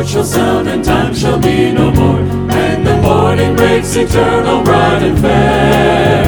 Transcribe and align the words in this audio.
Lord 0.00 0.08
shall 0.08 0.24
sound 0.24 0.66
and 0.66 0.82
time 0.82 1.14
shall 1.14 1.38
be 1.38 1.72
no 1.72 1.90
more, 1.90 2.20
and 2.52 2.86
the 2.86 2.96
morning 3.02 3.54
breaks 3.54 3.94
eternal, 3.96 4.62
bright 4.64 5.02
and 5.02 5.18
fair. 5.18 6.24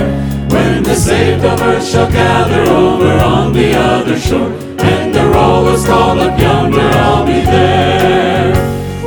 When 0.51 0.83
the 0.83 0.95
saved 0.95 1.43
of 1.43 1.59
earth 1.63 1.89
shall 1.89 2.11
gather 2.13 2.71
over 2.71 3.17
on 3.25 3.55
the 3.55 3.75
other 3.75 4.19
shore, 4.19 4.53
and 4.79 5.15
the 5.15 5.25
roll 5.25 5.69
is 5.69 5.87
called 5.87 6.19
up 6.19 6.39
yonder, 6.39 6.81
I'll 6.81 7.25
be 7.25 7.41
there. 7.41 8.53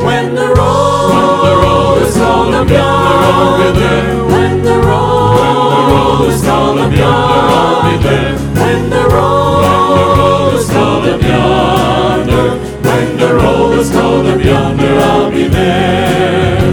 When 0.04 0.34
the 0.34 0.48
roll, 0.58 1.10
when 1.14 1.30
the 1.46 1.56
roll 1.62 1.98
is 2.00 2.16
called 2.16 2.56
up 2.56 2.68
yonder, 2.68 3.18
I'll 3.38 3.58
be 3.62 3.80
there. 3.80 4.26
When 4.26 4.64
the 4.64 4.78
roll, 4.80 5.38
when 5.42 5.60
the 5.76 5.84
roll 5.94 6.24
is 6.24 6.42
called 6.42 6.80
up 6.80 6.92
yonder, 6.92 7.42
I'll 7.54 7.84
be 7.92 8.04
there. 8.04 8.34
When 8.34 8.90
the 8.90 9.04
roll, 9.14 9.62
when 9.62 10.00
the 10.00 10.08
roll 10.18 10.58
is 10.58 10.68
called 10.72 11.06
up 11.06 11.22
the 13.76 13.82
is 13.82 13.92
called 13.92 14.26
up 14.26 14.44
yonder, 14.44 14.96
I'll 15.00 15.32
be 15.32 15.48
there. 15.48 16.72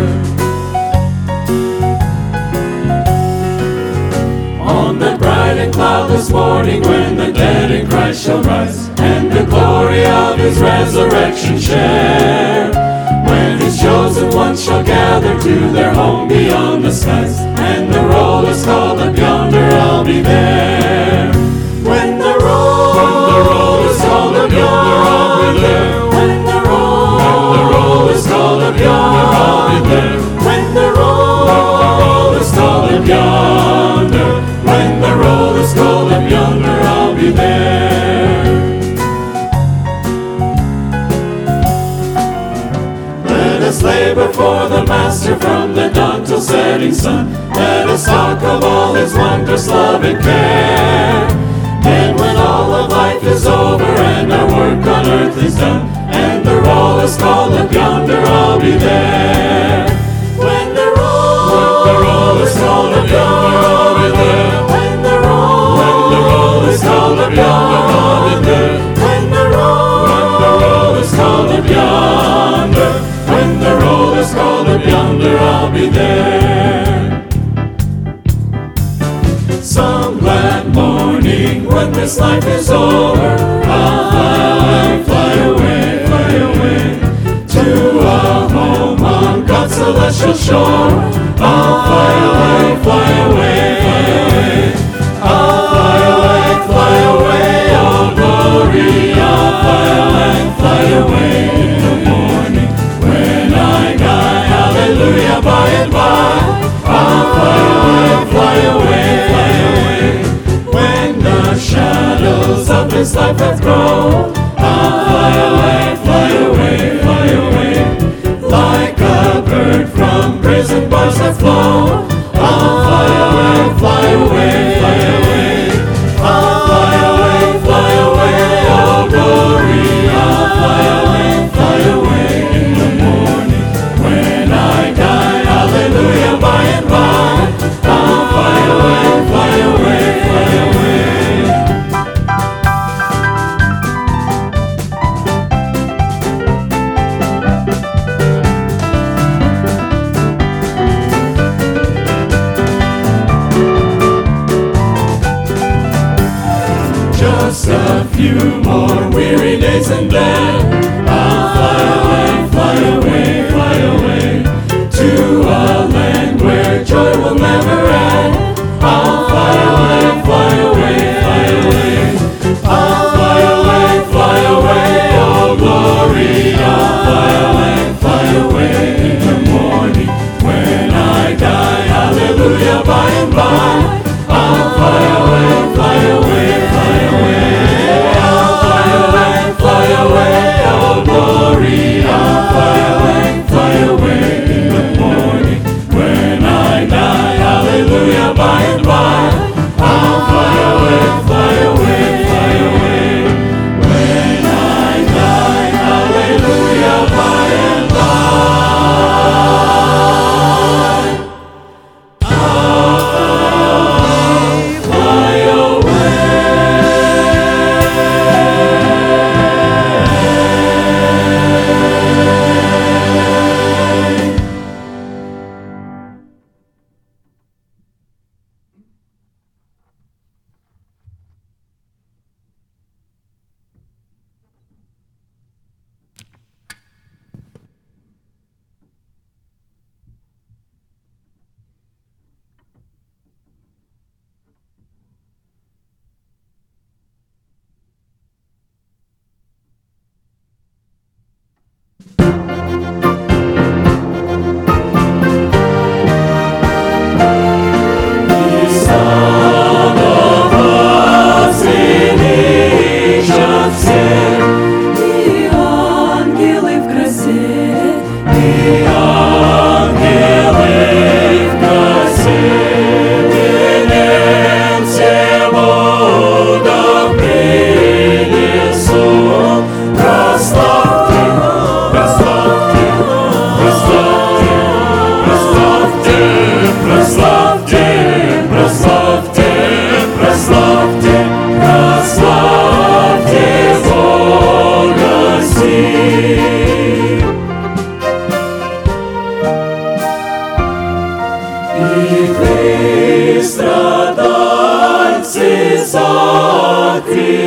On 4.60 4.98
that 4.98 5.18
bright 5.18 5.58
and 5.58 5.72
cloudless 5.72 6.30
morning 6.30 6.82
when 6.82 7.16
the 7.16 7.32
dead 7.32 7.70
in 7.70 7.88
Christ 7.88 8.24
shall 8.24 8.42
rise 8.42 8.88
and 9.00 9.32
the 9.32 9.44
glory 9.44 10.04
of 10.06 10.38
his 10.38 10.58
resurrection 10.60 11.58
share. 11.58 12.70
When 13.26 13.58
his 13.58 13.80
chosen 13.80 14.30
ones 14.30 14.64
shall 14.64 14.84
gather 14.84 15.40
to 15.40 15.72
their 15.72 15.92
home 15.92 16.28
beyond 16.28 16.84
the 16.84 16.92
skies 16.92 17.40
and 17.40 17.92
the 17.92 18.00
roll 18.00 18.46
is 18.46 18.64
called 18.64 19.00
up 19.00 19.16
yonder, 19.16 19.58
I'll 19.58 20.04
be 20.04 20.20
there. 20.20 21.32
When 21.82 22.18
the 22.18 22.38
roll, 22.40 22.94
when 22.94 23.14
the 23.32 23.50
roll 23.50 23.88
is 23.88 24.00
called 24.00 24.36
up 24.36 24.50
yonder, 24.50 24.62
I'll 24.62 25.54
be 25.54 25.60
there. 25.60 26.01
Is 28.12 28.26
called 28.26 28.78
yonder. 28.78 30.20
When 30.44 30.74
the 30.74 30.92
roll, 30.96 32.34
is 32.34 32.50
called 32.52 33.06
yonder, 33.08 34.40
when 34.68 35.00
the 35.00 35.14
roll 35.16 35.56
is 35.56 35.72
called 35.74 36.30
yonder, 36.30 36.76
I'll 36.92 37.14
be 37.14 37.30
there. 37.30 38.42
Let 43.24 43.62
us 43.62 43.82
labor 43.82 44.32
for 44.32 44.68
the 44.68 44.84
Master 44.84 45.36
from 45.38 45.74
the 45.74 45.88
dawn 45.88 46.24
till 46.24 46.40
setting 46.40 46.92
sun. 46.92 47.32
Let 47.54 47.88
us 47.88 48.04
talk 48.04 48.42
of 48.42 48.64
all 48.64 48.94
His 48.94 49.14
wondrous 49.14 49.68
love 49.68 50.04
and 50.04 50.22
care. 50.22 51.28
Then 51.82 52.16
when 52.16 52.36
all 52.36 52.72
of 52.74 52.90
life 52.90 53.24
is 53.24 53.46
over 53.46 53.84
and 53.84 54.32
our 54.32 54.46
work 54.46 54.86
on 54.86 55.06
earth 55.06 55.38
is 55.42 55.56
done, 55.56 55.88
and 55.88 56.01
the 56.52 56.60
roll 56.60 57.00
is 57.00 57.16
called 57.16 57.54
up 57.54 57.72
yonder, 57.72 58.18
I'll 58.18 58.60
be 58.60 58.72
there. 58.72 59.88
When 60.36 60.74
the 60.74 60.88
roll, 60.98 61.48
when 61.56 61.86
the 61.88 61.96
roll 62.04 62.36
is 62.44 62.61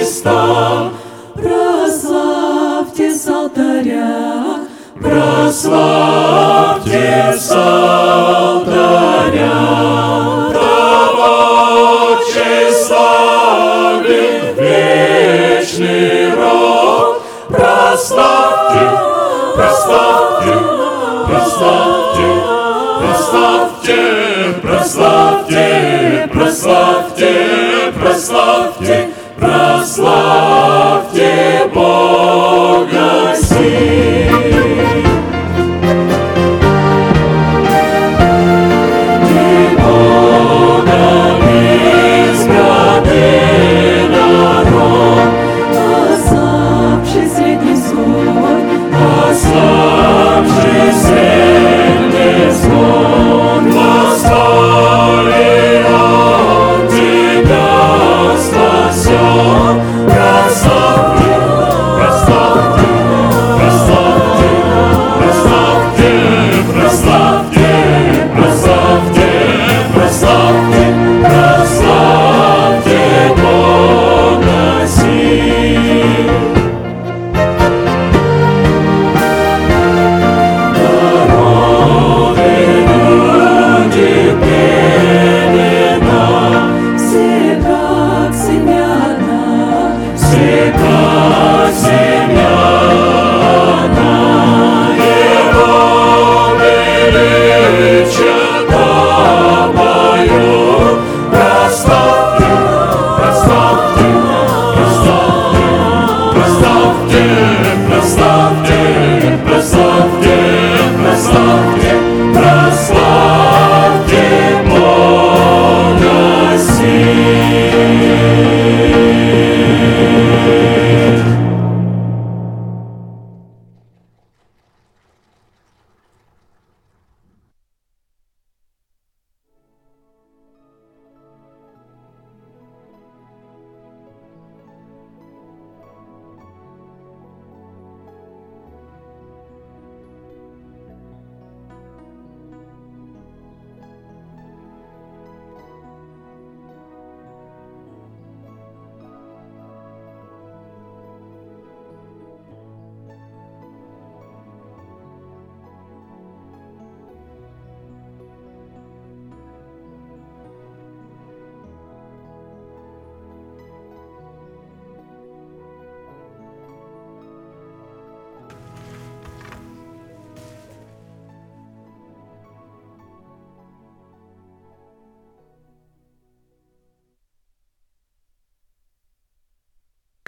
Христа. 0.06 0.92
Прославьте 1.34 3.12
с 3.12 3.28
алтаря, 3.28 4.68
прославьте 5.02 6.14
с 7.36 7.52
алтаря. 7.52 8.86
Вечный 14.58 16.34
род, 16.36 17.24
прославьте, 17.50 18.86
прославьте, 19.56 20.54
прославьте, 21.28 22.30
прославьте, 23.02 24.00
прославьте, 24.62 26.30
прославьте, 26.32 27.34
прославьте. 28.00 29.05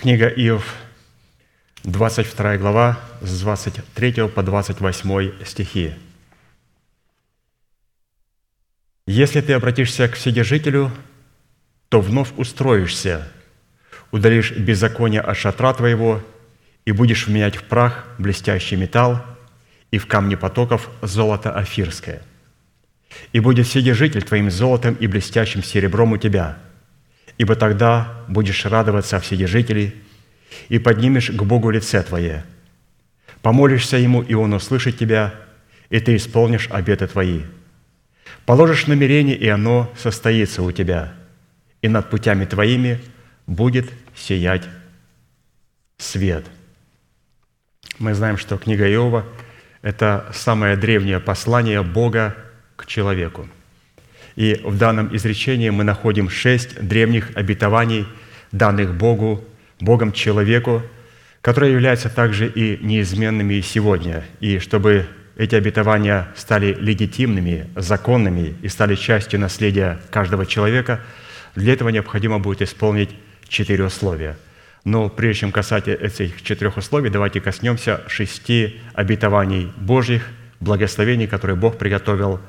Книга 0.08 0.30
Иов, 0.30 0.74
22 1.84 2.56
глава, 2.60 2.98
с 3.20 3.42
23 3.42 4.30
по 4.30 4.42
28 4.42 5.44
стихи. 5.44 5.96
«Если 9.06 9.42
ты 9.42 9.52
обратишься 9.52 10.08
к 10.08 10.14
Вседержителю, 10.14 10.94
то 11.90 12.00
вновь 12.00 12.32
устроишься, 12.38 13.30
удалишь 14.12 14.54
беззаконие 14.54 15.20
от 15.20 15.36
шатра 15.36 15.74
твоего 15.74 16.24
и 16.86 16.94
будешь 16.94 17.28
вменять 17.28 17.58
в 17.58 17.64
прах 17.64 18.06
блестящий 18.18 18.78
металл 18.78 19.22
и 19.92 19.98
в 19.98 20.08
камни 20.08 20.36
потоков 20.36 20.90
золото 21.02 21.52
афирское. 21.52 22.22
И 23.34 23.42
будет 23.42 23.68
Вседержитель 23.68 24.24
твоим 24.24 24.52
золотом 24.52 24.94
и 24.94 25.06
блестящим 25.06 25.62
серебром 25.62 26.14
у 26.14 26.18
тебя– 26.18 26.60
ибо 27.38 27.56
тогда 27.56 28.24
будешь 28.27 28.65
радоваться 28.65 29.17
о 29.17 29.20
Вседержителе 29.20 29.94
и 30.70 30.79
поднимешь 30.79 31.29
к 31.29 31.41
Богу 31.44 31.70
лице 31.70 32.01
твое. 32.03 32.44
Помолишься 33.41 33.98
Ему, 33.98 34.22
и 34.22 34.34
Он 34.34 34.53
услышит 34.53 34.98
тебя, 34.98 35.34
и 35.89 36.00
ты 36.00 36.15
исполнишь 36.15 36.67
обеты 36.72 37.08
твои. 37.08 37.41
Положишь 38.46 38.88
намерение, 38.88 39.36
и 39.36 39.48
оно 39.48 39.91
состоится 39.98 40.63
у 40.63 40.72
тебя, 40.72 41.13
и 41.82 41.88
над 41.88 42.10
путями 42.10 42.46
твоими 42.46 43.00
будет 43.46 43.91
сиять 44.15 44.63
свет. 45.98 46.46
Мы 48.00 48.13
знаем, 48.13 48.38
что 48.38 48.58
книга 48.58 48.89
Иова– 48.91 49.25
это 49.82 50.29
самое 50.34 50.75
древнее 50.75 51.20
послание 51.20 51.84
Бога 51.84 52.36
к 52.75 52.86
человеку. 52.86 53.48
И 54.38 54.62
в 54.63 54.77
данном 54.77 55.13
изречении 55.15 55.72
мы 55.72 55.84
находим 55.84 56.29
шесть 56.29 56.79
древних 56.79 57.32
обетований, 57.36 58.06
данных 58.51 58.96
Богу, 58.96 59.44
Богом 59.82 60.12
человеку, 60.12 60.84
которые 61.41 61.74
являются 61.74 62.08
также 62.08 62.48
и 62.48 62.77
неизменными 62.86 63.60
сегодня. 63.62 64.24
И 64.39 64.60
чтобы 64.60 65.08
эти 65.38 65.56
обетования 65.56 66.27
стали 66.36 66.75
легитимными, 66.79 67.67
законными 67.75 68.56
и 68.62 68.67
стали 68.67 68.94
частью 68.94 69.39
наследия 69.39 70.00
каждого 70.12 70.46
человека, 70.46 71.01
для 71.56 71.74
этого 71.74 71.89
необходимо 71.89 72.38
будет 72.38 72.62
исполнить 72.62 73.10
четыре 73.48 73.86
условия. 73.86 74.38
Но 74.84 75.10
прежде 75.10 75.41
чем 75.41 75.51
касаться 75.51 75.91
этих 75.91 76.44
четырех 76.44 76.77
условий, 76.77 77.10
давайте 77.10 77.41
коснемся 77.41 78.03
шести 78.08 78.79
обетований 78.94 79.72
Божьих, 79.77 80.27
благословений, 80.60 81.25
которые 81.25 81.56
Бог 81.56 81.79
приготовил 81.79 82.39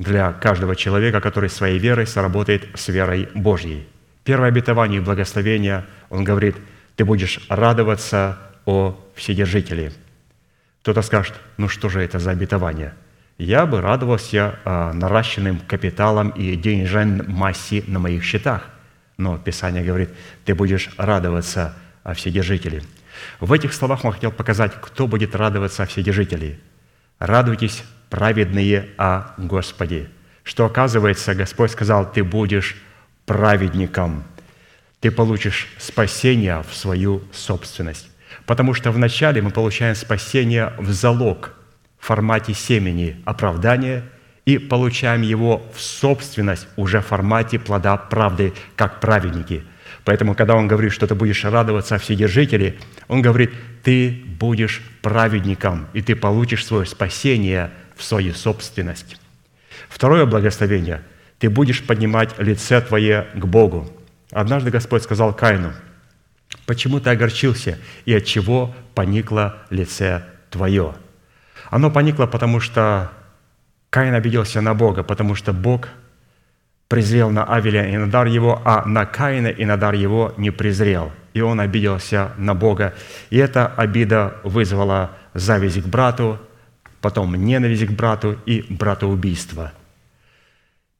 для 0.00 0.32
каждого 0.32 0.74
человека, 0.74 1.20
который 1.20 1.50
своей 1.50 1.78
верой 1.78 2.06
соработает 2.06 2.66
с 2.74 2.88
верой 2.88 3.28
Божьей. 3.34 3.86
Первое 4.24 4.48
обетование 4.48 4.98
и 4.98 5.04
благословение, 5.04 5.84
он 6.08 6.24
говорит, 6.24 6.56
ты 6.96 7.04
будешь 7.04 7.38
радоваться 7.50 8.38
о 8.64 8.98
Вседержителе. 9.14 9.92
Кто-то 10.80 11.02
скажет, 11.02 11.34
ну 11.58 11.68
что 11.68 11.90
же 11.90 12.00
это 12.00 12.18
за 12.18 12.30
обетование? 12.30 12.94
Я 13.36 13.66
бы 13.66 13.82
радовался 13.82 14.58
а, 14.64 14.94
наращенным 14.94 15.60
капиталом 15.60 16.30
и 16.30 16.56
денежной 16.56 17.26
массе 17.26 17.84
на 17.86 17.98
моих 17.98 18.24
счетах. 18.24 18.70
Но 19.18 19.36
Писание 19.36 19.84
говорит, 19.84 20.08
ты 20.46 20.54
будешь 20.54 20.88
радоваться 20.96 21.74
о 22.04 22.14
Вседержителе. 22.14 22.82
В 23.38 23.52
этих 23.52 23.74
словах 23.74 24.06
он 24.06 24.12
хотел 24.12 24.32
показать, 24.32 24.72
кто 24.80 25.06
будет 25.06 25.34
радоваться 25.34 25.82
о 25.82 25.86
Вседержителе. 25.86 26.58
Радуйтесь, 27.18 27.84
праведные 28.10 28.88
о 28.98 29.34
Господе. 29.38 30.10
Что 30.42 30.66
оказывается, 30.66 31.34
Господь 31.34 31.70
сказал, 31.70 32.10
ты 32.10 32.24
будешь 32.24 32.76
праведником. 33.24 34.24
Ты 35.00 35.10
получишь 35.10 35.68
спасение 35.78 36.62
в 36.68 36.74
свою 36.74 37.22
собственность. 37.32 38.10
Потому 38.46 38.74
что 38.74 38.90
вначале 38.90 39.40
мы 39.40 39.50
получаем 39.50 39.94
спасение 39.94 40.72
в 40.76 40.90
залог 40.90 41.54
в 41.98 42.06
формате 42.06 42.52
семени 42.52 43.20
оправдания 43.24 44.02
и 44.44 44.58
получаем 44.58 45.22
его 45.22 45.62
в 45.74 45.80
собственность 45.80 46.66
уже 46.76 47.00
в 47.00 47.06
формате 47.06 47.58
плода 47.58 47.96
правды, 47.96 48.52
как 48.74 49.00
праведники. 49.00 49.62
Поэтому, 50.04 50.34
когда 50.34 50.56
он 50.56 50.66
говорит, 50.66 50.92
что 50.92 51.06
ты 51.06 51.14
будешь 51.14 51.44
радоваться 51.44 51.94
о 51.94 51.98
Вседержителе, 51.98 52.78
он 53.06 53.22
говорит, 53.22 53.52
ты 53.82 54.22
будешь 54.26 54.82
праведником, 55.02 55.86
и 55.92 56.02
ты 56.02 56.16
получишь 56.16 56.64
свое 56.64 56.86
спасение 56.86 57.70
в 58.00 58.04
свою 58.04 58.34
собственность. 58.34 59.16
Второе 59.88 60.26
благословение– 60.26 61.02
ты 61.38 61.48
будешь 61.48 61.86
поднимать 61.86 62.38
лице 62.38 62.80
твое 62.82 63.26
к 63.34 63.44
Богу. 63.46 63.90
Однажды 64.30 64.70
Господь 64.70 65.02
сказал 65.02 65.32
Каину– 65.32 65.72
Почему 66.66 67.00
ты 67.00 67.10
огорчился 67.10 67.78
и 68.04 68.14
от 68.14 68.24
чего 68.24 68.74
поникло 68.94 69.56
лице 69.70 70.24
твое? 70.50 70.94
Оно 71.70 71.90
поникло, 71.90 72.26
потому 72.26 72.60
что 72.60 73.10
Каин 73.90 74.14
обиделся 74.14 74.60
на 74.60 74.74
Бога, 74.74 75.02
потому 75.02 75.34
что 75.34 75.52
Бог 75.52 75.88
презрел 76.88 77.30
на 77.30 77.44
Авеля 77.44 77.88
и 77.88 77.96
на 77.96 78.10
дар 78.10 78.26
его, 78.26 78.60
а 78.64 78.84
на 78.84 79.06
Каина 79.06 79.48
и 79.48 79.64
на 79.64 79.76
дар 79.76 79.94
его 79.94 80.34
не 80.36 80.50
презрел. 80.50 81.12
И 81.34 81.40
он 81.40 81.60
обиделся 81.60 82.32
на 82.36 82.54
Бога. 82.54 82.94
И 83.30 83.36
эта 83.36 83.68
обида 83.68 84.34
вызвала 84.42 85.12
зависть 85.34 85.82
к 85.82 85.86
брату, 85.86 86.40
потом 87.00 87.34
ненависть 87.34 87.86
к 87.86 87.90
брату 87.90 88.38
и 88.46 88.64
братоубийство– 88.68 89.72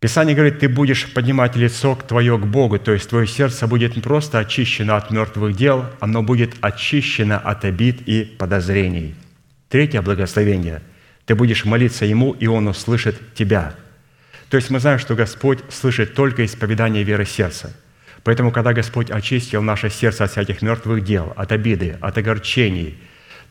Писание 0.00 0.34
говорит, 0.34 0.60
ты 0.60 0.68
будешь 0.70 1.12
поднимать 1.12 1.56
лицо 1.56 1.94
твое 1.94 2.38
к 2.38 2.46
Богу, 2.46 2.78
то 2.78 2.92
есть 2.92 3.10
твое 3.10 3.26
сердце 3.26 3.66
будет 3.66 3.96
не 3.96 4.02
просто 4.02 4.38
очищено 4.38 4.96
от 4.96 5.10
мертвых 5.10 5.54
дел, 5.54 5.84
оно 6.00 6.22
будет 6.22 6.54
очищено 6.62 7.38
от 7.38 7.66
обид 7.66 8.00
и 8.08 8.24
подозрений. 8.24 9.14
Третье 9.68 10.00
благословение. 10.00 10.80
Ты 11.26 11.34
будешь 11.34 11.66
молиться 11.66 12.06
Ему, 12.06 12.32
и 12.32 12.46
Он 12.46 12.68
услышит 12.68 13.34
тебя. 13.34 13.74
То 14.48 14.56
есть 14.56 14.70
мы 14.70 14.80
знаем, 14.80 14.98
что 14.98 15.14
Господь 15.14 15.58
слышит 15.68 16.14
только 16.14 16.46
исповедание 16.46 17.04
веры 17.04 17.26
сердца. 17.26 17.76
Поэтому, 18.24 18.52
когда 18.52 18.72
Господь 18.72 19.10
очистил 19.10 19.60
наше 19.60 19.90
сердце 19.90 20.24
от 20.24 20.30
всяких 20.30 20.62
мертвых 20.62 21.04
дел, 21.04 21.34
от 21.36 21.52
обиды, 21.52 21.98
от 22.00 22.16
огорчений, 22.16 22.98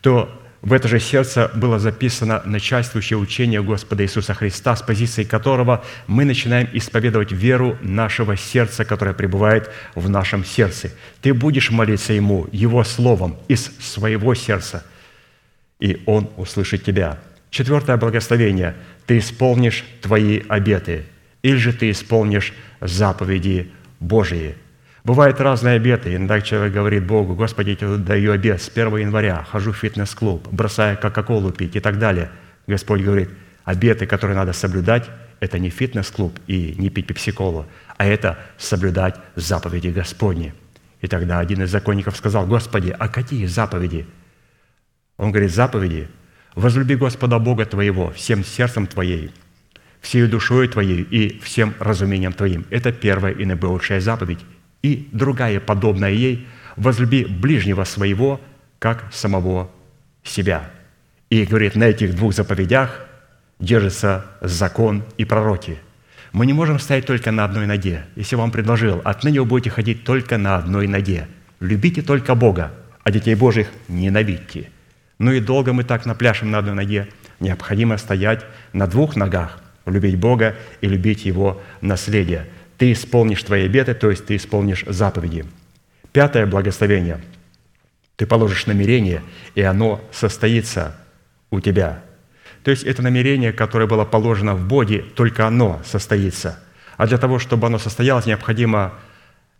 то 0.00 0.28
в 0.62 0.74
это 0.74 0.88
же 0.88 1.00
сердце 1.00 1.50
было 1.54 1.78
записано 1.78 2.42
начальствующее 2.44 3.18
учение 3.18 3.62
Господа 3.62 4.04
Иисуса 4.04 4.34
Христа, 4.34 4.76
с 4.76 4.82
позиции 4.82 5.24
которого 5.24 5.82
мы 6.06 6.26
начинаем 6.26 6.68
исповедовать 6.74 7.32
веру 7.32 7.78
нашего 7.80 8.36
сердца, 8.36 8.84
которое 8.84 9.14
пребывает 9.14 9.70
в 9.94 10.10
нашем 10.10 10.44
сердце. 10.44 10.90
Ты 11.22 11.32
будешь 11.32 11.70
молиться 11.70 12.12
Ему 12.12 12.46
Его 12.52 12.84
Словом 12.84 13.38
из 13.48 13.70
своего 13.78 14.34
сердца, 14.34 14.84
и 15.78 16.02
Он 16.04 16.28
услышит 16.36 16.84
тебя. 16.84 17.18
Четвертое 17.48 17.96
благословение. 17.96 18.76
Ты 19.06 19.18
исполнишь 19.18 19.84
твои 20.02 20.42
обеты, 20.46 21.06
или 21.42 21.56
же 21.56 21.72
ты 21.72 21.90
исполнишь 21.90 22.52
заповеди 22.80 23.70
Божьи– 23.98 24.56
Бывают 25.04 25.40
разные 25.40 25.76
обеты. 25.76 26.14
Иногда 26.14 26.40
человек 26.40 26.74
говорит 26.74 27.06
Богу, 27.06 27.34
Господи, 27.34 27.76
я 27.80 27.96
даю 27.96 28.32
обет 28.32 28.60
с 28.60 28.68
1 28.68 28.96
января, 28.98 29.44
хожу 29.50 29.72
в 29.72 29.76
фитнес-клуб, 29.76 30.46
бросаю 30.50 30.98
кока-колу 30.98 31.50
пить 31.52 31.76
и 31.76 31.80
так 31.80 31.98
далее. 31.98 32.30
Господь 32.66 33.00
говорит, 33.00 33.30
обеты, 33.64 34.06
которые 34.06 34.36
надо 34.36 34.52
соблюдать, 34.52 35.08
это 35.40 35.58
не 35.58 35.70
фитнес-клуб 35.70 36.38
и 36.46 36.74
не 36.76 36.90
пить 36.90 37.06
пепсиколу, 37.06 37.66
а 37.96 38.06
это 38.06 38.38
соблюдать 38.58 39.16
заповеди 39.36 39.88
Господни. 39.88 40.52
И 41.00 41.06
тогда 41.06 41.38
один 41.38 41.62
из 41.62 41.70
законников 41.70 42.14
сказал, 42.16 42.46
Господи, 42.46 42.94
а 42.98 43.08
какие 43.08 43.46
заповеди? 43.46 44.06
Он 45.16 45.32
говорит, 45.32 45.50
заповеди, 45.50 46.08
возлюби 46.54 46.94
Господа 46.94 47.38
Бога 47.38 47.64
твоего 47.64 48.10
всем 48.10 48.44
сердцем 48.44 48.86
твоей, 48.86 49.32
всей 50.02 50.26
душой 50.26 50.68
твоей 50.68 51.00
и 51.00 51.40
всем 51.40 51.74
разумением 51.78 52.34
твоим. 52.34 52.66
Это 52.68 52.92
первая 52.92 53.32
и 53.32 53.46
наибольшая 53.46 54.00
заповедь. 54.02 54.40
И 54.82 55.08
другая, 55.12 55.60
подобная 55.60 56.10
ей, 56.10 56.46
возлюби 56.76 57.24
ближнего 57.24 57.84
своего, 57.84 58.40
как 58.78 59.04
самого 59.12 59.70
себя. 60.24 60.70
И 61.28 61.44
говорит, 61.44 61.76
на 61.76 61.84
этих 61.84 62.16
двух 62.16 62.34
заповедях 62.34 63.06
держится 63.58 64.26
закон 64.40 65.04
и 65.18 65.24
пророки. 65.24 65.78
Мы 66.32 66.46
не 66.46 66.52
можем 66.52 66.78
стоять 66.78 67.06
только 67.06 67.30
на 67.30 67.44
одной 67.44 67.66
ноге. 67.66 68.04
Если 68.16 68.36
вам 68.36 68.50
предложил, 68.50 69.02
отныне 69.04 69.40
вы 69.40 69.46
будете 69.46 69.70
ходить 69.70 70.04
только 70.04 70.38
на 70.38 70.56
одной 70.56 70.86
ноге. 70.86 71.26
Любите 71.58 72.02
только 72.02 72.34
Бога, 72.34 72.72
а 73.02 73.10
детей 73.10 73.34
Божьих 73.34 73.68
ненавидьте. 73.88 74.70
Ну 75.18 75.32
и 75.32 75.40
долго 75.40 75.72
мы 75.72 75.84
так 75.84 76.06
напляшем 76.06 76.50
на 76.50 76.58
одной 76.58 76.74
ноге. 76.74 77.08
Необходимо 77.40 77.98
стоять 77.98 78.44
на 78.72 78.86
двух 78.86 79.16
ногах, 79.16 79.60
любить 79.84 80.16
Бога 80.16 80.56
и 80.80 80.88
любить 80.88 81.26
Его 81.26 81.60
наследие– 81.82 82.46
ты 82.80 82.92
исполнишь 82.92 83.42
твои 83.42 83.66
обеты, 83.66 83.92
то 83.92 84.08
есть 84.08 84.24
ты 84.24 84.36
исполнишь 84.36 84.84
заповеди. 84.86 85.44
Пятое 86.12 86.46
благословение. 86.46 87.20
Ты 88.16 88.24
положишь 88.24 88.64
намерение, 88.64 89.22
и 89.54 89.60
оно 89.60 90.00
состоится 90.12 90.96
у 91.50 91.60
тебя. 91.60 92.02
То 92.64 92.70
есть 92.70 92.84
это 92.84 93.02
намерение, 93.02 93.52
которое 93.52 93.86
было 93.86 94.06
положено 94.06 94.54
в 94.54 94.66
Боге, 94.66 95.04
только 95.14 95.46
оно 95.46 95.82
состоится. 95.84 96.58
А 96.96 97.06
для 97.06 97.18
того, 97.18 97.38
чтобы 97.38 97.66
оно 97.66 97.78
состоялось, 97.78 98.24
необходимо 98.24 98.94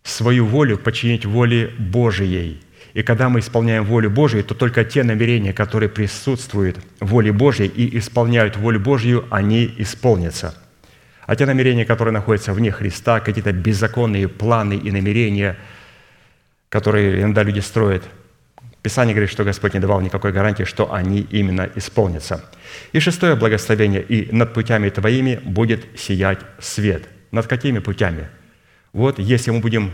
свою 0.01 0.47
волю 0.47 0.79
подчинить 0.79 1.23
воле 1.23 1.71
Божией. 1.77 2.59
И 2.95 3.03
когда 3.03 3.29
мы 3.29 3.41
исполняем 3.41 3.85
волю 3.85 4.09
Божию, 4.09 4.43
то 4.43 4.55
только 4.55 4.83
те 4.83 5.03
намерения, 5.03 5.53
которые 5.53 5.89
присутствуют 5.89 6.79
в 6.99 7.05
воле 7.05 7.31
Божьей 7.31 7.67
и 7.67 7.99
исполняют 7.99 8.57
волю 8.57 8.79
Божью, 8.79 9.27
они 9.29 9.71
исполнятся– 9.77 10.55
А 11.31 11.35
те 11.37 11.45
намерения, 11.45 11.85
которые 11.85 12.11
находятся 12.11 12.51
вне 12.51 12.71
Христа, 12.71 13.21
какие-то 13.21 13.53
беззаконные 13.53 14.27
планы 14.27 14.73
и 14.73 14.91
намерения, 14.91 15.55
которые 16.67 17.21
иногда 17.21 17.41
люди 17.43 17.61
строят, 17.61 18.03
Писание 18.81 19.13
говорит, 19.13 19.31
что 19.31 19.45
Господь 19.45 19.73
не 19.73 19.79
давал 19.79 20.01
никакой 20.01 20.33
гарантии, 20.33 20.63
что 20.63 20.93
они 20.93 21.21
именно 21.31 21.69
исполнятся. 21.75 22.43
И 22.91 22.99
шестое 22.99 23.37
благословение. 23.37 24.01
«И 24.01 24.35
над 24.35 24.53
путями 24.53 24.89
твоими 24.89 25.39
будет 25.41 25.85
сиять 25.97 26.39
свет». 26.59 27.07
Над 27.31 27.47
какими 27.47 27.79
путями? 27.79 28.27
Вот 28.91 29.17
если 29.17 29.51
мы 29.51 29.61
будем 29.61 29.93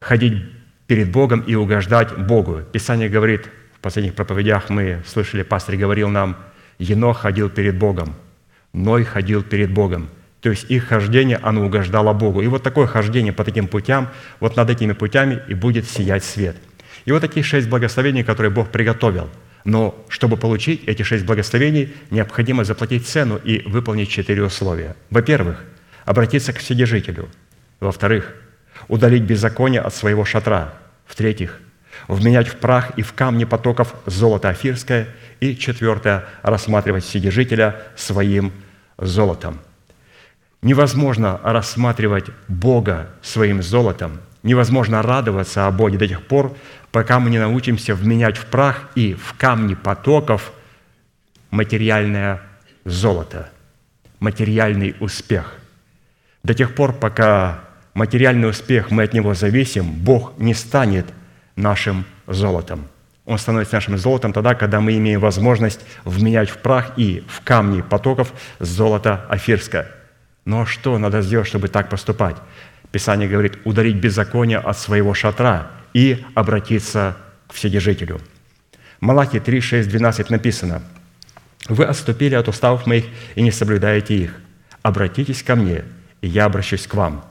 ходить 0.00 0.42
перед 0.88 1.12
Богом 1.12 1.42
и 1.42 1.54
угождать 1.54 2.18
Богу. 2.18 2.62
Писание 2.72 3.08
говорит, 3.08 3.48
в 3.76 3.78
последних 3.78 4.16
проповедях 4.16 4.68
мы 4.68 5.00
слышали, 5.06 5.44
пастор 5.44 5.76
говорил 5.76 6.08
нам, 6.08 6.36
Енох 6.80 7.20
ходил 7.20 7.50
перед 7.50 7.78
Богом, 7.78 8.16
Ной 8.72 9.04
ходил 9.04 9.44
перед 9.44 9.72
Богом. 9.72 10.08
То 10.44 10.50
есть 10.50 10.70
их 10.70 10.88
хождение, 10.88 11.38
оно 11.38 11.64
угождало 11.64 12.12
Богу. 12.12 12.42
И 12.42 12.46
вот 12.48 12.62
такое 12.62 12.86
хождение 12.86 13.32
по 13.32 13.44
таким 13.44 13.66
путям, 13.66 14.10
вот 14.40 14.56
над 14.56 14.68
этими 14.68 14.92
путями 14.92 15.42
и 15.48 15.54
будет 15.54 15.88
сиять 15.88 16.22
свет. 16.22 16.54
И 17.06 17.12
вот 17.12 17.22
такие 17.22 17.42
шесть 17.42 17.66
благословений, 17.66 18.22
которые 18.22 18.52
Бог 18.52 18.68
приготовил. 18.68 19.30
Но 19.64 20.04
чтобы 20.10 20.36
получить 20.36 20.84
эти 20.84 21.02
шесть 21.02 21.24
благословений, 21.24 21.94
необходимо 22.10 22.62
заплатить 22.64 23.08
цену 23.08 23.40
и 23.42 23.62
выполнить 23.66 24.10
четыре 24.10 24.42
условия. 24.42 24.96
Во-первых, 25.08 25.64
обратиться 26.04 26.52
к 26.52 26.58
Вседержителю. 26.58 27.30
Во-вторых, 27.80 28.34
удалить 28.88 29.22
беззаконие 29.22 29.80
от 29.80 29.94
своего 29.94 30.26
шатра. 30.26 30.74
В-третьих, 31.06 31.58
вменять 32.06 32.48
в 32.48 32.56
прах 32.56 32.90
и 32.98 33.02
в 33.02 33.14
камни 33.14 33.46
потоков 33.46 33.94
золото 34.04 34.50
афирское. 34.50 35.08
И 35.40 35.56
четвертое, 35.56 36.26
рассматривать 36.42 37.04
Вседержителя 37.04 37.80
своим 37.96 38.52
золотом. 38.98 39.58
Невозможно 40.64 41.38
рассматривать 41.42 42.30
Бога 42.48 43.10
своим 43.20 43.62
золотом, 43.62 44.18
невозможно 44.42 45.02
радоваться 45.02 45.66
о 45.66 45.70
Боге 45.70 45.98
до 45.98 46.08
тех 46.08 46.22
пор, 46.26 46.56
пока 46.90 47.20
мы 47.20 47.28
не 47.28 47.38
научимся 47.38 47.94
вменять 47.94 48.38
в 48.38 48.46
прах 48.46 48.88
и 48.94 49.12
в 49.12 49.34
камни 49.34 49.74
потоков 49.74 50.54
материальное 51.50 52.40
золото, 52.86 53.50
материальный 54.20 54.96
успех. 55.00 55.52
До 56.42 56.54
тех 56.54 56.74
пор, 56.74 56.94
пока 56.94 57.60
материальный 57.92 58.48
успех, 58.48 58.90
мы 58.90 59.02
от 59.02 59.12
него 59.12 59.34
зависим, 59.34 59.92
Бог 59.92 60.32
не 60.38 60.54
станет 60.54 61.04
нашим 61.56 62.06
золотом. 62.26 62.88
Он 63.26 63.36
становится 63.36 63.74
нашим 63.74 63.98
золотом 63.98 64.32
тогда, 64.32 64.54
когда 64.54 64.80
мы 64.80 64.96
имеем 64.96 65.20
возможность 65.20 65.80
вменять 66.06 66.48
в 66.48 66.56
прах 66.56 66.92
и 66.96 67.22
в 67.28 67.42
камни 67.42 67.82
потоков 67.82 68.32
золото 68.60 69.26
афирское. 69.28 70.03
Но 70.44 70.66
что 70.66 70.98
надо 70.98 71.22
сделать, 71.22 71.46
чтобы 71.46 71.68
так 71.68 71.88
поступать? 71.88 72.36
Писание 72.90 73.28
говорит, 73.28 73.58
ударить 73.64 73.96
беззаконие 73.96 74.58
от 74.58 74.78
своего 74.78 75.14
шатра 75.14 75.70
и 75.92 76.24
обратиться 76.34 77.16
к 77.48 77.54
Вседержителю. 77.54 78.20
Малахи 79.00 79.40
3, 79.40 79.60
6, 79.60 79.88
12 79.88 80.30
написано, 80.30 80.82
«Вы 81.68 81.84
отступили 81.84 82.34
от 82.34 82.48
уставов 82.48 82.86
моих 82.86 83.06
и 83.34 83.42
не 83.42 83.50
соблюдаете 83.50 84.16
их. 84.16 84.34
Обратитесь 84.82 85.42
ко 85.42 85.56
мне, 85.56 85.84
и 86.20 86.28
я 86.28 86.44
обращусь 86.44 86.86
к 86.86 86.94
вам 86.94 87.24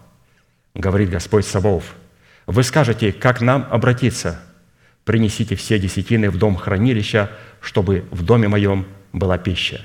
говорит 0.75 1.09
Господь 1.09 1.45
Саваоф. 1.45 1.95
Вы 2.45 2.63
скажете, 2.63 3.11
как 3.11 3.41
нам 3.41 3.67
обратиться? 3.69 4.41
Принесите 5.05 5.55
все 5.55 5.79
десятины 5.79 6.29
в 6.29 6.37
дом 6.37 6.55
хранилища, 6.55 7.31
чтобы 7.61 8.05
в 8.11 8.23
доме 8.23 8.47
моем 8.47 8.85
была 9.11 9.37
пища. 9.37 9.81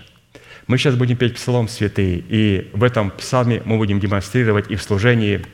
Мы 0.68 0.76
сейчас 0.76 0.96
будем 0.96 1.16
петь 1.16 1.34
псалом 1.34 1.66
святый, 1.66 2.22
и 2.28 2.70
в 2.74 2.84
этом 2.84 3.10
псалме 3.10 3.62
мы 3.64 3.78
будем 3.78 4.00
демонстрировать 4.00 4.70
и 4.70 4.76
в 4.76 4.82
служении 4.82 5.46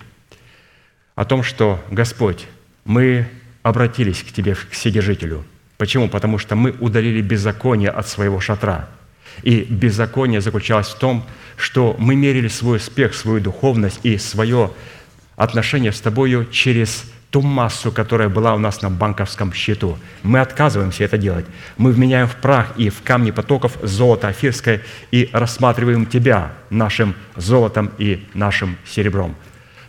о 1.14 1.24
том, 1.24 1.44
что 1.44 1.80
Господь, 1.88 2.48
мы 2.84 3.28
обратились 3.62 4.24
к 4.24 4.32
Тебе, 4.32 4.56
к 4.56 4.70
Вседержителю. 4.70 5.44
Почему? 5.78 6.08
Потому 6.08 6.38
что 6.38 6.56
мы 6.56 6.72
удалили 6.72 7.22
беззаконие 7.22 7.90
от 7.90 8.08
своего 8.08 8.40
шатра. 8.40 8.88
И 9.44 9.60
беззаконие 9.60 10.40
заключалось 10.40 10.88
в 10.88 10.98
том, 10.98 11.24
что 11.56 11.94
мы 11.96 12.16
мерили 12.16 12.48
свой 12.48 12.78
успех, 12.78 13.14
свою 13.14 13.40
духовность 13.40 14.00
и 14.02 14.18
свое 14.18 14.72
отношения 15.36 15.92
с 15.92 16.00
Тобою 16.00 16.48
через 16.50 17.04
ту 17.34 17.42
массу, 17.42 17.90
которая 17.90 18.28
была 18.28 18.54
у 18.54 18.58
нас 18.58 18.80
на 18.80 18.90
банковском 18.90 19.52
счету. 19.52 19.98
Мы 20.22 20.38
отказываемся 20.38 21.02
это 21.02 21.18
делать. 21.18 21.44
Мы 21.76 21.90
вменяем 21.90 22.28
в 22.28 22.36
прах 22.36 22.68
и 22.76 22.90
в 22.90 23.02
камни 23.02 23.32
потоков 23.32 23.76
золото 23.82 24.28
афирское 24.28 24.82
и 25.10 25.30
рассматриваем 25.32 26.06
Тебя 26.06 26.52
нашим 26.70 27.16
золотом 27.34 27.90
и 27.98 28.24
нашим 28.34 28.76
серебром. 28.86 29.34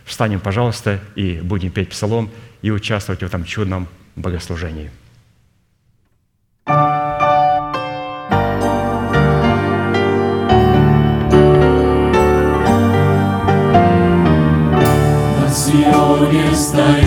Встанем, 0.04 0.40
пожалуйста, 0.40 0.98
и 1.14 1.38
будем 1.40 1.70
петь 1.70 1.90
псалом 1.90 2.30
и 2.62 2.72
участвовать 2.72 3.20
в 3.20 3.26
этом 3.26 3.44
чудном 3.44 3.86
богослужении. 4.16 4.90
Сионе 16.16 16.48
стоит, 16.54 17.04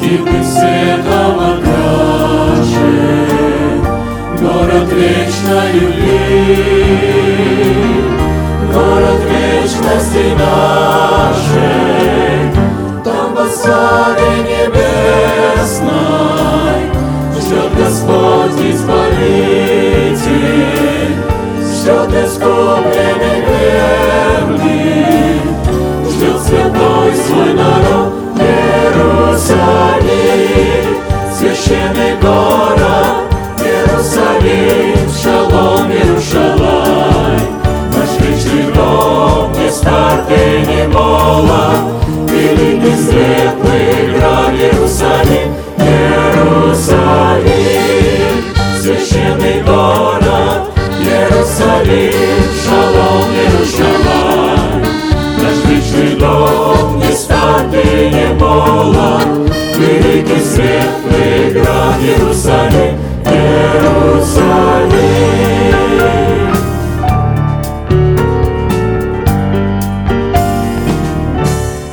Типы 0.00 0.42
святого 0.42 1.50
краше, 1.62 2.94
Город 4.40 4.88
вечной 4.92 5.72
любви, 5.72 6.56
Город 8.74 9.20
вечности 9.30 10.24
нашей, 10.36 11.70
Там 13.04 13.28
во 13.34 13.46
славе 13.48 14.30
небесной 14.42 14.82
Ждет 17.38 17.72
Господь 17.78 18.60
Избавитель, 18.68 20.24
Ждет 21.60 22.10
искупленный 22.26 23.38
верный, 23.46 25.02
ждет 26.22 26.40
святой 26.42 27.14
свой 27.26 27.52
народ 27.54 28.12
Иерусалим, 28.38 29.42
священный 31.36 32.14
город 32.20 33.26
Иерусалим, 33.58 35.10
шалом, 35.20 35.90
Иерушалай. 35.90 37.40
Наш 37.92 38.10
вечный 38.20 38.66
дом 38.72 39.52
не 39.52 39.68
старт 39.70 40.30
и 40.30 40.64
не 40.66 40.82
молод, 40.88 41.82
великий 42.28 42.96
светлый 42.96 44.16
град 44.16 44.52
Иерусалим, 44.54 45.48
Иерусалим, 45.78 46.84
священный 48.80 49.62
город 49.62 50.70
Иерусалим, 51.00 52.41
не 58.10 58.34
молод, 58.34 59.50
Великий 59.76 60.40
светлый 60.40 61.52
град 61.52 61.96
Иерусалим, 62.00 62.94
Иерусалим. 63.24 64.92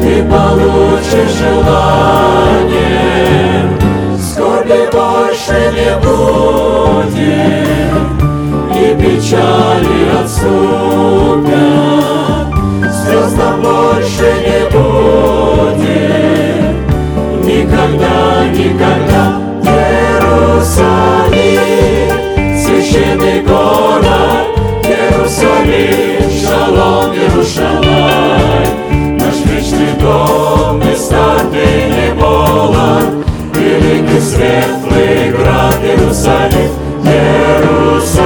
ты 0.00 0.12
получишь 0.24 0.91
желание, 1.28 2.78
скорби 4.18 4.88
больше 4.90 5.58
не 5.74 5.92
будет, 6.00 7.12
и 8.74 8.94
печали 8.94 9.98
отступят, 10.22 11.50
слез 12.90 13.32
нам 13.36 13.56
больше 13.60 14.28
не 14.46 14.62
будет, 14.70 15.92
никогда, 17.44 18.18
никогда, 18.48 19.24
Иерусалим, 19.64 20.88
священный 22.58 23.38
город, 23.42 24.46
Иерусалим, 24.84 26.11
світлий 34.42 35.30
град 35.30 35.78
Иерусалим, 35.84 36.70
Иерусалим 37.06 38.22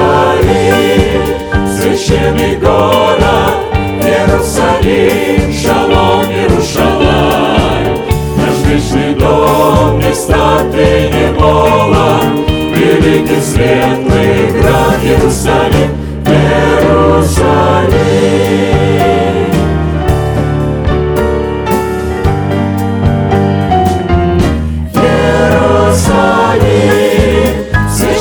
священный 1.76 2.55
город, 2.57 3.57
Єрусалим, 4.05 5.52
шалом, 5.62 6.24
Єрушалай, 6.42 7.85
наш 8.37 8.57
вічний 8.66 9.12
дом, 9.14 9.98
места 9.98 10.46
ты 10.72 10.88
не 11.14 11.26
була, 11.33 12.20
великий 12.76 13.42
светлый 13.42 14.35
град 14.52 15.00
Иерусалим, 15.05 15.90
Иерусалим. 16.26 17.26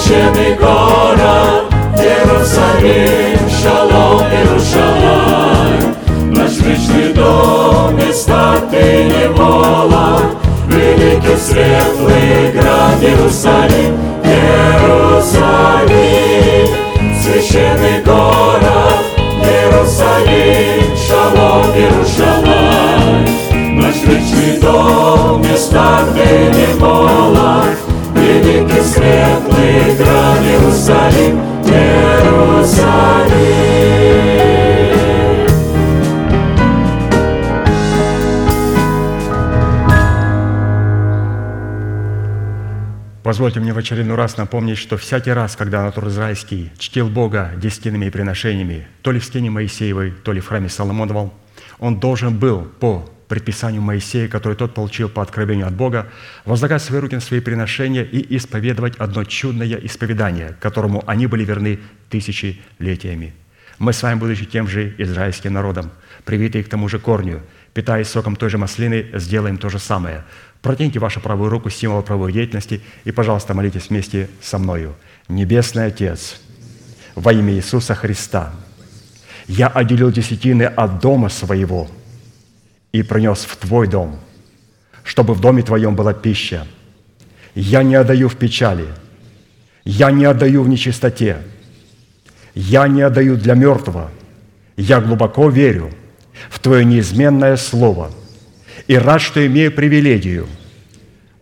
Священный 0.05 0.53
город, 0.55 1.73
Иерусалим, 1.97 3.39
шалом, 3.49 4.21
Иерушалайм, 4.31 5.95
наш 6.31 6.57
вечный 6.59 7.13
дом, 7.13 7.95
места 7.95 8.55
ты 8.69 9.05
не 9.05 9.27
вола, 9.29 10.19
великий 10.67 11.37
светлый 11.37 12.51
град 12.53 13.01
Иерусалим, 13.01 13.97
Иерусалим, 14.23 15.35
священный 17.19 18.03
город, 18.03 19.01
Иерусалим, 19.41 20.95
шалом, 20.95 21.65
Иерушалайм, 21.75 23.25
наш 23.81 23.95
вечный 24.03 24.59
дом, 24.61 25.41
места 25.41 26.03
где 26.11 26.51
не 26.53 26.67
мола, 26.79 27.63
великий 28.25 28.81
светлый 28.81 29.95
град 29.97 30.39
Иерусалим, 30.43 31.39
Иерусалим. 31.65 33.25
Позвольте 43.23 43.59
мне 43.59 43.73
в 43.73 43.77
очередной 43.79 44.15
раз 44.15 44.37
напомнить, 44.37 44.77
что 44.77 44.97
всякий 44.97 45.31
раз, 45.31 45.55
когда 45.55 45.81
народ 45.81 45.97
израильский 46.09 46.71
чтил 46.77 47.09
Бога 47.09 47.53
десятинными 47.57 48.09
приношениями, 48.09 48.87
то 49.01 49.11
ли 49.11 49.19
в 49.19 49.25
стене 49.25 49.49
Моисеевой, 49.49 50.11
то 50.11 50.31
ли 50.31 50.39
в 50.39 50.47
храме 50.47 50.69
Соломоновом, 50.69 51.33
он 51.79 51.99
должен 51.99 52.37
был 52.37 52.67
по 52.79 53.09
предписанию 53.27 53.81
Моисея, 53.81 54.27
который 54.27 54.55
тот 54.55 54.73
получил 54.73 55.09
по 55.09 55.21
откровению 55.21 55.67
от 55.67 55.73
Бога, 55.73 56.07
возлагать 56.45 56.81
свои 56.81 56.99
руки 56.99 57.15
на 57.15 57.21
свои 57.21 57.39
приношения 57.39 58.03
и 58.03 58.35
исповедовать 58.37 58.95
одно 58.97 59.23
чудное 59.23 59.79
исповедание, 59.83 60.55
которому 60.59 61.03
они 61.07 61.27
были 61.27 61.43
верны 61.43 61.79
тысячелетиями. 62.09 63.33
Мы 63.77 63.91
с 63.91 64.01
вами, 64.03 64.19
будучи 64.19 64.45
тем 64.45 64.67
же 64.67 64.95
израильским 64.97 65.53
народом, 65.53 65.91
привитые 66.23 66.63
к 66.63 66.69
тому 66.69 66.87
же 66.87 66.99
корню, 66.99 67.41
питаясь 67.73 68.07
соком 68.07 68.35
той 68.35 68.49
же 68.49 68.57
маслины, 68.57 69.07
сделаем 69.13 69.57
то 69.57 69.69
же 69.69 69.79
самое. 69.79 70.23
Протяните 70.61 70.99
вашу 70.99 71.19
правую 71.19 71.49
руку, 71.49 71.69
символ 71.69 72.01
правовой 72.01 72.31
деятельности, 72.31 72.81
и, 73.03 73.11
пожалуйста, 73.11 73.53
молитесь 73.53 73.89
вместе 73.89 74.29
со 74.41 74.57
мною. 74.57 74.95
Небесный 75.27 75.87
Отец, 75.87 76.39
во 77.15 77.33
имя 77.33 77.53
Иисуса 77.53 77.95
Христа, 77.95 78.53
я 79.47 79.67
отделил 79.67 80.11
десятины 80.11 80.63
от 80.63 80.99
дома 81.01 81.29
своего 81.29 81.89
и 82.95 83.03
принес 83.03 83.39
в 83.39 83.57
Твой 83.57 83.87
дом, 83.87 84.17
чтобы 85.03 85.33
в 85.33 85.41
доме 85.41 85.61
Твоем 85.63 85.95
была 85.95 86.13
пища. 86.13 86.65
Я 87.53 87.83
не 87.83 87.95
отдаю 87.95 88.29
в 88.29 88.37
печали, 88.37 88.85
я 89.83 90.11
не 90.11 90.23
отдаю 90.23 90.63
в 90.63 90.69
нечистоте, 90.69 91.39
я 92.53 92.87
не 92.87 93.01
отдаю 93.01 93.35
для 93.35 93.53
мертвого. 93.53 94.11
Я 94.77 95.01
глубоко 95.01 95.49
верю 95.49 95.91
в 96.49 96.59
Твое 96.59 96.85
неизменное 96.85 97.57
Слово 97.57 98.11
и 98.87 98.97
рад, 98.97 99.21
что 99.21 99.45
имею 99.45 99.73
привилегию 99.73 100.47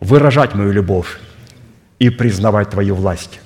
выражать 0.00 0.54
мою 0.54 0.72
любовь 0.72 1.18
и 2.00 2.10
признавать 2.10 2.70
Твою 2.70 2.96
власть. 2.96 3.38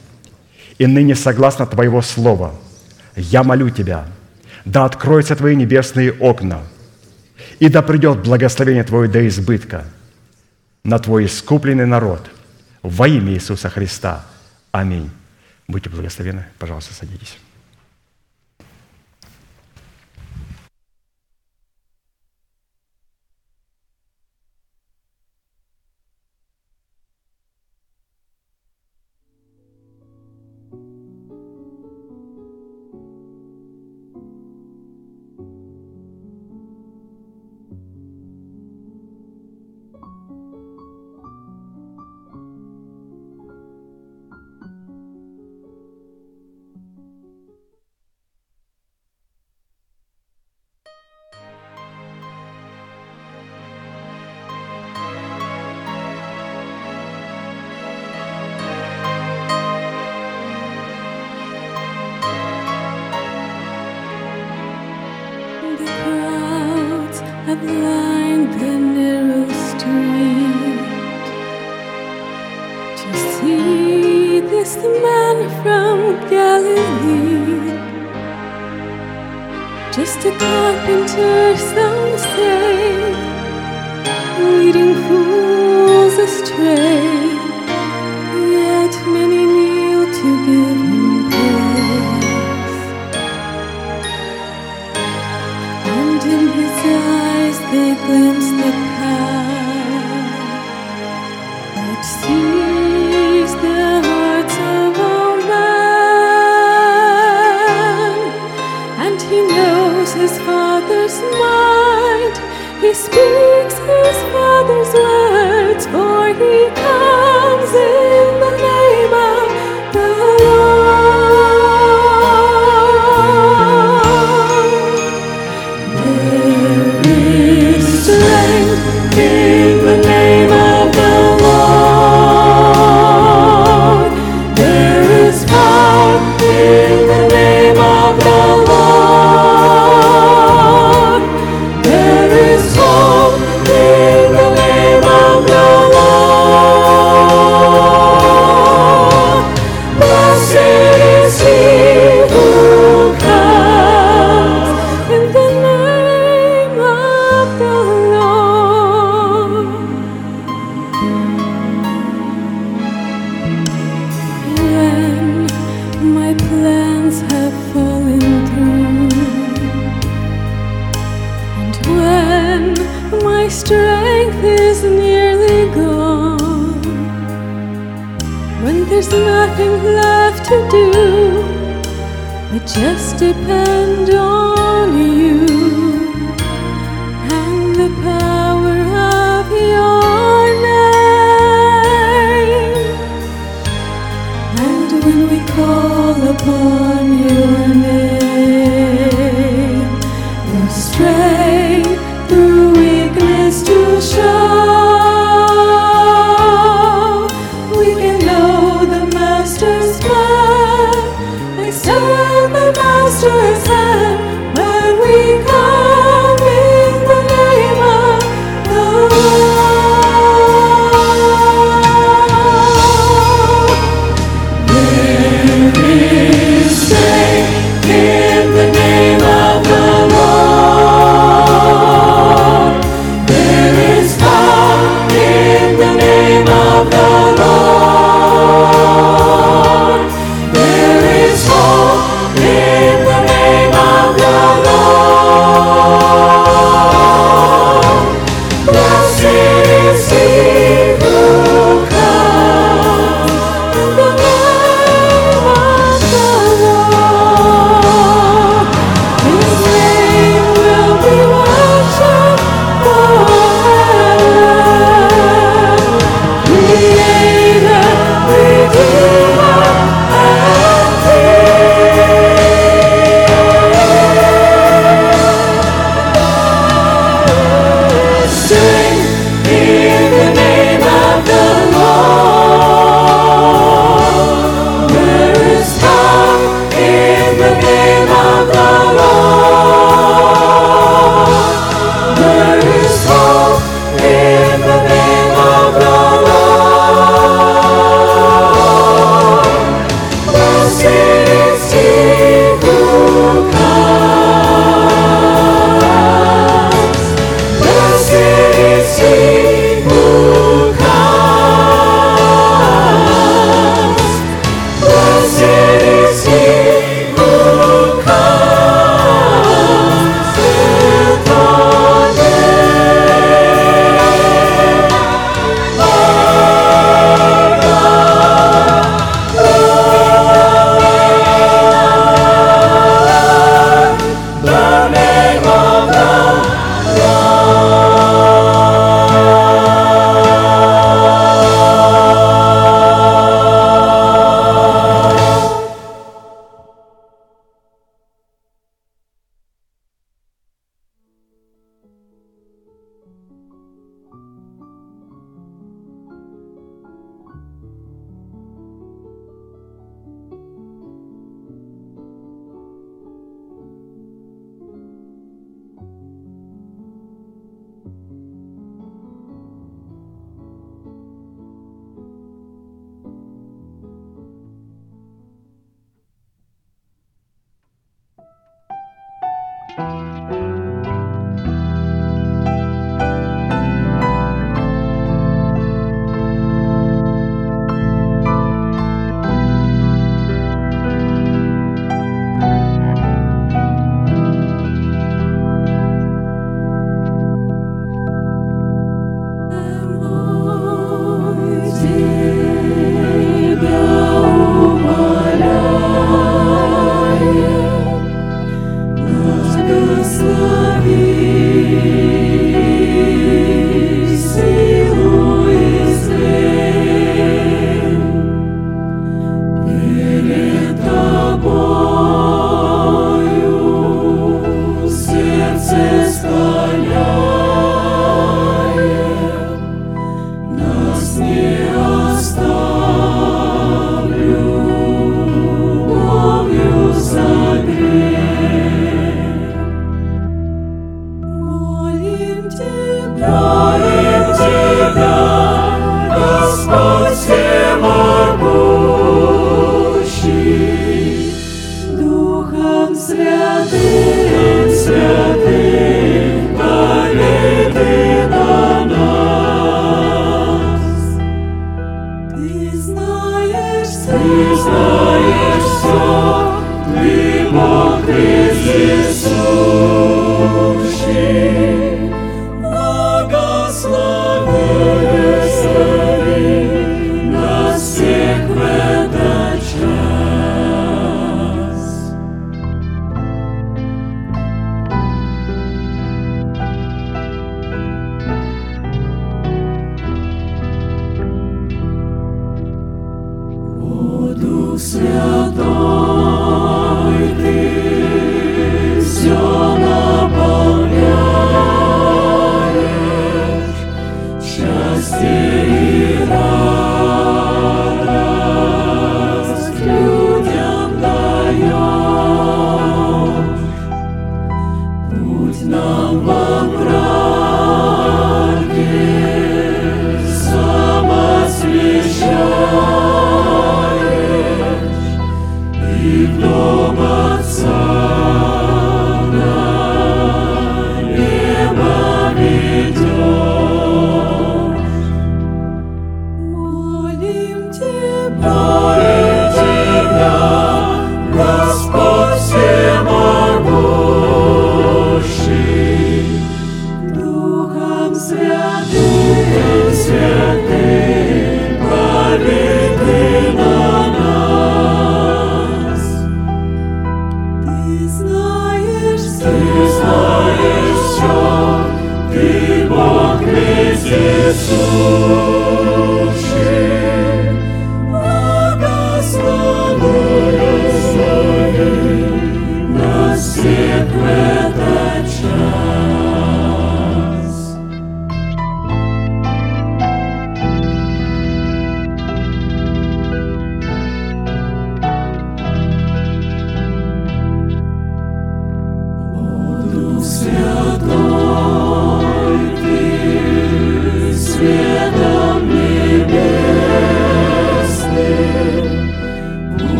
И 0.79 0.87
ныне, 0.87 1.15
согласно 1.15 1.67
Твоего 1.67 2.01
Слова, 2.01 2.55
я 3.17 3.43
молю 3.43 3.69
Тебя, 3.69 4.07
да 4.65 4.87
откроются 4.87 5.37
Твои 5.37 5.55
небесные 5.55 6.13
окна, 6.13 6.63
и 7.59 7.69
да 7.69 7.83
придет 7.83 8.23
благословение 8.23 8.85
Твое 8.85 9.09
до 9.09 9.27
избытка 9.27 9.85
на 10.85 10.99
Твой 10.99 11.27
искупленный 11.27 11.87
народ 11.87 12.29
во 12.83 13.09
имя 13.09 13.33
Иисуса 13.35 13.69
Христа. 13.69 14.25
Аминь. 14.73 15.11
Будьте 15.67 15.91
благословены. 15.91 16.47
Пожалуйста, 16.59 16.95
садитесь. 16.95 17.37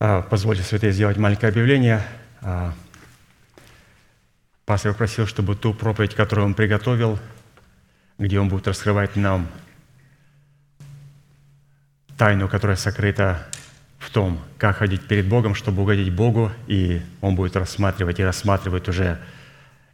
Позвольте, 0.00 0.62
святые, 0.62 0.92
сделать 0.92 1.18
маленькое 1.18 1.50
объявление. 1.50 2.02
А, 2.40 2.72
Пастор 4.64 4.94
просил, 4.94 5.26
чтобы 5.26 5.54
ту 5.54 5.74
проповедь, 5.74 6.14
которую 6.14 6.46
он 6.46 6.54
приготовил, 6.54 7.18
где 8.16 8.40
он 8.40 8.48
будет 8.48 8.66
раскрывать 8.66 9.16
нам 9.16 9.46
тайну, 12.16 12.48
которая 12.48 12.78
сокрыта 12.78 13.46
в 13.98 14.08
том, 14.08 14.40
как 14.56 14.78
ходить 14.78 15.06
перед 15.06 15.28
Богом, 15.28 15.54
чтобы 15.54 15.82
угодить 15.82 16.14
Богу, 16.14 16.50
и 16.66 17.02
он 17.20 17.36
будет 17.36 17.54
рассматривать 17.56 18.20
и 18.20 18.24
рассматривает 18.24 18.88
уже 18.88 19.18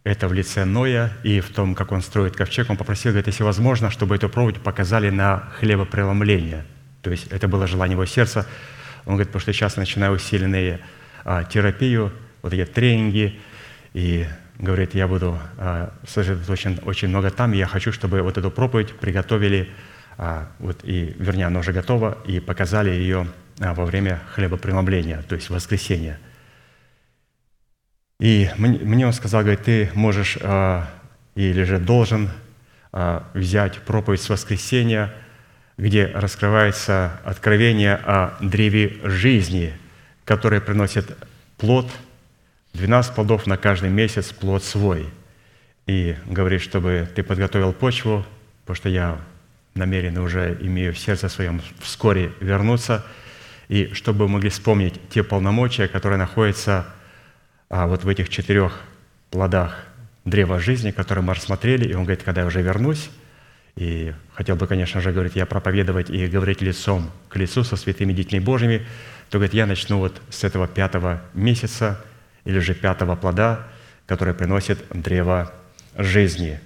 это 0.05 0.29
в 0.29 0.33
лице 0.33 0.65
Ноя 0.65 1.13
и 1.25 1.41
в 1.41 1.53
том, 1.53 1.75
как 1.75 1.91
он 1.91 2.01
строит 2.01 2.37
ковчег. 2.37 2.71
Он 2.71 2.77
попросил, 2.77 3.11
говорит, 3.11 3.27
если 3.27 3.43
возможно, 3.43 3.91
чтобы 3.91 4.15
эту 4.15 4.29
проповедь 4.29 4.63
показали 4.63 5.11
на 5.11 5.49
хлебопреломление. 5.59 6.65
То 7.03 7.11
есть 7.11 7.27
это 7.33 7.49
было 7.49 7.67
желание 7.67 7.95
его 7.95 8.07
сердца. 8.07 8.47
Он 9.07 9.15
говорит, 9.15 9.29
потому 9.29 9.41
что 9.41 9.53
сейчас 9.53 9.77
начинаю 9.77 10.13
усиленные 10.13 10.81
а, 11.25 11.45
терапию, 11.45 12.13
вот 12.43 12.53
эти 12.53 12.65
тренинги, 12.71 13.41
и 13.95 14.27
говорит, 14.59 14.95
я 14.95 15.09
буду 15.09 15.39
а, 15.59 15.95
сосредоточен 16.07 16.81
очень 16.85 17.09
много 17.09 17.31
там, 17.31 17.55
и 17.55 17.57
я 17.57 17.67
хочу, 17.67 17.93
чтобы 17.93 18.21
вот 18.23 18.37
эту 18.37 18.51
проповедь 18.51 18.93
приготовили, 18.93 19.71
а, 20.19 20.49
вот, 20.59 20.81
и, 20.83 21.15
вернее, 21.19 21.47
она 21.47 21.61
уже 21.61 21.73
готова, 21.73 22.19
и 22.27 22.41
показали 22.41 22.91
ее 22.91 23.27
а, 23.61 23.75
во 23.75 23.85
время 23.85 24.21
хлебопреломления, 24.35 25.23
то 25.23 25.35
есть 25.35 25.49
в 25.49 25.55
воскресенье. 25.55 26.19
И 28.19 28.51
мне, 28.57 28.79
мне 28.79 29.07
он 29.07 29.13
сказал, 29.13 29.43
говорит, 29.43 29.65
ты 29.65 29.91
можешь 29.95 30.39
а, 30.43 30.89
или 31.37 31.63
же 31.65 31.79
должен 31.79 32.31
а, 32.93 33.29
взять 33.35 33.79
проповедь 33.83 34.23
с 34.23 34.29
воскресенья, 34.29 35.13
где 35.77 36.07
раскрывается 36.07 37.21
откровение 37.25 37.95
о 37.95 38.37
древе 38.41 38.97
жизни, 39.05 39.75
которое 40.25 40.61
приносит 40.61 41.17
плод, 41.59 41.91
12 42.75 43.15
плодов 43.15 43.47
на 43.47 43.57
каждый 43.57 43.91
месяц, 43.91 44.33
плод 44.33 44.65
свой. 44.65 45.07
и 45.87 46.17
говорит, 46.27 46.63
чтобы 46.63 47.09
ты 47.15 47.23
подготовил 47.23 47.73
почву, 47.73 48.27
потому 48.63 48.77
что 48.77 48.89
я 48.89 49.21
намерен 49.75 50.19
уже 50.19 50.59
имею 50.61 50.93
в 50.93 50.99
сердце 50.99 51.29
своем 51.29 51.63
вскоре 51.81 52.33
вернуться, 52.41 53.07
и 53.69 53.93
чтобы 53.93 54.27
мы 54.27 54.35
могли 54.35 54.51
вспомнить 54.51 55.01
те 55.11 55.23
полномочия, 55.23 55.87
которые 55.87 56.19
находятся 56.19 56.87
а, 57.69 57.87
вот 57.87 58.03
в 58.03 58.09
этих 58.09 58.29
четырех 58.29 58.81
плодах 59.31 59.77
древа 60.25 60.59
жизни, 60.59 60.91
которые 60.91 61.25
мы 61.25 61.35
рассмотрели, 61.35 61.89
и 61.89 61.95
он 61.95 62.03
говорит, 62.03 62.25
когда 62.25 62.41
я 62.41 62.47
уже 62.47 62.63
вернусь, 62.63 63.11
и 63.77 64.15
хотел 64.35 64.57
бы, 64.57 64.67
конечно 64.67 65.01
же, 65.03 65.13
говорит, 65.13 65.37
я 65.37 65.45
проповедовать 65.45 66.09
и 66.09 66.27
говорить 66.27 66.63
лицом 66.63 67.11
к 67.29 67.37
лицу 67.37 67.63
со 67.63 67.77
святыми 67.77 68.15
детьми 68.15 68.41
Божьими, 68.41 68.87
то, 69.29 69.39
говорит, 69.39 69.55
я 69.55 69.67
начну 69.67 69.99
вот 69.99 70.21
с 70.31 70.45
этого 70.45 70.67
пятого 70.67 71.23
месяца 71.35 72.03
или 72.45 72.59
же 72.59 72.75
пятого 72.75 73.17
плода, 73.17 73.67
который 74.07 74.33
приносит 74.33 74.85
древо 74.91 75.53
жизни. 75.97 76.59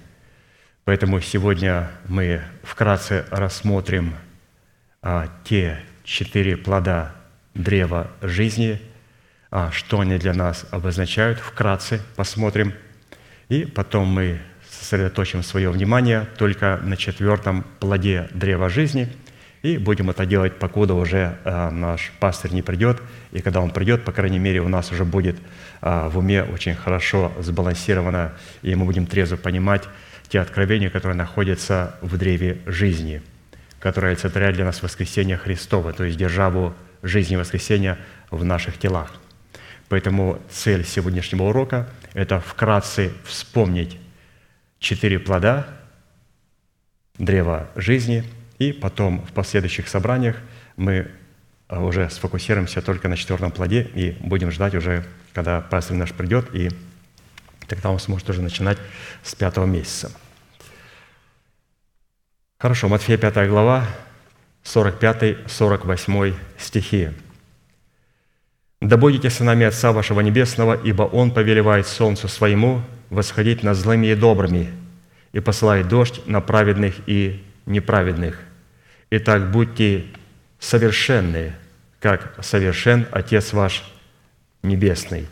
Поэтому 0.85 1.19
сегодня 1.19 1.91
мы 2.07 2.41
вкратце 2.63 3.25
рассмотрим 3.29 4.15
а, 5.01 5.27
те 5.43 5.79
четыре 6.05 6.55
плода 6.55 7.13
древа 7.53 8.09
жизни, 8.21 8.81
а, 9.49 9.69
что 9.71 9.99
они 9.99 10.17
для 10.17 10.33
нас 10.33 10.65
обозначают, 10.71 11.39
вкратце 11.39 12.01
посмотрим. 12.15 12.73
И 13.49 13.65
потом 13.65 14.07
мы 14.07 14.39
сосредоточим 14.81 15.43
свое 15.43 15.69
внимание 15.69 16.27
только 16.37 16.79
на 16.83 16.97
четвертом 16.97 17.63
плоде 17.79 18.27
древа 18.33 18.69
жизни, 18.69 19.07
и 19.61 19.77
будем 19.77 20.09
это 20.09 20.25
делать, 20.25 20.57
покуда 20.57 20.95
уже 20.95 21.37
а, 21.45 21.69
наш 21.69 22.11
пастырь 22.19 22.51
не 22.51 22.63
придет, 22.63 22.99
и 23.31 23.41
когда 23.41 23.61
он 23.61 23.69
придет, 23.69 24.03
по 24.03 24.11
крайней 24.11 24.39
мере, 24.39 24.59
у 24.61 24.67
нас 24.67 24.91
уже 24.91 25.05
будет 25.05 25.37
а, 25.81 26.09
в 26.09 26.17
уме 26.17 26.43
очень 26.43 26.73
хорошо 26.73 27.31
сбалансировано, 27.39 28.33
и 28.63 28.73
мы 28.73 28.85
будем 28.85 29.05
трезво 29.05 29.37
понимать 29.37 29.83
те 30.29 30.39
откровения, 30.39 30.89
которые 30.89 31.15
находятся 31.15 31.95
в 32.01 32.17
древе 32.17 32.57
жизни, 32.65 33.21
которые 33.79 34.13
олицетворяют 34.13 34.55
для 34.55 34.65
нас 34.65 34.81
воскресение 34.81 35.37
Христова, 35.37 35.93
то 35.93 36.05
есть 36.05 36.17
державу 36.17 36.73
жизни 37.03 37.35
воскресения 37.35 37.99
в 38.31 38.43
наших 38.43 38.79
телах. 38.79 39.13
Поэтому 39.89 40.39
цель 40.49 40.85
сегодняшнего 40.85 41.43
урока– 41.43 41.87
это 42.13 42.39
вкратце 42.39 43.11
вспомнить 43.25 43.99
четыре 44.81 45.19
плода 45.19 45.67
древа 47.17 47.69
жизни, 47.75 48.25
и 48.57 48.73
потом 48.73 49.21
в 49.21 49.31
последующих 49.31 49.87
собраниях 49.87 50.37
мы 50.75 51.11
а, 51.67 51.81
уже 51.81 52.09
сфокусируемся 52.09 52.81
только 52.81 53.07
на 53.07 53.15
четвертом 53.15 53.51
плоде 53.51 53.83
и 53.93 54.17
будем 54.19 54.51
ждать 54.51 54.75
уже, 54.75 55.05
когда 55.33 55.61
пастор 55.61 55.95
наш 55.95 56.11
придет, 56.11 56.53
и 56.53 56.69
тогда 57.67 57.91
он 57.91 57.99
сможет 57.99 58.29
уже 58.29 58.41
начинать 58.41 58.79
с 59.23 59.35
пятого 59.35 59.65
месяца. 59.65 60.11
Хорошо, 62.57 62.89
Матфея 62.89 63.17
5 63.17 63.49
глава, 63.49 63.87
45-48 64.63 66.35
стихи. 66.57 67.09
«Да 68.81 68.97
будете 68.97 69.29
сынами 69.29 69.65
Отца 69.65 69.91
вашего 69.91 70.21
Небесного, 70.21 70.73
ибо 70.73 71.03
Он 71.03 71.31
повелевает 71.31 71.85
солнцу 71.85 72.27
своему 72.27 72.81
восходить 73.11 73.61
над 73.61 73.77
злыми 73.77 74.07
и 74.07 74.15
добрыми, 74.15 74.71
и 75.33 75.39
посылает 75.39 75.87
дождь 75.87 76.21
на 76.25 76.41
праведных 76.41 76.95
и 77.05 77.43
неправедных. 77.67 78.39
Итак, 79.11 79.51
будьте 79.51 80.05
совершенны, 80.59 81.53
как 81.99 82.33
совершен 82.41 83.05
Отец 83.11 83.53
ваш 83.53 83.83
Небесный, 84.63 85.27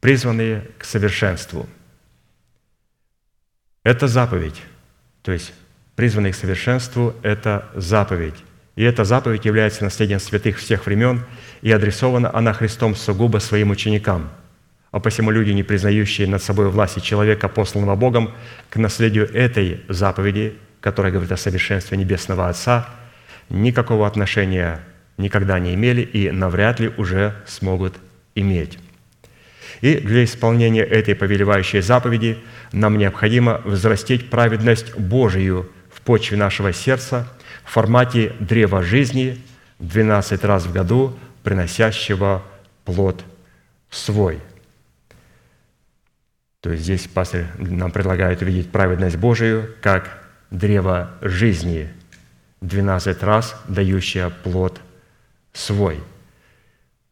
призванные 0.00 0.68
к 0.78 0.84
совершенству». 0.84 1.68
Это 3.82 4.06
заповедь, 4.06 4.60
то 5.22 5.32
есть 5.32 5.54
призванные 5.96 6.34
к 6.34 6.36
совершенству– 6.36 7.14
это 7.22 7.70
заповедь. 7.74 8.34
И 8.76 8.82
эта 8.82 9.04
заповедь 9.04 9.46
является 9.46 9.84
наследием 9.84 10.20
святых 10.20 10.58
всех 10.58 10.84
времен, 10.84 11.24
и 11.62 11.72
адресована 11.72 12.34
она 12.34 12.52
Христом 12.52 12.94
сугубо 12.94 13.38
своим 13.38 13.70
ученикам. 13.70 14.30
А 14.92 15.00
посему 15.00 15.30
люди, 15.30 15.50
не 15.50 15.62
признающие 15.62 16.26
над 16.26 16.42
собой 16.42 16.68
власти 16.68 17.00
человека, 17.00 17.48
посланного 17.48 17.96
Богом, 17.96 18.32
к 18.70 18.76
наследию 18.76 19.32
этой 19.32 19.82
заповеди, 19.88 20.54
которая 20.80 21.12
говорит 21.12 21.32
о 21.32 21.36
совершенстве 21.36 21.96
Небесного 21.96 22.48
Отца, 22.48 22.88
никакого 23.48 24.06
отношения 24.06 24.80
никогда 25.16 25.58
не 25.58 25.74
имели 25.74 26.02
и 26.02 26.30
навряд 26.30 26.80
ли 26.80 26.90
уже 26.96 27.34
смогут 27.46 27.94
иметь. 28.34 28.78
И 29.80 29.96
для 29.96 30.24
исполнения 30.24 30.82
этой 30.82 31.14
повелевающей 31.14 31.80
заповеди 31.80 32.38
нам 32.72 32.98
необходимо 32.98 33.60
взрастить 33.64 34.28
праведность 34.28 34.96
Божию 34.96 35.70
в 35.92 36.00
почве 36.00 36.36
нашего 36.36 36.72
сердца– 36.72 37.28
в 37.70 37.72
формате 37.72 38.32
древа 38.40 38.82
жизни 38.82 39.40
12 39.78 40.42
раз 40.42 40.64
в 40.64 40.72
году, 40.72 41.16
приносящего 41.44 42.42
плод 42.84 43.24
свой. 43.90 44.40
То 46.60 46.70
есть 46.70 46.84
здесь 46.84 47.08
пастор 47.08 47.46
нам 47.58 47.90
предлагает 47.90 48.42
увидеть 48.42 48.70
праведность 48.70 49.16
Божию 49.16 49.74
как 49.80 50.22
древо 50.50 51.10
жизни, 51.22 51.88
12 52.60 53.22
раз 53.22 53.58
дающее 53.66 54.30
плод 54.30 54.80
свой. 55.52 56.00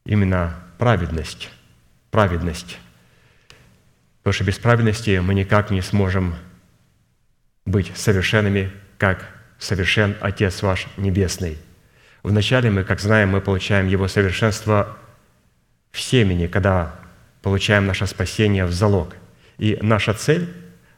Именно 0.05 0.55
праведность, 0.77 1.51
праведность. 2.11 2.79
Потому 4.19 4.35
что 4.35 4.45
без 4.45 4.59
праведности 4.59 5.19
мы 5.19 5.35
никак 5.35 5.71
не 5.71 5.81
сможем 5.81 6.35
быть 7.65 7.93
совершенными, 7.97 8.71
как 8.99 9.27
совершен 9.59 10.17
Отец 10.21 10.63
ваш 10.63 10.87
Небесный. 10.97 11.59
Вначале 12.23 12.71
мы, 12.71 12.85
как 12.85 13.01
знаем, 13.01 13.31
мы 13.31 13.41
получаем 13.41 13.87
Его 13.87 14.09
совершенство 14.09 14.99
в 15.91 16.01
семени, 16.01 16.47
когда 16.47 16.95
получаем 17.43 17.87
наше 17.87 18.07
спасение 18.07 18.67
в 18.67 18.73
залог. 18.73 19.15
И 19.59 19.79
наша 19.83 20.15
цель 20.15 20.49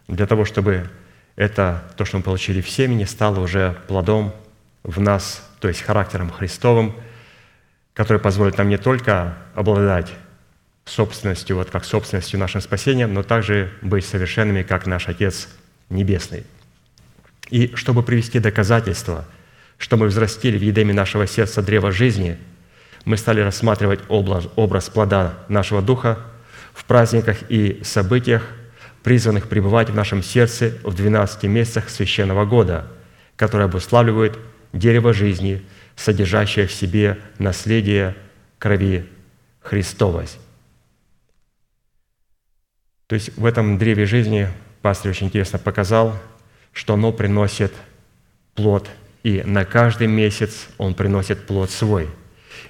для 0.09 0.27
того, 0.27 0.45
чтобы 0.45 0.89
это, 1.37 1.85
то, 1.97 2.05
что 2.05 2.19
мы 2.19 2.23
получили 2.23 2.61
в 2.61 2.69
семени, 2.69 3.05
стало 3.05 3.41
уже 3.41 3.77
плодом 3.89 4.35
в 4.83 5.01
нас, 5.01 5.49
то 5.61 5.69
есть 5.69 5.83
характером 5.83 6.31
Христовым, 6.31 6.95
который 7.95 8.19
позволит 8.19 8.59
нам 8.59 8.69
не 8.69 8.79
только 8.79 9.37
обладать 9.55 10.13
собственностью, 10.85 11.57
вот 11.57 11.71
как 11.71 11.85
собственностью 11.85 12.39
нашим 12.39 12.61
спасением, 12.61 13.15
но 13.15 13.23
также 13.23 13.73
быть 13.83 14.05
совершенными, 14.05 14.63
как 14.63 14.87
наш 14.87 15.09
Отец 15.09 15.49
Небесный– 15.89 16.45
и 17.51 17.75
чтобы 17.75 18.03
привести 18.03 18.39
доказательства, 18.39 19.25
что 19.77 19.97
мы 19.97 20.07
взрастили 20.07 20.57
в 20.57 20.63
едеме 20.63 20.95
нашего 20.95 21.27
сердца 21.27 21.63
древо 21.63 21.91
жизни, 21.91 22.39
мы 23.05 23.17
стали 23.17 23.41
рассматривать 23.41 24.01
образ, 24.09 24.49
образ 24.57 24.89
плода 24.89 25.35
нашего 25.49 25.83
духа 25.83 26.19
в 26.75 26.85
праздниках 26.85 27.39
и 27.49 27.81
событиях, 27.85 28.47
призванных 29.03 29.49
пребывать 29.49 29.91
в 29.91 29.95
нашем 29.95 30.23
сердце 30.23 30.79
в 30.83 30.95
12 30.95 31.45
месяцах 31.45 31.89
священного 31.89 32.45
года, 32.45 32.87
которые 33.37 33.67
обуславливают 33.67 34.39
дерево 34.73 35.13
жизни, 35.13 35.63
содержащее 35.97 36.67
в 36.67 36.73
себе 36.73 37.19
наследие 37.39 38.17
крови 38.59 39.07
Христовой. 39.61 40.27
То 43.07 43.15
есть 43.15 43.37
в 43.37 43.45
этом 43.45 43.79
древе 43.79 44.07
жизни 44.07 44.49
пастор 44.83 45.11
очень 45.11 45.27
интересно 45.27 45.59
показал– 45.59 46.17
что 46.73 46.95
оно 46.95 47.13
приносит 47.13 47.73
плод, 48.55 48.89
и 49.23 49.43
на 49.45 49.65
каждый 49.65 50.07
месяц 50.07 50.69
он 50.79 50.95
приносит 50.95 51.47
плод 51.47 51.71
свой. 51.71 52.09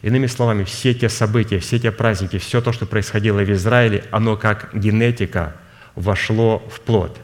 Иными 0.03 0.27
словами, 0.27 0.65
все 0.65 0.95
те 0.95 1.09
события, 1.09 1.59
все 1.59 1.79
те 1.79 1.91
праздники, 1.91 2.39
все 2.39 2.61
то, 2.61 2.73
что 2.73 2.87
происходило 2.87 3.41
в 3.41 3.53
Израиле, 3.53 4.05
оно 4.11 4.37
как 4.37 4.71
генетика 4.73 5.57
вошло 5.95 6.63
в 6.71 6.81
плод. 6.81 7.19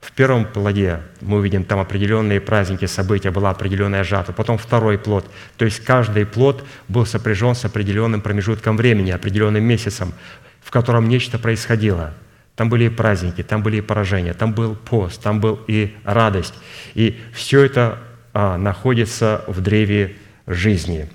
В 0.00 0.12
первом 0.12 0.44
плоде 0.44 1.00
мы 1.22 1.38
увидим 1.38 1.64
там 1.64 1.80
определенные 1.80 2.40
праздники, 2.40 2.84
события, 2.84 3.30
была 3.30 3.50
определенная 3.50 4.04
жатва. 4.04 4.32
Потом 4.32 4.58
второй 4.58 4.98
плод. 4.98 5.24
То 5.56 5.64
есть 5.64 5.80
каждый 5.80 6.26
плод 6.26 6.62
был 6.88 7.06
сопряжен 7.06 7.54
с 7.54 7.64
определенным 7.64 8.20
промежутком 8.20 8.76
времени, 8.76 9.10
определенным 9.10 9.64
месяцем, 9.64 10.12
в 10.62 10.70
котором 10.70 11.08
нечто 11.08 11.38
происходило– 11.38 12.12
там 12.56 12.68
были 12.68 12.84
и 12.84 12.88
праздники, 12.88 13.42
там 13.42 13.62
были 13.62 13.78
и 13.78 13.80
поражения, 13.80 14.32
там 14.32 14.52
был 14.52 14.76
пост, 14.76 15.20
там 15.20 15.40
был 15.40 15.60
и 15.66 15.94
радость. 16.04 16.54
И 16.94 17.20
все 17.32 17.64
это 17.64 17.98
а, 18.32 18.56
находится 18.56 19.44
в 19.48 19.60
древе 19.60 20.16
жизни. 20.46 21.08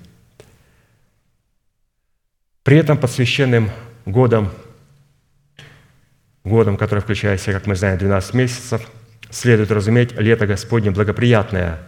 При 2.62 2.76
этом 2.76 2.98
под 2.98 3.10
священным 3.10 3.70
годом, 4.06 4.50
годом, 6.44 6.76
который 6.76 7.00
включает 7.00 7.40
в 7.40 7.42
себя, 7.42 7.54
как 7.54 7.66
мы 7.66 7.76
знаем, 7.76 7.98
12 7.98 8.34
месяцев, 8.34 8.82
следует 9.30 9.70
разуметь 9.70 10.12
лето 10.12 10.46
Господне 10.46 10.90
благоприятное, 10.90 11.78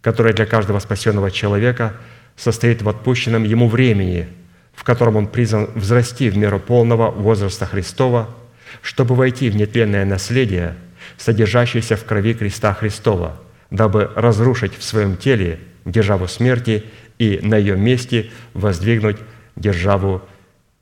которое 0.00 0.34
для 0.34 0.46
каждого 0.46 0.78
спасенного 0.78 1.30
человека 1.30 1.94
состоит 2.36 2.82
в 2.82 2.88
отпущенном 2.88 3.44
ему 3.44 3.68
времени, 3.68 4.28
в 4.74 4.84
котором 4.84 5.16
он 5.16 5.26
призван 5.26 5.70
взрасти 5.74 6.28
в 6.30 6.36
меру 6.36 6.60
полного 6.60 7.10
возраста 7.10 7.66
Христова– 7.66 8.28
чтобы 8.82 9.14
войти 9.14 9.50
в 9.50 9.56
нетленное 9.56 10.04
наследие, 10.04 10.74
содержащееся 11.16 11.96
в 11.96 12.04
крови 12.04 12.34
креста 12.34 12.74
Христова, 12.74 13.40
дабы 13.70 14.10
разрушить 14.14 14.76
в 14.76 14.82
своем 14.82 15.16
теле 15.16 15.58
державу 15.84 16.28
смерти 16.28 16.84
и 17.18 17.40
на 17.42 17.56
ее 17.56 17.76
месте 17.76 18.30
воздвигнуть 18.54 19.16
державу 19.56 20.22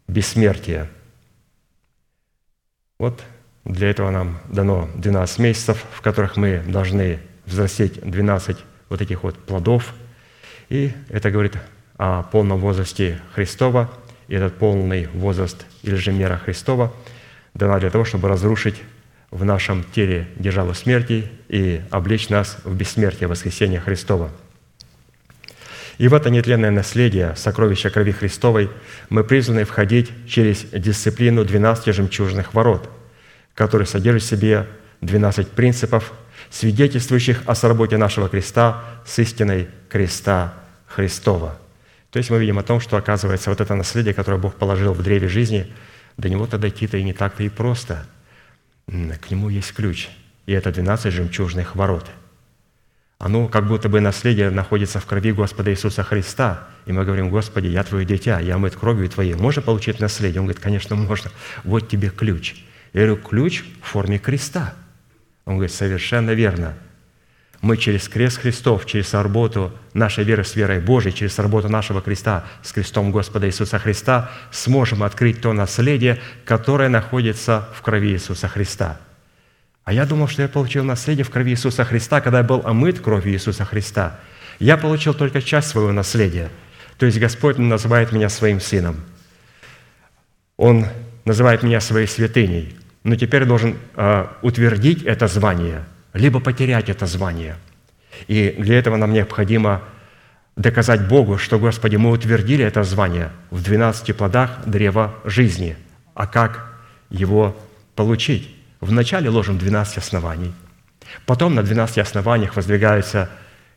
бессмертия». 0.09 0.91
Вот 2.99 3.23
для 3.65 3.91
этого 3.91 4.11
нам 4.11 4.39
дано 4.49 4.89
12 4.95 5.39
месяцев, 5.39 5.85
в 5.93 6.01
которых 6.01 6.37
мы 6.37 6.63
должны 6.67 7.19
взрастить 7.47 8.01
12 8.01 8.59
вот 8.89 9.01
этих 9.01 9.23
вот 9.23 9.39
плодов. 9.39 9.95
И 10.69 10.93
это 11.09 11.31
говорит 11.31 11.57
о 11.97 12.23
полном 12.23 12.61
возрасте 12.61 13.21
Христова. 13.35 13.91
И 14.29 14.35
этот 14.35 14.57
полный 14.59 15.07
возраст 15.09 15.67
или 15.83 15.95
же 15.97 16.13
мера 16.13 16.37
Христова 16.37 16.93
дана 17.53 17.79
для 17.79 17.91
того, 17.91 18.05
чтобы 18.05 18.29
разрушить 18.29 18.83
в 19.31 19.45
нашем 19.45 19.85
теле 19.85 20.29
державу 20.37 20.75
смерти 20.75 21.31
и 21.49 21.83
облечь 21.91 22.29
нас 22.29 22.59
в 22.65 22.75
бессмертие 22.75 23.29
воскресения 23.29 23.81
Христова. 23.81 24.31
И 25.99 26.09
в 26.09 26.15
это 26.15 26.31
нетленное 26.31 26.71
наследие, 26.71 27.35
сокровища 27.37 27.91
крови 27.91 28.13
Христовой, 28.13 28.71
мы 29.11 29.23
призваны 29.23 29.65
входить 29.65 30.11
через 30.27 30.65
дисциплину 30.73 31.45
12 31.45 31.95
жемчужных 31.95 32.55
ворот, 32.55 32.89
которые 33.55 33.87
содержат 33.87 34.23
в 34.23 34.27
себе 34.27 34.67
12 35.03 35.51
принципов, 35.51 36.13
свидетельствующих 36.51 37.43
о 37.47 37.55
сработе 37.55 37.97
нашего 37.97 38.29
креста 38.29 38.83
с 39.07 39.19
истиной 39.19 39.69
креста 39.89 40.55
Христова. 40.87 41.59
То 42.11 42.19
есть 42.19 42.31
мы 42.31 42.39
видим 42.39 42.59
о 42.59 42.63
том, 42.63 42.81
что, 42.81 42.97
оказывается, 42.97 43.51
вот 43.51 43.61
это 43.61 43.75
наследие, 43.75 44.15
которое 44.15 44.37
Бог 44.39 44.55
положил 44.55 44.93
в 44.93 45.03
древе 45.03 45.29
жизни, 45.29 45.73
до 46.17 46.29
него-то 46.29 46.59
дойти-то 46.59 46.97
и 46.97 47.03
не 47.03 47.13
так-то 47.13 47.43
и 47.43 47.49
просто. 47.49 48.07
К 48.87 49.31
нему 49.31 49.49
есть 49.49 49.73
ключ, 49.73 50.09
и 50.47 50.53
это 50.53 50.71
12 50.71 51.13
жемчужных 51.13 51.75
ворот. 51.75 52.09
Оно 53.25 53.49
как 53.49 53.67
будто 53.67 53.89
бы 53.89 54.01
наследие 54.01 54.51
находится 54.51 55.01
в 55.01 55.07
крови 55.07 55.33
Господа 55.33 55.71
Иисуса 55.71 56.03
Христа. 56.03 56.69
И 56.85 56.93
мы 56.93 57.07
говорим, 57.07 57.31
Господи, 57.31 57.69
я 57.69 57.83
Твое 57.83 58.05
дитя, 58.05 58.39
я 58.39 58.59
мыт 58.59 58.77
кровью 58.77 59.09
Твоей. 59.09 59.33
Можно 59.33 59.63
получить 59.63 59.99
наследие? 59.99 60.43
Он 60.43 60.47
говорит, 60.47 60.63
конечно, 60.63 60.95
можно. 60.95 61.31
Вот 61.65 61.89
тебе 61.89 62.11
ключ. 62.11 62.55
Я 62.93 63.07
говорю, 63.07 63.17
ключ 63.17 63.65
в 63.81 63.87
форме 63.87 64.19
креста. 64.19 64.75
Он 65.47 65.55
говорит, 65.55 65.75
совершенно 65.75 66.33
верно. 66.33 66.75
Мы 67.63 67.79
через 67.79 68.09
крест 68.11 68.43
Христов, 68.43 68.85
через 68.85 69.15
работу 69.15 69.73
нашей 69.95 70.25
веры 70.25 70.45
с 70.45 70.55
верой 70.55 70.81
Божией, 70.81 71.15
через 71.15 71.39
работу 71.39 71.71
нашего 71.71 72.03
креста 72.03 72.45
с 72.63 72.73
крестом 72.73 73.11
Господа 73.11 73.47
Иисуса 73.47 73.79
Христа 73.79 74.31
сможем 74.51 75.03
открыть 75.03 75.41
то 75.41 75.55
наследие, 75.55 76.21
которое 76.45 76.91
находится 76.91 77.71
в 77.75 77.81
крови 77.81 78.13
Иисуса 78.13 78.49
Христа. 78.49 79.01
А 79.85 79.93
я 79.93 80.07
думал, 80.07 80.29
что 80.29 80.43
я 80.43 80.49
получил 80.49 80.85
наследие 80.85 81.25
в 81.25 81.31
крови 81.31 81.53
Иисуса 81.53 81.85
Христа, 81.85 82.21
когда 82.21 82.39
я 82.39 82.45
был 82.45 82.63
омыт 82.65 83.01
кровью 83.01 83.35
Иисуса 83.35 83.65
Христа. 83.65 84.19
Я 84.59 84.77
получил 84.77 85.15
только 85.15 85.43
часть 85.43 85.69
своего 85.69 85.93
наследия. 85.93 86.51
То 86.99 87.07
есть 87.07 87.19
Господь 87.19 87.59
называет 87.59 88.13
меня 88.13 88.29
своим 88.29 88.61
сыном. 88.61 88.97
Он 90.57 90.87
называет 91.25 91.63
меня 91.63 91.81
своей 91.81 92.07
святыней 92.07 92.77
но 93.05 93.17
теперь 93.17 93.45
должен 93.45 93.77
э, 93.95 94.27
утвердить 94.43 95.03
это 95.03 95.29
звание, 95.29 95.85
либо 96.15 96.41
потерять 96.41 96.89
это 96.89 97.07
звание. 97.07 97.57
И 98.27 98.57
для 98.59 98.79
этого 98.79 98.97
нам 98.97 99.13
необходимо 99.13 99.83
доказать 100.57 101.07
Богу, 101.07 101.37
что, 101.37 101.59
Господи, 101.59 101.97
мы 101.97 102.11
утвердили 102.11 102.65
это 102.65 102.83
звание 102.83 103.31
в 103.51 103.63
12 103.63 104.17
плодах 104.17 104.61
древа 104.67 105.15
жизни. 105.25 105.77
А 106.15 106.27
как 106.27 106.73
его 107.11 107.57
получить? 107.95 108.54
Вначале 108.85 109.29
ложим 109.29 109.59
12 109.59 109.99
оснований, 109.99 110.53
потом 111.27 111.55
на 111.55 111.63
12 111.63 111.99
основаниях 111.99 112.57
воздвигаются 112.57 113.31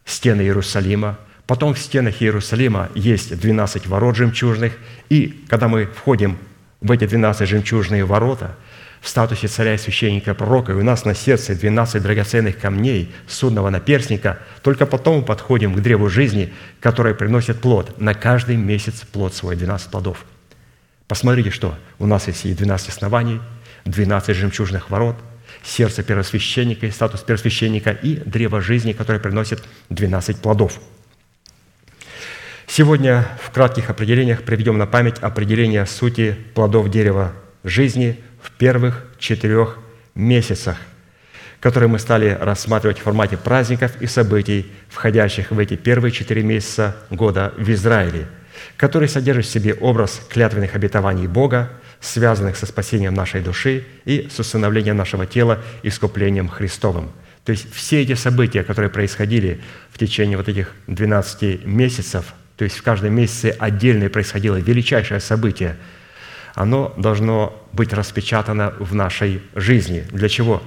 стены 0.05 0.41
Иерусалима, 0.41 1.17
потом 1.45 1.73
в 1.73 1.79
стенах 1.79 2.21
Иерусалима 2.21 2.89
есть 2.95 3.37
12 3.37 3.87
ворот 3.87 4.15
жемчужных, 4.15 4.73
и 5.09 5.43
когда 5.47 5.67
мы 5.67 5.85
входим 5.85 6.37
в 6.81 6.91
эти 6.91 7.07
12 7.07 7.47
жемчужные 7.47 8.05
ворота– 8.05 8.55
в 9.01 9.09
статусе 9.09 9.47
царя 9.47 9.75
и 9.75 9.77
священника 9.77 10.33
пророка, 10.33 10.71
и 10.71 10.75
у 10.75 10.83
нас 10.83 11.05
на 11.05 11.13
сердце 11.13 11.55
12 11.55 12.01
драгоценных 12.01 12.57
камней 12.57 13.13
судного 13.27 13.69
наперстника, 13.69 14.39
только 14.63 14.85
потом 14.85 15.17
мы 15.17 15.23
подходим 15.23 15.73
к 15.73 15.81
древу 15.81 16.09
жизни, 16.09 16.53
которое 16.79 17.13
приносит 17.13 17.61
плод. 17.61 17.99
На 17.99 18.13
каждый 18.13 18.57
месяц 18.57 19.01
плод 19.11 19.33
свой, 19.33 19.55
12 19.55 19.91
плодов. 19.91 20.25
Посмотрите, 21.07 21.51
что 21.51 21.75
у 21.99 22.05
нас 22.05 22.27
есть 22.27 22.45
и 22.45 22.53
12 22.53 22.89
оснований, 22.89 23.39
12 23.87 24.35
жемчужных 24.35 24.89
ворот, 24.89 25.15
сердце 25.63 26.03
первосвященника 26.03 26.85
и 26.85 26.91
статус 26.91 27.21
первосвященника, 27.21 27.91
и 27.91 28.15
древо 28.15 28.61
жизни, 28.61 28.93
которое 28.93 29.19
приносит 29.19 29.63
12 29.89 30.37
плодов. 30.41 30.79
Сегодня 32.67 33.25
в 33.41 33.51
кратких 33.51 33.89
определениях 33.89 34.43
приведем 34.43 34.77
на 34.77 34.85
память 34.85 35.19
определение 35.19 35.85
сути 35.85 36.37
плодов 36.53 36.89
дерева 36.89 37.33
жизни– 37.63 38.19
в 38.47 38.51
первых 38.51 39.05
четырех 39.19 39.77
месяцах, 40.15 40.77
которые 41.59 41.89
мы 41.89 41.99
стали 41.99 42.29
рассматривать 42.39 42.99
в 42.99 43.03
формате 43.03 43.35
праздников 43.35 44.01
и 44.01 44.07
событий, 44.07 44.71
входящих 44.87 45.51
в 45.51 45.59
эти 45.59 45.75
первые 45.75 46.11
четыре 46.13 46.43
месяца 46.43 46.95
года 47.09 47.53
в 47.57 47.69
Израиле, 47.69 48.27
который 48.77 49.09
содержит 49.09 49.45
в 49.45 49.49
себе 49.49 49.73
образ 49.73 50.21
клятвенных 50.29 50.75
обетований 50.75 51.27
Бога, 51.27 51.71
связанных 51.99 52.57
со 52.57 52.65
спасением 52.65 53.13
нашей 53.13 53.41
души 53.41 53.85
и 54.05 54.27
с 54.31 54.39
установлением 54.39 54.97
нашего 54.97 55.25
тела 55.25 55.61
искуплением 55.83 56.47
Христовым. 56.47 57.11
То 57.43 57.51
есть 57.51 57.73
все 57.73 58.01
эти 58.01 58.13
события, 58.13 58.63
которые 58.63 58.89
происходили 58.89 59.61
в 59.91 59.97
течение 59.97 60.37
вот 60.37 60.49
этих 60.49 60.73
12 60.87 61.65
месяцев, 61.65 62.33
то 62.57 62.63
есть 62.63 62.77
в 62.77 62.83
каждом 62.83 63.13
месяце 63.13 63.55
отдельно 63.57 64.09
происходило 64.09 64.57
величайшее 64.57 65.19
событие– 65.19 65.77
оно 66.57 66.91
должно 66.97 67.53
быть 67.71 67.93
распечатано 67.93 68.73
в 68.79 68.95
нашей 68.95 69.43
жизни. 69.53 70.03
Для 70.11 70.27
чего? 70.27 70.63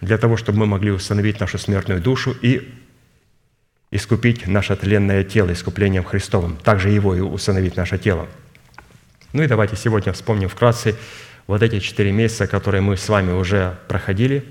Для 0.00 0.18
того, 0.18 0.36
чтобы 0.36 0.58
мы 0.58 0.66
могли 0.66 0.90
установить 0.90 1.38
нашу 1.38 1.56
смертную 1.56 2.00
душу 2.00 2.34
и 2.42 2.68
искупить 3.92 4.48
наше 4.48 4.74
тленное 4.74 5.22
тело 5.22 5.52
искуплением 5.52 6.02
Христовым. 6.02 6.56
Также 6.56 6.90
его 6.90 7.14
и 7.14 7.20
установить 7.20 7.76
наше 7.76 7.96
тело. 7.96 8.26
Ну 9.32 9.42
и 9.42 9.46
давайте 9.46 9.76
сегодня 9.76 10.12
вспомним 10.12 10.48
вкратце 10.48 10.96
вот 11.46 11.62
эти 11.62 11.80
четыре 11.80 12.12
месяца, 12.12 12.46
которые 12.46 12.80
мы 12.80 12.96
с 12.96 13.08
вами 13.08 13.32
уже 13.32 13.78
проходили, 13.88 14.44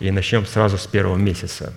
и 0.00 0.10
начнем 0.10 0.46
сразу 0.46 0.78
с 0.78 0.86
первого 0.86 1.16
месяца. 1.16 1.72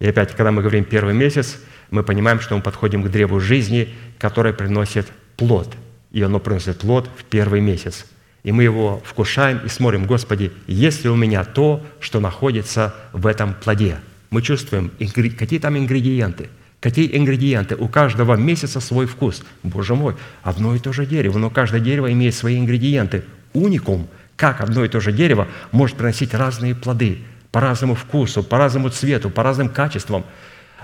И 0.00 0.08
опять, 0.08 0.32
когда 0.32 0.50
мы 0.50 0.62
говорим 0.62 0.84
первый 0.84 1.14
месяц, 1.14 1.58
мы 1.90 2.02
понимаем, 2.02 2.40
что 2.40 2.56
мы 2.56 2.62
подходим 2.62 3.02
к 3.02 3.10
древу 3.10 3.38
жизни, 3.40 3.94
которое 4.18 4.52
приносит 4.52 5.06
плод– 5.36 5.74
и 6.12 6.22
оно 6.22 6.38
приносит 6.38 6.78
плод 6.78 7.10
в 7.16 7.24
первый 7.24 7.60
месяц. 7.60 8.06
И 8.44 8.52
мы 8.52 8.62
его 8.62 9.02
вкушаем 9.04 9.60
и 9.64 9.68
смотрим, 9.68 10.06
Господи, 10.06 10.52
есть 10.66 11.04
ли 11.04 11.10
у 11.10 11.16
меня 11.16 11.44
то, 11.44 11.84
что 12.00 12.20
находится 12.20 12.94
в 13.12 13.26
этом 13.26 13.54
плоде? 13.54 13.98
Мы 14.30 14.42
чувствуем, 14.42 14.90
какие 15.38 15.58
там 15.58 15.76
ингредиенты, 15.76 16.48
какие 16.82 17.16
ингредиенты. 17.16 17.76
У 17.76 17.88
каждого 17.88 18.34
месяца 18.34 18.80
свой 18.80 19.06
вкус. 19.06 19.42
Боже 19.62 19.94
мой, 19.94 20.16
одно 20.42 20.74
и 20.74 20.78
то 20.78 20.92
же 20.92 21.06
дерево, 21.06 21.38
но 21.38 21.48
каждое 21.48 21.80
дерево 21.80 22.12
имеет 22.12 22.34
свои 22.34 22.58
ингредиенты. 22.58 23.24
Уникум, 23.54 24.08
как 24.36 24.60
одно 24.60 24.84
и 24.84 24.88
то 24.88 25.00
же 25.00 25.10
дерево 25.10 25.48
может 25.70 25.96
приносить 25.96 26.34
разные 26.34 26.74
плоды 26.74 27.20
по 27.50 27.60
разному 27.60 27.94
вкусу, 27.94 28.42
по 28.42 28.58
разному 28.58 28.90
цвету, 28.90 29.30
по 29.30 29.42
разным 29.42 29.70
качествам. 29.70 30.24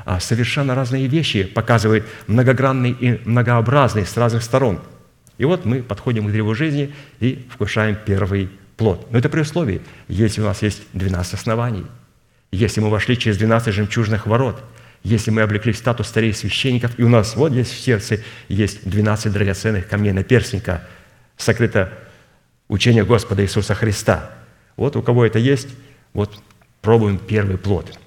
А 0.06 0.20
совершенно 0.20 0.74
разные 0.74 1.06
вещи 1.08 1.42
показывает 1.42 2.06
многогранный 2.28 2.92
и 2.92 3.20
многообразный 3.26 4.06
с 4.06 4.16
разных 4.16 4.42
сторон– 4.42 4.80
и 5.38 5.44
вот 5.44 5.64
мы 5.64 5.82
подходим 5.82 6.26
к 6.26 6.32
древу 6.32 6.54
жизни 6.54 6.92
и 7.20 7.46
вкушаем 7.50 7.96
первый 8.04 8.50
плод. 8.76 9.06
Но 9.10 9.18
это 9.18 9.28
при 9.28 9.40
условии, 9.40 9.80
если 10.08 10.40
у 10.40 10.44
нас 10.44 10.62
есть 10.62 10.82
12 10.92 11.34
оснований, 11.34 11.86
если 12.50 12.80
мы 12.80 12.90
вошли 12.90 13.16
через 13.16 13.38
12 13.38 13.72
жемчужных 13.72 14.26
ворот, 14.26 14.62
если 15.02 15.30
мы 15.30 15.42
облекли 15.42 15.72
статус 15.72 16.08
старей 16.08 16.32
священников, 16.32 16.98
и 16.98 17.02
у 17.02 17.08
нас 17.08 17.36
вот 17.36 17.52
здесь 17.52 17.68
в 17.68 17.80
сердце 17.80 18.20
есть 18.48 18.88
12 18.88 19.32
драгоценных 19.32 19.88
камней 19.88 20.12
наперстника, 20.12 20.86
сокрыто 21.36 21.92
учение 22.68 23.04
Господа 23.04 23.42
Иисуса 23.42 23.74
Христа. 23.74 24.30
Вот 24.76 24.96
у 24.96 25.02
кого 25.02 25.24
это 25.24 25.38
есть, 25.38 25.68
вот 26.12 26.42
пробуем 26.82 27.18
первый 27.18 27.58
плод. 27.58 27.98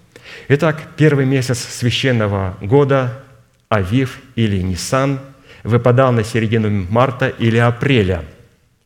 Итак, 0.48 0.82
первый 0.98 1.26
месяц 1.26 1.60
священного 1.60 2.58
года, 2.62 3.24
Авив 3.70 4.20
или 4.36 4.62
Нисан– 4.62 5.20
выпадал 5.64 6.12
на 6.12 6.24
середину 6.24 6.88
марта 6.90 7.28
или 7.28 7.58
апреля. 7.58 8.26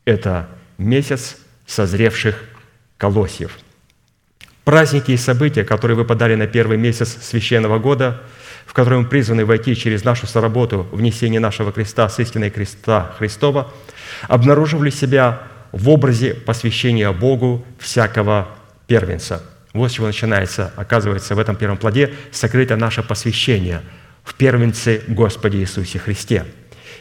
Это 0.03 0.47
месяц 0.77 1.37
созревших 1.65 2.43
колосьев. 2.97 3.57
Праздники 4.65 5.11
и 5.11 5.17
события, 5.17 5.63
которые 5.63 5.95
выпадали 5.95 6.33
на 6.33 6.47
первый 6.47 6.77
месяц 6.77 7.19
священного 7.21 7.77
года, 7.77 8.23
в 8.65 8.73
который 8.73 8.97
мы 8.97 9.05
призваны 9.05 9.45
войти 9.45 9.75
через 9.75 10.03
нашу 10.03 10.25
соработу 10.25 10.87
в 10.91 11.01
несение 11.01 11.39
нашего 11.39 11.71
креста 11.71 12.09
с 12.09 12.19
истиной 12.19 12.49
креста 12.49 13.13
Христова, 13.19 13.71
обнаруживали 14.27 14.89
себя 14.89 15.43
в 15.71 15.87
образе 15.87 16.33
посвящения 16.33 17.11
Богу 17.11 17.63
всякого 17.77 18.47
первенца. 18.87 19.43
Вот 19.73 19.91
с 19.91 19.93
чего 19.93 20.07
начинается, 20.07 20.73
оказывается, 20.75 21.35
в 21.35 21.39
этом 21.39 21.55
первом 21.55 21.77
плоде 21.77 22.15
сокрыто 22.31 22.75
наше 22.75 23.03
посвящение 23.03 23.81
в 24.23 24.33
первенце 24.33 25.03
Господе 25.07 25.59
Иисусе 25.59 25.99
Христе. 25.99 26.43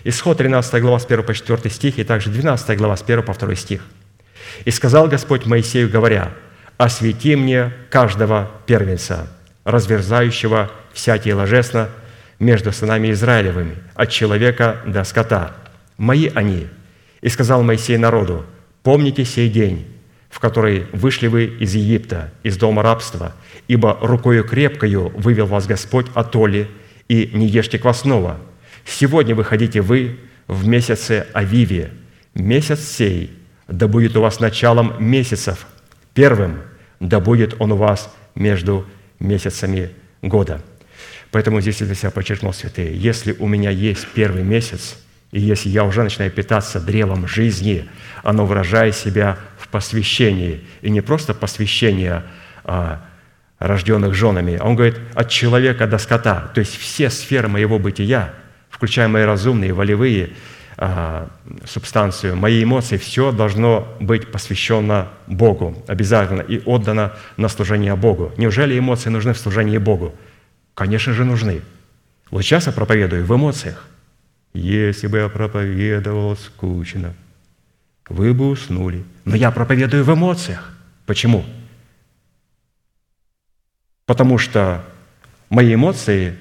Исход 0.03 0.37
13 0.37 0.83
глава 0.83 0.99
с 0.99 1.07
1 1.07 1.23
по 1.25 1.33
4 1.33 1.71
стих 1.71 1.99
и 1.99 2.05
также 2.05 2.29
12 2.29 2.77
глава 2.77 2.99
с 2.99 3.03
1 3.03 3.23
по 3.23 3.33
2 3.33 3.55
стих. 3.55 3.81
«И 4.67 4.71
сказал 4.71 5.09
Господь 5.09 5.47
Моисею, 5.47 5.89
говоря, 5.89 6.31
«Освети 6.77 7.37
мне 7.37 7.73
каждого 7.91 8.51
первенца, 8.67 9.29
разверзающего 9.65 10.71
всякие 10.93 11.35
ложесно 11.35 11.89
между 12.39 12.73
сынами 12.73 13.11
Израилевыми, 13.13 13.77
от 13.95 14.11
человека 14.11 14.81
до 14.87 15.05
скота. 15.05 15.55
Мои 15.97 16.31
они». 16.35 16.67
И 17.21 17.29
сказал 17.29 17.63
Моисей 17.63 17.97
народу, 17.97 18.45
«Помните 18.83 19.25
сей 19.25 19.49
день, 19.49 19.87
в 20.29 20.41
который 20.41 20.87
вышли 20.93 21.29
вы 21.29 21.45
из 21.45 21.75
Египта, 21.75 22.33
из 22.43 22.57
дома 22.57 22.83
рабства, 22.83 23.35
ибо 23.69 23.97
рукою 24.03 24.45
крепкою 24.45 25.11
вывел 25.17 25.47
вас 25.47 25.67
Господь 25.67 26.07
от 26.15 26.35
Оли, 26.37 26.69
и 27.09 27.31
не 27.33 27.47
ешьте 27.47 27.79
квасного. 27.79 28.39
Сегодня 28.85 29.35
выходите 29.35 29.81
вы 29.81 30.19
в 30.49 30.67
месяце 30.67 31.27
Авиве. 31.33 31.93
Месяц 32.35 32.81
сей 32.81 33.31
да 33.69 33.89
будет 33.89 34.17
у 34.17 34.21
вас 34.21 34.41
началом 34.41 34.95
месяцев, 34.99 35.67
первым 36.15 36.61
да 37.01 37.21
будет 37.21 37.61
он 37.61 37.73
у 37.73 37.77
вас 37.77 38.15
между 38.35 38.87
месяцами 39.19 39.91
года». 40.23 40.63
Поэтому 41.35 41.61
здесь 41.61 41.81
я 41.81 41.87
для 41.87 41.97
себя 41.97 42.13
подчеркнул, 42.13 42.53
святые, 42.53 42.97
если 42.97 43.33
у 43.33 43.49
меня 43.49 43.71
есть 43.71 44.07
первый 44.15 44.45
месяц, 44.45 44.97
и 45.33 45.41
если 45.41 45.69
я 45.69 45.83
уже 45.83 46.05
начинаю 46.05 46.31
питаться 46.31 46.79
древом 46.79 47.27
жизни, 47.27 47.89
оно 48.23 48.47
выражает 48.47 48.95
себя 48.95 49.37
в 49.59 49.67
посвящении. 49.67 50.63
И 50.81 50.91
не 50.91 51.01
просто 51.01 51.35
посвящение 51.35 52.23
а, 52.63 53.05
рожденных 53.59 54.15
женами, 54.15 54.57
а 54.61 54.65
он 54.65 54.77
говорит 54.77 54.97
от 55.15 55.29
человека 55.29 55.89
до 55.89 55.99
скота. 55.99 56.53
То 56.55 56.61
есть 56.61 56.77
все 56.77 57.11
сферы 57.11 57.49
моего 57.49 57.81
бытия, 57.81 58.33
включая 58.71 59.09
мои 59.09 59.25
разумные, 59.25 59.73
волевые, 59.73 60.31
субстанцию, 61.65 62.37
мои 62.37 62.63
эмоции, 62.63 62.97
все 62.97 63.33
должно 63.33 63.87
быть 64.01 64.31
посвящено 64.31 65.09
Богу 65.27 65.83
обязательно 65.87 66.41
и 66.41 66.61
отдано 66.65 67.13
на 67.37 67.49
служение 67.49 67.95
Богу. 67.95 68.33
Неужели 68.37 68.79
эмоции 68.79 69.11
нужны 69.11 69.33
в 69.33 69.39
служении 69.39 69.79
Богу? 69.79 70.15
Конечно 70.75 71.13
же, 71.13 71.25
нужны. 71.25 71.63
Вот 72.31 72.43
сейчас 72.43 72.67
я 72.67 72.73
проповедую 72.73 73.25
в 73.25 73.35
эмоциях. 73.35 73.87
Если 74.53 75.07
бы 75.07 75.19
я 75.19 75.29
проповедовал 75.29 76.37
скучно, 76.37 77.15
вы 78.09 78.35
бы 78.35 78.49
уснули. 78.49 79.05
Но 79.25 79.37
я 79.37 79.51
проповедую 79.51 80.05
в 80.05 80.13
эмоциях. 80.13 80.73
Почему? 81.07 81.45
Потому 84.07 84.39
что 84.39 84.85
мои 85.49 85.75
эмоции 85.75 86.37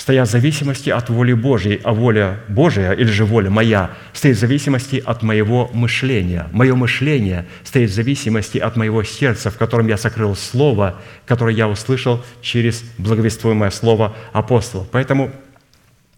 стоят 0.00 0.28
в 0.28 0.32
зависимости 0.32 0.88
от 0.88 1.10
воли 1.10 1.34
Божьей, 1.34 1.78
а 1.84 1.92
воля 1.92 2.40
Божия 2.48 2.92
или 2.92 3.10
же 3.10 3.26
воля 3.26 3.50
моя 3.50 3.90
стоит 4.14 4.38
в 4.38 4.40
зависимости 4.40 5.02
от 5.04 5.22
моего 5.22 5.70
мышления. 5.74 6.46
Мое 6.52 6.74
мышление 6.74 7.46
стоит 7.64 7.90
в 7.90 7.94
зависимости 7.94 8.56
от 8.56 8.76
моего 8.76 9.02
сердца, 9.02 9.50
в 9.50 9.58
котором 9.58 9.88
я 9.88 9.98
сокрыл 9.98 10.34
Слово, 10.34 10.98
которое 11.26 11.54
я 11.54 11.68
услышал 11.68 12.24
через 12.40 12.82
благовествуемое 12.96 13.68
Слово 13.68 14.16
апостола. 14.32 14.86
Поэтому 14.90 15.30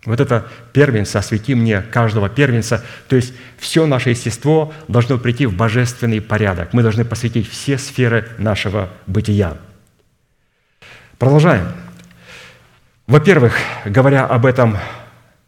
вот 0.05 0.21
это 0.21 0.47
первенца, 0.73 1.19
освети 1.19 1.57
мне 1.57 1.83
каждого 1.83 2.29
первенца, 2.29 2.85
то 3.09 3.17
есть 3.17 3.35
все 3.59 3.87
наше 3.87 4.11
естество 4.11 4.73
должно 4.87 5.19
прийти 5.19 5.47
в 5.47 5.57
божественный 5.57 6.21
порядок. 6.21 6.73
Мы 6.73 6.83
должны 6.83 7.05
посвятить 7.05 7.51
все 7.51 7.79
сферы 7.79 8.29
нашего 8.39 8.91
бытия. 9.09 9.57
Продолжаем. 11.19 11.67
Во-первых, 13.13 13.59
говоря 13.85 14.25
об 14.25 14.47
этом 14.47 14.79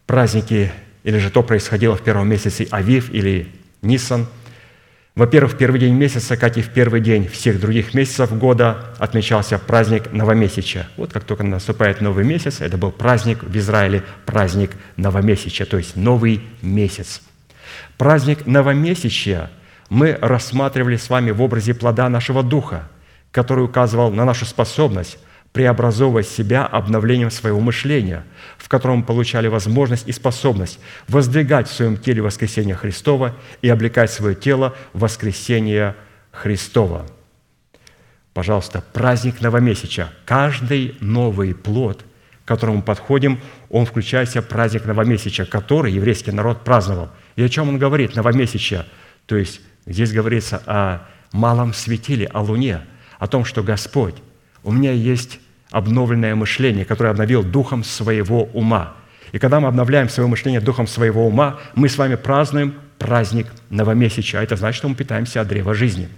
празднике, 0.05 0.71
или 1.03 1.17
же 1.17 1.31
то 1.31 1.43
происходило 1.43 1.97
в 1.97 2.03
первом 2.03 2.29
месяце 2.29 2.69
Авив 2.71 3.09
или 3.11 3.49
Нисан, 3.81 4.27
во-первых, 5.15 5.55
в 5.55 5.57
первый 5.57 5.81
день 5.81 5.95
месяца, 5.95 6.37
как 6.37 6.59
и 6.59 6.61
в 6.61 6.69
первый 6.75 7.01
день 7.01 7.27
всех 7.27 7.59
других 7.59 7.95
месяцев 7.95 8.37
года, 8.37 8.95
отмечался 8.99 9.59
праздник 9.59 10.12
Новомесяча. 10.12 10.89
Вот 10.99 11.15
как 11.15 11.25
только 11.25 11.43
наступает 11.43 12.03
новый 12.03 12.27
месяц, 12.27 12.61
это 12.61 12.77
был 12.77 12.93
праздник 12.93 13.43
в 13.43 13.57
Израиле, 13.57 14.03
праздник 14.27 14.73
Новомесяча, 14.99 15.65
то 15.65 15.79
есть 15.79 15.97
новый 15.97 16.43
месяц. 16.61 17.23
Праздник 17.97 18.45
Новомесяча 18.45 19.51
мы 19.89 20.19
рассматривали 20.21 20.99
с 20.99 21.09
вами 21.09 21.31
в 21.31 21.41
образе 21.41 21.73
плода 21.73 22.11
нашего 22.11 22.43
духа, 22.43 22.91
который 23.31 23.65
указывал 23.65 24.11
на 24.11 24.27
нашу 24.27 24.45
способность 24.45 25.17
преобразовывать 25.55 26.26
себя 26.26 26.66
обновлением 26.66 27.30
своего 27.30 27.61
мышления, 27.61 28.24
в 28.59 28.68
котором 28.68 29.05
получали 29.05 29.46
возможность 29.46 30.09
и 30.09 30.12
способность 30.12 30.80
воздвигать 31.07 31.68
в 31.68 31.72
своем 31.72 31.96
теле 31.96 32.22
воскресение 32.22 32.74
Христова 32.74 33.36
и 33.62 33.68
облекать 33.68 34.11
свое 34.11 34.34
тело 34.34 34.74
в 34.92 34.98
воскресение 34.98 35.94
Христова. 36.32 37.07
Пожалуйста, 38.32 38.82
праздник 38.92 39.40
новомесяча. 39.40 40.11
Каждый 40.24 40.96
новый 40.98 41.55
плод, 41.55 42.05
к 42.44 42.48
которому 42.48 42.78
мы 42.78 42.82
подходим, 42.82 43.40
он 43.70 43.86
включает 43.86 44.28
в 44.28 44.32
себя 44.32 44.42
праздник 44.42 44.86
новомесяча, 44.86 45.44
который 45.46 45.92
еврейский 45.92 46.32
народ 46.32 46.64
праздновал. 46.64 47.11
И 47.36 47.44
о 47.44 47.48
чем 47.48 47.68
он 47.68 47.78
говорит, 47.78 48.16
новомесяча? 48.16 48.86
То 49.26 49.36
есть 49.36 49.61
здесь 49.86 50.12
говорится 50.12 50.61
о 50.66 51.07
малом 51.30 51.72
светиле, 51.72 52.26
о 52.26 52.40
луне, 52.40 52.80
о 53.20 53.28
том, 53.28 53.44
что 53.44 53.62
Господь, 53.62 54.16
у 54.64 54.72
меня 54.72 54.90
есть 54.90 55.38
обновленное 55.75 56.37
мышление, 56.37 56.85
которое 56.85 57.11
обновил 57.11 57.43
духом 57.43 57.83
своего 57.83 58.45
ума. 58.45 58.95
И 59.33 59.41
когда 59.41 59.59
мы 59.59 59.66
обновляем 59.66 60.09
свое 60.09 60.29
мышление 60.29 60.61
духом 60.61 60.87
своего 60.87 61.27
ума, 61.27 61.59
мы 61.75 61.89
с 61.89 61.99
вами 61.99 62.14
празднуем 62.14 62.77
праздник 63.01 63.49
новомесяча. 63.70 64.41
Это 64.41 64.55
значит, 64.55 64.79
что 64.79 64.89
мы 64.89 64.95
питаемся 64.95 65.41
от 65.41 65.49
древа 65.49 65.75
жизни. 65.75 66.09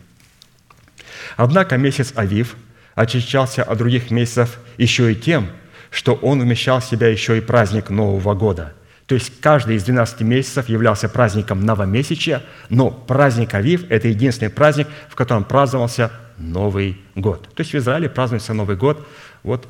Однако 1.39 1.79
месяц 1.79 2.13
Авив 2.17 2.55
очищался 2.95 3.63
от 3.63 3.79
других 3.79 4.11
месяцев 4.11 4.59
еще 4.77 5.11
и 5.11 5.15
тем, 5.15 5.49
что 5.91 6.13
он 6.17 6.43
умещал 6.43 6.81
в 6.81 6.85
себя 6.85 7.09
еще 7.09 7.39
и 7.39 7.41
праздник 7.41 7.89
Нового 7.89 8.35
года. 8.35 8.75
То 9.07 9.15
есть 9.15 9.41
каждый 9.41 9.77
из 9.77 9.85
12 9.85 10.21
месяцев 10.21 10.69
являлся 10.69 11.09
праздником 11.09 11.65
новомесячия, 11.65 12.43
но 12.69 12.91
праздник 12.91 13.55
Авив– 13.55 13.87
это 13.89 14.09
единственный 14.09 14.51
праздник, 14.51 14.89
в 15.09 15.15
котором 15.15 15.45
праздновался 15.45 16.11
Новый 16.37 17.01
год. 17.15 17.49
То 17.55 17.63
есть 17.63 17.73
в 17.73 17.77
Израиле 17.77 18.11
празднуется 18.11 18.53
Новый 18.53 18.77
год 18.77 19.07
вот 19.47 19.67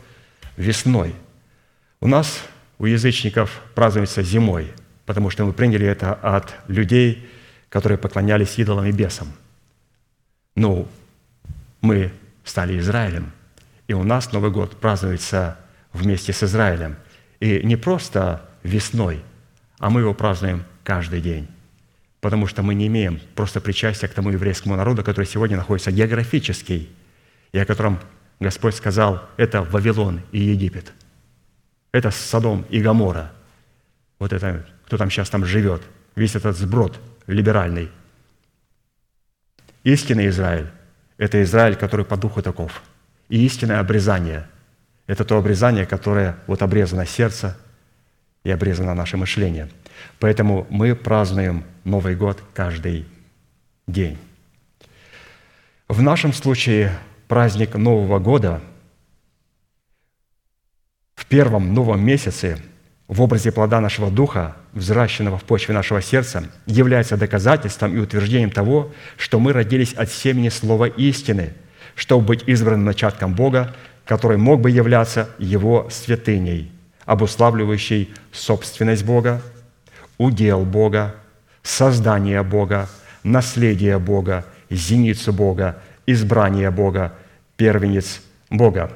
весной. 0.56 1.14
У 2.00 2.08
нас, 2.08 2.42
у 2.78 2.86
язычников, 2.86 3.62
празднуется 3.74 4.22
зимой, 4.22 4.72
потому 5.04 5.30
что 5.30 5.44
мы 5.44 5.52
приняли 5.52 5.86
это 5.86 6.14
от 6.14 6.54
людей, 6.66 7.28
которые 7.68 7.98
поклонялись 7.98 8.58
идолам 8.58 8.86
и 8.86 8.92
бесам. 8.92 9.28
Ну, 10.56 10.88
мы 11.80 12.10
стали 12.44 12.78
Израилем, 12.78 13.32
и 13.86 13.92
у 13.92 14.02
нас 14.02 14.32
Новый 14.32 14.50
год 14.50 14.80
празднуется 14.80 15.58
вместе 15.92 16.32
с 16.32 16.42
Израилем. 16.42 16.96
И 17.38 17.60
не 17.62 17.76
просто 17.76 18.42
весной, 18.62 19.22
а 19.78 19.90
мы 19.90 20.00
его 20.00 20.14
празднуем 20.14 20.64
каждый 20.82 21.20
день 21.20 21.48
потому 22.26 22.48
что 22.48 22.64
мы 22.64 22.74
не 22.74 22.88
имеем 22.88 23.20
просто 23.36 23.60
причастия 23.60 24.08
к 24.08 24.12
тому 24.12 24.30
еврейскому 24.30 24.74
народу, 24.74 25.04
который 25.04 25.26
сегодня 25.26 25.56
находится 25.56 25.92
географически, 25.92 26.88
и 27.52 27.58
о 27.58 27.64
котором 27.64 28.00
Господь 28.40 28.74
сказал, 28.74 29.22
это 29.36 29.62
Вавилон 29.62 30.20
и 30.32 30.40
Египет. 30.40 30.92
Это 31.92 32.10
Содом 32.10 32.66
и 32.68 32.80
Гамора. 32.80 33.32
Вот 34.18 34.32
это, 34.32 34.66
кто 34.86 34.98
там 34.98 35.10
сейчас 35.10 35.30
там 35.30 35.44
живет. 35.44 35.82
Весь 36.14 36.34
этот 36.34 36.56
сброд 36.56 37.00
либеральный. 37.26 37.90
Истинный 39.84 40.28
Израиль– 40.28 40.68
это 41.18 41.42
Израиль, 41.42 41.76
который 41.76 42.04
по 42.04 42.16
духу 42.16 42.42
таков. 42.42 42.82
И 43.28 43.44
истинное 43.44 43.80
обрезание– 43.80 44.46
это 45.06 45.24
то 45.24 45.38
обрезание, 45.38 45.86
которое 45.86 46.36
вот 46.46 46.62
обрезано 46.62 47.06
сердце 47.06 47.56
и 48.44 48.50
обрезано 48.50 48.94
наше 48.94 49.16
мышление. 49.16 49.70
Поэтому 50.18 50.66
мы 50.70 50.94
празднуем 50.94 51.64
Новый 51.84 52.16
год 52.16 52.42
каждый 52.52 53.06
день. 53.86 54.18
В 55.88 56.02
нашем 56.02 56.32
случае 56.32 56.92
праздник 57.28 57.74
Нового 57.74 58.18
года 58.18 58.60
в 61.14 61.26
первом 61.26 61.74
новом 61.74 62.04
месяце 62.04 62.58
в 63.08 63.22
образе 63.22 63.52
плода 63.52 63.80
нашего 63.80 64.10
духа, 64.10 64.56
взращенного 64.72 65.38
в 65.38 65.44
почве 65.44 65.74
нашего 65.74 66.02
сердца, 66.02 66.44
является 66.66 67.16
доказательством 67.16 67.94
и 67.94 68.00
утверждением 68.00 68.50
того, 68.50 68.92
что 69.16 69.38
мы 69.38 69.52
родились 69.52 69.92
от 69.92 70.10
семени 70.10 70.48
слова 70.48 70.86
истины, 70.86 71.54
чтобы 71.94 72.26
быть 72.26 72.44
избранным 72.46 72.84
начатком 72.84 73.34
Бога, 73.34 73.74
который 74.04 74.36
мог 74.38 74.60
бы 74.60 74.70
являться 74.70 75.30
Его 75.38 75.88
святыней, 75.90 76.70
обуславливающей 77.04 78.12
собственность 78.32 79.04
Бога, 79.04 79.40
удел 80.18 80.64
Бога, 80.64 81.14
создание 81.62 82.42
Бога, 82.42 82.88
наследие 83.22 83.98
Бога, 83.98 84.44
зеницу 84.68 85.32
Бога, 85.32 85.80
избрание 86.06 86.70
Бога, 86.70 87.14
первенец 87.56 88.22
Бога. 88.50 88.92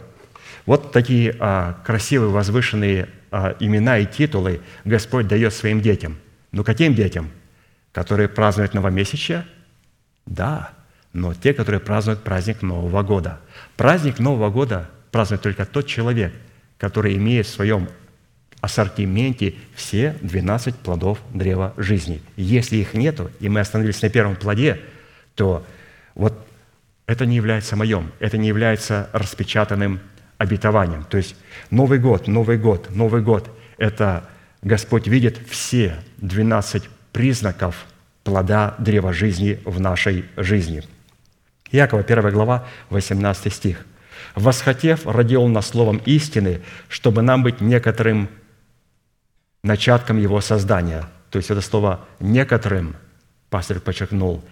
Вот 0.66 0.92
такие 0.92 1.36
а, 1.40 1.80
красивые, 1.84 2.30
возвышенные 2.30 3.08
а, 3.30 3.56
имена 3.60 3.98
и 3.98 4.06
титулы 4.06 4.60
Господь 4.84 5.28
дает 5.28 5.52
своим 5.52 5.80
детям. 5.80 6.18
Ну, 6.52 6.64
каким 6.64 6.94
детям? 6.94 7.30
Которые 7.92 8.28
празднуют 8.28 8.74
новомесячие? 8.74 9.46
Да, 10.26 10.70
но 11.12 11.34
те, 11.34 11.54
которые 11.54 11.80
празднуют 11.80 12.22
праздник 12.22 12.62
Нового 12.62 13.02
года. 13.02 13.40
Праздник 13.76 14.18
Нового 14.18 14.50
года 14.50 14.88
празднует 15.10 15.42
только 15.42 15.64
тот 15.64 15.86
человек, 15.86 16.32
который 16.78 17.16
имеет 17.16 17.46
в 17.46 17.50
своем 17.50 17.88
ассортименте 18.60 19.54
все 19.74 20.16
12 20.20 20.76
плодов 20.76 21.18
древа 21.32 21.72
жизни. 21.76 22.22
Если 22.36 22.76
их 22.76 22.94
нету, 22.94 23.30
и 23.40 23.48
мы 23.48 23.60
остановились 23.60 24.02
на 24.02 24.10
первом 24.10 24.36
плоде, 24.36 24.80
то 25.34 25.66
вот 26.14 26.46
это 27.10 27.26
не 27.26 27.34
является 27.34 27.74
моем, 27.74 28.12
это 28.20 28.38
не 28.38 28.46
является 28.46 29.10
распечатанным 29.12 29.98
обетованием. 30.38 31.02
То 31.02 31.16
есть 31.16 31.34
Новый 31.70 31.98
год, 31.98 32.28
Новый 32.28 32.56
год, 32.56 32.94
Новый 32.94 33.20
год– 33.20 33.50
это 33.78 34.28
Господь 34.62 35.08
видит 35.08 35.36
все 35.48 35.96
12 36.18 36.88
признаков 37.10 37.86
плода 38.22 38.76
древа 38.78 39.12
жизни 39.12 39.60
в 39.64 39.80
нашей 39.80 40.24
жизни. 40.36 40.84
Якова, 41.72 42.02
1 42.02 42.30
глава, 42.30 42.68
18 42.90 43.52
стих. 43.52 43.84
«Восхотев, 44.36 45.04
родил 45.04 45.48
нас 45.48 45.66
словом 45.66 46.00
истины, 46.06 46.60
чтобы 46.88 47.22
нам 47.22 47.42
быть 47.42 47.60
некоторым 47.60 48.28
начатком 49.64 50.16
его 50.16 50.40
создания». 50.40 51.08
То 51.32 51.38
есть 51.38 51.50
это 51.50 51.60
слово 51.60 52.06
«некоторым», 52.20 52.94
пастор 53.48 53.80
подчеркнул, 53.80 54.44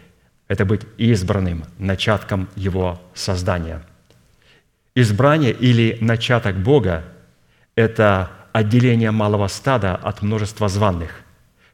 это 0.48 0.64
быть 0.64 0.82
избранным, 0.96 1.64
начатком 1.78 2.48
его 2.56 3.00
создания. 3.14 3.82
Избрание 4.94 5.52
или 5.52 5.98
начаток 6.00 6.56
Бога– 6.56 7.04
это 7.76 8.30
отделение 8.52 9.10
малого 9.10 9.46
стада 9.46 9.94
от 9.94 10.22
множества 10.22 10.68
званных 10.68 11.20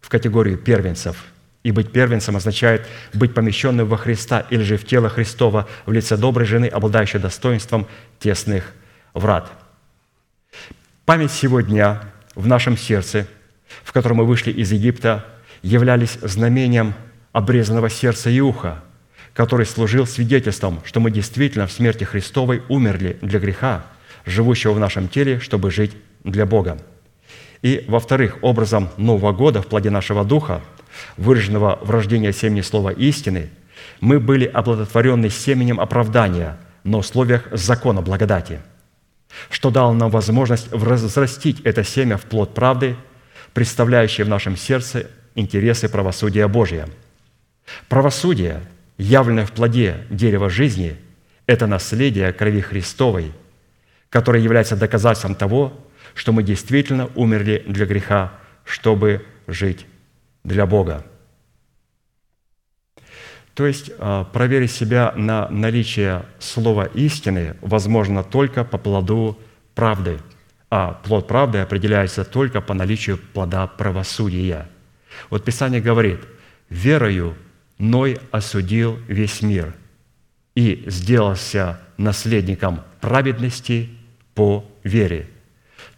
в 0.00 0.08
категорию 0.08 0.58
первенцев. 0.58 1.24
И 1.62 1.70
быть 1.70 1.92
первенцем 1.92 2.36
означает 2.36 2.86
быть 3.14 3.32
помещенным 3.32 3.88
во 3.88 3.96
Христа 3.96 4.40
или 4.50 4.62
же 4.62 4.76
в 4.76 4.84
тело 4.84 5.08
Христова 5.08 5.66
в 5.86 5.92
лице 5.92 6.18
доброй 6.18 6.44
жены, 6.44 6.66
обладающей 6.66 7.18
достоинством 7.18 7.86
тесных 8.18 8.72
врат. 9.14 9.50
Память 11.06 11.32
сегодня 11.32 12.02
в 12.34 12.46
нашем 12.46 12.76
сердце, 12.76 13.26
в 13.82 13.92
котором 13.92 14.18
мы 14.18 14.26
вышли 14.26 14.50
из 14.50 14.72
Египта, 14.72 15.24
являлись 15.62 16.18
знамением 16.20 16.92
обрезанного 17.34 17.90
сердца 17.90 18.30
и 18.30 18.40
уха, 18.40 18.82
который 19.34 19.66
служил 19.66 20.06
свидетельством, 20.06 20.80
что 20.84 21.00
мы 21.00 21.10
действительно 21.10 21.66
в 21.66 21.72
смерти 21.72 22.04
Христовой 22.04 22.62
умерли 22.68 23.18
для 23.20 23.40
греха, 23.40 23.84
живущего 24.24 24.72
в 24.72 24.78
нашем 24.78 25.08
теле, 25.08 25.40
чтобы 25.40 25.70
жить 25.72 25.96
для 26.22 26.46
Бога. 26.46 26.78
И, 27.60 27.84
во-вторых, 27.88 28.38
образом 28.42 28.88
Нового 28.96 29.32
года 29.32 29.62
в 29.62 29.66
плоде 29.66 29.90
нашего 29.90 30.24
Духа, 30.24 30.62
выраженного 31.16 31.80
в 31.82 31.90
рождении 31.90 32.30
семени 32.30 32.60
слова 32.60 32.90
истины, 32.90 33.50
мы 34.00 34.20
были 34.20 34.44
оплодотворены 34.44 35.28
семенем 35.28 35.80
оправдания 35.80 36.56
на 36.84 36.98
условиях 36.98 37.48
закона 37.50 38.00
благодати, 38.00 38.60
что 39.50 39.70
дало 39.70 39.92
нам 39.92 40.10
возможность 40.10 40.70
взрастить 40.70 41.60
это 41.62 41.82
семя 41.82 42.16
в 42.16 42.22
плод 42.22 42.54
правды, 42.54 42.94
представляющее 43.54 44.24
в 44.24 44.28
нашем 44.28 44.56
сердце 44.56 45.10
интересы 45.34 45.88
правосудия 45.88 46.46
Божия– 46.46 46.88
Правосудие, 47.88 48.60
явленное 48.98 49.46
в 49.46 49.52
плоде 49.52 50.06
дерева 50.10 50.50
жизни, 50.50 50.96
это 51.46 51.66
наследие 51.66 52.32
крови 52.32 52.60
Христовой, 52.60 53.32
которое 54.10 54.42
является 54.42 54.76
доказательством 54.76 55.34
того, 55.34 55.72
что 56.14 56.32
мы 56.32 56.42
действительно 56.42 57.10
умерли 57.14 57.64
для 57.66 57.86
греха, 57.86 58.32
чтобы 58.64 59.24
жить 59.46 59.86
для 60.44 60.66
Бога. 60.66 61.04
То 63.54 63.66
есть 63.66 63.90
а, 63.98 64.24
проверить 64.24 64.72
себя 64.72 65.12
на 65.16 65.48
наличие 65.48 66.24
слова 66.38 66.86
истины 66.86 67.56
возможно 67.60 68.24
только 68.24 68.64
по 68.64 68.78
плоду 68.78 69.38
правды, 69.74 70.18
а 70.70 71.00
плод 71.04 71.28
правды 71.28 71.58
определяется 71.58 72.24
только 72.24 72.60
по 72.60 72.74
наличию 72.74 73.18
плода 73.18 73.66
правосудия. 73.66 74.68
Вот 75.30 75.44
Писание 75.44 75.80
говорит, 75.80 76.20
верою 76.68 77.36
Ной 77.78 78.18
осудил 78.30 78.98
весь 79.08 79.42
мир 79.42 79.74
и 80.54 80.84
сделался 80.86 81.80
наследником 81.96 82.82
праведности 83.00 83.90
по 84.34 84.64
вере. 84.84 85.28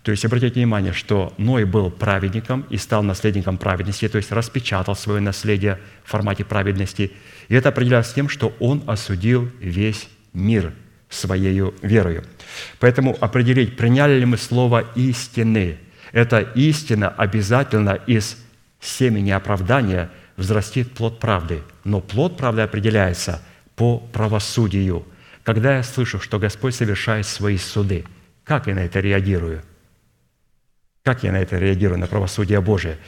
То 0.03 0.11
есть 0.11 0.25
обратите 0.25 0.55
внимание, 0.55 0.93
что 0.93 1.35
Ной 1.37 1.65
был 1.65 1.91
праведником 1.91 2.65
и 2.71 2.77
стал 2.77 3.03
наследником 3.03 3.59
праведности, 3.59 4.09
то 4.09 4.17
есть 4.17 4.33
распечатал 4.33 4.95
свое 4.95 5.21
наследие 5.21 5.79
в 6.05 6.11
формате 6.11 6.45
праведности. 6.45 7.13
И 7.49 7.55
это 7.55 7.69
определяется 7.69 8.15
тем, 8.15 8.29
что 8.29 8.55
он 8.59 8.83
осудил 8.87 9.51
весь 9.61 10.09
мир 10.33 10.73
своей 11.09 11.61
верою. 11.83 12.25
Поэтому 12.79 13.17
определить, 13.21 13.77
приняли 13.77 14.19
ли 14.19 14.25
мы 14.25 14.39
слово 14.39 14.87
истины, 14.95 15.79
это 16.13 16.41
истина 16.41 17.09
обязательно 17.09 17.99
из 18.07 18.39
семени 18.81 19.31
оправдания– 19.31 20.11
взрастит 20.37 20.93
плод 20.93 21.19
правды. 21.19 21.63
Но 21.85 22.01
плод 22.01 22.37
правды 22.37 22.63
определяется 22.63 23.43
по 23.75 23.99
правосудию. 23.99 25.07
Когда 25.43 25.77
я 25.77 25.83
слышу, 25.83 26.21
что 26.21 26.39
Господь 26.39 26.75
совершает 26.75 27.27
свои 27.27 27.57
суды, 27.57 28.05
как 28.45 28.67
я 28.67 28.75
на 28.75 28.81
это 28.81 29.01
реагирую? 29.01 29.63
Как 31.03 31.23
я 31.23 31.33
на 31.33 31.37
это 31.37 31.59
реагирую, 31.59 31.99
на 31.99 32.07
правосудие 32.07 32.61
Божие? 32.61 32.99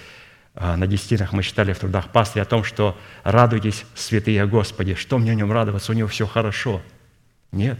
А, 0.55 0.77
на 0.77 0.87
десятинах 0.87 1.33
мы 1.33 1.43
читали 1.43 1.73
в 1.73 1.79
трудах 1.79 2.11
пастыря 2.11 2.43
о 2.43 2.47
том, 2.47 2.65
что 2.65 2.97
«радуйтесь, 3.25 3.85
святые 3.95 4.47
Господи». 4.47 4.95
Что 4.95 5.19
мне 5.19 5.33
о 5.33 5.35
нем 5.35 5.53
радоваться? 5.53 5.93
У 5.93 5.95
него 5.95 6.09
все 6.09 6.27
хорошо. 6.27 6.81
Нет. 7.53 7.79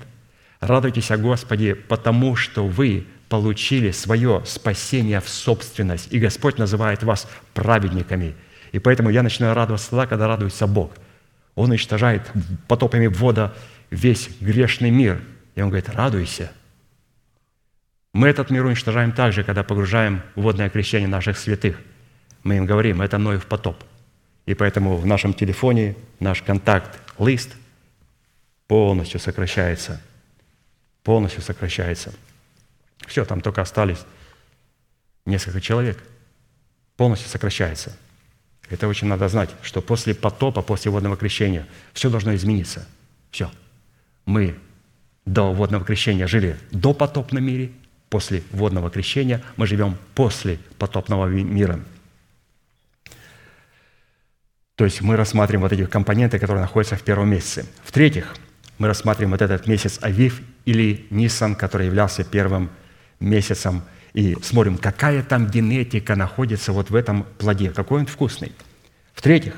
Радуйтесь 0.61 1.11
о 1.11 1.19
Господе, 1.19 1.75
потому 1.75 2.35
что 2.37 2.67
вы 2.67 3.07
получили 3.29 3.91
свое 3.93 4.43
спасение 4.45 5.21
в 5.21 5.29
собственность, 5.29 6.13
и 6.13 6.19
Господь 6.19 6.59
называет 6.59 7.03
вас 7.03 7.29
праведниками– 7.55 8.35
и 8.73 8.79
поэтому 8.79 9.11
я 9.11 9.23
начинаю 9.23 9.55
радоваться 9.55 9.91
тогда, 9.91 10.07
когда 10.07 10.27
радуется 10.27 10.67
Бог. 10.67 10.93
Он 11.55 11.71
уничтожает 11.71 12.31
потопами 12.67 13.07
вода 13.07 13.53
весь 13.91 14.31
грешный 14.41 14.91
мир. 14.91 15.21
И 15.55 15.63
он 15.63 15.69
говорит, 15.69 15.89
радуйся. 15.89 16.53
Мы 18.13 18.29
этот 18.29 18.51
мир 18.51 18.65
уничтожаем 18.65 19.13
также, 19.13 19.45
когда 19.45 19.63
погружаем 19.63 20.23
водное 20.35 20.71
крещение 20.71 21.09
наших 21.09 21.39
святых. 21.39 21.81
Мы 22.43 22.57
им 22.59 22.67
говорим, 22.67 23.03
это 23.03 23.19
Ноев 23.19 23.47
потоп. 23.47 23.83
И 24.47 24.55
поэтому 24.55 24.97
в 24.97 25.07
нашем 25.07 25.35
телефоне 25.35 25.97
наш 26.21 26.43
контакт, 26.43 27.01
лист 27.19 27.55
полностью 28.67 29.21
сокращается. 29.21 30.01
Полностью 31.03 31.43
сокращается. 31.43 32.15
Все, 33.07 33.25
там 33.25 33.41
только 33.41 33.63
остались 33.63 34.05
несколько 35.27 35.61
человек. 35.61 35.99
Полностью 36.97 37.29
сокращается– 37.29 37.97
это 38.71 38.89
очень 38.89 39.09
надо 39.09 39.29
знать, 39.29 39.51
что 39.63 39.81
после 39.81 40.15
потопа, 40.15 40.63
после 40.63 40.91
водного 40.91 41.17
крещения 41.17 41.67
все 41.93 42.11
должно 42.11 42.35
измениться. 42.35 42.87
Все. 43.31 43.51
Мы 44.27 44.57
до 45.25 45.53
водного 45.53 45.85
крещения 45.85 46.27
жили 46.27 46.57
до 46.71 46.93
потопном 46.93 47.45
мире, 47.45 47.71
после 48.11 48.43
водного 48.53 48.91
крещения 48.91 49.43
мы 49.57 49.67
живем 49.67 49.97
после 50.15 50.59
потопного 50.79 51.27
мира. 51.27 51.81
То 54.77 54.85
есть 54.85 55.01
мы 55.01 55.17
рассматриваем 55.17 55.63
вот 55.63 55.73
эти 55.73 55.85
компоненты, 55.87 56.39
которые 56.39 56.63
находятся 56.63 56.97
в 56.97 57.03
первом 57.03 57.31
месяце. 57.31 57.67
В-третьих, 57.85 58.37
мы 58.79 58.87
рассматриваем 58.87 59.33
вот 59.33 59.43
этот 59.43 59.67
месяц 59.67 59.99
Авив 60.03 60.41
или 60.67 61.07
Нисан, 61.11 61.57
который 61.57 61.87
являлся 61.87 62.23
первым 62.25 62.71
месяцем– 63.19 63.83
и 64.15 64.37
смотрим, 64.43 64.79
какая 64.79 65.23
там 65.23 65.47
генетика 65.47 66.17
находится 66.17 66.73
вот 66.73 66.91
в 66.91 66.95
этом 66.95 67.25
плоде, 67.39 67.71
какой 67.71 68.01
он 68.01 68.07
вкусный. 68.07 68.53
В-третьих, 69.15 69.55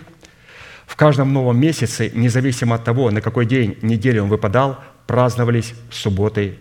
в 0.86 0.96
каждом 0.96 1.32
новом 1.32 1.58
месяце, 1.58 2.10
независимо 2.14 2.76
от 2.76 2.84
того, 2.84 3.10
на 3.10 3.20
какой 3.20 3.46
день 3.46 3.78
недели 3.82 4.18
он 4.18 4.28
выпадал, 4.28 4.82
праздновались 5.06 5.74
субботы 5.90 6.58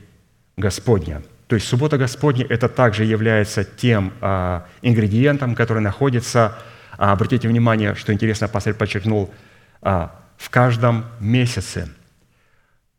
Господня. 0.57 1.23
То 1.47 1.55
есть 1.55 1.67
суббота 1.67 1.97
Господня– 1.97 2.45
это 2.49 2.69
также 2.69 3.05
является 3.05 3.63
тем 3.63 4.13
а, 4.21 4.67
ингредиентом, 4.83 5.55
который 5.55 5.81
находится, 5.81 6.57
а, 6.97 7.11
обратите 7.11 7.47
внимание, 7.47 7.95
что 7.95 8.13
интересно, 8.13 8.47
пастор 8.47 8.75
подчеркнул, 8.75 9.33
а, 9.81 10.15
в 10.37 10.49
каждом 10.51 11.05
месяце. 11.19 11.89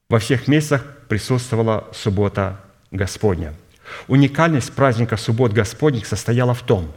Во 0.08 0.18
всех 0.18 0.48
месяцах 0.48 0.84
присутствовала 1.08 1.86
суббота 1.92 2.60
Господня– 2.90 3.54
Уникальность 4.08 4.72
праздника 4.72 5.16
суббот 5.16 5.52
Господних 5.52 6.06
состояла 6.06 6.54
в 6.54 6.62
том, 6.62 6.92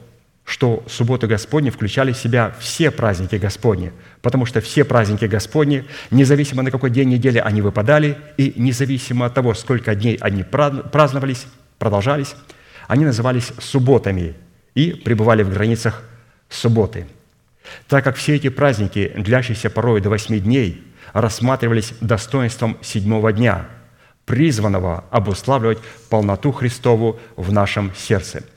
что 0.45 0.83
субботы 0.87 1.27
Господни 1.27 1.69
включали 1.69 2.11
в 2.11 2.17
себя 2.17 2.53
все 2.59 2.91
праздники 2.91 3.35
Господни, 3.35 3.93
потому 4.21 4.45
что 4.45 4.59
все 4.61 4.83
праздники 4.83 5.25
Господни, 5.25 5.85
независимо 6.11 6.63
на 6.63 6.71
какой 6.71 6.89
день 6.89 7.09
недели 7.09 7.37
они 7.37 7.61
выпадали, 7.61 8.17
и 8.37 8.53
независимо 8.57 9.25
от 9.25 9.33
того, 9.33 9.53
сколько 9.53 9.95
дней 9.95 10.17
они 10.19 10.43
праздновались, 10.43 11.45
продолжались, 11.79 12.35
они 12.87 13.05
назывались 13.05 13.53
субботами 13.59 14.35
и 14.75 14.91
пребывали 14.91 15.43
в 15.43 15.49
границах 15.49 16.03
субботы. 16.49 17.07
Так 17.87 18.03
как 18.03 18.17
все 18.17 18.35
эти 18.35 18.49
праздники, 18.49 19.13
длящиеся 19.15 19.69
порой 19.69 20.01
до 20.01 20.09
восьми 20.09 20.39
дней, 20.39 20.83
рассматривались 21.13 21.93
достоинством 22.01 22.77
седьмого 22.81 23.31
дня, 23.31 23.67
призванного 24.26 25.03
обуславливать 25.11 25.80
полноту 26.09 26.51
Христову 26.51 27.19
в 27.36 27.51
нашем 27.51 27.91
сердце– 27.95 28.43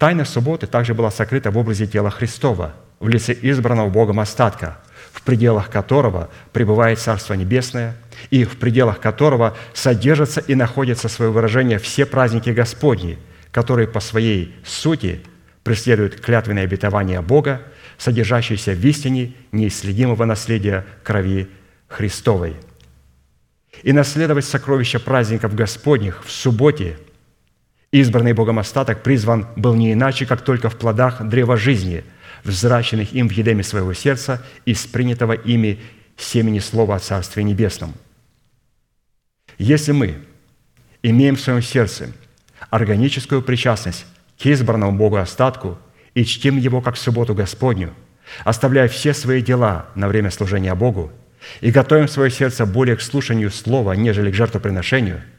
Тайна 0.00 0.24
субботы 0.24 0.66
также 0.66 0.94
была 0.94 1.10
сокрыта 1.10 1.50
в 1.50 1.58
образе 1.58 1.86
тела 1.86 2.10
Христова, 2.10 2.72
в 3.00 3.08
лице 3.08 3.36
избранного 3.42 3.90
Богом 3.90 4.18
остатка, 4.18 4.78
в 5.12 5.20
пределах 5.20 5.68
которого 5.68 6.30
пребывает 6.54 6.98
Царство 6.98 7.34
Небесное, 7.34 7.94
и 8.30 8.44
в 8.44 8.56
пределах 8.56 8.98
которого 8.98 9.54
содержатся 9.74 10.40
и 10.40 10.54
находятся 10.54 11.10
свое 11.10 11.30
выражение 11.30 11.78
все 11.78 12.06
праздники 12.06 12.48
Господни, 12.48 13.18
которые 13.52 13.88
по 13.88 14.00
своей 14.00 14.56
сути 14.64 15.20
преследуют 15.64 16.18
клятвенное 16.18 16.64
обетование 16.64 17.20
Бога, 17.20 17.60
содержащееся 17.98 18.72
в 18.72 18.82
истине 18.82 19.34
неисследимого 19.52 20.24
наследия 20.24 20.86
крови 21.04 21.50
Христовой. 21.88 22.56
И 23.82 23.92
наследовать 23.92 24.44
сокровища 24.44 25.00
праздников 25.00 25.54
Господних 25.54 26.24
в 26.24 26.30
субботе– 26.30 26.98
Избранный 27.92 28.34
Богом 28.34 28.60
остаток 28.60 29.02
призван 29.02 29.48
был 29.56 29.74
не 29.74 29.92
иначе, 29.92 30.24
как 30.24 30.42
только 30.42 30.70
в 30.70 30.76
плодах 30.76 31.26
древа 31.26 31.56
жизни, 31.56 32.04
взращенных 32.44 33.12
им 33.12 33.28
в 33.28 33.32
едеме 33.32 33.64
своего 33.64 33.92
сердца 33.94 34.44
из 34.64 34.86
принятого 34.86 35.32
ими 35.32 35.80
семени 36.16 36.60
Слова 36.60 36.96
о 36.96 36.98
Царстве 37.00 37.42
Небесном. 37.42 37.94
Если 39.58 39.90
мы 39.90 40.18
имеем 41.02 41.34
в 41.34 41.40
своем 41.40 41.62
сердце 41.62 42.12
органическую 42.70 43.42
причастность 43.42 44.06
к 44.40 44.46
избранному 44.46 44.96
Богу 44.96 45.16
остатку 45.16 45.76
и 46.14 46.24
чтим 46.24 46.58
Его 46.58 46.80
как 46.80 46.96
субботу 46.96 47.34
Господню, 47.34 47.92
оставляя 48.44 48.86
все 48.86 49.12
свои 49.12 49.42
дела 49.42 49.86
на 49.96 50.06
время 50.06 50.30
служения 50.30 50.74
Богу 50.76 51.10
и 51.60 51.70
готовим 51.70 52.08
свое 52.08 52.30
сердце 52.30 52.66
более 52.66 52.96
к 52.96 53.00
слушанию 53.00 53.50
Слова, 53.50 53.92
нежели 53.92 54.30
к 54.30 54.34
жертвоприношению– 54.34 55.20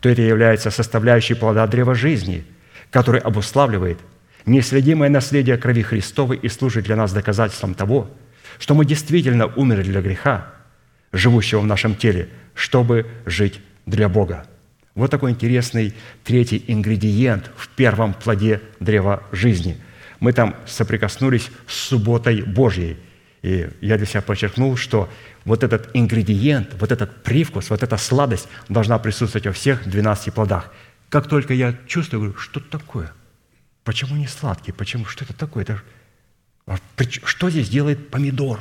то 0.00 0.08
это 0.08 0.22
является 0.22 0.70
составляющей 0.70 1.34
плода 1.34 1.66
древа 1.66 1.94
жизни, 1.94 2.44
который 2.90 3.20
обуславливает 3.20 3.98
неследимое 4.46 5.10
наследие 5.10 5.58
крови 5.58 5.82
Христовой 5.82 6.36
и 6.38 6.48
служит 6.48 6.84
для 6.84 6.96
нас 6.96 7.12
доказательством 7.12 7.74
того, 7.74 8.10
что 8.58 8.74
мы 8.74 8.84
действительно 8.84 9.46
умерли 9.46 9.90
для 9.90 10.00
греха, 10.00 10.52
живущего 11.12 11.60
в 11.60 11.66
нашем 11.66 11.94
теле, 11.94 12.28
чтобы 12.54 13.06
жить 13.26 13.60
для 13.86 14.08
Бога. 14.08 14.46
Вот 14.94 15.10
такой 15.10 15.30
интересный 15.30 15.94
третий 16.24 16.64
ингредиент 16.66 17.50
в 17.56 17.68
первом 17.68 18.14
плоде 18.14 18.60
древа 18.80 19.22
жизни. 19.32 19.76
Мы 20.18 20.32
там 20.32 20.56
соприкоснулись 20.66 21.50
с 21.66 21.74
субботой 21.74 22.42
Божьей. 22.42 22.96
И 23.48 23.66
я 23.80 23.96
для 23.96 24.04
себя 24.04 24.20
подчеркнул, 24.20 24.76
что 24.76 25.08
вот 25.46 25.64
этот 25.64 25.88
ингредиент, 25.94 26.74
вот 26.78 26.92
этот 26.92 27.22
привкус, 27.22 27.70
вот 27.70 27.82
эта 27.82 27.96
сладость 27.96 28.46
должна 28.68 28.98
присутствовать 28.98 29.46
во 29.46 29.54
всех 29.54 29.88
12 29.88 30.34
плодах. 30.34 30.70
Как 31.08 31.28
только 31.28 31.54
я 31.54 31.74
чувствую, 31.86 32.20
говорю, 32.20 32.38
что 32.38 32.60
такое? 32.60 33.10
Почему 33.84 34.16
не 34.16 34.26
сладкий? 34.26 34.72
Почему? 34.72 35.06
Что 35.06 35.24
это 35.24 35.32
такое? 35.32 35.62
Это, 35.62 35.82
а 36.66 36.76
что 37.24 37.48
здесь 37.48 37.70
делает 37.70 38.10
помидор 38.10 38.60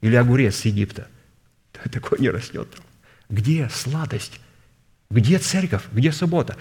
или 0.00 0.14
огурец 0.14 0.54
с 0.54 0.66
Египта? 0.66 1.08
Такое 1.92 2.20
не 2.20 2.30
растет 2.30 2.70
там. 2.70 2.84
Где 3.28 3.68
сладость? 3.70 4.40
Где 5.10 5.38
церковь? 5.38 5.82
Где 5.90 6.12
суббота? 6.12 6.56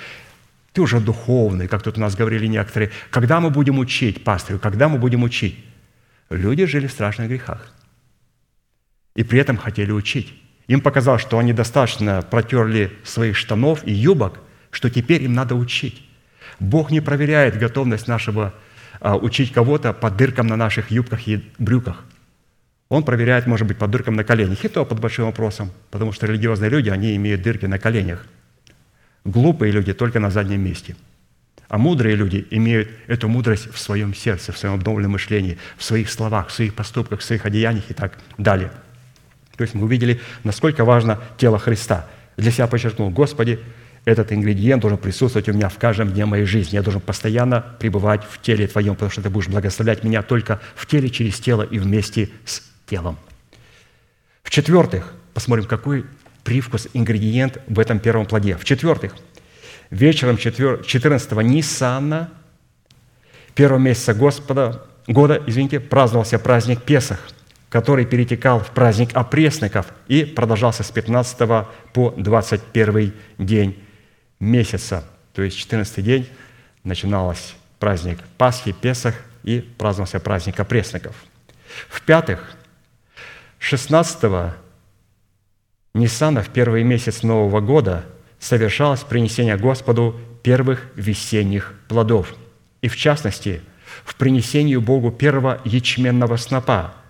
Ты 0.74 0.82
уже 0.82 1.00
духовный, 1.00 1.68
как 1.68 1.84
тут 1.84 2.00
у 2.00 2.02
нас 2.02 2.16
говорили 2.16 2.48
некоторые. 2.48 2.90
Когда 3.12 3.40
мы 3.40 3.52
будем 3.52 3.78
учить, 3.78 4.24
пастырю, 4.24 4.58
когда 4.58 4.90
мы 4.90 4.98
будем 4.98 5.22
учить? 5.22 5.64
Люди 6.32 6.66
жили 6.66 6.88
в 6.88 6.92
страшных 6.92 7.30
грехах– 7.30 7.72
и 9.16 9.24
при 9.24 9.40
этом 9.40 9.58
хотели 9.58 9.92
учить. 9.92 10.34
Им 10.68 10.82
показалось, 10.82 11.22
что 11.22 11.38
они 11.38 11.54
достаточно 11.54 12.22
протерли 12.22 12.92
своих 13.04 13.36
штанов 13.36 13.86
и 13.86 13.92
юбок, 13.92 14.40
что 14.70 14.90
теперь 14.90 15.24
им 15.24 15.34
надо 15.34 15.56
учить. 15.56 16.08
Бог 16.60 16.92
не 16.92 17.02
проверяет 17.02 17.58
готовность 17.58 18.08
нашего 18.08 18.54
а, 19.00 19.18
учить 19.18 19.52
кого-то 19.52 19.94
по 19.94 20.10
дыркам 20.10 20.48
на 20.48 20.56
наших 20.56 20.92
юбках 20.92 21.28
и 21.28 21.44
брюках. 21.58 22.06
Он 22.88 23.04
проверяет, 23.04 23.48
может 23.48 23.68
быть, 23.68 23.78
по 23.78 23.88
дыркам 23.88 24.16
на 24.16 24.24
коленях. 24.24 24.64
И 24.64 24.68
то 24.68 24.86
под 24.86 25.00
большим 25.00 25.26
вопросом, 25.26 25.72
потому 25.90 26.12
что 26.12 26.28
религиозные 26.28 26.70
люди, 26.70 26.90
они 26.90 27.16
имеют 27.16 27.42
дырки 27.42 27.66
на 27.66 27.80
коленях. 27.80 28.26
Глупые 29.26 29.72
люди 29.72 29.94
только 29.94 30.20
на 30.20 30.30
заднем 30.30 30.62
месте. 30.62 30.96
А 31.72 31.78
мудрые 31.78 32.16
люди 32.16 32.46
имеют 32.52 32.90
эту 33.08 33.28
мудрость 33.28 33.74
в 33.74 33.80
своем 33.80 34.14
сердце, 34.14 34.52
в 34.52 34.58
своем 34.58 34.76
обновленном 34.76 35.14
мышлении, 35.14 35.58
в 35.78 35.84
своих 35.84 36.12
словах, 36.12 36.50
в 36.50 36.52
своих 36.52 36.76
поступках, 36.76 37.22
в 37.22 37.24
своих 37.24 37.46
одеяниях 37.46 37.90
и 37.90 37.94
так 37.94 38.20
далее– 38.38 38.72
то 39.62 39.64
есть 39.64 39.76
мы 39.76 39.84
увидели, 39.84 40.20
насколько 40.44 40.84
важно 40.84 41.20
тело 41.38 41.60
Христа. 41.60 42.08
Для 42.36 42.50
себя 42.50 42.66
подчеркнул, 42.66 43.12
Господи, 43.12 43.60
этот 44.06 44.32
ингредиент 44.32 44.82
должен 44.82 44.98
присутствовать 44.98 45.48
у 45.50 45.54
меня 45.54 45.70
в 45.70 45.78
каждом 45.78 46.12
дне 46.12 46.26
моей 46.26 46.46
жизни. 46.46 46.74
Я 46.74 46.82
должен 46.82 47.00
постоянно 47.00 47.62
пребывать 47.78 48.24
в 48.24 48.42
теле 48.42 48.66
Твоем, 48.66 48.96
потому 48.96 49.12
что 49.12 49.22
Ты 49.22 49.30
будешь 49.30 49.50
благословлять 49.50 50.04
меня 50.04 50.24
только 50.24 50.60
в 50.76 50.88
теле, 50.88 51.12
через 51.12 51.40
тело 51.40 51.62
и 51.62 51.78
вместе 51.78 52.30
с 52.44 52.64
телом. 52.88 53.20
В-четвертых, 54.42 55.14
посмотрим, 55.36 55.66
какой 55.66 56.06
привкус, 56.44 56.88
ингредиент 56.94 57.60
в 57.68 57.80
этом 57.80 58.00
первом 58.00 58.26
плоде. 58.26 58.58
В-четвертых, 58.58 59.16
вечером 59.92 60.38
14-го 60.38 61.42
Ниссана, 61.42 62.32
первого 63.54 63.80
месяца 63.80 64.16
Господа, 64.16 64.84
года, 65.06 65.42
извините, 65.46 65.80
праздновался 65.80 66.40
праздник 66.40 66.82
Песах– 66.82 67.20
который 67.72 68.06
перетекал 68.06 68.60
в 68.60 68.70
праздник 68.72 69.16
опресноков 69.16 69.94
и 70.10 70.26
продолжался 70.26 70.84
с 70.84 70.92
15 70.92 71.38
по 71.94 72.14
21 72.18 73.14
день 73.38 73.82
месяца. 74.42 75.06
То 75.34 75.42
есть 75.42 75.58
14 75.58 76.04
день 76.04 76.30
начиналось 76.84 77.56
праздник 77.80 78.20
Пасхи, 78.38 78.74
Песах 78.74 79.16
и 79.44 79.62
праздновался 79.62 80.20
праздник 80.20 80.60
опресноков. 80.60 81.16
В-пятых, 81.88 82.58
16 83.60 84.52
Ниссана 85.94 86.44
в 86.44 86.50
первый 86.50 86.84
месяц 86.84 87.24
Нового 87.24 87.62
года 87.62 88.04
совершалось 88.42 89.02
принесение 89.02 89.56
Господу 89.56 90.20
первых 90.44 90.88
весенних 90.96 91.74
плодов. 91.88 92.36
И 92.82 92.90
в 92.90 92.98
частности, 92.98 93.62
в 94.04 94.16
принесении 94.16 94.76
Богу 94.76 95.12
первого 95.12 95.62
ячменного 95.64 96.36
снопа– 96.36 96.96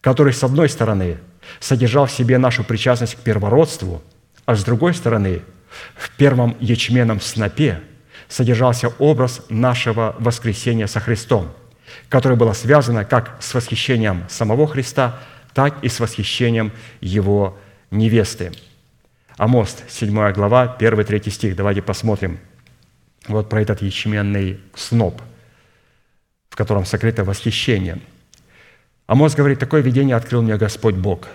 который, 0.00 0.32
с 0.32 0.42
одной 0.42 0.68
стороны, 0.68 1.18
содержал 1.58 2.06
в 2.06 2.10
себе 2.10 2.38
нашу 2.38 2.64
причастность 2.64 3.16
к 3.16 3.18
первородству, 3.18 4.02
а 4.46 4.56
с 4.56 4.64
другой 4.64 4.94
стороны, 4.94 5.42
в 5.94 6.10
первом 6.16 6.56
ячменном 6.60 7.20
снопе 7.20 7.80
содержался 8.28 8.88
образ 8.98 9.42
нашего 9.48 10.16
воскресения 10.18 10.86
со 10.86 11.00
Христом, 11.00 11.52
которое 12.08 12.36
было 12.36 12.52
связано 12.52 13.04
как 13.04 13.36
с 13.40 13.54
восхищением 13.54 14.24
самого 14.28 14.66
Христа, 14.66 15.18
так 15.54 15.82
и 15.82 15.88
с 15.88 16.00
восхищением 16.00 16.72
Его 17.00 17.58
невесты. 17.90 18.52
Амост, 19.40 19.84
7 19.88 20.32
глава, 20.32 20.76
1-3 20.78 21.30
стих. 21.30 21.56
Давайте 21.56 21.82
посмотрим 21.82 22.38
вот 23.26 23.48
про 23.48 23.62
этот 23.62 23.82
ячменный 23.82 24.60
сноп, 24.74 25.20
в 26.50 26.56
котором 26.56 26.84
сокрыто 26.84 27.24
восхищение– 27.24 27.98
Амос 29.10 29.34
говорит, 29.34 29.58
такое 29.58 29.80
видение 29.80 30.14
открыл 30.14 30.40
мне 30.40 30.56
Господь 30.56 30.94
Бог. 30.94 31.26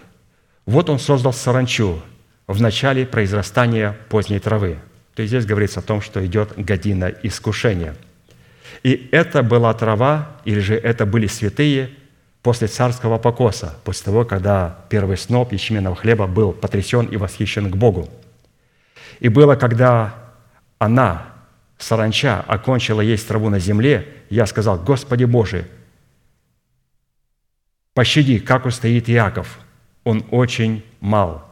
Вот 0.66 0.90
он 0.90 0.98
создал 0.98 1.34
саранчу 1.34 2.02
в 2.48 2.62
начале 2.62 3.06
произрастания 3.06 3.98
поздней 4.08 4.40
травы. 4.40 4.78
То 5.14 5.22
есть 5.24 5.32
здесь 5.32 5.46
говорится 5.46 5.82
о 5.82 5.84
том, 5.84 6.00
что 6.02 6.26
идет 6.26 6.54
година 6.56 7.14
искушения. 7.22 7.98
И 8.84 9.10
это 9.12 9.44
была 9.44 9.74
трава, 9.74 10.38
или 10.46 10.62
же 10.62 10.76
это 10.76 11.06
были 11.06 11.28
святые 11.28 11.90
после 12.46 12.68
царского 12.68 13.18
покоса, 13.18 13.76
после 13.84 14.06
того, 14.06 14.24
когда 14.24 14.86
первый 14.90 15.18
сноп 15.18 15.52
ячменного 15.52 15.96
хлеба 15.96 16.28
был 16.28 16.54
потрясен 16.54 17.08
и 17.08 17.18
восхищен 17.18 17.72
к 17.72 17.76
Богу. 17.76 18.08
И 19.20 19.30
было, 19.30 19.56
когда 19.56 20.14
она, 20.78 21.26
саранча, 21.80 22.42
окончила 22.42 23.02
есть 23.02 23.28
траву 23.28 23.50
на 23.50 23.58
земле, 23.58 24.08
я 24.30 24.46
сказал, 24.46 24.78
«Господи 24.78 25.24
Боже, 25.24 25.68
пощади, 27.96 28.38
как 28.38 28.68
устоит 28.68 29.10
Иаков, 29.10 29.58
он 30.04 30.24
очень 30.30 30.86
мал. 31.00 31.44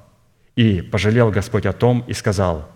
И 0.55 0.83
пожалел 0.83 1.31
Господь 1.31 1.65
о 1.65 1.73
том 1.73 2.05
и 2.05 2.13
сказал, 2.13 2.69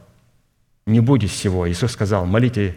не 0.87 1.01
будет 1.01 1.29
всего. 1.29 1.69
Иисус 1.69 1.91
сказал, 1.91 2.25
молите, 2.25 2.75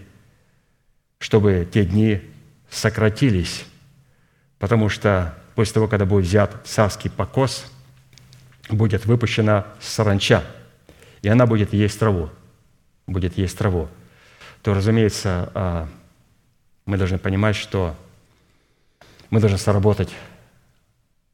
чтобы 1.19 1.67
те 1.73 1.87
дни 1.87 2.21
сократились, 2.69 3.65
потому 4.61 4.89
что 4.89 5.35
после 5.57 5.75
того, 5.75 5.89
когда 5.89 6.05
будет 6.05 6.27
взят 6.27 6.55
царский 6.65 7.09
покос, 7.09 7.65
будет 8.69 9.07
выпущена 9.07 9.67
саранча, 9.81 10.45
и 11.23 11.29
она 11.29 11.47
будет 11.47 11.73
есть 11.73 11.99
траву, 11.99 12.31
будет 13.09 13.37
есть 13.37 13.59
траву, 13.59 13.89
то, 14.63 14.75
разумеется, 14.75 15.51
а, 15.55 15.89
мы 16.85 16.99
должны 16.99 17.19
понимать, 17.19 17.57
что 17.57 17.97
мы 19.31 19.41
должны 19.41 19.59
соработать 19.59 20.11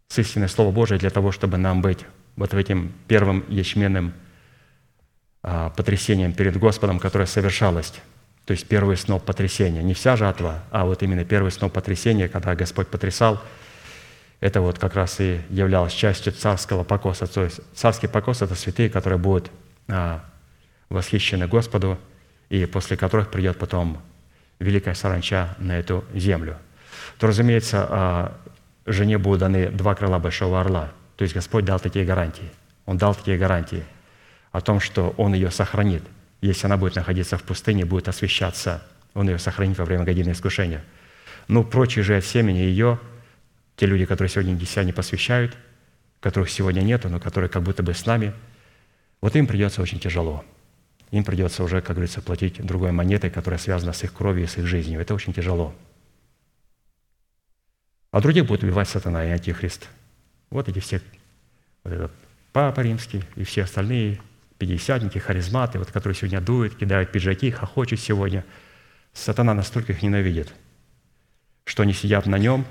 с 0.09 0.19
истинной 0.19 0.49
Слово 0.49 0.71
Божие 0.71 0.99
для 0.99 1.11
того, 1.11 1.33
чтобы 1.33 1.59
нам 1.59 1.83
быть 1.83 2.07
вот 2.37 2.55
этим 2.55 2.93
первым 3.09 3.45
ячменным 3.49 4.15
а, 5.43 5.71
потрясением 5.71 6.33
перед 6.33 6.57
Господом, 6.57 7.01
которое 7.01 7.27
совершалось. 7.27 7.93
То 8.47 8.53
есть 8.53 8.67
первый 8.69 8.97
сноп 8.97 9.25
потрясения. 9.25 9.83
Не 9.83 9.93
вся 9.93 10.17
жатва, 10.17 10.63
а 10.71 10.85
вот 10.85 11.03
именно 11.03 11.25
первый 11.25 11.51
сноп 11.51 11.73
потрясения, 11.73 12.29
когда 12.29 12.55
Господь 12.55 12.87
потрясал, 12.89 13.43
это 14.41 14.61
вот 14.61 14.79
как 14.79 14.95
раз 14.95 15.21
и 15.21 15.41
являлось 15.51 15.93
частью 15.93 16.33
царского 16.33 16.85
покоса. 16.85 17.27
То 17.27 17.43
есть 17.43 17.61
царский 17.75 18.07
покос– 18.07 18.43
это 18.43 18.55
святые, 18.55 18.89
которые 18.89 19.19
будут 19.19 19.51
а, 19.89 20.25
восхищены 20.89 21.49
Господу, 21.49 21.99
и 22.49 22.65
после 22.67 22.97
которых 22.97 23.31
придет 23.33 23.59
потом 23.59 24.01
великая 24.61 24.95
саранча 24.95 25.57
на 25.59 25.77
эту 25.77 26.05
землю. 26.15 26.57
То, 27.19 27.27
разумеется, 27.27 27.87
а, 27.89 28.37
жене 28.87 29.19
будут 29.19 29.41
даны 29.41 29.71
два 29.71 29.97
крыла 29.97 30.21
большого 30.21 30.61
орла. 30.61 30.93
То 31.17 31.23
есть 31.23 31.35
Господь 31.35 31.65
дал 31.65 31.81
такие 31.81 32.05
гарантии. 32.05 32.51
Он 32.85 32.97
дал 32.97 33.15
такие 33.15 33.39
гарантии 33.39 33.85
о 34.53 34.61
том, 34.61 34.79
что 34.79 35.15
Он 35.17 35.35
ее 35.35 35.51
сохранит. 35.51 36.03
Если 36.41 36.67
она 36.67 36.77
будет 36.77 36.97
находиться 36.97 37.39
в 37.39 37.43
пустыне, 37.43 37.85
будет 37.85 38.09
освещаться, 38.09 38.87
Он 39.15 39.29
ее 39.29 39.39
сохранит 39.39 39.79
во 39.79 39.85
время 39.85 40.05
годины 40.05 40.33
искушения. 40.33 40.85
Но 41.49 41.65
прочие 41.65 42.05
же 42.05 42.17
от 42.17 42.25
семени 42.25 42.59
ее, 42.59 43.01
те 43.77 43.87
люди, 43.87 44.05
которые 44.05 44.31
сегодня 44.31 44.59
себя 44.67 44.85
не 44.85 44.93
посвящают, 44.93 45.57
которых 46.21 46.51
сегодня 46.51 46.81
нету, 46.81 47.09
но 47.09 47.21
которые 47.21 47.49
как 47.49 47.63
будто 47.63 47.83
бы 47.83 47.95
с 47.95 48.05
нами, 48.05 48.33
вот 49.21 49.37
им 49.37 49.47
придется 49.47 49.81
очень 49.81 50.01
тяжело. 50.01 50.45
Им 51.11 51.25
придется 51.25 51.63
уже, 51.63 51.81
как 51.81 51.97
говорится, 51.97 52.21
платить 52.21 52.65
другой 52.65 52.93
монетой, 52.93 53.31
которая 53.31 53.59
связана 53.59 53.93
с 53.93 54.03
их 54.03 54.13
кровью 54.13 54.45
и 54.45 54.47
с 54.47 54.59
их 54.59 54.67
жизнью. 54.67 55.01
Это 55.01 55.15
очень 55.15 55.33
тяжело. 55.33 55.75
А 58.11 58.21
других 58.21 58.47
будет 58.47 58.63
убивать 58.63 58.89
сатана 58.89 59.25
и 59.25 59.31
антихрист. 59.31 59.89
Вот 60.51 60.69
эти 60.69 60.79
все, 60.81 61.01
вот 61.85 61.93
этот 61.93 62.13
Папа 62.53 62.81
Римский 62.81 63.23
и 63.35 63.45
все 63.45 63.65
остальные 63.65 64.19
пятидесятники, 64.59 65.19
харизматы, 65.19 65.79
вот, 65.79 65.91
которые 65.91 66.17
сегодня 66.17 66.41
дуют, 66.41 66.77
кидают 66.77 67.13
пиджаки, 67.13 67.51
хохочут 67.51 68.01
сегодня. 68.01 68.45
Сатана 69.13 69.55
настолько 69.55 69.93
их 69.93 70.03
ненавидит, 70.03 70.53
что 71.65 71.83
они 71.83 71.93
сидят 71.93 72.27
на 72.27 72.37
нем, 72.37 72.67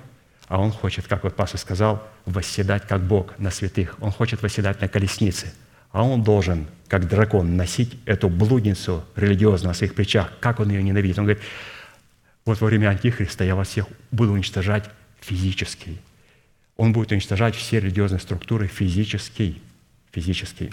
а 0.47 0.59
он 0.59 0.71
хочет, 0.71 1.07
как 1.07 1.23
вот 1.23 1.35
пастор 1.35 1.59
сказал, 1.59 2.07
восседать 2.25 2.87
как 2.87 3.01
Бог 3.01 3.37
на 3.39 3.51
святых. 3.51 3.95
Он 3.99 4.11
хочет 4.11 4.41
восседать 4.41 4.79
на 4.81 4.87
колеснице, 4.87 5.53
а 5.91 6.03
он 6.03 6.23
должен, 6.23 6.67
как 6.87 7.07
дракон, 7.07 7.57
носить 7.57 7.97
эту 8.05 8.29
блудницу 8.29 9.03
религиозную 9.15 9.69
на 9.69 9.73
своих 9.73 9.95
плечах. 9.95 10.31
Как 10.39 10.59
он 10.59 10.69
ее 10.69 10.83
ненавидит? 10.83 11.17
Он 11.17 11.25
говорит, 11.25 11.43
вот 12.45 12.61
во 12.61 12.67
время 12.67 12.89
Антихриста 12.89 13.43
я 13.43 13.55
вас 13.55 13.69
всех 13.69 13.87
буду 14.11 14.33
уничтожать 14.33 14.89
физически. 15.19 15.97
Он 16.77 16.93
будет 16.93 17.11
уничтожать 17.11 17.55
все 17.55 17.79
религиозные 17.79 18.19
структуры 18.19 18.67
физически. 18.67 19.61
Физически. 20.11 20.71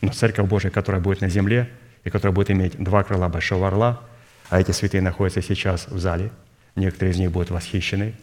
Но 0.00 0.12
Церковь 0.12 0.48
Божия, 0.48 0.70
которая 0.70 1.00
будет 1.00 1.20
на 1.20 1.28
земле, 1.28 1.70
и 2.04 2.10
которая 2.10 2.34
будет 2.34 2.50
иметь 2.50 2.76
два 2.82 3.02
крыла 3.02 3.28
Большого 3.28 3.66
Орла, 3.66 4.02
а 4.48 4.60
эти 4.60 4.70
святые 4.70 5.02
находятся 5.02 5.42
сейчас 5.42 5.88
в 5.88 5.98
зале, 5.98 6.30
некоторые 6.76 7.12
из 7.12 7.18
них 7.18 7.32
будут 7.32 7.50
восхищены, 7.50 8.14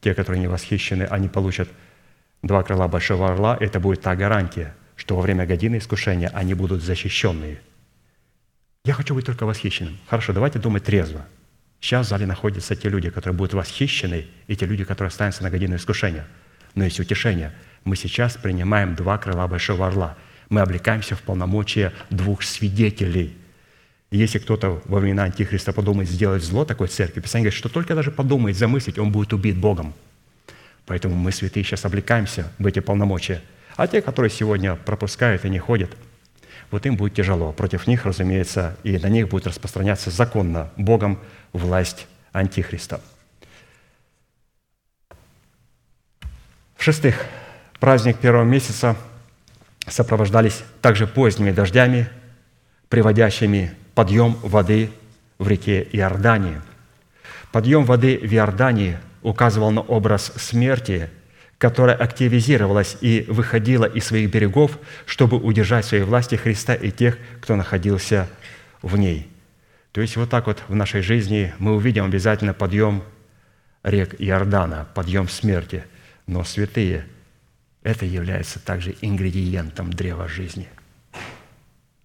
те, 0.00 0.14
которые 0.14 0.40
не 0.40 0.48
восхищены, 0.48 1.04
они 1.04 1.28
получат 1.28 1.68
два 2.42 2.62
крыла 2.62 2.88
Большого 2.88 3.30
Орла, 3.30 3.56
это 3.58 3.80
будет 3.80 4.02
та 4.02 4.14
гарантия, 4.14 4.74
что 4.96 5.16
во 5.16 5.22
время 5.22 5.46
годины 5.46 5.78
искушения 5.78 6.30
они 6.34 6.54
будут 6.54 6.82
защищенные. 6.82 7.60
Я 8.84 8.94
хочу 8.94 9.14
быть 9.14 9.26
только 9.26 9.46
восхищенным. 9.46 9.98
Хорошо, 10.08 10.32
давайте 10.32 10.58
думать 10.58 10.84
трезво– 10.84 11.26
Сейчас 11.82 12.06
в 12.06 12.10
зале 12.10 12.26
находятся 12.26 12.76
те 12.76 12.88
люди, 12.88 13.10
которые 13.10 13.36
будут 13.36 13.54
восхищены, 13.54 14.28
и 14.46 14.54
те 14.54 14.66
люди, 14.66 14.84
которые 14.84 15.08
останутся 15.08 15.42
на 15.42 15.50
годину 15.50 15.74
искушения. 15.74 16.24
Но 16.76 16.84
есть 16.84 17.00
утешение. 17.00 17.52
Мы 17.82 17.96
сейчас 17.96 18.36
принимаем 18.36 18.94
два 18.94 19.18
крыла 19.18 19.48
Большого 19.48 19.88
Орла. 19.88 20.16
Мы 20.52 20.60
облекаемся 20.60 21.16
в 21.16 21.22
полномочия 21.22 21.94
двух 22.10 22.42
свидетелей. 22.42 23.34
И 24.10 24.18
если 24.18 24.38
кто-то 24.38 24.82
во 24.84 25.00
времена 25.00 25.22
Антихриста 25.22 25.72
подумает 25.72 26.10
сделать 26.10 26.42
зло 26.42 26.66
такой 26.66 26.88
церкви, 26.88 27.20
Писание 27.20 27.44
говорит, 27.44 27.58
что 27.58 27.70
только 27.70 27.94
даже 27.94 28.10
подумает, 28.10 28.58
замыслить, 28.58 28.98
он 28.98 29.12
будет 29.12 29.32
убит 29.32 29.56
Богом. 29.56 29.94
Поэтому 30.84 31.14
мы, 31.14 31.32
святые, 31.32 31.64
сейчас 31.64 31.86
облекаемся 31.86 32.52
в 32.58 32.66
эти 32.66 32.80
полномочия. 32.80 33.40
А 33.76 33.86
те, 33.86 34.02
которые 34.02 34.30
сегодня 34.30 34.76
пропускают 34.76 35.46
и 35.46 35.48
не 35.48 35.58
ходят, 35.58 35.96
вот 36.70 36.84
им 36.84 36.98
будет 36.98 37.14
тяжело. 37.14 37.52
Против 37.52 37.86
них, 37.86 38.04
разумеется, 38.04 38.76
и 38.82 38.98
на 38.98 39.06
них 39.06 39.30
будет 39.30 39.46
распространяться 39.46 40.10
законно 40.10 40.70
Богом 40.76 41.18
власть 41.54 42.06
Антихриста. 42.32 43.00
В-шестых, 46.76 47.24
праздник 47.80 48.18
первого 48.18 48.44
месяца 48.44 48.98
сопровождались 49.88 50.62
также 50.80 51.06
поздними 51.06 51.50
дождями, 51.50 52.08
приводящими 52.88 53.72
подъем 53.94 54.34
воды 54.42 54.90
в 55.38 55.48
реке 55.48 55.86
Иордании. 55.92 56.60
Подъем 57.50 57.84
воды 57.84 58.18
в 58.18 58.32
Иордании 58.32 58.98
указывал 59.22 59.70
на 59.70 59.80
образ 59.80 60.32
смерти, 60.36 61.10
которая 61.58 61.96
активизировалась 61.96 62.96
и 63.00 63.24
выходила 63.28 63.84
из 63.84 64.06
своих 64.06 64.30
берегов, 64.30 64.78
чтобы 65.06 65.36
удержать 65.36 65.84
в 65.84 65.88
своей 65.88 66.04
власти 66.04 66.34
Христа 66.34 66.74
и 66.74 66.90
тех, 66.90 67.18
кто 67.40 67.56
находился 67.56 68.28
в 68.82 68.96
ней– 68.96 69.28
то 69.92 70.00
есть 70.00 70.16
вот 70.16 70.30
так 70.30 70.46
вот 70.46 70.62
в 70.68 70.74
нашей 70.74 71.02
жизни 71.02 71.52
мы 71.58 71.74
увидим 71.74 72.06
обязательно 72.06 72.54
подъем 72.54 73.04
рек 73.82 74.14
Иордана, 74.18 74.88
подъем 74.94 75.28
смерти. 75.28 75.84
Но 76.26 76.44
святые, 76.44 77.04
это 77.82 78.06
является 78.06 78.58
также 78.58 78.94
ингредиентом 79.00 79.92
древа 79.92 80.28
жизни. 80.28 80.68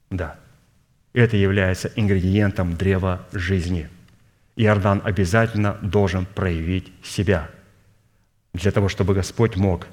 Да, 0.09 0.39
это 1.13 1.37
является 1.37 1.91
ингредиентом 1.95 2.75
древа 2.75 3.25
жизни. 3.31 3.89
Иордан 4.55 5.01
обязательно 5.03 5.77
должен 5.81 6.25
проявить 6.25 6.91
себя 7.03 7.49
для 8.53 8.71
того, 8.71 8.89
чтобы 8.89 9.13
Господь 9.13 9.55
мог 9.55 9.87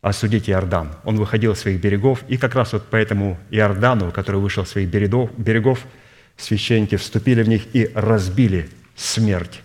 осудить 0.00 0.48
Иордан. 0.48 0.92
Он 1.04 1.16
выходил 1.16 1.52
из 1.52 1.58
своих 1.58 1.80
берегов, 1.80 2.24
и 2.28 2.36
как 2.36 2.54
раз 2.54 2.72
вот 2.72 2.86
по 2.86 2.96
этому 2.96 3.38
Иордану, 3.50 4.12
который 4.12 4.40
вышел 4.40 4.62
из 4.64 4.70
своих 4.70 4.88
берегов, 4.88 5.30
берегов 5.36 5.84
священники 6.36 6.96
вступили 6.96 7.42
в 7.42 7.48
них 7.48 7.74
и 7.74 7.90
разбили 7.94 8.70
смерть. 8.96 9.62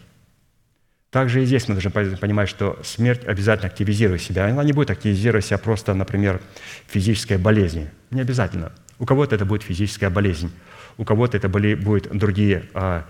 Также 1.16 1.42
и 1.42 1.46
здесь 1.46 1.70
мы 1.70 1.80
должны 1.80 2.18
понимать, 2.18 2.50
что 2.50 2.78
смерть 2.84 3.24
обязательно 3.26 3.70
активизирует 3.70 4.22
себя. 4.22 4.48
Она 4.48 4.66
не 4.66 4.74
будет 4.74 4.92
активизировать 4.92 5.46
себя 5.46 5.58
просто, 5.58 5.94
например, 5.94 6.42
физической 6.88 7.38
болезни. 7.38 7.90
Не 8.12 8.20
обязательно. 8.20 8.74
У 9.00 9.06
кого-то 9.06 9.34
это 9.34 9.46
будет 9.46 9.64
физическая 9.64 10.10
болезнь, 10.10 10.52
у 10.98 11.06
кого-то 11.06 11.38
это 11.38 11.48
будут 11.48 12.10
другие 12.12 12.66
а, 12.74 13.06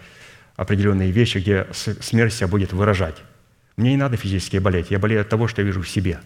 определенные 0.56 1.10
вещи, 1.10 1.40
где 1.40 1.66
смерть 1.74 2.36
себя 2.36 2.48
будет 2.48 2.74
выражать. 2.74 3.16
Мне 3.76 3.90
не 3.94 3.98
надо 3.98 4.18
физически 4.18 4.58
болеть, 4.58 4.92
я 4.92 5.00
болею 5.00 5.22
от 5.22 5.30
того, 5.30 5.48
что 5.48 5.64
я 5.64 5.66
вижу 5.66 5.82
в 5.82 5.90
себе. 5.90 6.20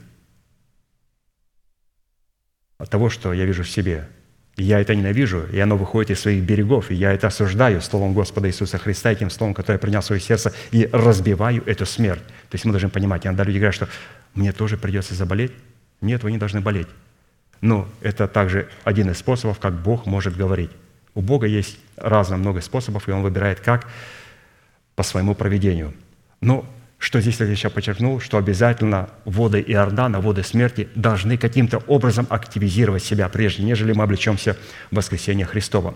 От 2.78 2.90
того, 2.90 3.10
что 3.10 3.32
я 3.32 3.46
вижу 3.46 3.64
в 3.64 3.70
себе 3.70 4.10
я 4.60 4.80
это 4.80 4.96
ненавижу, 4.96 5.46
и 5.52 5.60
оно 5.60 5.78
выходит 5.78 6.12
из 6.12 6.20
своих 6.20 6.44
берегов, 6.44 6.92
и 6.92 6.96
я 6.96 7.14
это 7.14 7.28
осуждаю 7.28 7.82
Словом 7.82 8.14
Господа 8.14 8.48
Иисуса 8.48 8.78
Христа, 8.78 9.16
тем 9.16 9.30
Словом, 9.30 9.54
которое 9.54 9.76
я 9.76 9.80
принял 9.80 10.02
в 10.02 10.06
свое 10.06 10.22
сердце, 10.22 10.54
и 10.72 10.90
разбиваю 10.92 11.64
эту 11.66 11.86
смерть. 11.86 12.22
То 12.50 12.56
есть 12.56 12.66
мы 12.66 12.72
должны 12.72 12.90
понимать, 12.90 13.26
иногда 13.26 13.44
люди 13.44 13.58
говорят, 13.58 13.76
что 13.76 13.90
мне 14.34 14.52
тоже 14.52 14.78
придется 14.78 15.16
заболеть. 15.16 15.52
Нет, 16.02 16.24
вы 16.24 16.32
не 16.32 16.38
должны 16.38 16.62
болеть. 16.62 16.88
Но 17.62 17.88
это 18.02 18.28
также 18.28 18.70
один 18.84 19.10
из 19.10 19.18
способов, 19.18 19.60
как 19.60 19.74
Бог 19.82 20.06
может 20.06 20.38
говорить. 20.38 20.72
У 21.14 21.22
Бога 21.22 21.48
есть 21.48 21.78
разно 21.98 22.38
много 22.38 22.62
способов, 22.62 23.08
и 23.08 23.12
Он 23.12 23.22
выбирает 23.22 23.60
как 23.60 23.88
по 24.96 25.04
своему 25.04 25.36
проведению. 25.36 25.94
Но 26.42 26.66
что 27.00 27.22
здесь 27.22 27.40
я 27.40 27.70
подчеркнул, 27.70 28.20
что 28.20 28.38
обязательно 28.38 29.10
воды 29.24 29.64
Иордана, 29.66 30.20
воды 30.20 30.44
смерти 30.44 30.90
должны 30.96 31.38
каким-то 31.38 31.80
образом 31.88 32.28
активизировать 32.30 33.04
себя, 33.04 33.30
прежде 33.30 33.64
нежели 33.64 33.94
мы 33.94 34.04
облечемся 34.04 34.58
в 34.92 34.98
воскресение 34.98 35.46
Христова. 35.46 35.96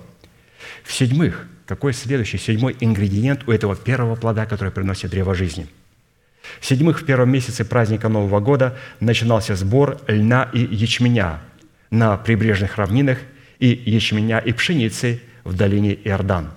В-седьмых, 0.83 1.45
какой 1.65 1.93
следующий, 1.93 2.37
седьмой 2.37 2.75
ингредиент 2.79 3.47
у 3.47 3.51
этого 3.51 3.75
первого 3.75 4.15
плода, 4.15 4.45
который 4.45 4.71
приносит 4.71 5.11
древо 5.11 5.35
жизни? 5.35 5.67
В-седьмых, 6.61 7.01
в 7.01 7.05
первом 7.05 7.29
месяце 7.31 7.65
праздника 7.65 8.07
Нового 8.07 8.39
года 8.39 8.77
начинался 9.01 9.55
сбор 9.55 9.99
льна 10.07 10.49
и 10.53 10.59
ячменя 10.59 11.41
на 11.89 12.17
прибрежных 12.17 12.77
равнинах 12.77 13.17
и 13.59 13.67
ячменя 13.67 14.39
и 14.39 14.53
пшеницы 14.53 15.21
в 15.43 15.55
долине 15.55 15.93
Иордан. 15.93 16.51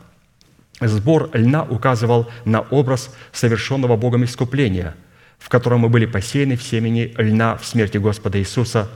Сбор 0.80 1.30
льна 1.32 1.62
указывал 1.64 2.28
на 2.44 2.60
образ 2.60 3.14
совершенного 3.32 3.96
Богом 3.96 4.24
искупления, 4.24 4.94
в 5.38 5.48
котором 5.48 5.80
мы 5.80 5.88
были 5.88 6.06
посеяны 6.06 6.56
в 6.56 6.62
семени 6.62 7.14
льна 7.16 7.56
в 7.56 7.64
смерти 7.64 7.98
Господа 7.98 8.38
Иисуса, 8.38 8.88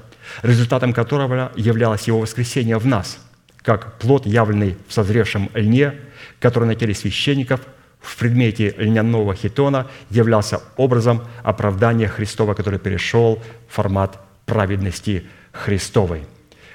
результатом 0.43 0.93
которого 0.93 1.53
являлось 1.57 2.07
Его 2.07 2.21
воскресение 2.21 2.79
в 2.79 2.87
нас, 2.87 3.19
как 3.63 3.99
плод, 3.99 4.27
явленный 4.27 4.77
в 4.89 4.93
созревшем 4.93 5.51
льне, 5.55 5.95
который 6.39 6.65
на 6.65 6.75
теле 6.75 6.95
священников 6.95 7.61
в 8.01 8.17
предмете 8.17 8.75
льняного 8.77 9.35
хитона 9.35 9.87
являлся 10.11 10.61
образом 10.77 11.23
оправдания 11.43 12.09
Христова, 12.09 12.55
который 12.55 12.79
перешел 12.79 13.43
в 13.69 13.75
формат 13.75 14.19
праведности 14.47 15.25
Христовой. 15.53 16.27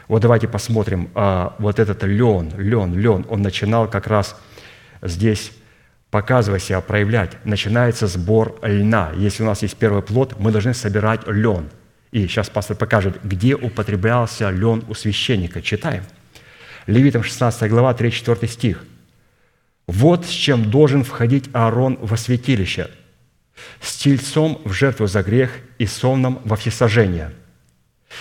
Вот 0.08 0.22
давайте 0.22 0.48
посмотрим, 0.48 1.10
а, 1.16 1.56
вот 1.58 1.80
этот 1.80 2.04
лен, 2.04 2.52
лен, 2.58 2.98
лен, 2.98 3.26
он 3.28 3.42
начинал 3.42 3.90
как 3.90 4.06
раз 4.06 4.36
здесь 5.06 5.52
показывать 6.12 6.64
себя, 6.64 6.82
проявлять. 6.82 7.44
Начинается 7.46 8.08
сбор 8.08 8.60
льна. 8.62 9.12
Если 9.16 9.44
у 9.44 9.46
нас 9.46 9.62
есть 9.62 9.78
первый 9.78 10.02
плод, 10.02 10.40
мы 10.40 10.52
должны 10.52 10.74
собирать 10.74 11.28
лен. 11.28 11.70
И 12.12 12.28
сейчас 12.28 12.50
пастор 12.50 12.78
покажет, 12.78 13.20
где 13.24 13.56
употреблялся 13.56 14.50
лен 14.50 14.84
у 14.88 14.94
священника. 14.94 15.62
Читаем. 15.62 16.04
Левитам 16.88 17.24
16 17.24 17.70
глава, 17.70 17.94
3-4 17.94 18.48
стих. 18.48 18.84
«Вот 19.88 20.26
с 20.26 20.30
чем 20.30 20.70
должен 20.72 21.04
входить 21.04 21.50
Аарон 21.54 21.98
во 22.02 22.18
святилище, 22.18 22.90
с 23.82 23.98
тельцом 23.98 24.62
в 24.66 24.72
жертву 24.74 25.08
за 25.08 25.22
грех 25.22 25.52
и 25.78 25.86
сонном 25.86 26.42
во 26.44 26.56
всесожжение– 26.56 27.32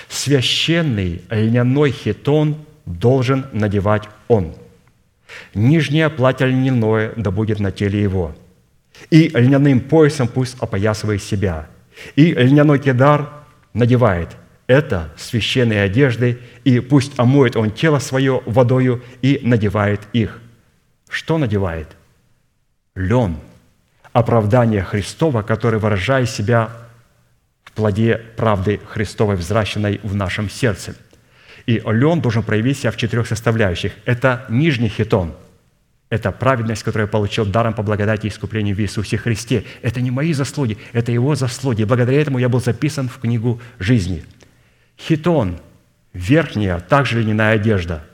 Священный 0.08 1.22
льняной 1.30 1.90
хитон 1.90 2.56
должен 2.86 3.46
надевать 3.52 4.04
он. 4.28 4.54
Нижнее 5.54 6.10
платье 6.10 6.46
льняное 6.46 7.12
да 7.16 7.30
будет 7.30 7.60
на 7.60 7.72
теле 7.72 8.02
его. 8.02 8.34
И 9.10 9.28
льняным 9.28 9.80
поясом 9.80 10.28
пусть 10.28 10.56
опоясывает 10.60 11.22
себя. 11.22 11.68
И 12.16 12.32
льняной 12.32 12.78
кедар 12.78 13.30
надевает. 13.72 14.30
Это 14.66 15.12
священные 15.16 15.82
одежды, 15.82 16.38
и 16.64 16.80
пусть 16.80 17.18
омоет 17.18 17.56
он 17.56 17.70
тело 17.70 17.98
свое 17.98 18.42
водою 18.46 19.02
и 19.20 19.40
надевает 19.42 20.00
их. 20.12 20.40
Что 21.08 21.36
надевает? 21.38 21.88
Лен. 22.94 23.36
Оправдание 24.12 24.82
Христова, 24.82 25.42
который, 25.42 25.78
выражая 25.78 26.24
себя 26.24 26.70
плоде 27.74 28.18
правды 28.36 28.80
Христовой, 28.88 29.36
взращенной 29.36 30.00
в 30.02 30.14
нашем 30.14 30.48
сердце. 30.48 30.94
И 31.66 31.82
лен 31.84 32.20
должен 32.20 32.42
проявить 32.42 32.78
себя 32.78 32.90
в 32.90 32.96
четырех 32.96 33.26
составляющих. 33.26 33.92
Это 34.04 34.44
нижний 34.48 34.88
хитон. 34.88 35.34
Это 36.10 36.30
праведность, 36.30 36.82
которую 36.82 37.06
я 37.06 37.10
получил 37.10 37.46
даром 37.46 37.74
по 37.74 37.82
благодати 37.82 38.26
и 38.26 38.28
искуплению 38.28 38.76
в 38.76 38.80
Иисусе 38.80 39.16
Христе. 39.16 39.64
Это 39.82 40.00
не 40.00 40.10
мои 40.10 40.32
заслуги, 40.32 40.78
это 40.92 41.10
Его 41.10 41.34
заслуги. 41.34 41.82
И 41.82 41.84
благодаря 41.84 42.20
этому 42.20 42.38
я 42.38 42.48
был 42.48 42.60
записан 42.60 43.08
в 43.08 43.18
книгу 43.18 43.60
жизни. 43.78 44.24
Хитон– 44.98 45.58
верхняя, 46.12 46.78
также 46.78 47.20
льняная 47.20 47.54
одежда. 47.54 48.04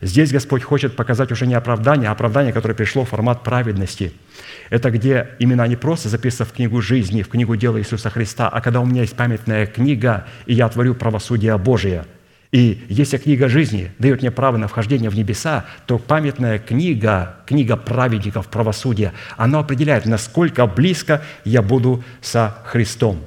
Здесь 0.00 0.32
Господь 0.32 0.62
хочет 0.62 0.96
показать 0.96 1.30
уже 1.30 1.46
не 1.46 1.54
оправдание, 1.54 2.08
а 2.08 2.12
оправдание, 2.12 2.52
которое 2.52 2.74
пришло 2.74 3.04
в 3.04 3.10
формат 3.10 3.42
праведности– 3.42 4.12
это 4.70 4.90
где 4.90 5.30
имена 5.38 5.66
не 5.66 5.76
просто 5.76 6.08
записаны 6.08 6.48
в 6.48 6.52
книгу 6.52 6.80
жизни, 6.80 7.22
в 7.22 7.28
книгу 7.28 7.56
дела 7.56 7.78
Иисуса 7.78 8.10
Христа, 8.10 8.48
а 8.48 8.60
когда 8.60 8.80
у 8.80 8.86
меня 8.86 9.02
есть 9.02 9.16
памятная 9.16 9.66
книга, 9.66 10.26
и 10.46 10.54
я 10.54 10.68
творю 10.68 10.94
правосудие 10.94 11.56
Божие. 11.58 12.04
И 12.52 12.84
если 12.88 13.18
книга 13.18 13.48
жизни 13.48 13.90
дает 13.98 14.22
мне 14.22 14.30
право 14.30 14.56
на 14.56 14.68
вхождение 14.68 15.10
в 15.10 15.14
небеса, 15.14 15.66
то 15.86 15.98
памятная 15.98 16.58
книга, 16.58 17.36
книга 17.46 17.76
праведников 17.76 18.46
правосудия, 18.48 19.12
она 19.36 19.58
определяет, 19.58 20.06
насколько 20.06 20.66
близко 20.66 21.22
я 21.44 21.62
буду 21.62 22.04
со 22.20 22.56
Христом. 22.64 23.20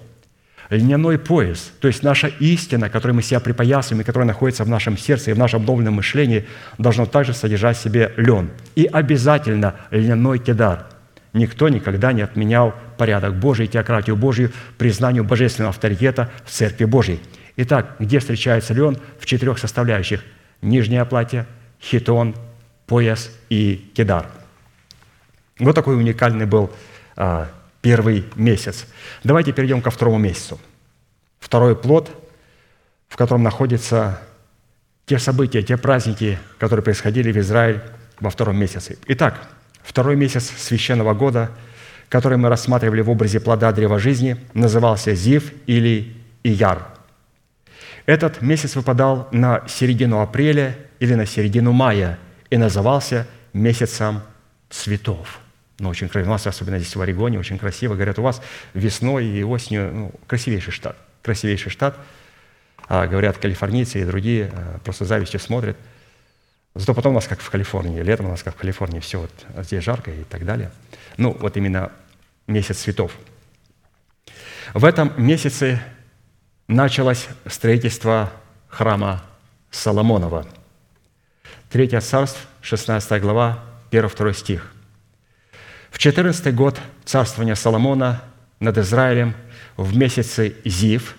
Льняной 0.69 1.17
пояс, 1.17 1.71
то 1.81 1.87
есть 1.87 2.03
наша 2.03 2.27
истина, 2.27 2.89
которой 2.89 3.13
мы 3.13 3.23
себя 3.23 3.39
припоясываем 3.39 4.01
и 4.01 4.05
которая 4.05 4.27
находится 4.27 4.63
в 4.63 4.69
нашем 4.69 4.97
сердце 4.97 5.31
и 5.31 5.33
в 5.33 5.37
нашем 5.37 5.61
обновленном 5.61 5.95
мышлении, 5.95 6.45
должно 6.77 7.07
также 7.07 7.33
содержать 7.33 7.77
в 7.77 7.81
себе 7.81 8.13
лен. 8.17 8.51
И 8.75 8.85
обязательно 8.85 9.75
льняной 9.91 10.37
кедар– 10.37 10.85
Никто 11.33 11.69
никогда 11.69 12.11
не 12.11 12.21
отменял 12.21 12.73
порядок 12.97 13.35
Божий, 13.35 13.67
теократию 13.67 14.15
Божию, 14.15 14.51
признанию 14.77 15.23
божественного 15.23 15.69
авторитета 15.69 16.31
в 16.45 16.51
Церкви 16.51 16.85
Божьей. 16.85 17.19
Итак, 17.61 17.95
где 17.99 18.19
встречается 18.19 18.73
ли 18.73 18.81
он? 18.81 18.97
В 19.19 19.25
четырех 19.25 19.59
составляющих. 19.59 20.23
Нижнее 20.61 21.03
платье, 21.05 21.45
хитон, 21.81 22.35
пояс 22.87 23.31
и 23.49 23.91
кедар. 23.93 24.27
Вот 25.59 25.75
такой 25.75 25.97
уникальный 25.97 26.45
был 26.45 26.71
а, 27.15 27.49
первый 27.81 28.23
месяц. 28.35 28.87
Давайте 29.23 29.51
перейдем 29.51 29.81
ко 29.81 29.91
второму 29.91 30.17
месяцу. 30.17 30.59
Второй 31.39 31.75
плод, 31.75 32.09
в 33.09 33.17
котором 33.17 33.43
находятся 33.43 34.21
те 35.05 35.19
события, 35.19 35.61
те 35.61 35.75
праздники, 35.75 36.39
которые 36.59 36.83
происходили 36.83 37.31
в 37.31 37.37
Израиле 37.37 37.83
во 38.19 38.29
втором 38.29 38.57
месяце. 38.57 38.97
Итак, 39.07 39.49
Второй 39.89 40.15
месяц 40.15 40.51
священного 40.55 41.15
года, 41.15 41.49
который 42.09 42.37
мы 42.37 42.49
рассматривали 42.49 43.01
в 43.01 43.09
образе 43.09 43.39
плода 43.39 43.71
древа 43.71 43.97
жизни, 43.97 44.37
назывался 44.53 45.15
Зив 45.15 45.51
или 45.65 46.15
Ияр. 46.43 46.98
Этот 48.09 48.41
месяц 48.41 48.75
выпадал 48.75 49.27
на 49.31 49.67
середину 49.67 50.19
апреля 50.19 50.75
или 50.97 51.13
на 51.13 51.27
середину 51.27 51.73
мая 51.73 52.17
и 52.49 52.57
назывался 52.57 53.27
месяцем 53.53 54.23
цветов. 54.71 55.39
Ну, 55.77 55.89
очень 55.89 56.09
красиво. 56.09 56.31
У 56.31 56.33
нас, 56.33 56.47
особенно 56.47 56.79
здесь 56.79 56.95
в 56.95 57.01
Орегоне, 57.01 57.37
очень 57.37 57.59
красиво. 57.59 57.93
Говорят, 57.93 58.17
у 58.17 58.23
вас 58.23 58.41
весной 58.73 59.27
и 59.27 59.43
осенью 59.43 59.91
ну, 59.93 60.11
красивейший 60.25 60.73
штат. 60.73 60.97
Красивейший 61.21 61.71
штат. 61.71 61.99
А, 62.87 63.05
говорят, 63.05 63.37
калифорнийцы 63.37 64.01
и 64.01 64.05
другие 64.05 64.51
а, 64.55 64.79
просто 64.83 65.05
завистью 65.05 65.39
смотрят– 65.39 65.77
Зато 66.75 66.93
потом 66.93 67.13
у 67.13 67.15
нас 67.15 67.27
как 67.27 67.41
в 67.41 67.49
Калифорнии, 67.49 68.01
летом 68.01 68.27
у 68.27 68.29
нас 68.29 68.43
как 68.43 68.53
в 68.53 68.57
Калифорнии, 68.57 68.99
все 68.99 69.19
вот 69.19 69.31
здесь 69.65 69.83
жарко 69.83 70.11
и 70.11 70.23
так 70.23 70.45
далее. 70.45 70.71
Ну, 71.17 71.35
вот 71.37 71.57
именно 71.57 71.91
месяц 72.45 72.77
цветов. 72.77 73.11
В 74.75 74.85
этом 74.85 75.11
месяце 75.17 75.81
началось 76.69 77.27
строительство 77.45 78.31
храма 78.69 79.21
Соломонова. 79.71 80.45
Третье 81.69 81.99
царство, 81.99 82.39
16 82.61 83.21
глава, 83.21 83.59
1-2 83.91 84.33
стих. 84.33 84.71
В 85.89 85.97
14 85.97 86.55
год 86.55 86.79
царствования 87.03 87.55
Соломона 87.55 88.21
над 88.61 88.77
Израилем 88.77 89.33
в 89.75 89.97
месяце 89.97 90.55
Зив, 90.63 91.17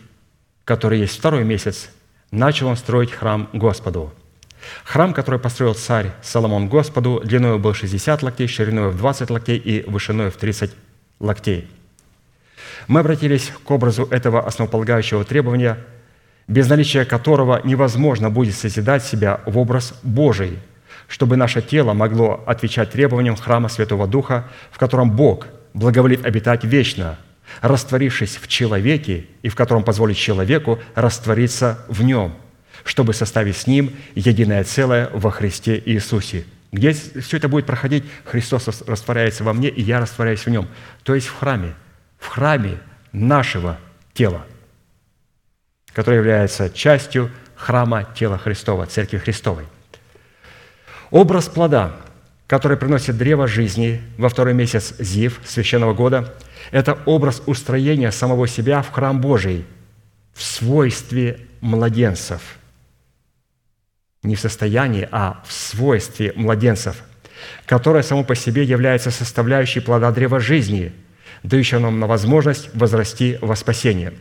который 0.64 1.00
есть 1.00 1.18
второй 1.18 1.44
месяц, 1.44 1.90
начал 2.30 2.68
он 2.68 2.76
строить 2.76 3.10
храм 3.10 3.50
Господу– 3.52 4.14
Храм, 4.84 5.14
который 5.14 5.40
построил 5.40 5.74
царь 5.74 6.12
Соломон 6.22 6.68
Господу, 6.68 7.22
длиной 7.24 7.58
был 7.58 7.74
60 7.74 8.22
локтей, 8.22 8.46
шириной 8.46 8.90
в 8.90 8.96
20 8.96 9.30
локтей 9.30 9.56
и 9.56 9.88
вышиной 9.88 10.30
в 10.30 10.36
30 10.36 10.72
локтей. 11.18 11.68
Мы 12.88 13.00
обратились 13.00 13.52
к 13.64 13.70
образу 13.70 14.04
этого 14.10 14.46
основополагающего 14.46 15.24
требования, 15.24 15.78
без 16.48 16.68
наличия 16.68 17.04
которого 17.04 17.60
невозможно 17.64 18.30
будет 18.30 18.54
созидать 18.54 19.04
себя 19.04 19.40
в 19.46 19.58
образ 19.58 19.94
Божий, 20.02 20.58
чтобы 21.06 21.36
наше 21.36 21.62
тело 21.62 21.92
могло 21.92 22.42
отвечать 22.46 22.90
требованиям 22.90 23.36
храма 23.36 23.68
Святого 23.68 24.06
Духа, 24.06 24.48
в 24.70 24.78
котором 24.78 25.10
Бог 25.10 25.46
благоволит 25.74 26.24
обитать 26.24 26.64
вечно, 26.64 27.18
растворившись 27.60 28.36
в 28.36 28.48
человеке 28.48 29.26
и 29.42 29.48
в 29.48 29.54
котором 29.54 29.84
позволит 29.84 30.16
человеку 30.16 30.78
раствориться 30.94 31.78
в 31.88 32.02
нем– 32.02 32.34
чтобы 32.84 33.14
составить 33.14 33.56
с 33.56 33.66
Ним 33.66 33.92
единое 34.14 34.64
целое 34.64 35.10
во 35.12 35.30
Христе 35.30 35.80
Иисусе. 35.84 36.44
Где 36.72 36.92
все 36.92 37.36
это 37.36 37.48
будет 37.48 37.66
проходить? 37.66 38.04
Христос 38.24 38.68
растворяется 38.86 39.44
во 39.44 39.52
мне, 39.52 39.68
и 39.68 39.82
я 39.82 40.00
растворяюсь 40.00 40.46
в 40.46 40.50
Нем. 40.50 40.68
То 41.02 41.14
есть 41.14 41.26
в 41.26 41.36
храме, 41.36 41.74
в 42.20 42.28
храме 42.28 42.78
нашего 43.10 43.78
тела, 44.12 44.46
которое 45.92 46.18
является 46.18 46.70
частью 46.70 47.32
храма 47.56 48.04
тела 48.14 48.38
Христова, 48.38 48.86
Церкви 48.86 49.18
Христовой. 49.18 49.66
Образ 51.10 51.48
плода, 51.48 51.96
который 52.46 52.76
приносит 52.76 53.18
древо 53.18 53.48
жизни 53.48 54.00
во 54.16 54.28
второй 54.28 54.54
месяц 54.54 54.94
Зив 55.00 55.40
священного 55.44 55.94
года, 55.94 56.32
это 56.70 56.96
образ 57.06 57.42
устроения 57.46 58.12
самого 58.12 58.46
себя 58.46 58.82
в 58.82 58.90
храм 58.92 59.20
Божий 59.20 59.66
в 60.34 60.42
свойстве 60.42 61.40
младенцев– 61.60 62.40
не 64.22 64.34
в 64.34 64.40
состоянии, 64.40 65.08
а 65.10 65.42
в 65.46 65.52
свойстве 65.52 66.32
младенцев, 66.36 67.02
которое 67.66 68.02
само 68.02 68.24
по 68.24 68.34
себе 68.34 68.64
является 68.64 69.10
составляющей 69.10 69.80
плода 69.80 70.10
древа 70.10 70.40
жизни, 70.40 70.92
дающего 71.42 71.80
нам 71.80 72.00
на 72.00 72.06
возможность 72.06 72.74
возрасти 72.74 73.38
во 73.40 73.56
спасение. 73.56 74.12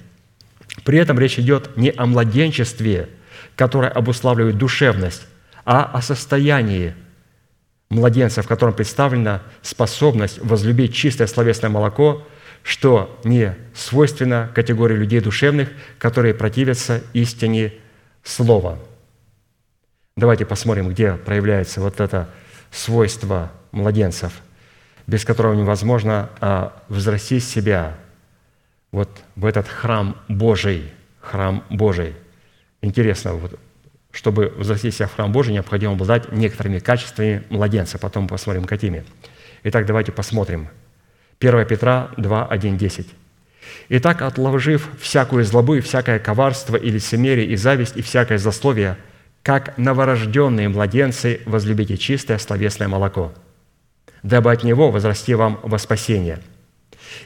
При 0.83 0.97
этом 0.97 1.19
речь 1.19 1.39
идет 1.39 1.75
не 1.77 1.91
о 1.91 2.05
младенчестве, 2.05 3.09
которое 3.55 3.91
обуславливает 3.91 4.57
душевность, 4.57 5.27
а 5.65 5.83
о 5.83 6.01
состоянии 6.01 6.93
младенца, 7.89 8.41
в 8.41 8.47
котором 8.47 8.73
представлена 8.73 9.41
способность 9.61 10.39
возлюбить 10.39 10.93
чистое 10.93 11.27
словесное 11.27 11.69
молоко, 11.69 12.25
что 12.63 13.19
не 13.23 13.55
свойственно 13.73 14.51
категории 14.53 14.95
людей 14.95 15.21
душевных, 15.21 15.69
которые 15.97 16.33
противятся 16.33 17.01
истине 17.13 17.73
слова. 18.23 18.79
Давайте 20.15 20.45
посмотрим, 20.45 20.89
где 20.89 21.13
проявляется 21.13 21.81
вот 21.81 21.99
это 21.99 22.29
свойство 22.71 23.51
младенцев, 23.71 24.33
без 25.09 25.25
которого 25.25 25.55
невозможно 25.55 26.29
а, 26.39 26.83
взрастить 26.87 27.43
себя 27.43 27.97
вот 28.91 29.09
в 29.35 29.45
этот 29.45 29.67
храм 29.67 30.15
Божий, 30.27 30.91
храм 31.19 31.63
Божий. 31.69 32.15
Интересно, 32.81 33.33
вот 33.33 33.59
чтобы 34.11 34.53
взрастить 34.55 34.95
себя 34.95 35.07
в 35.07 35.15
храм 35.15 35.31
Божий, 35.31 35.53
необходимо 35.53 35.93
обладать 35.93 36.31
некоторыми 36.31 36.79
качествами 36.79 37.43
младенца. 37.49 37.97
Потом 37.97 38.27
посмотрим, 38.27 38.65
какими. 38.65 39.03
Итак, 39.63 39.85
давайте 39.85 40.11
посмотрим. 40.11 40.69
1 41.39 41.65
Петра 41.65 42.11
2, 42.17 42.45
1, 42.45 42.77
10. 42.77 43.07
«Итак, 43.89 44.21
отложив 44.21 44.89
всякую 44.99 45.43
злобу 45.43 45.75
и 45.75 45.81
всякое 45.81 46.19
коварство 46.19 46.75
и 46.75 46.89
лицемерие 46.89 47.47
и 47.47 47.55
зависть 47.55 47.97
и 47.97 48.01
всякое 48.01 48.37
злословие, 48.37 48.97
как 49.43 49.77
новорожденные 49.77 50.69
младенцы 50.69 51.41
возлюбите 51.45 51.97
чистое 51.97 52.37
словесное 52.39 52.87
молоко, 52.87 53.33
дабы 54.23 54.51
от 54.51 54.63
него 54.63 54.91
возрасти 54.91 55.33
вам 55.35 55.59
во 55.63 55.77
спасение. 55.77 56.39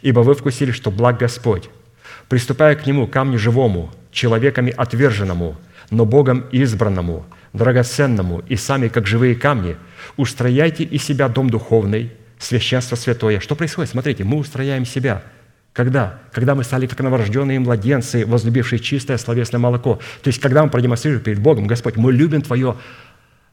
Ибо 0.01 0.21
вы 0.21 0.33
вкусили, 0.33 0.71
что 0.71 0.91
благ 0.91 1.17
Господь, 1.19 1.69
приступая 2.29 2.75
к 2.75 2.85
нему, 2.85 3.07
камню 3.07 3.37
живому, 3.37 3.91
человеками 4.11 4.73
отверженному– 4.75 5.57
но 5.93 6.05
Богом 6.05 6.45
избранному, 6.51 7.25
драгоценному 7.53 8.43
и 8.47 8.55
сами, 8.55 8.87
как 8.87 9.07
живые 9.07 9.35
камни, 9.35 9.77
устрояйте 10.17 10.83
из 10.83 11.03
себя 11.03 11.29
дом 11.29 11.49
духовный, 11.49 12.11
священство 12.39 12.95
святое. 12.95 13.39
Что 13.39 13.55
происходит? 13.55 13.91
Смотрите, 13.91 14.23
мы 14.23 14.37
устрояем 14.37 14.85
себя. 14.85 15.23
Когда? 15.71 16.19
Когда 16.31 16.55
мы 16.55 16.63
стали 16.63 16.87
как 16.87 16.99
новорожденные 16.99 17.59
младенцы, 17.59 18.25
возлюбившие 18.25 18.79
чистое 18.79 19.17
словесное 19.17 19.59
молоко. 19.59 19.99
То 20.21 20.27
есть, 20.27 20.39
когда 20.39 20.63
мы 20.63 20.69
продемонстрируем 20.69 21.23
перед 21.23 21.39
Богом, 21.39 21.65
Господь, 21.65 21.95
мы 21.95 22.11
любим 22.11 22.41
Твое 22.41 22.75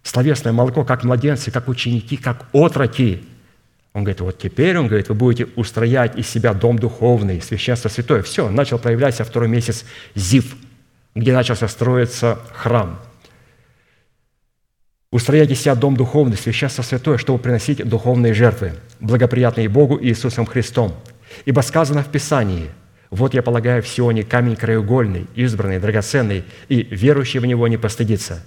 словесное 0.02 0.52
молоко, 0.52 0.84
как 0.84 1.04
младенцы, 1.04 1.50
как 1.50 1.68
ученики, 1.68 2.16
как 2.16 2.46
отроки. 2.52 3.24
Он 3.92 4.04
говорит, 4.04 4.20
вот 4.20 4.38
теперь, 4.38 4.78
он 4.78 4.86
говорит, 4.86 5.08
вы 5.08 5.14
будете 5.14 5.50
устроять 5.56 6.16
из 6.16 6.28
себя 6.28 6.54
дом 6.54 6.78
духовный, 6.78 7.42
священство 7.42 7.88
святое. 7.88 8.22
Все, 8.22 8.48
начал 8.48 8.78
проявляться 8.78 9.24
второй 9.24 9.48
месяц 9.48 9.84
Зив– 10.14 10.56
где 11.14 11.32
начался 11.32 11.68
строиться 11.68 12.38
храм. 12.52 13.00
Устрояйте 15.10 15.56
себя 15.56 15.74
дом 15.74 15.96
духовный, 15.96 16.36
священство 16.36 16.82
святое, 16.82 17.18
чтобы 17.18 17.40
приносить 17.40 17.86
духовные 17.86 18.32
жертвы, 18.32 18.74
благоприятные 19.00 19.68
Богу 19.68 19.96
и 19.96 20.08
Иисусом 20.08 20.46
Христом. 20.46 20.94
Ибо 21.46 21.60
сказано 21.62 22.04
в 22.04 22.10
Писании, 22.10 22.70
«Вот 23.10 23.34
я 23.34 23.42
полагаю 23.42 23.82
в 23.82 23.88
Сионе 23.88 24.22
камень 24.22 24.54
краеугольный, 24.54 25.26
избранный, 25.34 25.80
драгоценный, 25.80 26.44
и 26.68 26.82
верующий 26.82 27.40
в 27.40 27.46
него 27.46 27.66
не 27.66 27.76
постыдится». 27.76 28.44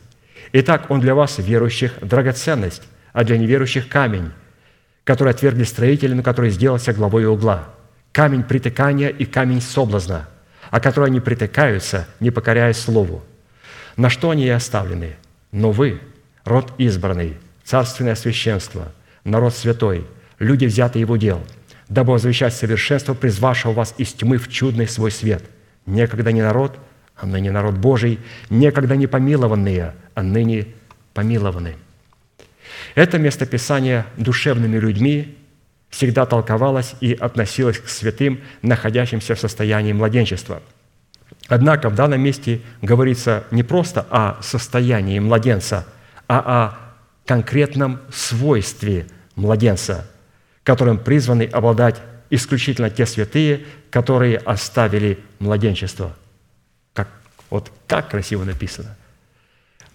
Итак, 0.53 0.89
он 0.89 1.01
для 1.01 1.15
вас, 1.15 1.39
верующих, 1.39 1.93
драгоценность, 2.01 2.83
а 3.11 3.23
для 3.23 3.37
неверующих 3.37 3.89
камень, 3.89 4.31
который 5.03 5.33
отвергли 5.33 5.63
строители, 5.65 6.13
но 6.13 6.23
который 6.23 6.51
сделался 6.51 6.93
главой 6.93 7.25
угла. 7.25 7.65
Камень 8.13 8.43
притыкания 8.43 9.09
и 9.09 9.25
камень 9.25 9.61
соблазна– 9.61 10.29
о 10.73 10.79
которой 10.79 11.05
они 11.11 11.19
притыкаются, 11.19 12.07
не 12.19 12.31
покоряясь 12.31 12.79
Слову. 12.79 13.23
На 13.95 14.09
что 14.09 14.31
они 14.31 14.45
и 14.45 14.49
оставлены? 14.49 15.17
Но 15.51 15.71
вы, 15.71 16.01
род 16.45 16.73
избранный, 16.79 17.37
царственное 17.63 18.15
священство, 18.15 18.91
народ 19.23 19.53
святой, 19.53 20.07
люди, 20.39 20.65
взятые 20.65 21.01
его 21.01 21.15
дел, 21.15 21.43
дабы 21.89 22.13
возвещать 22.13 22.55
совершенство, 22.55 23.13
призвавшего 23.13 23.71
вас 23.71 23.93
из 23.99 24.13
тьмы 24.13 24.39
в 24.39 24.49
чудный 24.49 24.87
свой 24.87 25.11
свет. 25.11 25.43
Некогда 25.85 26.31
не 26.31 26.41
народ, 26.41 26.79
а 27.15 27.27
ныне 27.27 27.51
народ 27.51 27.75
Божий, 27.75 28.17
некогда 28.49 28.95
не 28.95 29.05
помилованные, 29.05 29.93
ныне 30.21 30.67
помилованы. 31.13 31.75
Это 32.95 33.17
местописание 33.17 34.05
душевными 34.17 34.77
людьми 34.77 35.37
всегда 35.89 36.25
толковалась 36.25 36.95
и 37.01 37.13
относилась 37.13 37.77
к 37.77 37.87
святым, 37.87 38.41
находящимся 38.61 39.35
в 39.35 39.39
состоянии 39.39 39.93
младенчества. 39.93 40.61
Однако 41.47 41.89
в 41.89 41.95
данном 41.95 42.21
месте 42.21 42.61
говорится 42.81 43.43
не 43.51 43.63
просто 43.63 44.05
о 44.09 44.41
состоянии 44.41 45.19
младенца, 45.19 45.85
а 46.27 46.39
о 46.39 47.27
конкретном 47.27 47.99
свойстве 48.11 49.05
младенца, 49.35 50.09
которым 50.63 50.97
призваны 50.97 51.43
обладать 51.43 52.01
исключительно 52.29 52.89
те 52.89 53.05
святые, 53.05 53.65
которые 53.91 54.37
оставили 54.37 55.19
младенчество. 55.39 56.15
Как, 56.93 57.09
вот 57.49 57.71
как 57.87 58.09
красиво 58.09 58.43
написано. 58.43 58.95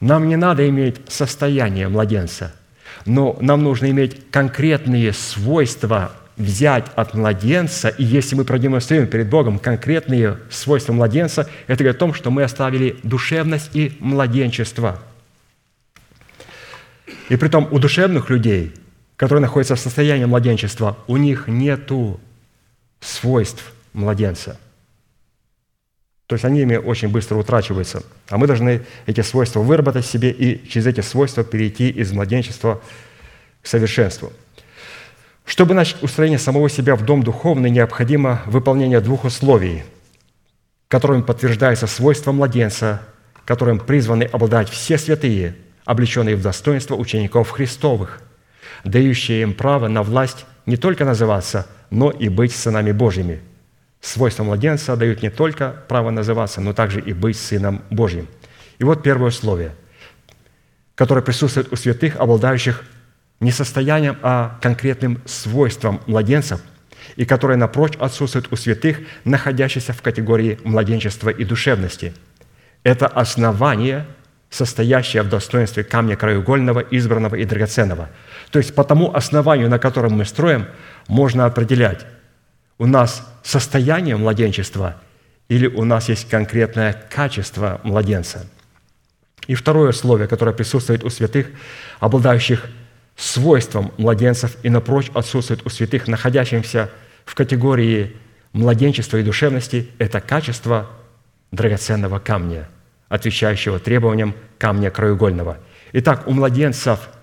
Нам 0.00 0.28
не 0.28 0.36
надо 0.36 0.68
иметь 0.68 0.96
состояние 1.08 1.88
младенца– 1.88 2.54
но 3.04 3.36
нам 3.40 3.62
нужно 3.62 3.90
иметь 3.90 4.30
конкретные 4.30 5.12
свойства 5.12 6.12
взять 6.36 6.86
от 6.94 7.14
младенца, 7.14 7.88
и 7.88 8.04
если 8.04 8.36
мы 8.36 8.44
продемонстрируем 8.44 9.08
перед 9.08 9.28
Богом 9.28 9.58
конкретные 9.58 10.38
свойства 10.50 10.92
младенца, 10.92 11.48
это 11.66 11.82
говорит 11.82 11.96
о 11.96 11.98
том, 11.98 12.14
что 12.14 12.30
мы 12.30 12.44
оставили 12.44 12.96
душевность 13.02 13.70
и 13.74 13.96
младенчество. 13.98 15.00
И 17.28 17.36
при 17.36 17.48
том 17.48 17.66
у 17.70 17.78
душевных 17.78 18.30
людей, 18.30 18.72
которые 19.16 19.42
находятся 19.42 19.74
в 19.74 19.80
состоянии 19.80 20.26
младенчества, 20.26 20.96
у 21.08 21.16
них 21.16 21.48
нету 21.48 22.20
свойств 23.00 23.72
младенца– 23.92 24.60
то 26.28 26.34
есть 26.34 26.44
они 26.44 26.60
ими 26.60 26.76
очень 26.76 27.08
быстро 27.08 27.36
утрачиваются. 27.36 28.02
А 28.28 28.36
мы 28.36 28.46
должны 28.46 28.82
эти 29.06 29.22
свойства 29.22 29.60
выработать 29.60 30.04
себе 30.04 30.30
и 30.30 30.68
через 30.68 30.86
эти 30.86 31.00
свойства 31.00 31.42
перейти 31.42 31.88
из 31.88 32.12
младенчества 32.12 32.82
к 33.62 33.66
совершенству. 33.66 34.30
Чтобы 35.46 35.72
начать 35.72 36.02
устроение 36.02 36.38
самого 36.38 36.68
себя 36.68 36.96
в 36.96 37.04
дом 37.06 37.22
духовный, 37.22 37.70
необходимо 37.70 38.42
выполнение 38.44 39.00
двух 39.00 39.24
условий, 39.24 39.84
которыми 40.88 41.22
подтверждается 41.22 41.86
свойство 41.86 42.32
младенца, 42.32 43.00
которым 43.46 43.78
призваны 43.80 44.24
обладать 44.24 44.68
все 44.68 44.98
святые, 44.98 45.56
облеченные 45.86 46.36
в 46.36 46.42
достоинство 46.42 46.94
учеников 46.94 47.48
Христовых, 47.48 48.20
дающие 48.84 49.40
им 49.40 49.54
право 49.54 49.88
на 49.88 50.02
власть 50.02 50.44
не 50.66 50.76
только 50.76 51.06
называться, 51.06 51.66
но 51.88 52.10
и 52.10 52.28
быть 52.28 52.54
сынами 52.54 52.92
Божьими– 52.92 53.40
Свойства 54.00 54.44
младенца 54.44 54.96
дают 54.96 55.22
не 55.22 55.30
только 55.30 55.74
право 55.88 56.10
называться, 56.10 56.60
но 56.60 56.72
также 56.72 57.00
и 57.00 57.12
быть 57.12 57.36
Сыном 57.36 57.82
Божьим. 57.90 58.28
И 58.78 58.84
вот 58.84 59.02
первое 59.02 59.28
условие, 59.28 59.74
которое 60.94 61.22
присутствует 61.22 61.72
у 61.72 61.76
святых, 61.76 62.16
обладающих 62.16 62.84
не 63.40 63.50
состоянием, 63.50 64.16
а 64.22 64.58
конкретным 64.62 65.20
свойством 65.26 66.00
младенцев, 66.06 66.60
и 67.16 67.24
которое, 67.24 67.56
напрочь, 67.56 67.96
отсутствует 67.96 68.52
у 68.52 68.56
святых, 68.56 69.00
находящихся 69.24 69.92
в 69.92 70.02
категории 70.02 70.58
младенчества 70.64 71.30
и 71.30 71.44
душевности. 71.44 72.14
Это 72.82 73.06
основание, 73.06 74.06
состоящее 74.50 75.22
в 75.22 75.28
достоинстве 75.28 75.84
камня 75.84 76.16
краеугольного, 76.16 76.80
избранного 76.80 77.36
и 77.36 77.44
драгоценного. 77.44 78.08
То 78.50 78.58
есть 78.58 78.74
по 78.74 78.84
тому 78.84 79.14
основанию, 79.14 79.68
на 79.68 79.78
котором 79.78 80.12
мы 80.14 80.24
строим, 80.24 80.66
можно 81.06 81.44
определять, 81.46 82.06
у 82.78 82.86
нас 82.86 83.26
состояние 83.42 84.16
младенчества 84.16 84.96
или 85.48 85.66
у 85.66 85.84
нас 85.84 86.08
есть 86.08 86.28
конкретное 86.28 86.92
качество 86.92 87.80
младенца. 87.82 88.46
И 89.46 89.54
второе 89.54 89.90
условие, 89.90 90.28
которое 90.28 90.52
присутствует 90.52 91.04
у 91.04 91.10
святых, 91.10 91.48
обладающих 92.00 92.66
свойством 93.16 93.92
младенцев 93.96 94.56
и 94.62 94.70
напрочь 94.70 95.10
отсутствует 95.14 95.66
у 95.66 95.70
святых, 95.70 96.06
находящихся 96.06 96.90
в 97.24 97.34
категории 97.34 98.16
младенчества 98.52 99.16
и 99.16 99.22
душевности, 99.22 99.88
это 99.98 100.20
качество 100.20 100.90
драгоценного 101.50 102.18
камня, 102.18 102.68
отвечающего 103.08 103.78
требованиям 103.78 104.34
камня 104.58 104.90
краеугольного. 104.90 105.58
Итак, 105.92 106.26
у 106.26 106.32
младенцев– 106.32 107.08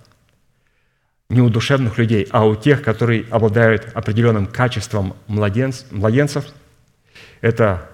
не 1.30 1.41
у 1.41 1.49
душевных 1.49 1.97
людей, 1.97 2.27
а 2.31 2.45
у 2.45 2.56
тех, 2.56 2.84
которые 2.84 3.26
обладают 3.31 3.89
определенным 3.93 4.45
качеством 4.45 5.15
младенц, 5.27 5.85
младенцев. 5.91 6.45
Это 7.41 7.89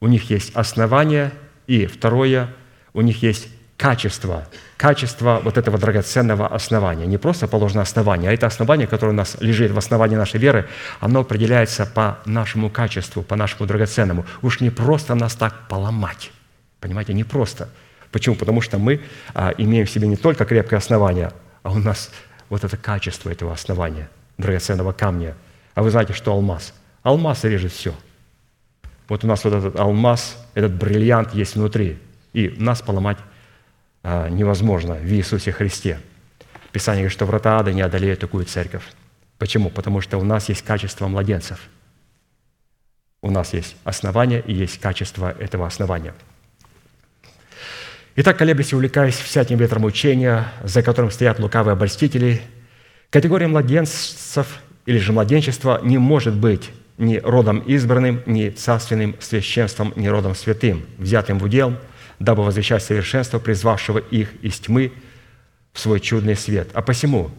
у 0.00 0.06
них 0.06 0.30
есть 0.30 0.54
основание, 0.54 1.32
и 1.66 1.86
второе, 1.86 2.54
у 2.94 3.00
них 3.00 3.22
есть 3.22 3.48
качество, 3.76 4.46
качество 4.76 5.40
вот 5.42 5.56
этого 5.56 5.78
драгоценного 5.78 6.48
основания. 6.48 7.06
Не 7.06 7.18
просто 7.18 7.48
положено 7.48 7.82
основание, 7.82 8.30
а 8.30 8.34
это 8.34 8.46
основание, 8.46 8.86
которое 8.86 9.12
у 9.12 9.16
нас 9.16 9.36
лежит 9.40 9.70
в 9.70 9.78
основании 9.78 10.16
нашей 10.16 10.40
веры, 10.40 10.68
оно 11.00 11.20
определяется 11.20 11.86
по 11.86 12.18
нашему 12.24 12.70
качеству, 12.70 13.22
по 13.22 13.36
нашему 13.36 13.66
драгоценному. 13.66 14.24
Уж 14.42 14.60
не 14.60 14.70
просто 14.70 15.14
нас 15.14 15.34
так 15.34 15.68
поломать. 15.68 16.32
Понимаете, 16.80 17.12
не 17.12 17.24
просто. 17.24 17.68
Почему? 18.10 18.36
Потому 18.36 18.60
что 18.60 18.78
мы 18.78 19.00
а, 19.34 19.52
имеем 19.58 19.86
в 19.86 19.90
себе 19.90 20.08
не 20.08 20.16
только 20.16 20.44
крепкое 20.44 20.78
основание, 20.78 21.32
а 21.62 21.72
у 21.72 21.78
нас 21.78 22.10
вот 22.48 22.64
это 22.64 22.76
качество 22.76 23.30
этого 23.30 23.52
основания, 23.52 24.08
драгоценного 24.38 24.92
камня. 24.92 25.34
А 25.74 25.82
вы 25.82 25.90
знаете, 25.90 26.12
что 26.12 26.32
алмаз? 26.32 26.74
Алмаз 27.02 27.44
режет 27.44 27.72
все. 27.72 27.94
Вот 29.08 29.24
у 29.24 29.26
нас 29.26 29.44
вот 29.44 29.54
этот 29.54 29.76
алмаз, 29.76 30.36
этот 30.54 30.72
бриллиант 30.72 31.34
есть 31.34 31.54
внутри, 31.54 31.98
и 32.32 32.48
нас 32.58 32.82
поломать 32.82 33.18
а, 34.02 34.28
невозможно 34.28 34.94
в 34.94 35.06
Иисусе 35.06 35.52
Христе. 35.52 36.00
Писание 36.72 37.02
говорит, 37.02 37.14
что 37.14 37.24
врата 37.24 37.58
ада 37.58 37.72
не 37.72 37.80
одолеют 37.80 38.20
такую 38.20 38.44
церковь. 38.44 38.84
Почему? 39.38 39.70
Потому 39.70 40.00
что 40.00 40.18
у 40.18 40.24
нас 40.24 40.48
есть 40.48 40.62
качество 40.62 41.08
младенцев. 41.08 41.60
У 43.22 43.30
нас 43.30 43.54
есть 43.54 43.76
основание 43.84 44.40
и 44.40 44.52
есть 44.52 44.78
качество 44.78 45.30
этого 45.30 45.66
основания– 45.66 46.14
Итак, 48.20 48.36
колеблясь 48.36 48.72
и 48.72 48.74
увлекаясь 48.74 49.14
всяким 49.14 49.58
ветром 49.58 49.84
учения, 49.84 50.48
за 50.64 50.82
которым 50.82 51.12
стоят 51.12 51.38
лукавые 51.38 51.74
обольстители, 51.74 52.42
категория 53.10 53.46
младенцев 53.46 54.58
или 54.86 54.98
же 54.98 55.12
младенчества 55.12 55.80
не 55.84 55.98
может 55.98 56.34
быть 56.34 56.70
ни 56.96 57.18
родом 57.18 57.60
избранным, 57.60 58.20
ни 58.26 58.48
царственным 58.48 59.14
священством, 59.20 59.92
ни 59.94 60.08
родом 60.08 60.34
святым, 60.34 60.84
взятым 60.98 61.38
в 61.38 61.44
удел, 61.44 61.76
дабы 62.18 62.42
возвещать 62.42 62.82
совершенство, 62.82 63.38
призвавшего 63.38 63.98
их 63.98 64.30
из 64.42 64.58
тьмы 64.58 64.90
в 65.72 65.78
свой 65.78 66.00
чудный 66.00 66.34
свет. 66.34 66.70
А 66.72 66.82
посему, 66.82 67.30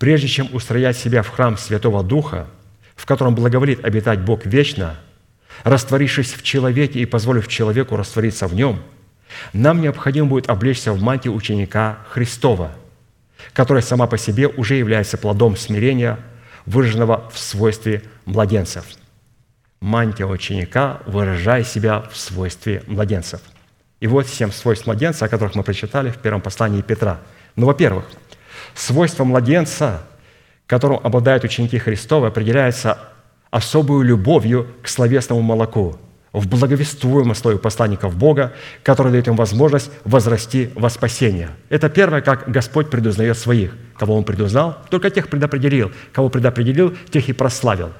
прежде 0.00 0.26
чем 0.26 0.52
устроять 0.52 0.96
себя 0.96 1.22
в 1.22 1.28
храм 1.28 1.56
Святого 1.56 2.02
Духа, 2.02 2.48
в 2.96 3.06
котором 3.06 3.36
благоволит 3.36 3.84
обитать 3.84 4.18
Бог 4.18 4.46
вечно, 4.46 4.98
растворившись 5.62 6.32
в 6.32 6.42
человеке 6.42 6.98
и 6.98 7.06
позволив 7.06 7.46
человеку 7.46 7.94
раствориться 7.94 8.48
в 8.48 8.54
нем– 8.56 8.82
нам 9.52 9.80
необходимо 9.80 10.28
будет 10.28 10.48
облечься 10.48 10.92
в 10.92 11.02
мантию 11.02 11.34
ученика 11.34 11.98
Христова, 12.10 12.72
которая 13.52 13.82
сама 13.82 14.06
по 14.06 14.18
себе 14.18 14.48
уже 14.48 14.74
является 14.74 15.18
плодом 15.18 15.56
смирения, 15.56 16.18
выраженного 16.66 17.30
в 17.32 17.38
свойстве 17.38 18.02
младенцев. 18.24 18.84
Мантия 19.80 20.26
ученика, 20.26 21.00
выражая 21.06 21.64
себя 21.64 22.00
в 22.12 22.16
свойстве 22.16 22.82
младенцев. 22.86 23.40
И 24.00 24.06
вот 24.06 24.26
семь 24.26 24.50
свойств 24.50 24.86
младенца, 24.86 25.24
о 25.24 25.28
которых 25.28 25.54
мы 25.54 25.62
прочитали 25.62 26.10
в 26.10 26.18
первом 26.18 26.40
послании 26.40 26.82
Петра. 26.82 27.20
Ну, 27.56 27.66
во-первых, 27.66 28.04
свойство 28.74 29.24
младенца, 29.24 30.02
которым 30.66 31.00
обладают 31.02 31.44
ученики 31.44 31.78
Христовы, 31.78 32.26
определяется 32.26 32.98
особую 33.50 34.04
любовью 34.04 34.68
к 34.82 34.88
словесному 34.88 35.42
молоку– 35.42 35.98
в 36.40 36.48
благовествуемом 36.48 37.34
слове 37.34 37.58
посланников 37.58 38.16
Бога, 38.16 38.52
который 38.82 39.12
дает 39.12 39.28
им 39.28 39.36
возможность 39.36 39.90
возрасти 40.04 40.70
во 40.74 40.90
спасение. 40.90 41.50
Это 41.68 41.88
первое, 41.88 42.20
как 42.20 42.50
Господь 42.50 42.90
предузнает 42.90 43.36
своих. 43.36 43.74
Кого 43.96 44.16
Он 44.16 44.24
предузнал? 44.24 44.78
Только 44.90 45.10
тех 45.10 45.28
предопределил. 45.28 45.92
Кого 46.12 46.28
предопределил, 46.28 46.96
тех 47.10 47.28
и 47.28 47.32
прославил. 47.32 47.92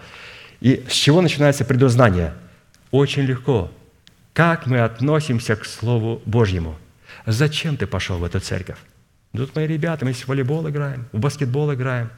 И 0.60 0.84
с 0.88 0.92
чего 0.92 1.20
начинается 1.20 1.64
предузнание? 1.64 2.34
Очень 2.90 3.22
легко. 3.22 3.70
Как 4.32 4.66
мы 4.66 4.80
относимся 4.80 5.56
к 5.56 5.64
Слову 5.64 6.22
Божьему? 6.24 6.76
Зачем 7.26 7.76
ты 7.76 7.86
пошел 7.86 8.18
в 8.18 8.24
эту 8.24 8.40
церковь? 8.40 8.78
Тут 9.32 9.54
мои 9.54 9.66
ребята, 9.66 10.04
мы 10.04 10.12
в 10.12 10.28
волейбол 10.28 10.68
играем, 10.68 11.06
в 11.12 11.18
баскетбол 11.18 11.74
играем, 11.74 12.10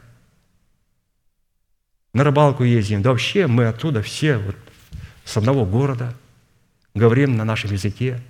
на 2.12 2.24
рыбалку 2.24 2.64
ездим. 2.64 3.02
Да 3.02 3.10
вообще 3.10 3.46
мы 3.46 3.66
оттуда 3.66 4.02
все 4.02 4.36
вот 4.36 4.56
с 5.24 5.36
одного 5.36 5.64
города, 5.64 6.14
говорим 6.94 7.36
на 7.36 7.44
нашем 7.44 7.72
языке. 7.72 8.20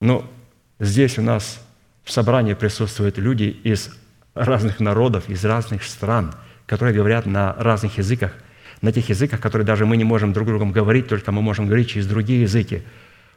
Но 0.00 0.30
здесь 0.78 1.18
у 1.18 1.22
нас 1.22 1.60
в 2.04 2.12
собрании 2.12 2.54
присутствуют 2.54 3.18
люди 3.18 3.44
из 3.44 3.90
разных 4.34 4.80
народов, 4.80 5.28
из 5.28 5.44
разных 5.44 5.82
стран, 5.82 6.34
которые 6.66 6.94
говорят 6.94 7.26
на 7.26 7.54
разных 7.54 7.98
языках, 7.98 8.32
на 8.82 8.92
тех 8.92 9.08
языках, 9.08 9.40
которые 9.40 9.66
даже 9.66 9.86
мы 9.86 9.96
не 9.96 10.04
можем 10.04 10.32
друг 10.32 10.46
другом 10.46 10.72
говорить, 10.72 11.08
только 11.08 11.32
мы 11.32 11.42
можем 11.42 11.66
говорить 11.66 11.90
через 11.90 12.06
другие 12.06 12.42
языки. 12.42 12.82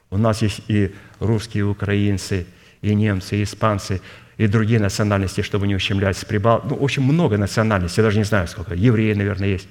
У 0.10 0.18
нас 0.18 0.42
есть 0.42 0.62
и 0.68 0.94
русские, 1.20 1.62
и 1.62 1.64
украинцы, 1.64 2.46
и 2.82 2.94
немцы, 2.94 3.38
и 3.38 3.44
испанцы, 3.44 4.02
и 4.38 4.48
другие 4.48 4.80
национальности, 4.80 5.42
чтобы 5.42 5.68
не 5.68 5.76
ущемлять 5.76 6.18
прибал. 6.26 6.62
Ну, 6.70 6.78
общем, 6.82 7.04
много 7.04 7.38
национальностей, 7.38 8.02
я 8.02 8.06
даже 8.06 8.18
не 8.18 8.24
знаю 8.24 8.48
сколько. 8.48 8.74
Евреи, 8.74 9.14
наверное, 9.14 9.50
есть. 9.50 9.68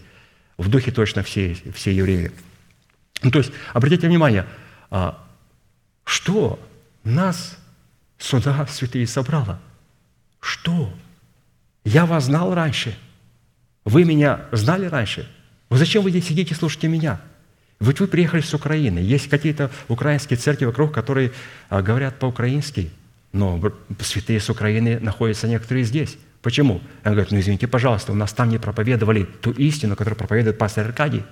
В 0.59 0.68
духе 0.68 0.90
точно 0.90 1.22
все, 1.22 1.56
все 1.72 1.94
евреи. 1.94 2.32
Ну, 3.22 3.30
то 3.30 3.39
есть, 3.39 3.52
обратите 3.72 4.09
внимание, 4.09 4.44
а, 4.90 5.24
что 6.05 6.59
нас 7.05 7.56
сюда 8.18 8.66
святые 8.66 9.06
собрало? 9.06 9.60
Что? 10.40 10.93
Я 11.85 12.06
вас 12.06 12.24
знал 12.24 12.55
раньше. 12.55 12.97
Вы 13.85 14.05
меня 14.05 14.47
знали 14.52 14.86
раньше. 14.86 15.30
Вы 15.70 15.78
зачем 15.78 16.02
вы 16.02 16.10
здесь 16.10 16.26
сидите 16.26 16.55
и 16.55 16.56
слушаете 16.56 16.89
меня? 16.89 17.20
Ведь 17.80 18.01
вы 18.01 18.09
приехали 18.09 18.40
с 18.40 18.52
Украины. 18.52 18.98
Есть 18.98 19.28
какие-то 19.28 19.70
украинские 19.86 20.36
церкви 20.36 20.64
вокруг, 20.64 20.93
которые 20.93 21.32
а, 21.68 21.82
говорят 21.82 22.18
по-украински. 22.18 22.90
Но 23.32 23.62
святые 24.01 24.40
с 24.40 24.51
Украины 24.51 24.98
находятся 24.98 25.47
некоторые 25.47 25.85
здесь. 25.85 26.18
Почему? 26.43 26.81
Он 27.05 27.12
говорит, 27.12 27.32
ну 27.32 27.40
извините, 27.40 27.66
пожалуйста, 27.66 28.12
у 28.12 28.15
нас 28.15 28.32
там 28.32 28.48
не 28.48 28.59
проповедовали 28.59 29.24
ту 29.24 29.51
истину, 29.52 29.97
которую 29.97 30.19
проповедует 30.19 30.59
пастор 30.59 30.86
Аркадий. 30.86 31.24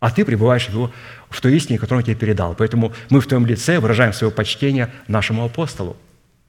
А 0.00 0.10
ты 0.10 0.24
пребываешь 0.24 0.66
в, 0.66 0.72
его, 0.72 0.92
в 1.28 1.40
той 1.40 1.56
истине, 1.56 1.78
которую 1.78 2.02
он 2.02 2.04
тебе 2.04 2.14
передал. 2.14 2.54
Поэтому 2.54 2.92
мы 3.10 3.20
в 3.20 3.26
твоем 3.26 3.46
лице 3.46 3.80
выражаем 3.80 4.12
свое 4.12 4.32
почтение 4.32 4.90
нашему 5.08 5.44
апостолу. 5.44 5.96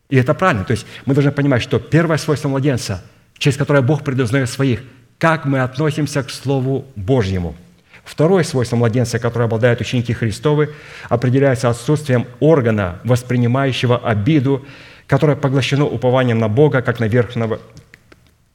И 0.10 0.18
это 0.18 0.36
правильно. 0.36 0.66
То 0.66 0.72
есть 0.72 0.86
мы 1.06 1.16
должны 1.16 1.32
понимать, 1.32 1.64
что 1.64 1.80
первое 1.80 2.18
свойство 2.18 2.48
младенца, 2.48 3.04
через 3.38 3.58
которое 3.58 3.82
Бог 3.82 4.04
предузнает 4.04 4.50
своих, 4.50 4.82
как 5.18 5.46
мы 5.46 5.62
относимся 5.62 6.22
к 6.22 6.30
Слову 6.30 6.86
Божьему. 6.96 7.56
Второе 8.04 8.44
свойство 8.44 8.76
младенца, 8.76 9.20
которое 9.20 9.46
обладают 9.46 9.82
ученики 9.82 10.14
Христовы, 10.14 10.74
определяется 11.10 11.70
отсутствием 11.70 12.26
органа, 12.40 13.00
воспринимающего 13.04 13.98
обиду 13.98 14.66
которое 15.10 15.36
поглощено 15.36 15.86
упованием 15.86 16.38
на 16.38 16.48
Бога, 16.48 16.84
как 16.84 17.00
на, 17.00 17.06
верхного, 17.06 17.60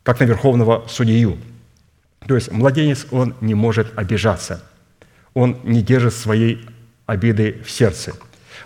как 0.04 0.20
на 0.20 0.24
верховного 0.24 0.86
судью. 0.88 1.36
То 2.28 2.36
есть 2.36 2.52
младенец, 2.52 3.08
он 3.10 3.34
не 3.40 3.54
может 3.54 3.98
обижаться. 3.98 4.62
Он 5.34 5.58
не 5.64 5.82
держит 5.82 6.14
своей 6.14 6.64
обиды 7.06 7.60
в 7.66 7.70
сердце. 7.70 8.12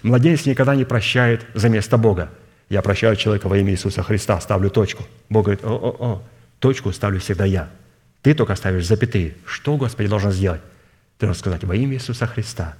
Младенец 0.02 0.44
никогда 0.44 0.74
не 0.76 0.84
прощает 0.84 1.46
за 1.54 1.70
место 1.70 1.96
Бога. 1.96 2.28
Я 2.68 2.82
прощаю 2.82 3.16
человека 3.16 3.48
во 3.48 3.56
имя 3.56 3.72
Иисуса 3.72 4.02
Христа, 4.02 4.38
ставлю 4.38 4.68
точку. 4.68 5.04
Бог 5.30 5.46
говорит, 5.46 5.64
о-о-о, 5.64 6.22
точку 6.58 6.92
ставлю 6.92 7.20
всегда 7.20 7.46
я. 7.46 7.70
Ты 8.20 8.34
только 8.34 8.54
ставишь 8.54 8.86
запятые. 8.86 9.34
Что 9.46 9.78
Господи 9.78 10.10
должен 10.10 10.30
сделать? 10.30 10.60
Ты 11.16 11.24
должен 11.24 11.40
сказать, 11.40 11.64
во 11.64 11.74
имя 11.74 11.94
Иисуса 11.94 12.26
Христа. 12.26 12.76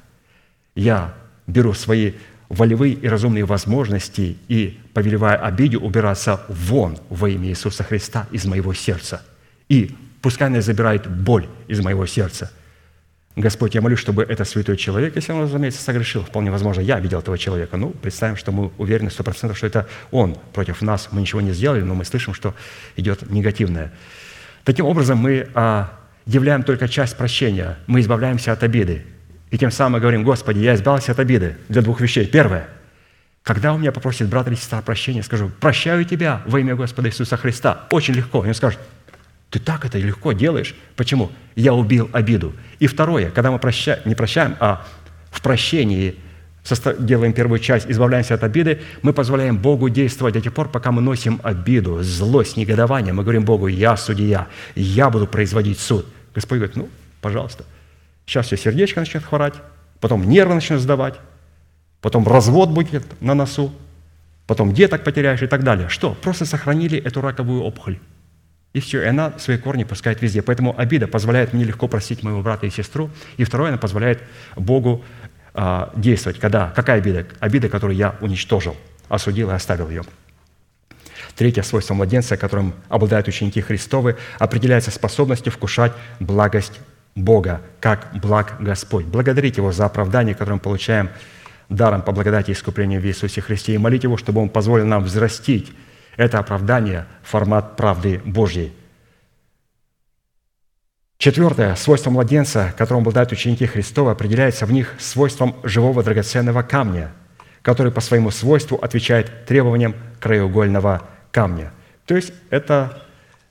Я 0.74 1.14
беру 1.47 1.72
свои 1.72 2.12
волевые 2.49 2.95
и 2.95 3.09
разумные 3.09 3.45
возможности 3.45 4.37
и, 4.49 4.79
повелевая 4.95 5.37
обиде, 5.37 5.77
убираться 5.77 6.41
вон 6.49 6.99
во 7.09 7.29
имя 7.29 7.49
Иисуса 7.49 7.85
Христа 7.85 8.27
из 8.31 8.45
моего 8.47 8.73
сердца. 8.75 9.23
И 9.69 9.95
пускай 10.23 10.49
она 10.49 10.61
забирает 10.61 11.07
боль 11.07 11.47
из 11.66 11.81
моего 11.81 12.07
сердца. 12.07 12.51
Господь, 13.37 13.77
я 13.77 13.81
молюсь, 13.81 14.01
чтобы 14.01 14.25
этот 14.25 14.49
святой 14.49 14.77
человек, 14.77 15.15
если 15.15 15.31
он, 15.31 15.43
разумеется, 15.43 15.81
согрешил, 15.81 16.25
вполне 16.25 16.51
возможно, 16.51 16.81
я 16.81 16.99
видел 16.99 17.20
этого 17.20 17.39
человека. 17.39 17.77
Ну, 17.77 17.91
представим, 17.91 18.37
что 18.37 18.51
мы 18.51 18.73
уверены 18.79 19.11
сто 19.11 19.23
процентов, 19.23 19.57
что 19.57 19.66
это 19.69 19.87
он 20.11 20.37
против 20.53 20.83
нас. 20.83 21.09
Мы 21.12 21.20
ничего 21.20 21.41
не 21.41 21.53
сделали, 21.53 21.83
но 21.83 21.95
мы 21.95 22.05
слышим, 22.05 22.35
что 22.35 22.55
идет 22.97 23.31
негативное. 23.31 23.93
Таким 24.65 24.87
образом, 24.87 25.19
мы 25.19 25.49
а, 25.55 25.93
являем 26.27 26.65
только 26.65 26.89
часть 26.89 27.16
прощения. 27.16 27.79
Мы 27.87 28.01
избавляемся 28.01 28.51
от 28.53 28.65
обиды. 28.65 29.05
И 29.51 29.59
тем 29.59 29.70
самым 29.70 30.01
говорим, 30.01 30.25
Господи, 30.25 30.59
я 30.59 30.75
избавился 30.75 31.12
от 31.12 31.19
обиды 31.20 31.57
для 31.69 31.83
двух 31.83 32.01
вещей. 32.01 32.27
Первое. 32.27 32.69
Когда 33.43 33.73
у 33.73 33.79
меня 33.79 33.93
попросит 33.93 34.29
брат 34.29 34.47
или 34.47 34.57
сестра 34.57 34.83
прощения, 34.83 35.23
скажу, 35.23 35.51
прощаю 35.61 36.05
тебя 36.05 36.43
во 36.47 36.61
имя 36.61 36.77
Господа 36.77 37.09
Иисуса 37.09 37.37
Христа. 37.39 37.87
Очень 37.91 38.15
легко. 38.15 38.45
И 38.45 38.49
он 38.49 38.55
скажет, 38.55 38.79
ты 39.49 39.59
так 39.59 39.87
это 39.87 39.99
легко 39.99 40.33
делаешь. 40.33 40.75
Почему? 40.97 41.33
Я 41.57 41.73
убил 41.73 42.11
обиду. 42.12 42.53
И 42.79 42.87
второе, 42.87 43.31
когда 43.31 43.51
мы 43.51 43.59
прощаем, 43.59 44.01
не 44.05 44.15
прощаем, 44.15 44.57
а 44.61 44.87
в 45.31 45.41
прощении 45.41 46.16
делаем 46.99 47.33
первую 47.33 47.59
часть, 47.59 47.87
избавляемся 47.89 48.35
от 48.35 48.45
обиды, 48.45 48.83
мы 49.01 49.15
позволяем 49.15 49.57
Богу 49.57 49.89
действовать 49.89 50.35
до 50.35 50.43
тех 50.43 50.53
пор, 50.53 50.69
пока 50.69 50.93
мы 50.93 51.01
носим 51.01 51.41
обиду, 51.43 52.03
злость, 52.03 52.59
негодование. 52.59 53.15
Мы 53.15 53.23
говорим 53.23 53.45
Богу, 53.45 53.69
я 53.69 53.97
судья, 53.97 54.49
я 54.75 55.09
буду 55.09 55.27
производить 55.27 55.81
суд. 55.81 56.05
Господь 56.35 56.59
говорит, 56.59 56.77
ну, 56.77 56.91
пожалуйста– 57.23 57.65
Сейчас 58.28 58.44
все 58.44 58.59
сердечко 58.59 59.00
начнет 59.00 59.24
хворать, 59.24 59.55
потом 60.00 60.28
нервы 60.28 60.55
начнут 60.55 60.82
сдавать, 60.82 61.14
потом 62.02 62.28
развод 62.28 62.68
будет 62.68 63.02
на 63.22 63.32
носу, 63.32 63.72
потом 64.46 64.74
деток 64.74 65.02
потеряешь 65.02 65.40
и 65.40 65.46
так 65.46 65.64
далее. 65.64 65.88
Что? 65.88 66.12
Просто 66.12 66.44
сохранили 66.44 66.98
эту 66.98 67.22
раковую 67.22 67.62
опухоль. 67.62 67.98
И 68.74 68.80
все, 68.80 69.02
и 69.02 69.06
она 69.06 69.32
свои 69.38 69.56
корни 69.56 69.84
пускает 69.84 70.20
везде. 70.20 70.42
Поэтому 70.42 70.78
обида 70.78 71.06
позволяет 71.06 71.55
мне 71.55 71.64
легко 71.64 71.88
простить 71.88 72.22
моего 72.22 72.42
брата 72.42 72.66
и 72.66 72.70
сестру. 72.70 73.09
И 73.38 73.44
второе, 73.44 73.70
она 73.70 73.78
позволяет 73.78 74.20
Богу 74.56 75.02
а, 75.55 75.90
действовать. 75.96 76.38
Когда? 76.38 76.70
Какая 76.76 76.98
обида? 76.98 77.26
Обида, 77.40 77.70
которую 77.70 77.96
я 77.96 78.14
уничтожил, 78.20 78.76
осудил 79.09 79.50
и 79.50 79.55
оставил 79.55 79.88
ее. 79.88 80.02
Третье 81.34 81.62
свойство 81.62 81.94
младенца, 81.94 82.36
которым 82.36 82.74
обладают 82.90 83.26
ученики 83.26 83.62
Христовы, 83.62 84.18
определяется 84.38 84.90
способностью 84.90 85.50
вкушать 85.50 85.92
благость 86.20 86.78
Бога, 87.19 87.61
как 87.81 88.09
благ 88.15 88.57
Господь. 88.61 89.07
Благодарить 89.07 89.57
Его 89.57 89.73
за 89.73 89.86
оправдание, 89.86 90.35
которое 90.35 90.55
мы 90.55 90.61
получаем 90.61 91.11
даром 91.69 92.03
по 92.03 92.12
благодати 92.12 92.51
и 92.51 92.55
искуплению 92.55 93.01
в 93.01 93.05
Иисусе 93.05 93.40
Христе, 93.40 93.74
и 93.74 93.78
молить 93.78 94.05
Его, 94.05 94.16
чтобы 94.16 94.40
Он 94.40 94.49
позволил 94.49 94.86
нам 94.86 95.05
взрастить 95.05 95.73
это 96.16 96.39
оправдание 96.39 97.07
в 97.23 97.31
формат 97.31 97.77
правды 97.77 98.20
Божьей. 98.24 98.73
Четвертое. 101.19 101.74
Свойство 101.74 102.11
младенца, 102.11 102.73
которым 102.78 103.03
обладают 103.03 103.32
ученики 103.32 103.66
Христова, 103.66 104.12
определяется 104.12 104.66
в 104.66 104.73
них 104.73 104.95
свойством 104.99 105.57
живого 105.65 106.03
драгоценного 106.03 106.62
камня, 106.62 107.12
который 107.62 107.90
по 107.93 108.01
своему 108.01 108.31
свойству 108.31 108.77
отвечает 108.77 109.47
требованиям 109.47 109.95
краеугольного 110.20 111.03
камня. 111.32 111.73
То 112.07 112.15
есть 112.15 112.32
это 112.51 113.03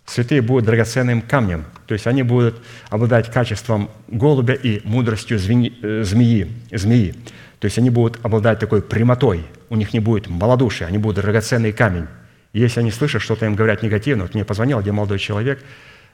святые 0.05 0.41
будут 0.41 0.65
драгоценным 0.65 1.21
камнем, 1.21 1.65
то 1.87 1.93
есть 1.93 2.05
они 2.05 2.21
будут 2.21 2.61
обладать 2.89 3.31
качеством 3.31 3.89
голубя 4.07 4.53
и 4.53 4.81
мудростью 4.85 5.37
э, 5.37 6.03
змеи, 6.03 6.51
змеи. 6.71 7.15
То 7.59 7.65
есть 7.65 7.77
они 7.79 7.89
будут 7.89 8.23
обладать 8.23 8.59
такой 8.59 8.81
прямотой, 8.81 9.45
у 9.69 9.75
них 9.75 9.93
не 9.93 9.99
будет 9.99 10.27
малодушия, 10.27 10.87
они 10.87 10.99
будут 10.99 11.23
драгоценный 11.23 11.71
камень. 11.71 12.07
Если 12.53 12.79
они 12.79 12.91
слышат, 12.91 13.21
что-то 13.21 13.45
им 13.45 13.55
говорят 13.55 13.81
негативно, 13.83 14.23
вот 14.23 14.35
мне 14.35 14.45
позвонил 14.45 14.77
один 14.77 14.95
молодой 14.95 15.19
человек 15.19 15.63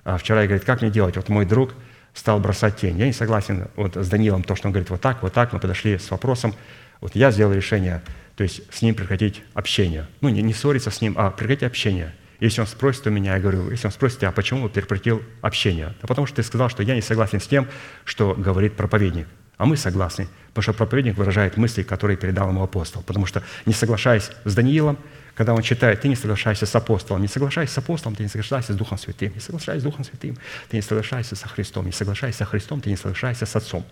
а 0.03 0.17
вчера 0.17 0.43
и 0.43 0.47
говорит, 0.47 0.65
как 0.65 0.81
мне 0.81 0.91
делать? 0.91 1.15
Вот 1.15 1.29
мой 1.29 1.45
друг 1.45 1.73
стал 2.13 2.39
бросать 2.39 2.77
тень. 2.77 2.99
Я 2.99 3.05
не 3.05 3.13
согласен 3.13 3.67
вот 3.75 3.95
с 3.95 4.07
Данилом, 4.09 4.43
то, 4.43 4.55
что 4.55 4.67
он 4.67 4.73
говорит 4.73 4.89
вот 4.89 5.01
так, 5.01 5.23
вот 5.23 5.33
так. 5.33 5.53
Мы 5.53 5.59
подошли 5.59 5.97
с 5.97 6.11
вопросом. 6.11 6.53
Вот 7.01 7.15
я 7.15 7.31
сделал 7.31 7.53
решение, 7.53 8.01
то 8.35 8.43
есть 8.43 8.61
с 8.73 8.81
ним 8.81 8.95
прекратить 8.95 9.41
общение. 9.53 10.07
Ну, 10.21 10.29
не, 10.29 10.41
не 10.41 10.53
ссориться 10.53 10.91
с 10.91 11.01
ним, 11.01 11.15
а 11.17 11.31
прекратить 11.31 11.63
общение. 11.63 12.13
Если 12.39 12.61
он 12.61 12.67
спросит 12.67 13.07
у 13.07 13.09
меня, 13.09 13.35
я 13.35 13.39
говорю, 13.39 13.69
если 13.69 13.87
он 13.87 13.93
спросит, 13.93 14.23
а 14.23 14.31
почему 14.31 14.67
ты 14.69 14.81
прекратил 14.81 15.21
общение? 15.41 15.95
Да 16.01 16.07
потому 16.07 16.27
что 16.27 16.37
ты 16.37 16.43
сказал, 16.43 16.69
что 16.69 16.83
я 16.83 16.95
не 16.95 17.01
согласен 17.01 17.39
с 17.39 17.47
тем, 17.47 17.67
что 18.03 18.33
говорит 18.33 18.75
проповедник. 18.75 19.27
А 19.57 19.65
мы 19.65 19.77
согласны, 19.77 20.27
потому 20.49 20.63
что 20.63 20.73
проповедник 20.73 21.15
выражает 21.15 21.57
мысли, 21.57 21.83
которые 21.83 22.17
передал 22.17 22.49
ему 22.49 22.63
апостол. 22.63 23.03
Потому 23.03 23.25
что, 23.25 23.43
не 23.65 23.73
соглашаясь 23.73 24.31
с 24.45 24.55
Даниилом, 24.55 24.97
когда 25.35 25.53
он 25.53 25.61
читает, 25.61 26.01
ты 26.01 26.09
не 26.09 26.15
соглашаешься 26.15 26.65
с 26.65 26.75
апостолом, 26.75 27.21
не 27.21 27.27
соглашайся 27.27 27.73
с 27.73 27.77
апостолом, 27.77 28.15
ты 28.15 28.23
не 28.23 28.29
соглашаешься 28.29 28.73
с 28.73 28.75
Духом 28.75 28.97
Святым, 28.97 29.33
не 29.33 29.39
соглашайся 29.39 29.81
с 29.81 29.83
Духом 29.83 30.03
Святым, 30.03 30.37
ты 30.69 30.77
не 30.77 30.81
соглашаешься 30.81 31.35
со 31.35 31.47
Христом, 31.47 31.85
не 31.85 31.91
соглашайся 31.91 32.39
со 32.39 32.45
Христом, 32.45 32.81
ты 32.81 32.89
не 32.89 32.97
соглашаешься 32.97 33.45
с 33.45 33.55
Отцом. 33.55 33.85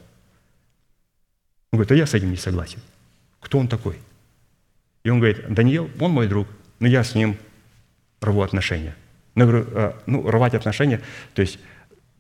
Он 1.72 1.78
говорит, 1.78 1.92
а 1.92 1.96
я 1.96 2.06
с 2.06 2.14
этим 2.14 2.32
не 2.32 2.38
согласен. 2.38 2.80
Кто 3.40 3.58
он 3.58 3.68
такой? 3.68 4.00
И 5.04 5.10
он 5.10 5.20
говорит, 5.20 5.52
Даниил, 5.52 5.90
он 6.00 6.12
мой 6.12 6.28
друг, 6.28 6.48
но 6.80 6.88
я 6.88 7.04
с 7.04 7.16
ним 7.16 7.38
рву 8.22 8.41
отношения. 8.41 8.95
Я 9.35 9.45
говорю, 9.45 9.65
«А, 9.73 9.98
ну, 10.06 10.30
рвать 10.30 10.53
отношения, 10.53 11.02
то 11.34 11.41
есть 11.41 11.60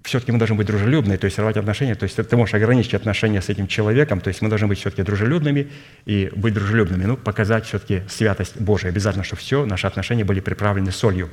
все-таки 0.03 0.31
мы 0.31 0.39
должны 0.39 0.55
быть 0.55 0.67
дружелюбны, 0.67 1.17
то 1.17 1.25
есть 1.25 1.37
рвать 1.37 1.57
отношения, 1.57 1.95
то 1.95 2.03
есть 2.03 2.15
ты 2.15 2.37
можешь 2.37 2.55
ограничить 2.55 2.93
отношения 2.93 3.41
с 3.41 3.49
этим 3.49 3.67
человеком, 3.67 4.19
то 4.19 4.29
есть 4.29 4.41
мы 4.41 4.49
должны 4.49 4.67
быть 4.67 4.79
все-таки 4.79 5.03
дружелюбными 5.03 5.69
и 6.05 6.31
быть 6.35 6.53
дружелюбными, 6.53 7.05
ну, 7.05 7.17
показать 7.17 7.65
все-таки 7.65 8.01
святость 8.09 8.59
Божию. 8.59 8.89
Обязательно, 8.89 9.23
чтобы 9.23 9.41
все 9.41 9.65
наши 9.65 9.85
отношения 9.85 10.23
были 10.23 10.39
приправлены 10.39 10.91
солью, 10.91 11.29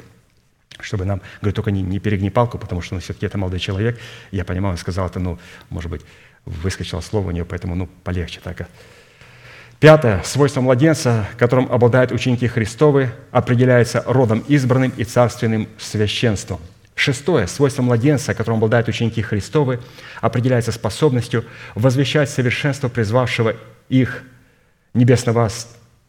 чтобы 0.81 1.07
нам, 1.07 1.23
говорю, 1.41 1.55
только 1.55 1.71
не, 1.71 1.83
не 1.83 1.99
перегни 1.99 2.29
палку, 2.29 2.59
потому 2.59 2.83
что 2.83 2.95
ну, 2.95 3.01
все-таки 3.01 3.27
это 3.27 3.39
молодой 3.39 3.59
человек, 3.59 3.99
я 4.33 4.45
понимаю, 4.45 4.73
он 4.73 4.79
сказал 4.79 5.07
это, 5.07 5.19
ну, 5.19 5.39
может 5.71 5.91
быть, 5.91 6.03
выскочило 6.45 7.01
слово 7.01 7.29
у 7.29 7.31
него, 7.31 7.47
поэтому, 7.47 7.75
ну, 7.75 7.89
полегче 8.05 8.41
так. 8.43 8.69
Пятое. 9.81 10.23
Свойство 10.25 10.61
младенца, 10.61 11.29
которым 11.39 11.71
обладают 11.71 12.13
ученики 12.13 12.49
Христовы, 12.49 13.11
определяется 13.31 14.03
родом 14.07 14.45
избранным 14.49 14.93
и 14.97 15.05
царственным 15.05 15.69
священством– 15.79 16.61
Шестое. 16.99 17.47
Свойство 17.47 17.83
младенца, 17.83 18.35
которым 18.35 18.57
обладают 18.57 18.89
ученики 18.89 19.23
Христовы, 19.23 19.79
определяется 20.21 20.73
способностью 20.73 21.45
возвещать 21.77 22.29
совершенство 22.29 22.89
призвавшего 22.89 23.55
их 23.89 24.25
Небесного 24.95 25.49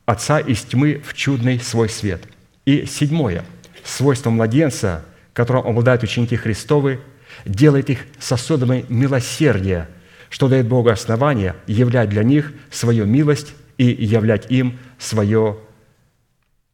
Отца 0.07 0.39
из 0.39 0.63
тьмы 0.63 0.99
в 1.05 1.13
чудный 1.13 1.59
свой 1.59 1.89
свет. 1.89 2.23
И 2.65 2.87
седьмое. 2.87 3.45
Свойство 3.83 4.31
младенца, 4.31 5.05
которым 5.33 5.67
обладают 5.67 6.01
ученики 6.01 6.35
Христовы, 6.35 7.01
делает 7.45 7.91
их 7.91 7.99
сосудами 8.17 8.83
милосердия, 8.89 9.87
что 10.31 10.47
дает 10.47 10.67
Богу 10.67 10.89
основание 10.89 11.53
являть 11.67 12.09
для 12.09 12.23
них 12.23 12.51
свою 12.71 13.05
милость 13.05 13.53
и 13.79 14.05
являть 14.05 14.51
им 14.51 14.77
свое 14.99 15.57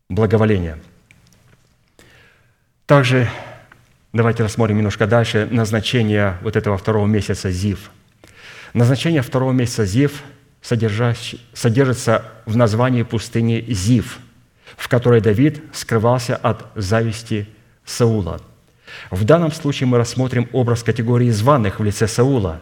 благоволение. 0.10 0.78
Также 2.86 3.30
Давайте 4.16 4.44
рассмотрим 4.44 4.78
немножко 4.78 5.08
дальше 5.08 5.46
назначение 5.52 6.38
вот 6.42 6.56
этого 6.56 6.78
второго 6.78 7.06
месяца 7.06 7.52
Зив. 7.52 7.92
Назначение 8.74 9.22
второго 9.22 9.52
месяца 9.52 9.84
Зив 9.84 10.24
содержится 10.62 12.24
в 12.46 12.56
названии 12.56 13.04
пустыни 13.04 13.66
Зив, 13.68 14.20
в 14.78 14.88
которой 14.88 15.20
Давид 15.20 15.62
скрывался 15.74 16.38
от 16.38 16.66
зависти 16.76 17.50
Саула. 17.84 18.40
В 19.12 19.26
данном 19.26 19.52
случае 19.52 19.88
мы 19.88 19.98
рассмотрим 19.98 20.48
образ 20.54 20.82
категории 20.82 21.30
званых 21.30 21.82
в 21.82 21.84
лице 21.84 22.08
Саула 22.08 22.62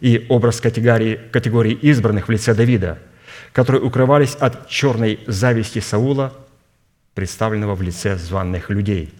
и 0.00 0.24
образ 0.30 0.62
категории, 0.62 1.20
категории 1.30 1.74
избранных 1.74 2.28
в 2.28 2.30
лице 2.30 2.54
Давида, 2.54 2.98
которые 3.56 3.80
укрывались 3.80 4.34
от 4.34 4.68
черной 4.68 5.18
зависти 5.26 5.78
Саула, 5.78 6.34
представленного 7.14 7.74
в 7.74 7.80
лице 7.80 8.16
званных 8.18 8.68
людей. 8.68 9.14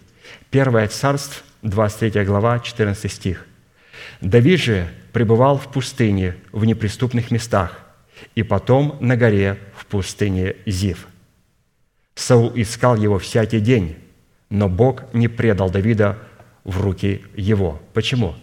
Первое 0.51 0.87
царство 0.89 1.41
23 1.63 2.23
глава, 2.23 2.59
14 2.59 3.11
стих. 3.11 3.47
«Давид 4.21 4.59
же 4.59 4.87
пребывал 5.11 5.57
в 5.57 5.71
пустыне 5.71 6.35
в 6.51 6.65
неприступных 6.65 7.31
местах, 7.31 7.79
и 8.35 8.43
потом 8.43 8.97
на 8.99 9.17
горе 9.17 9.57
в 9.75 9.87
пустыне 9.87 10.55
Зив. 10.67 11.07
Саул 12.13 12.51
искал 12.53 12.95
его 12.95 13.17
всякий 13.17 13.59
день, 13.59 13.97
но 14.51 14.69
Бог 14.69 15.11
не 15.13 15.27
предал 15.27 15.71
Давида 15.71 16.15
в 16.63 16.79
руки 16.79 17.23
его. 17.35 17.81
Почему? 17.95 18.35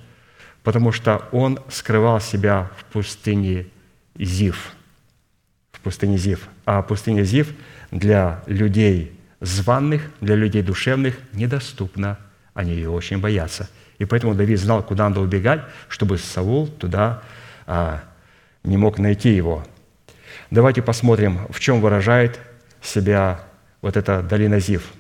Потому 0.65 0.91
что 0.91 1.29
он 1.31 1.61
скрывал 1.69 2.21
себя 2.21 2.73
в 2.79 2.85
пустыне 2.87 3.69
Зив. 4.19 4.75
Пустыне 5.85 6.19
Зив. 6.19 6.49
А 6.65 6.83
пустыня 6.83 7.23
Зив 7.23 7.55
для 7.93 8.43
людей 8.47 9.13
званных, 9.41 10.11
для 10.21 10.35
людей 10.35 10.63
душевных 10.63 11.17
недоступна– 11.33 12.19
они 12.55 12.73
ее 12.73 12.89
очень 12.89 13.19
боятся. 13.19 13.69
И 13.99 14.05
поэтому 14.05 14.35
Давид 14.35 14.59
знал, 14.59 14.83
куда 14.83 15.09
надо 15.09 15.21
убегать, 15.21 15.63
чтобы 15.89 16.19
Саул 16.19 16.69
туда 16.69 17.23
а, 17.67 18.03
не 18.63 18.77
мог 18.77 18.99
найти 18.99 19.31
его. 19.31 19.65
Давайте 20.51 20.81
посмотрим, 20.81 21.41
в 21.51 21.61
чем 21.61 21.81
выражает 21.81 22.41
себя 22.81 23.41
вот 23.83 23.97
эта 23.97 24.23
долина 24.23 24.61
Зив. 24.61 24.93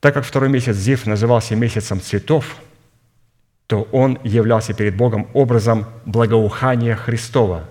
Так 0.00 0.14
как 0.14 0.24
второй 0.24 0.48
месяц 0.48 0.76
Зив 0.76 1.06
назывался 1.06 1.56
месяцем 1.56 2.00
цветов, 2.00 2.56
то 3.66 3.82
он 3.92 4.18
являлся 4.24 4.72
перед 4.72 4.96
Богом 4.96 5.28
образом 5.34 5.86
благоухания 6.06 6.96
Христова, 6.96 7.68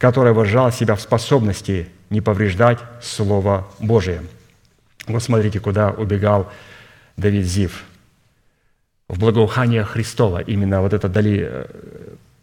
которое 0.00 0.32
выражало 0.32 0.72
себя 0.72 0.94
в 0.94 1.00
способности 1.02 1.90
не 2.08 2.22
повреждать 2.22 2.78
Слово 3.02 3.68
Божие. 3.78 4.22
Вот 5.06 5.22
смотрите, 5.22 5.60
куда 5.60 5.90
убегал 5.90 6.50
Давид 7.18 7.44
Зив. 7.44 7.84
В 9.08 9.18
благоухание 9.18 9.84
Христова, 9.84 10.38
именно 10.38 10.80
вот 10.80 10.94
эта 10.94 11.08
доли, 11.08 11.46
э, 11.46 11.66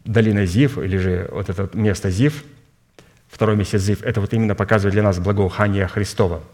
долина 0.04 0.46
Зив, 0.46 0.78
или 0.78 0.98
же 0.98 1.28
вот 1.32 1.48
это 1.50 1.68
место 1.72 2.10
Зив, 2.10 2.44
второй 3.28 3.56
месяц 3.56 3.80
Зив, 3.80 4.02
это 4.04 4.20
вот 4.20 4.32
именно 4.32 4.54
показывает 4.54 4.92
для 4.92 5.02
нас 5.02 5.18
благоухание 5.18 5.88
Христова. 5.88 6.44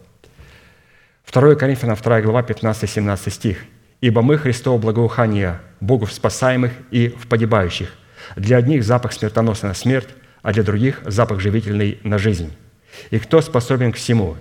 2 1.31 1.55
Коринфянам 1.55 1.97
2 1.97 2.21
глава 2.21 2.41
15-17 2.41 3.29
стих. 3.29 3.57
«Ибо 4.01 4.23
мы 4.23 4.39
Христово 4.39 4.79
благоухание 4.79 5.59
Богу 5.81 6.05
в 6.05 6.11
спасаемых 6.11 6.71
и 6.89 7.09
в 7.09 7.27
погибающих. 7.27 7.93
Для 8.35 8.57
одних 8.57 8.83
запах 8.83 9.13
смертоносный 9.13 9.69
на 9.69 9.75
смерть, 9.75 10.09
а 10.45 10.53
для 10.53 10.63
других 10.63 11.01
запах 11.05 11.41
живительный 11.41 11.99
на 12.03 12.17
жизнь. 12.17 12.53
И 13.09 13.19
кто 13.19 13.41
способен 13.41 13.91
к 13.91 13.97
всему? 13.97 14.37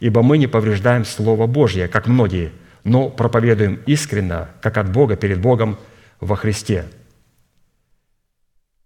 Ибо 0.00 0.22
мы 0.22 0.36
не 0.36 0.48
повреждаем 0.48 1.06
Слово 1.06 1.46
Божье, 1.46 1.88
как 1.88 2.06
многие– 2.06 2.52
но 2.84 3.08
проповедуем 3.08 3.80
искренно, 3.86 4.50
как 4.60 4.76
от 4.76 4.92
Бога, 4.92 5.16
перед 5.16 5.40
Богом 5.40 5.78
во 6.20 6.36
Христе. 6.36 6.84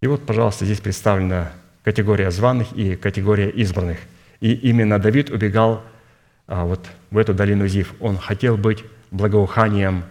И 0.01 0.07
вот, 0.07 0.24
пожалуйста, 0.24 0.65
здесь 0.65 0.81
представлена 0.81 1.53
категория 1.82 2.31
званых 2.31 2.73
и 2.73 2.95
категория 2.95 3.51
избранных. 3.51 3.99
И 4.40 4.53
именно 4.53 5.01
Давид 5.01 5.31
убегал 5.31 5.82
а, 6.47 6.65
вот 6.65 6.86
в 7.11 7.19
эту 7.19 7.35
долину 7.35 7.66
Зив. 7.66 7.93
Он 7.99 8.16
хотел 8.16 8.57
быть 8.57 8.85
благоуханием 9.11 10.05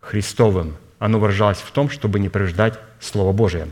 Христовым. 0.00 0.76
Оно 0.98 1.20
выражалось 1.20 1.58
в 1.58 1.70
том, 1.70 1.88
чтобы 1.88 2.18
не 2.18 2.28
повреждать 2.28 2.78
Слово 2.98 3.32
Божие. 3.32 3.68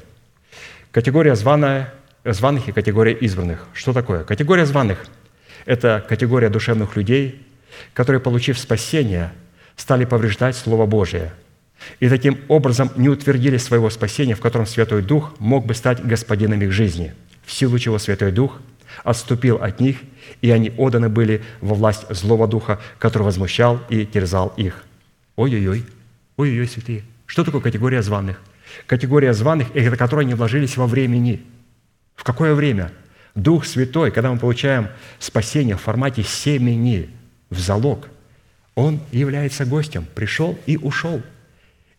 Категория 0.93 1.35
званая, 1.35 1.93
званых 2.25 2.69
и 2.69 2.73
категория 2.73 3.13
избранных. 3.13 3.67
Что 3.73 3.93
такое? 3.93 4.25
Категория 4.25 4.67
званых– 4.67 5.07
это 5.67 6.05
категория 6.09 6.49
душевных 6.49 6.97
людей, 6.97 7.47
которые, 7.95 8.21
получив 8.21 8.59
спасение, 8.59 9.33
стали 9.77 10.05
повреждать 10.05 10.57
Слово 10.57 10.87
Божие, 10.87 11.33
и 12.01 12.09
таким 12.09 12.39
образом 12.49 12.91
не 12.97 13.09
утвердили 13.09 13.57
своего 13.57 13.91
спасения, 13.91 14.35
в 14.35 14.41
котором 14.41 14.67
Святой 14.67 15.03
Дух 15.03 15.35
мог 15.39 15.67
бы 15.67 15.75
стать 15.75 16.05
господином 16.05 16.61
их 16.63 16.73
жизни, 16.73 17.15
в 17.45 17.53
силу 17.53 17.79
чего 17.79 17.99
Святой 17.99 18.33
Дух 18.33 18.61
отступил 19.05 19.57
от 19.57 19.81
них, 19.81 19.99
и 20.43 20.51
они 20.51 20.73
отданы 20.77 21.09
были 21.09 21.43
во 21.61 21.75
власть 21.75 22.07
злого 22.11 22.47
духа, 22.49 22.81
который 22.99 23.25
возмущал 23.25 23.81
и 23.89 24.05
терзал 24.05 24.53
их. 24.57 24.85
Ой-ой-ой, 25.37 25.85
ой-ой-ой, 26.37 26.67
святые. 26.67 27.05
Что 27.27 27.45
такое 27.45 27.61
категория 27.61 28.03
званых? 28.03 28.41
Категория 28.87 29.33
званых– 29.33 29.69
это 29.75 29.97
которые 29.97 30.27
не 30.27 30.35
вложились 30.35 30.77
во 30.77 30.87
времени. 30.87 31.43
В 32.19 32.25
какое 32.25 32.53
время? 32.55 32.91
Дух 33.37 33.65
Святой, 33.65 34.11
когда 34.11 34.33
мы 34.33 34.39
получаем 34.39 34.89
спасение 35.21 35.77
в 35.77 35.81
формате 35.81 36.25
семени, 36.25 37.09
в 37.49 37.61
залог, 37.61 38.09
Он 38.75 39.01
является 39.13 39.65
гостем, 39.65 40.05
пришел 40.17 40.59
и 40.67 40.77
ушел. 40.77 41.23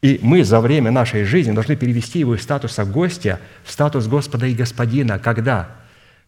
И 0.02 0.20
мы 0.22 0.44
за 0.44 0.60
время 0.60 0.91
нашей 0.91 1.24
жизни 1.24 1.54
должны 1.54 1.78
перевести 1.78 2.20
его 2.20 2.36
из 2.36 2.44
статуса 2.44 2.84
гостя 2.84 3.40
в 3.64 3.72
статус 3.72 4.08
Господа 4.08 4.46
и 4.46 4.54
Господина. 4.54 5.20
Когда? 5.20 5.70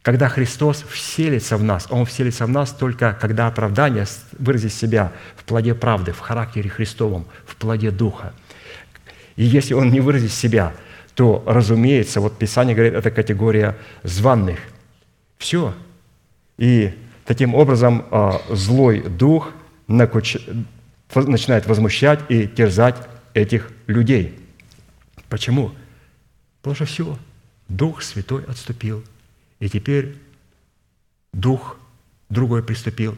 Когда 0.02 0.30
Христос 0.30 0.86
вселится 0.90 1.58
в 1.58 1.64
нас. 1.64 1.88
Он 1.90 2.06
вселится 2.06 2.46
в 2.46 2.50
нас 2.50 2.72
только 2.72 3.18
когда 3.20 3.48
оправдание 3.48 4.06
выразит 4.40 4.74
себя 4.74 5.12
в 5.36 5.44
плоде 5.44 5.76
правды, 5.76 6.14
в 6.14 6.20
характере 6.20 6.70
Христовом, 6.70 7.28
в 7.46 7.58
плоде 7.58 7.92
Духа. 7.92 8.34
И 9.36 9.44
если 9.44 9.74
Он 9.74 9.92
не 9.92 10.00
выразит 10.00 10.32
себя, 10.32 10.72
то, 11.16 11.44
разумеется, 11.46 12.22
вот 12.22 12.38
Писание 12.38 12.76
говорит, 12.76 12.94
это 12.94 13.12
категория 13.12 13.78
званных. 14.04 14.60
Все. 15.38 15.74
И 16.58 16.94
таким 17.26 17.56
образом 17.56 18.06
а, 18.12 18.42
злой 18.50 19.02
дух 19.02 19.52
начинает 19.88 21.66
возмущать 21.66 22.20
и 22.30 22.48
терзать 22.48 22.96
этих 23.34 23.72
людей. 23.88 24.40
Почему? 25.30 25.72
Потому 26.62 26.76
что 26.76 26.86
все, 26.86 27.18
Дух 27.68 28.02
Святой 28.02 28.44
отступил, 28.44 29.04
и 29.60 29.70
теперь 29.70 30.18
Дух 31.34 31.78
другой 32.30 32.64
приступил. 32.64 33.18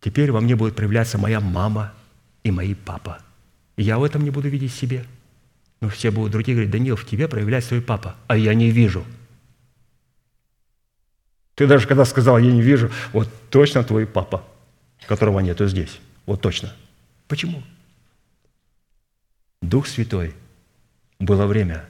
Теперь 0.00 0.30
во 0.30 0.40
мне 0.40 0.54
будет 0.54 0.76
проявляться 0.76 1.18
моя 1.18 1.40
мама 1.40 1.92
и 2.44 2.50
мои 2.50 2.74
папа. 2.74 3.18
И 3.76 3.82
я 3.82 3.98
в 3.98 4.04
этом 4.04 4.22
не 4.22 4.30
буду 4.30 4.48
видеть 4.48 4.72
себе. 4.72 5.04
Но 5.80 5.88
все 5.88 6.10
будут 6.10 6.32
другие 6.32 6.54
говорить, 6.54 6.70
Даниил, 6.70 6.96
в 6.96 7.06
тебе 7.06 7.28
проявляется 7.28 7.70
твой 7.70 7.82
папа, 7.82 8.16
а 8.26 8.36
я 8.36 8.54
не 8.54 8.70
вижу. 8.70 9.04
Ты 11.54 11.66
даже 11.66 11.86
когда 11.86 12.04
сказал, 12.04 12.38
я 12.38 12.52
не 12.52 12.62
вижу, 12.62 12.90
вот 13.12 13.28
точно 13.50 13.82
твой 13.82 14.06
папа, 14.06 14.44
которого 15.06 15.40
нету 15.40 15.66
здесь. 15.66 15.98
Вот 16.26 16.40
точно. 16.40 16.72
Почему? 17.28 17.62
Дух 19.62 19.86
Святой 19.86 20.34
было 21.18 21.46
время, 21.46 21.84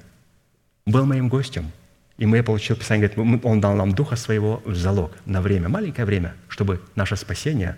был 0.87 1.05
моим 1.05 1.29
гостем, 1.29 1.73
и 2.17 2.27
мы 2.27 2.43
получили 2.43 2.79
Писание, 2.79 3.09
говорит, 3.09 3.45
Он 3.45 3.61
дал 3.61 3.75
нам 3.75 3.93
Духа 3.93 4.17
Своего 4.17 4.63
в 4.65 4.75
залог 4.75 5.13
на 5.27 5.43
время, 5.43 5.69
маленькое 5.69 6.07
время, 6.07 6.35
чтобы 6.49 6.81
наше 6.95 7.17
спасение 7.17 7.77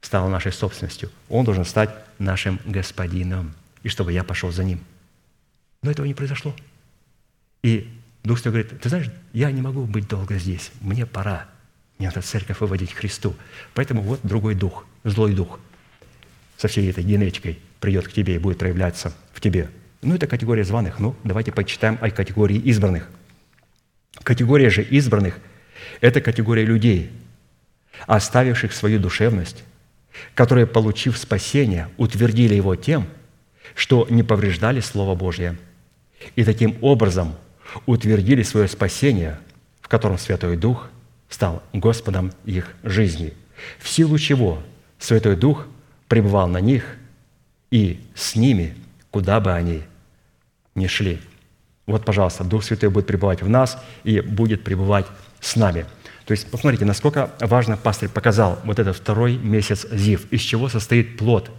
стало 0.00 0.28
нашей 0.28 0.52
собственностью. 0.52 1.10
Он 1.28 1.44
должен 1.44 1.64
стать 1.64 1.90
нашим 2.18 2.60
господином, 2.64 3.54
и 3.82 3.88
чтобы 3.88 4.12
я 4.12 4.24
пошел 4.24 4.50
за 4.50 4.64
Ним. 4.64 4.80
Но 5.82 5.90
этого 5.90 6.06
не 6.06 6.14
произошло. 6.14 6.54
И 7.62 7.88
Дух 8.24 8.38
Святой 8.38 8.62
говорит, 8.62 8.80
ты 8.80 8.88
знаешь, 8.88 9.10
я 9.32 9.50
не 9.50 9.62
могу 9.62 9.84
быть 9.84 10.08
долго 10.08 10.38
здесь, 10.38 10.70
мне 10.80 11.06
пора. 11.06 11.46
Мне 11.98 12.08
надо 12.08 12.22
церковь 12.22 12.60
выводить 12.60 12.92
к 12.92 12.98
Христу. 12.98 13.34
Поэтому 13.74 14.02
вот 14.02 14.20
другой 14.22 14.54
дух, 14.54 14.86
злой 15.04 15.34
дух 15.34 15.58
со 16.56 16.68
всей 16.68 16.90
этой 16.90 17.04
генетикой 17.04 17.58
придет 17.80 18.08
к 18.08 18.12
тебе 18.12 18.36
и 18.36 18.38
будет 18.38 18.58
проявляться 18.58 19.12
в 19.32 19.40
тебе. 19.40 19.70
Ну, 20.02 20.14
это 20.14 20.26
категория 20.26 20.64
званых. 20.64 21.00
Ну, 21.00 21.16
давайте 21.24 21.52
почитаем 21.52 21.98
о 22.00 22.10
категории 22.10 22.56
избранных. 22.56 23.08
Категория 24.22 24.70
же 24.70 24.82
избранных– 24.82 25.38
это 26.00 26.20
категория 26.20 26.64
людей, 26.64 27.10
оставивших 28.06 28.72
свою 28.72 29.00
душевность, 29.00 29.64
которые, 30.34 30.66
получив 30.66 31.16
спасение, 31.16 31.88
утвердили 31.96 32.54
его 32.54 32.76
тем, 32.76 33.08
что 33.74 34.06
не 34.10 34.22
повреждали 34.22 34.80
Слово 34.80 35.14
Божье, 35.14 35.56
и 36.36 36.44
таким 36.44 36.76
образом 36.80 37.34
утвердили 37.86 38.42
свое 38.42 38.68
спасение, 38.68 39.38
в 39.80 39.88
котором 39.88 40.18
Святой 40.18 40.56
Дух 40.56 40.88
стал 41.28 41.62
Господом 41.72 42.32
их 42.44 42.74
жизни, 42.82 43.34
в 43.78 43.88
силу 43.88 44.18
чего 44.18 44.62
Святой 44.98 45.36
Дух 45.36 45.66
пребывал 46.08 46.48
на 46.48 46.60
них 46.60 46.96
и 47.70 48.00
с 48.14 48.34
ними, 48.34 48.74
куда 49.10 49.40
бы 49.40 49.52
они 49.52 49.82
ни 50.74 50.86
шли. 50.86 51.20
Вот, 51.86 52.04
пожалуйста, 52.04 52.44
Дух 52.44 52.64
Святой 52.64 52.90
будет 52.90 53.06
пребывать 53.06 53.42
в 53.42 53.48
нас 53.48 53.82
и 54.04 54.20
будет 54.20 54.64
пребывать 54.64 55.06
с 55.40 55.56
нами. 55.56 55.86
То 56.26 56.32
есть, 56.32 56.50
посмотрите, 56.50 56.84
насколько 56.84 57.30
важно 57.40 57.78
пастырь 57.78 58.10
показал 58.10 58.58
вот 58.64 58.78
этот 58.78 58.96
второй 58.96 59.36
месяц 59.38 59.86
Зив, 59.90 60.30
из 60.30 60.42
чего 60.42 60.68
состоит 60.68 61.16
плод 61.16 61.50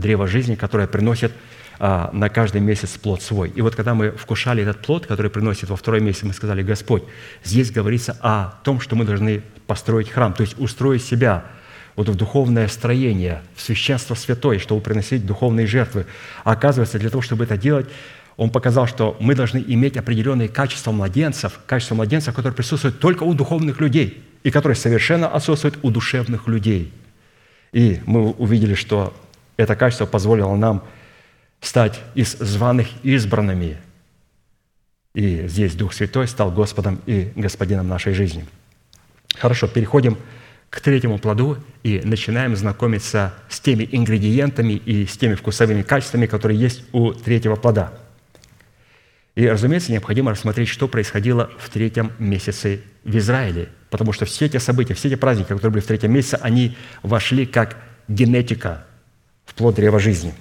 древа 0.00 0.26
жизни, 0.26 0.54
которое 0.54 0.86
приносит 0.86 1.32
а, 1.78 2.10
на 2.12 2.28
каждый 2.28 2.60
месяц 2.60 2.90
плод 2.90 3.22
свой. 3.22 3.50
И 3.50 3.60
вот 3.60 3.74
когда 3.74 3.94
мы 3.94 4.10
вкушали 4.10 4.62
этот 4.62 4.78
плод, 4.78 5.06
который 5.06 5.30
приносит 5.30 5.68
во 5.68 5.76
второй 5.76 6.00
месяц, 6.00 6.22
мы 6.22 6.32
сказали, 6.32 6.62
Господь, 6.62 7.02
здесь 7.44 7.70
говорится 7.70 8.16
о 8.20 8.54
том, 8.64 8.80
что 8.80 8.96
мы 8.96 9.04
должны 9.04 9.42
построить 9.66 10.08
храм, 10.08 10.32
то 10.32 10.42
есть 10.42 10.58
устроить 10.58 11.04
себя 11.04 11.44
вот 11.94 12.08
в 12.08 12.14
духовное 12.14 12.68
строение, 12.68 13.42
в 13.54 13.62
священство 13.62 14.14
святое, 14.14 14.58
чтобы 14.58 14.80
приносить 14.80 15.26
духовные 15.26 15.66
жертвы. 15.66 16.06
А 16.44 16.52
оказывается, 16.52 16.98
для 16.98 17.10
того, 17.10 17.22
чтобы 17.22 17.44
это 17.44 17.56
делать, 17.56 17.86
он 18.36 18.50
показал, 18.50 18.86
что 18.86 19.16
мы 19.18 19.34
должны 19.34 19.62
иметь 19.66 19.96
определенные 19.96 20.48
качества 20.48 20.92
младенцев, 20.92 21.60
качества 21.66 21.94
младенцев, 21.94 22.34
которые 22.34 22.54
присутствуют 22.54 23.00
только 23.00 23.22
у 23.22 23.32
духовных 23.32 23.80
людей 23.80 24.22
и 24.44 24.50
которые 24.50 24.76
совершенно 24.76 25.28
отсутствуют 25.28 25.78
у 25.82 25.90
душевных 25.90 26.46
людей. 26.46 26.92
И 27.72 28.00
мы 28.06 28.30
увидели, 28.30 28.74
что 28.74 29.14
это 29.56 29.76
качество 29.76 30.06
позволило 30.06 30.54
нам 30.56 30.84
стать 31.60 32.00
из 32.14 32.32
званых 32.32 32.88
избранными. 33.02 33.78
И 35.14 35.46
здесь 35.48 35.74
Дух 35.74 35.94
Святой 35.94 36.28
стал 36.28 36.50
Господом 36.50 37.00
и 37.06 37.32
Господином 37.34 37.88
нашей 37.88 38.12
жизни. 38.12 38.46
Хорошо, 39.38 39.66
переходим 39.66 40.18
к 40.68 40.80
третьему 40.80 41.18
плоду 41.18 41.58
и 41.82 42.02
начинаем 42.04 42.54
знакомиться 42.56 43.34
с 43.48 43.60
теми 43.60 43.88
ингредиентами 43.90 44.74
и 44.74 45.06
с 45.06 45.16
теми 45.16 45.34
вкусовыми 45.34 45.82
качествами, 45.82 46.26
которые 46.26 46.58
есть 46.60 46.84
у 46.92 47.12
третьего 47.12 47.56
плода. 47.56 47.92
И, 49.36 49.46
разумеется, 49.46 49.92
необходимо 49.92 50.32
рассмотреть, 50.32 50.68
что 50.68 50.88
происходило 50.88 51.50
в 51.58 51.68
третьем 51.70 52.12
месяце 52.18 52.80
в 53.04 53.16
Израиле, 53.16 53.68
потому 53.90 54.12
что 54.12 54.24
все 54.24 54.46
эти 54.46 54.56
события, 54.56 54.94
все 54.94 55.08
эти 55.08 55.14
праздники, 55.14 55.48
которые 55.48 55.72
были 55.72 55.82
в 55.82 55.86
третьем 55.86 56.12
месяце, 56.12 56.38
они 56.42 56.76
вошли 57.02 57.46
как 57.46 57.76
генетика 58.08 58.84
в 59.46 59.54
плод 59.54 59.76
древа 59.76 59.98
жизни. 59.98 60.34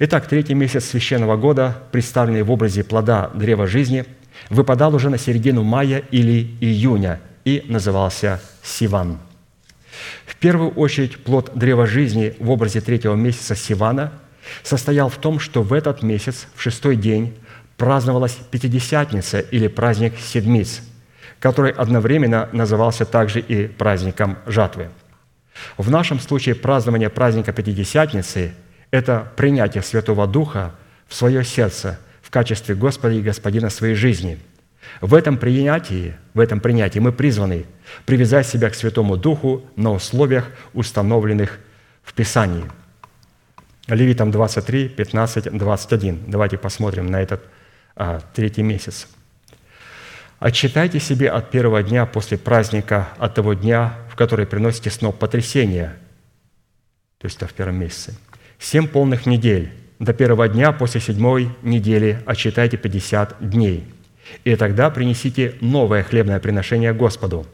Итак, 0.00 0.28
третий 0.28 0.54
месяц 0.54 0.84
священного 0.84 1.38
года, 1.38 1.78
представленный 1.90 2.42
в 2.42 2.50
образе 2.50 2.84
плода 2.84 3.30
древа 3.32 3.66
жизни, 3.66 4.04
выпадал 4.50 4.94
уже 4.94 5.08
на 5.08 5.16
середину 5.16 5.62
мая 5.62 6.02
или 6.10 6.54
июня 6.60 7.20
и 7.46 7.64
назывался 7.66 8.42
Сиван– 8.62 9.18
в 10.26 10.36
первую 10.36 10.70
очередь, 10.70 11.22
плод 11.22 11.52
древа 11.54 11.86
жизни 11.86 12.34
в 12.38 12.50
образе 12.50 12.80
третьего 12.80 13.14
месяца 13.14 13.54
Сивана 13.54 14.12
состоял 14.62 15.08
в 15.08 15.16
том, 15.16 15.38
что 15.38 15.62
в 15.62 15.72
этот 15.72 16.02
месяц, 16.02 16.46
в 16.54 16.62
шестой 16.62 16.96
день, 16.96 17.34
праздновалась 17.76 18.38
Пятидесятница 18.50 19.40
или 19.40 19.68
праздник 19.68 20.14
Седмиц, 20.18 20.82
который 21.40 21.72
одновременно 21.72 22.48
назывался 22.52 23.04
также 23.04 23.40
и 23.40 23.66
праздником 23.66 24.38
жатвы. 24.46 24.90
В 25.76 25.90
нашем 25.90 26.20
случае 26.20 26.54
празднование 26.54 27.10
праздника 27.10 27.52
Пятидесятницы– 27.52 28.54
это 28.90 29.32
принятие 29.36 29.82
Святого 29.82 30.26
Духа 30.26 30.74
в 31.08 31.14
свое 31.14 31.44
сердце 31.44 31.98
в 32.22 32.30
качестве 32.30 32.74
Господа 32.74 33.14
и 33.14 33.22
Господина 33.22 33.70
своей 33.70 33.94
жизни– 33.94 34.38
в 35.00 35.14
этом 35.14 35.36
принятии, 35.36 36.14
в 36.34 36.40
этом 36.40 36.60
принятии 36.60 36.98
мы 36.98 37.12
призваны 37.12 37.66
привязать 38.06 38.46
себя 38.46 38.70
к 38.70 38.74
Святому 38.74 39.16
Духу 39.16 39.64
на 39.76 39.92
условиях, 39.92 40.50
установленных 40.72 41.58
в 42.02 42.14
Писании. 42.14 42.64
Левитам 43.86 44.30
23, 44.30 44.88
15, 44.88 45.56
21. 45.56 46.24
Давайте 46.26 46.56
посмотрим 46.56 47.06
на 47.06 47.20
этот 47.20 47.42
а, 47.96 48.20
третий 48.34 48.62
месяц. 48.62 49.08
«Отчитайте 50.38 51.00
себе 51.00 51.30
от 51.30 51.50
первого 51.50 51.82
дня 51.82 52.06
после 52.06 52.38
праздника, 52.38 53.08
от 53.18 53.34
того 53.34 53.54
дня, 53.54 53.94
в 54.14 54.16
который 54.16 54.46
приносите 54.46 54.88
сноп 54.88 55.18
потрясения». 55.18 55.96
То 57.18 57.26
есть 57.26 57.36
это 57.36 57.48
в 57.48 57.52
первом 57.52 57.80
месяце. 57.80 58.14
«Семь 58.58 58.86
полных 58.88 59.26
недель. 59.26 59.72
До 59.98 60.14
первого 60.14 60.48
дня 60.48 60.72
после 60.72 61.00
седьмой 61.00 61.50
недели 61.62 62.22
отчитайте 62.24 62.76
50 62.78 63.50
дней» 63.50 63.84
и 64.44 64.56
тогда 64.56 64.90
принесите 64.90 65.54
новое 65.60 66.02
хлебное 66.02 66.40
приношение 66.40 66.92
Господу. 66.92 67.46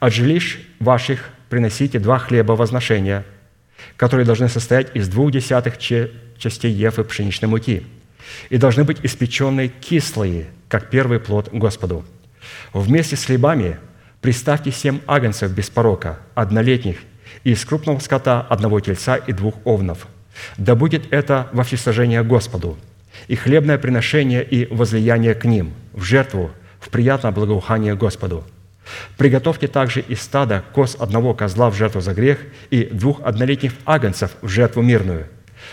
От 0.00 0.12
жилищ 0.12 0.58
ваших 0.80 1.30
приносите 1.48 1.98
два 1.98 2.18
хлеба 2.18 2.52
возношения, 2.52 3.24
которые 3.96 4.26
должны 4.26 4.48
состоять 4.48 4.94
из 4.94 5.08
двух 5.08 5.32
десятых 5.32 5.78
частей 5.78 6.72
ефы 6.72 7.04
пшеничной 7.04 7.48
муки 7.48 7.84
и 8.50 8.56
должны 8.56 8.84
быть 8.84 8.98
испеченные 9.02 9.68
кислые, 9.68 10.46
как 10.68 10.90
первый 10.90 11.20
плод 11.20 11.50
Господу. 11.52 12.04
Вместе 12.72 13.16
с 13.16 13.24
хлебами 13.24 13.78
приставьте 14.24 14.72
семь 14.72 15.00
агнцев 15.06 15.50
без 15.50 15.68
порока, 15.68 16.18
однолетних, 16.34 16.96
и 17.44 17.50
из 17.50 17.62
крупного 17.62 17.98
скота 17.98 18.40
одного 18.40 18.80
тельца 18.80 19.16
и 19.16 19.34
двух 19.34 19.56
овнов. 19.66 20.06
Да 20.56 20.74
будет 20.74 21.12
это 21.12 21.50
во 21.52 21.62
всесожжение 21.62 22.24
Господу, 22.24 22.78
и 23.28 23.36
хлебное 23.36 23.76
приношение 23.76 24.42
и 24.42 24.64
возлияние 24.74 25.34
к 25.34 25.44
ним, 25.44 25.74
в 25.92 26.04
жертву, 26.04 26.50
в 26.80 26.88
приятное 26.88 27.32
благоухание 27.32 27.94
Господу. 27.96 28.44
Приготовьте 29.18 29.68
также 29.68 30.00
из 30.00 30.22
стада 30.22 30.64
коз 30.72 30.96
одного 30.98 31.34
козла 31.34 31.68
в 31.68 31.74
жертву 31.74 32.00
за 32.00 32.14
грех 32.14 32.38
и 32.70 32.84
двух 32.84 33.20
однолетних 33.24 33.72
агнцев 33.84 34.30
в 34.40 34.48
жертву 34.48 34.80
мирную. 34.80 35.26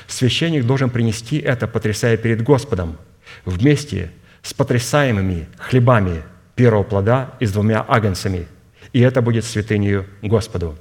Священник 0.08 0.66
должен 0.66 0.90
принести 0.90 1.38
это, 1.38 1.68
потрясая 1.68 2.18
перед 2.18 2.42
Господом, 2.42 2.98
вместе 3.46 4.12
с 4.44 4.54
потрясаемыми 4.54 5.48
хлебами 5.58 6.24
первого 6.56 6.84
плода 6.84 7.34
и 7.40 7.46
с 7.46 7.52
двумя 7.52 7.86
агнцами, 7.88 8.48
и 8.94 9.00
это 9.00 9.22
будет 9.22 9.46
святынью 9.46 10.06
Господу. 10.22 10.78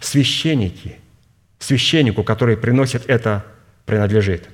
Священники, 0.00 0.96
священнику, 1.58 2.24
который 2.24 2.56
приносит 2.56 3.08
это, 3.08 3.44
принадлежит. 3.86 4.48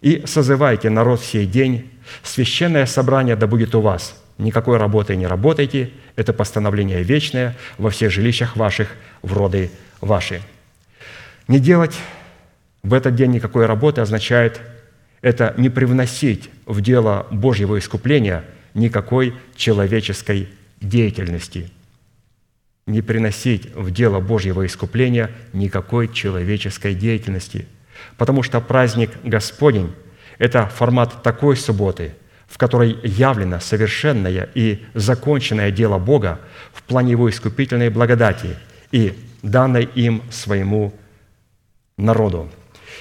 И 0.00 0.22
созывайте 0.26 0.90
народ 0.90 1.20
в 1.20 1.26
сей 1.26 1.46
день, 1.46 1.90
священное 2.22 2.86
собрание 2.86 3.36
да 3.36 3.46
будет 3.46 3.74
у 3.74 3.80
вас. 3.80 4.20
Никакой 4.38 4.78
работы 4.78 5.16
не 5.16 5.26
работайте, 5.26 5.90
это 6.16 6.32
постановление 6.32 7.02
вечное 7.02 7.56
во 7.76 7.90
всех 7.90 8.10
жилищах 8.10 8.56
ваших, 8.56 8.88
в 9.22 9.34
роды 9.34 9.70
ваши. 10.00 10.40
Не 11.46 11.58
делать 11.58 11.96
в 12.82 12.94
этот 12.94 13.14
день 13.14 13.32
никакой 13.32 13.66
работы 13.66 14.00
означает 14.00 14.60
это 15.20 15.52
не 15.58 15.68
привносить 15.68 16.48
в 16.64 16.80
дело 16.80 17.26
Божьего 17.30 17.78
искупления 17.78 18.44
никакой 18.74 19.34
человеческой 19.56 20.48
деятельности. 20.80 21.70
Не 22.86 23.02
приносить 23.02 23.74
в 23.74 23.90
дело 23.90 24.20
Божьего 24.20 24.66
искупления 24.66 25.30
никакой 25.52 26.12
человеческой 26.12 26.94
деятельности. 26.94 27.66
Потому 28.16 28.42
что 28.42 28.60
праздник 28.60 29.10
Господень– 29.22 29.92
это 30.38 30.66
формат 30.66 31.22
такой 31.22 31.56
субботы, 31.56 32.14
в 32.46 32.58
которой 32.58 32.98
явлено 33.04 33.60
совершенное 33.60 34.48
и 34.54 34.82
законченное 34.94 35.70
дело 35.70 35.98
Бога 35.98 36.40
в 36.72 36.82
плане 36.82 37.12
Его 37.12 37.28
искупительной 37.30 37.90
благодати 37.90 38.56
и 38.90 39.14
данной 39.42 39.84
им 39.84 40.22
своему 40.30 40.94
народу. 41.96 42.50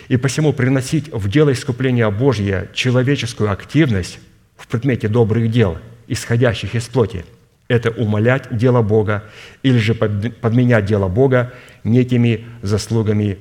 И 0.08 0.18
посему 0.18 0.54
приносить 0.54 1.12
в 1.12 1.30
дело 1.30 1.52
искупления 1.52 2.10
Божье 2.10 2.70
человеческую 2.74 3.52
активность 3.52 4.20
в 4.60 4.68
предмете 4.68 5.08
добрых 5.08 5.50
дел, 5.50 5.78
исходящих 6.08 6.76
из 6.76 6.88
плоти, 6.88 7.26
это 7.68 7.92
умолять 7.92 8.56
дело 8.56 8.82
Бога 8.82 9.24
или 9.64 9.78
же 9.78 9.96
подменять 9.96 10.86
дело 10.86 11.08
Бога 11.08 11.54
некими 11.84 12.46
заслугами 12.62 13.40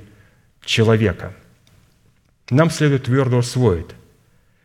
человека. 0.65 1.35
Нам 2.51 2.70
следует 2.70 3.05
твердо 3.05 3.39
усвоить, 3.39 3.89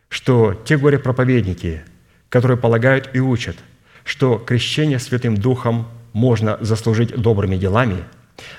что 0.08 0.54
те 0.54 0.78
горе-проповедники, 0.78 1.82
которые 2.28 2.56
полагают 2.56 3.10
и 3.14 3.20
учат, 3.20 3.56
что 4.04 4.38
крещение 4.38 4.98
Святым 4.98 5.36
Духом 5.36 5.88
можно 6.12 6.58
заслужить 6.60 7.16
добрыми 7.16 7.56
делами, 7.56 8.04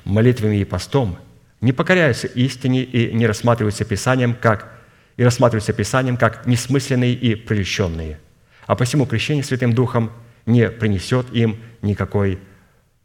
молитвами 0.03 0.57
и 0.57 0.65
постом– 0.65 1.17
не 1.65 1.71
покоряются 1.71 2.27
истине 2.27 2.83
и 2.83 3.11
не 3.13 3.25
рассматриваются 3.25 3.85
Писанием 3.85 4.35
как, 4.35 4.74
и 5.17 5.23
рассматриваются 5.23 5.73
Писанием 5.73 6.17
как 6.17 6.45
несмысленные 6.45 7.13
и 7.13 7.35
прельщенные. 7.35 8.19
А 8.67 8.75
посему 8.75 9.05
крещение 9.05 9.43
Святым 9.43 9.73
Духом 9.73 10.11
не 10.45 10.69
принесет 10.69 11.31
им 11.33 11.57
никакой 11.81 12.39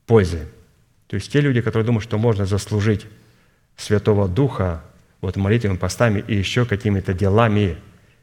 пользы. 0.07 0.49
То 1.07 1.17
есть 1.17 1.31
те 1.33 1.41
люди, 1.41 1.61
которые 1.61 1.87
думают, 1.87 2.05
что 2.05 2.19
можно 2.19 2.47
заслужить 2.47 3.07
Святого 3.77 4.29
Духа 4.29 4.83
вот 5.21 5.37
молитвами, 5.37 5.77
постами 5.77 6.25
и 6.27 6.35
еще 6.35 6.65
какими-то 6.65 7.13
делами 7.13 7.77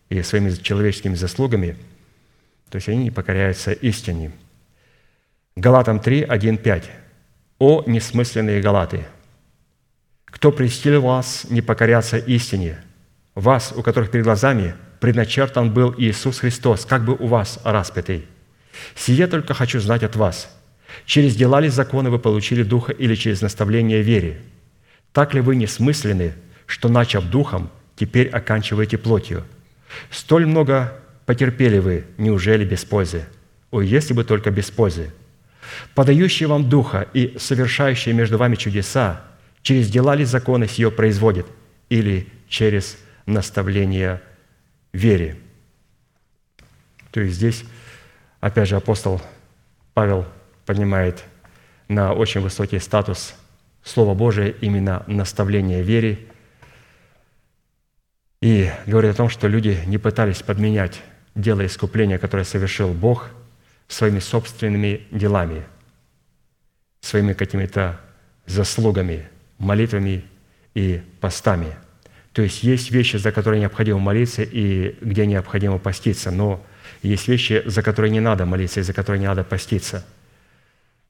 и 0.10 0.22
своими 0.22 0.52
человеческими 0.52 1.16
заслугами, 1.16 1.78
то 2.70 2.78
есть 2.78 2.90
они 2.90 3.06
не 3.06 3.12
покоряются 3.12 3.72
истине. 3.72 4.32
Галатам 5.56 6.00
3, 6.00 6.24
1, 6.24 6.58
5. 6.58 6.92
«О 7.60 7.84
несмысленные 7.88 8.62
галаты! 8.62 9.06
кто 10.38 10.52
престил 10.52 11.02
вас 11.02 11.48
не 11.50 11.62
покоряться 11.62 12.18
истине, 12.18 12.78
вас, 13.40 13.74
у 13.76 13.84
которых 13.84 14.12
перед 14.12 14.26
глазами 14.26 14.76
предначертан 15.00 15.72
был 15.72 15.94
Иисус 15.98 16.40
Христос, 16.40 16.86
как 16.86 17.06
бы 17.06 17.16
у 17.16 17.28
вас 17.28 17.60
распятый. 17.64 18.26
Сие 18.96 19.28
только 19.28 19.54
хочу 19.54 19.80
знать 19.80 20.04
от 20.04 20.16
вас. 20.16 20.50
Через 21.06 21.36
дела 21.36 21.60
ли 21.60 21.70
законы 21.70 22.10
вы 22.10 22.20
получили 22.20 22.64
Духа 22.64 22.92
или 22.92 23.16
через 23.16 23.42
наставление 23.42 24.02
вере? 24.02 24.42
Так 25.14 25.34
ли 25.34 25.42
вы 25.42 25.56
несмысленны, 25.56 26.34
что, 26.66 26.90
начав 26.90 27.26
Духом, 27.30 27.70
теперь 27.96 28.28
оканчиваете 28.30 28.98
плотью? 28.98 29.44
Столь 30.10 30.46
много 30.46 30.94
потерпели 31.26 31.80
вы, 31.80 32.06
неужели 32.18 32.66
без 32.66 32.86
пользы? 32.86 33.26
Ой, 33.72 33.88
если 33.88 34.14
бы 34.14 34.24
только 34.24 34.52
без 34.52 34.72
пользы. 34.72 35.12
Подающие 35.96 36.48
вам 36.48 36.70
Духа 36.70 37.08
и 37.14 37.36
совершающие 37.38 38.14
между 38.14 38.38
вами 38.38 38.56
чудеса– 38.56 39.22
Через 39.68 39.90
дела 39.90 40.16
ли 40.16 40.24
законы 40.24 40.66
сие 40.66 40.90
производит? 40.92 41.46
Или 41.90 42.28
через 42.48 42.98
наставление 43.28 44.22
вере? 44.94 45.38
То 47.12 47.22
есть 47.22 47.36
здесь, 47.36 47.64
опять 48.40 48.68
же, 48.68 48.76
апостол 48.76 49.22
Павел 49.94 50.26
поднимает 50.66 51.24
на 51.88 52.14
очень 52.14 52.42
высокий 52.42 52.80
статус 52.80 53.36
Слово 53.84 54.16
Божие, 54.16 54.56
именно 54.60 55.04
наставление 55.06 55.84
вере, 55.84 56.26
и 58.42 58.72
говорит 58.86 59.12
о 59.12 59.18
том, 59.18 59.30
что 59.30 59.48
люди 59.48 59.80
не 59.86 60.00
пытались 60.00 60.42
подменять 60.42 61.02
дело 61.36 61.66
искупления, 61.66 62.18
которое 62.18 62.44
совершил 62.44 62.94
Бог, 62.94 63.30
своими 63.88 64.20
собственными 64.20 65.08
делами, 65.12 65.64
своими 67.02 67.34
какими-то 67.34 68.02
заслугами– 68.48 69.30
молитвами 69.58 70.26
и 70.74 71.02
постами. 71.20 71.76
То 72.38 72.44
есть 72.44 72.62
есть 72.62 72.92
вещи, 72.92 73.18
за 73.18 73.32
которые 73.32 73.60
необходимо 73.62 73.98
молиться 73.98 74.44
и 74.44 74.96
где 75.02 75.26
необходимо 75.26 75.80
поститься, 75.80 76.30
но 76.30 76.64
есть 77.02 77.28
вещи, 77.28 77.64
за 77.66 77.82
которые 77.82 78.12
не 78.12 78.20
надо 78.20 78.46
молиться 78.46 78.80
и 78.80 78.84
за 78.84 78.94
которые 78.94 79.20
не 79.20 79.26
надо 79.26 79.44
поститься. 79.44 80.06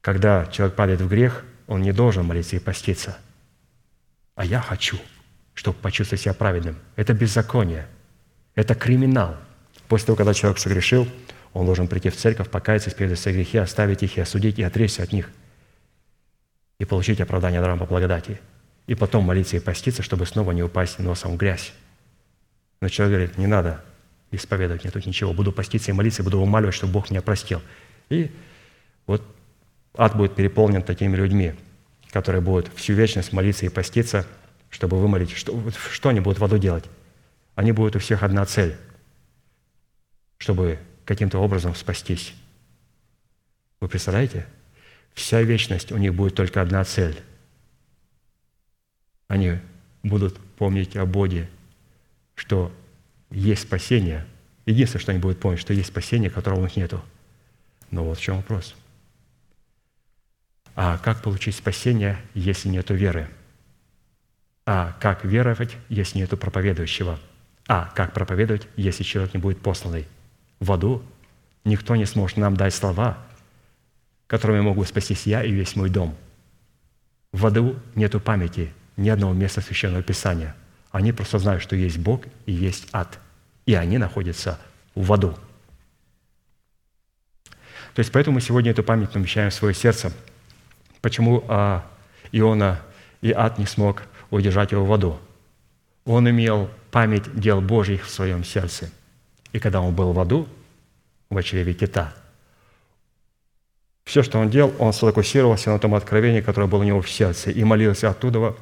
Когда 0.00 0.46
человек 0.46 0.74
падает 0.74 1.02
в 1.02 1.06
грех, 1.06 1.44
он 1.66 1.82
не 1.82 1.92
должен 1.92 2.24
молиться 2.24 2.56
и 2.56 2.58
поститься. 2.58 3.18
А 4.36 4.46
я 4.46 4.62
хочу, 4.62 4.98
чтобы 5.52 5.76
почувствовать 5.76 6.22
себя 6.22 6.32
праведным. 6.32 6.78
Это 6.96 7.12
беззаконие, 7.12 7.86
это 8.54 8.74
криминал. 8.74 9.36
После 9.86 10.06
того, 10.06 10.16
когда 10.16 10.32
человек 10.32 10.58
согрешил, 10.58 11.06
он 11.52 11.66
должен 11.66 11.88
прийти 11.88 12.08
в 12.08 12.16
церковь, 12.16 12.48
покаяться, 12.48 12.88
исповедовать 12.88 13.20
свои 13.20 13.34
грехи, 13.34 13.58
оставить 13.58 14.02
их 14.02 14.16
и 14.16 14.22
осудить, 14.22 14.58
и 14.58 14.62
отречься 14.62 15.02
от 15.02 15.12
них– 15.12 15.28
и 16.78 16.84
получить 16.84 17.20
оправдание 17.20 17.60
даром 17.60 17.80
по 17.80 17.86
благодати. 17.86 18.40
И 18.88 18.96
потом 18.96 19.24
молиться 19.24 19.56
и 19.56 19.60
поститься, 19.60 20.02
чтобы 20.02 20.26
снова 20.26 20.50
не 20.50 20.64
упасть 20.64 20.98
носом 20.98 21.34
в 21.34 21.36
грязь. 21.36 21.72
Но 22.80 22.88
человек 22.88 23.16
говорит, 23.16 23.38
не 23.38 23.46
надо 23.46 23.84
исповедовать 24.30 24.82
мне 24.82 24.90
тут 24.90 25.06
ничего. 25.06 25.32
Буду 25.32 25.52
поститься 25.52 25.90
и 25.90 25.94
молиться, 25.94 26.22
и 26.22 26.24
буду 26.24 26.40
умаливать, 26.40 26.74
чтобы 26.74 26.94
Бог 26.94 27.10
меня 27.10 27.22
простил. 27.22 27.62
И 28.08 28.30
вот 29.06 29.22
ад 29.94 30.16
будет 30.16 30.34
переполнен 30.34 30.82
такими 30.82 31.14
людьми, 31.16 31.54
которые 32.10 32.40
будут 32.40 32.70
всю 32.74 32.94
вечность 32.94 33.32
молиться 33.32 33.66
и 33.66 33.68
поститься, 33.68 34.26
чтобы 34.70 34.98
вымолить. 34.98 35.32
Что, 35.32 35.62
что 35.90 36.08
они 36.08 36.20
будут 36.20 36.38
в 36.38 36.44
аду 36.44 36.58
делать? 36.58 36.84
Они 37.54 37.72
будут 37.72 37.96
у 37.96 37.98
всех 37.98 38.22
одна 38.22 38.46
цель, 38.46 38.76
чтобы 40.38 40.78
каким-то 41.04 41.38
образом 41.38 41.74
спастись. 41.74 42.34
Вы 43.80 43.88
представляете? 43.88 44.46
Вся 45.12 45.42
вечность 45.42 45.92
у 45.92 45.98
них 45.98 46.14
будет 46.14 46.34
только 46.34 46.62
одна 46.62 46.84
цель. 46.84 47.20
Они 49.28 49.58
будут 50.02 50.38
помнить 50.56 50.96
о 50.96 51.06
Боге, 51.06 51.48
что 52.34 52.72
есть 53.30 53.62
спасение. 53.62 54.26
Единственное, 54.66 55.02
что 55.02 55.12
они 55.12 55.20
будут 55.20 55.38
помнить, 55.38 55.60
что 55.60 55.72
есть 55.72 55.88
спасение, 55.88 56.30
которого 56.30 56.60
у 56.60 56.62
них 56.62 56.76
нету. 56.76 57.02
Но 57.90 58.04
вот 58.04 58.18
в 58.18 58.20
чем 58.20 58.36
вопрос. 58.36 58.74
А 60.74 60.98
как 60.98 61.22
получить 61.22 61.56
спасение, 61.56 62.18
если 62.34 62.68
нету 62.68 62.94
веры? 62.94 63.28
А 64.64 64.96
как 65.00 65.24
веровать, 65.24 65.76
если 65.88 66.18
нету 66.18 66.36
проповедующего? 66.36 67.18
А 67.66 67.90
как 67.94 68.14
проповедовать, 68.14 68.66
если 68.76 69.02
человек 69.02 69.34
не 69.34 69.40
будет 69.40 69.60
посланный? 69.60 70.06
В 70.60 70.72
аду 70.72 71.02
никто 71.64 71.96
не 71.96 72.06
сможет 72.06 72.38
нам 72.38 72.56
дать 72.56 72.74
слова, 72.74 73.18
которыми 74.26 74.60
могу 74.60 74.84
спастись 74.84 75.26
я 75.26 75.42
и 75.42 75.50
весь 75.50 75.76
мой 75.76 75.90
дом. 75.90 76.16
В 77.32 77.46
аду 77.46 77.76
нету 77.94 78.20
памяти 78.20 78.72
ни 78.98 79.08
одного 79.08 79.32
места 79.32 79.62
Священного 79.62 80.02
Писания. 80.02 80.54
Они 80.90 81.12
просто 81.12 81.38
знают, 81.38 81.62
что 81.62 81.76
есть 81.76 81.98
Бог 81.98 82.22
и 82.44 82.52
есть 82.52 82.88
ад. 82.92 83.18
И 83.64 83.74
они 83.74 83.96
находятся 83.96 84.58
в 84.94 85.10
аду. 85.12 85.38
То 87.94 88.00
есть 88.00 88.12
поэтому 88.12 88.34
мы 88.34 88.40
сегодня 88.40 88.72
эту 88.72 88.82
память 88.82 89.10
помещаем 89.10 89.50
в 89.50 89.54
свое 89.54 89.72
сердце. 89.72 90.12
Почему 91.00 91.44
а, 91.48 91.86
Иона 92.32 92.80
и 93.20 93.32
ад 93.32 93.58
не 93.58 93.66
смог 93.66 94.02
удержать 94.30 94.72
его 94.72 94.84
в 94.84 94.92
аду? 94.92 95.18
Он 96.04 96.28
имел 96.28 96.68
память 96.90 97.38
дел 97.38 97.60
Божьих 97.60 98.04
в 98.04 98.10
своем 98.10 98.44
сердце. 98.44 98.90
И 99.52 99.60
когда 99.60 99.80
он 99.80 99.94
был 99.94 100.12
в 100.12 100.18
аду, 100.18 100.48
в 101.30 101.42
чреве 101.42 101.74
кита, 101.74 102.12
все, 104.04 104.22
что 104.22 104.38
он 104.38 104.48
делал, 104.48 104.74
он 104.78 104.92
сфокусировался 104.92 105.70
на 105.70 105.78
том 105.78 105.94
откровении, 105.94 106.40
которое 106.40 106.66
было 106.66 106.80
у 106.80 106.84
него 106.84 107.02
в 107.02 107.10
сердце, 107.10 107.50
и 107.50 107.62
молился 107.62 108.08
оттуда 108.08 108.56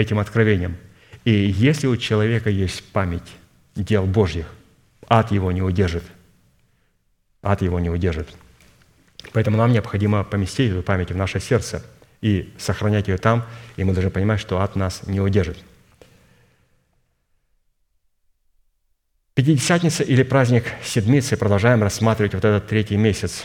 этим 0.00 0.18
откровением. 0.18 0.76
И 1.24 1.30
если 1.32 1.86
у 1.86 1.96
человека 1.96 2.50
есть 2.50 2.82
память 2.92 3.36
дел 3.74 4.06
Божьих, 4.06 4.46
ад 5.08 5.30
его 5.30 5.52
не 5.52 5.62
удержит. 5.62 6.04
Ад 7.42 7.62
его 7.62 7.78
не 7.80 7.90
удержит. 7.90 8.28
Поэтому 9.32 9.56
нам 9.56 9.72
необходимо 9.72 10.24
поместить 10.24 10.70
эту 10.70 10.82
память 10.82 11.10
в 11.10 11.16
наше 11.16 11.40
сердце 11.40 11.84
и 12.20 12.52
сохранять 12.58 13.08
ее 13.08 13.18
там, 13.18 13.46
и 13.76 13.84
мы 13.84 13.92
должны 13.92 14.10
понимать, 14.10 14.40
что 14.40 14.60
ад 14.60 14.76
нас 14.76 15.06
не 15.06 15.20
удержит. 15.20 15.58
Пятидесятница 19.34 20.02
или 20.02 20.22
праздник 20.22 20.64
Седмицы, 20.82 21.36
продолжаем 21.36 21.82
рассматривать 21.82 22.34
вот 22.34 22.44
этот 22.44 22.66
третий 22.66 22.96
месяц. 22.96 23.44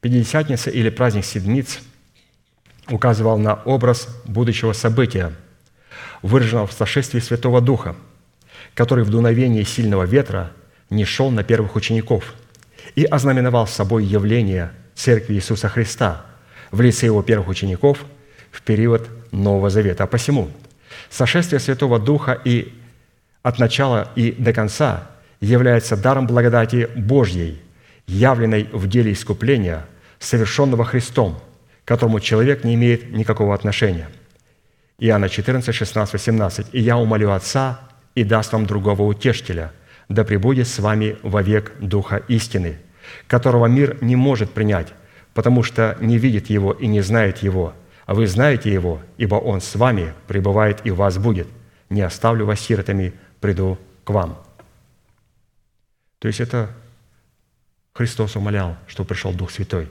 Пятидесятница 0.00 0.70
или 0.70 0.90
праздник 0.90 1.24
Седмиц 1.24 1.80
указывал 2.88 3.36
на 3.36 3.54
образ 3.54 4.08
будущего 4.24 4.72
события, 4.72 5.34
выраженного 6.22 6.66
в 6.66 6.72
сошествии 6.72 7.20
Святого 7.20 7.60
Духа, 7.60 7.96
который 8.74 9.04
в 9.04 9.10
дуновении 9.10 9.62
сильного 9.62 10.04
ветра 10.04 10.52
не 10.90 11.04
шел 11.04 11.30
на 11.30 11.42
первых 11.42 11.76
учеников 11.76 12.34
и 12.94 13.04
ознаменовал 13.04 13.66
собой 13.66 14.04
явление 14.04 14.72
Церкви 14.94 15.34
Иисуса 15.34 15.68
Христа 15.68 16.24
в 16.70 16.80
лице 16.80 17.06
его 17.06 17.22
первых 17.22 17.48
учеников 17.48 18.04
в 18.50 18.62
период 18.62 19.08
Нового 19.32 19.70
Завета. 19.70 20.04
А 20.04 20.06
посему 20.06 20.50
сошествие 21.10 21.60
Святого 21.60 21.98
Духа 21.98 22.38
и 22.44 22.72
от 23.42 23.58
начала 23.58 24.10
и 24.16 24.32
до 24.32 24.52
конца 24.52 25.10
является 25.40 25.96
даром 25.96 26.26
благодати 26.26 26.88
Божьей, 26.96 27.60
явленной 28.06 28.68
в 28.72 28.88
деле 28.88 29.12
искупления, 29.12 29.86
совершенного 30.18 30.84
Христом, 30.84 31.38
к 31.84 31.88
которому 31.88 32.20
человек 32.20 32.64
не 32.64 32.74
имеет 32.74 33.12
никакого 33.12 33.54
отношения. 33.54 34.08
Иоанна 35.00 35.28
14, 35.28 35.72
16, 35.72 36.12
18. 36.14 36.66
«И 36.72 36.80
я 36.80 36.96
умолю 36.96 37.30
Отца, 37.30 37.80
и 38.16 38.24
даст 38.24 38.52
вам 38.52 38.66
другого 38.66 39.02
утешителя, 39.02 39.72
да 40.08 40.24
пребудет 40.24 40.66
с 40.66 40.80
вами 40.80 41.16
вовек 41.22 41.72
Духа 41.78 42.16
истины, 42.28 42.78
которого 43.28 43.66
мир 43.66 43.96
не 44.00 44.16
может 44.16 44.50
принять, 44.50 44.88
потому 45.34 45.62
что 45.62 45.96
не 46.00 46.18
видит 46.18 46.50
Его 46.50 46.72
и 46.72 46.88
не 46.88 47.00
знает 47.00 47.38
Его, 47.38 47.74
а 48.06 48.14
вы 48.14 48.26
знаете 48.26 48.72
Его, 48.72 49.00
ибо 49.18 49.36
Он 49.36 49.60
с 49.60 49.76
вами 49.76 50.14
пребывает 50.26 50.80
и 50.84 50.90
вас 50.90 51.16
будет. 51.16 51.46
Не 51.90 52.02
оставлю 52.02 52.44
вас 52.44 52.58
сиротами, 52.58 53.12
приду 53.40 53.78
к 54.02 54.10
вам». 54.10 54.42
То 56.18 56.26
есть 56.26 56.40
это 56.40 56.70
Христос 57.92 58.34
умолял, 58.34 58.76
что 58.88 59.04
пришел 59.04 59.32
Дух 59.32 59.52
Святой. 59.52 59.88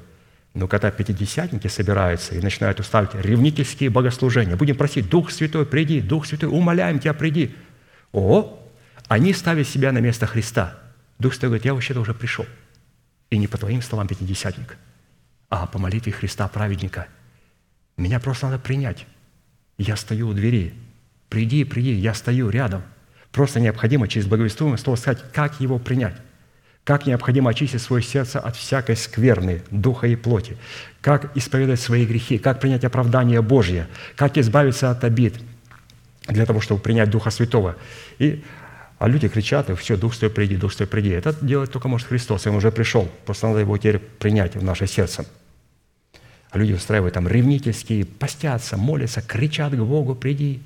Но 0.57 0.67
когда 0.67 0.89
пятидесятники 0.89 1.67
собираются 1.67 2.33
и 2.33 2.41
начинают 2.41 2.79
устраивать 2.79 3.13
ревнительские 3.13 3.91
богослужения, 3.91 4.55
будем 4.55 4.75
просить, 4.75 5.07
Дух 5.07 5.29
Святой, 5.29 5.67
приди, 5.67 6.01
Дух 6.01 6.25
Святой, 6.25 6.49
умоляем 6.49 6.97
тебя, 6.97 7.13
приди. 7.13 7.55
О, 8.11 8.59
они 9.07 9.33
ставят 9.33 9.67
себя 9.67 9.91
на 9.91 9.99
место 9.99 10.25
Христа. 10.25 10.79
Дух 11.19 11.33
Святой 11.33 11.49
говорит, 11.49 11.65
я 11.65 11.75
вообще-то 11.75 11.99
уже 11.99 12.15
пришел. 12.15 12.47
И 13.29 13.37
не 13.37 13.45
по 13.45 13.59
твоим 13.59 13.83
словам 13.83 14.07
пятидесятник, 14.07 14.77
а 15.49 15.67
по 15.67 15.77
молитве 15.77 16.11
Христа 16.11 16.47
праведника. 16.47 17.05
Меня 17.95 18.19
просто 18.19 18.47
надо 18.47 18.57
принять. 18.57 19.05
Я 19.77 19.95
стою 19.95 20.29
у 20.29 20.33
двери. 20.33 20.73
Приди, 21.29 21.65
приди, 21.65 21.93
я 21.93 22.15
стою 22.15 22.49
рядом– 22.49 22.81
Просто 23.31 23.59
необходимо 23.59 24.07
через 24.07 24.25
благовествуемое 24.25 24.77
слово 24.77 24.95
сказать, 24.95 25.23
как 25.31 25.59
его 25.59 25.77
принять. 25.77 26.15
Как 26.87 27.05
необходимо 27.05 27.49
очистить 27.49 27.81
свое 27.81 28.01
сердце 28.01 28.39
от 28.39 28.55
всякой 28.55 28.95
скверны, 28.95 29.61
духа 29.71 30.07
и 30.07 30.15
плоти. 30.15 30.55
Как 31.01 31.35
исповедать 31.35 31.81
свои 31.81 32.05
грехи. 32.05 32.37
Как 32.37 32.61
принять 32.61 32.85
оправдание 32.85 33.41
Божье. 33.41 33.87
Как 34.15 34.37
избавиться 34.37 34.89
от 34.89 35.03
обид 35.03 35.33
для 36.29 36.45
того, 36.45 36.61
чтобы 36.61 36.79
принять 36.79 37.09
Духа 37.09 37.29
Святого. 37.29 37.75
И 38.19 38.41
а 38.99 39.09
люди 39.09 39.27
кричат, 39.27 39.69
и 39.69 39.75
все, 39.75 39.97
Дух 39.97 40.13
Святой, 40.13 40.29
приди, 40.29 40.55
Дух 40.55 40.71
Святой, 40.71 40.87
приди. 40.87 41.09
Это 41.09 41.35
делать 41.41 41.73
только 41.73 41.89
может 41.89 42.07
Христос, 42.07 42.45
и 42.45 42.49
Он 42.49 42.55
уже 42.55 42.71
пришел. 42.71 43.11
Просто 43.25 43.47
надо 43.47 43.59
Его 43.59 43.77
теперь 43.77 43.99
принять 43.99 44.55
в 44.55 44.63
наше 44.63 44.87
сердце. 44.87 45.25
А 46.51 46.57
люди 46.57 46.71
устраивают 46.71 47.15
там 47.15 47.27
ревнительские, 47.27 48.05
постятся, 48.05 48.77
молятся, 48.77 49.21
кричат 49.21 49.73
к 49.73 49.77
Богу, 49.77 50.15
приди. 50.15 50.61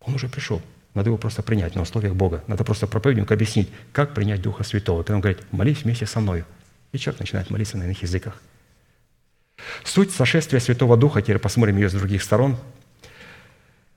Он 0.00 0.14
уже 0.14 0.28
пришел. 0.28 0.60
Надо 0.94 1.08
его 1.08 1.16
просто 1.16 1.42
принять 1.42 1.74
на 1.74 1.82
условиях 1.82 2.14
Бога. 2.14 2.44
Надо 2.46 2.64
просто 2.64 2.86
проповеднику 2.86 3.32
объяснить, 3.32 3.70
как 3.92 4.12
принять 4.14 4.42
Духа 4.42 4.62
Святого. 4.62 5.02
Когда 5.02 5.14
он 5.14 5.20
говорит, 5.22 5.40
молись 5.50 5.84
вместе 5.84 6.04
со 6.04 6.20
мной. 6.20 6.44
И 6.92 6.98
человек 6.98 7.20
начинает 7.20 7.50
молиться 7.50 7.78
на 7.78 7.84
иных 7.84 8.02
языках. 8.02 8.40
Суть 9.84 10.10
сошествия 10.10 10.60
Святого 10.60 10.96
Духа, 10.96 11.22
теперь 11.22 11.38
посмотрим 11.38 11.76
ее 11.76 11.88
с 11.88 11.92
других 11.92 12.22
сторон. 12.22 12.56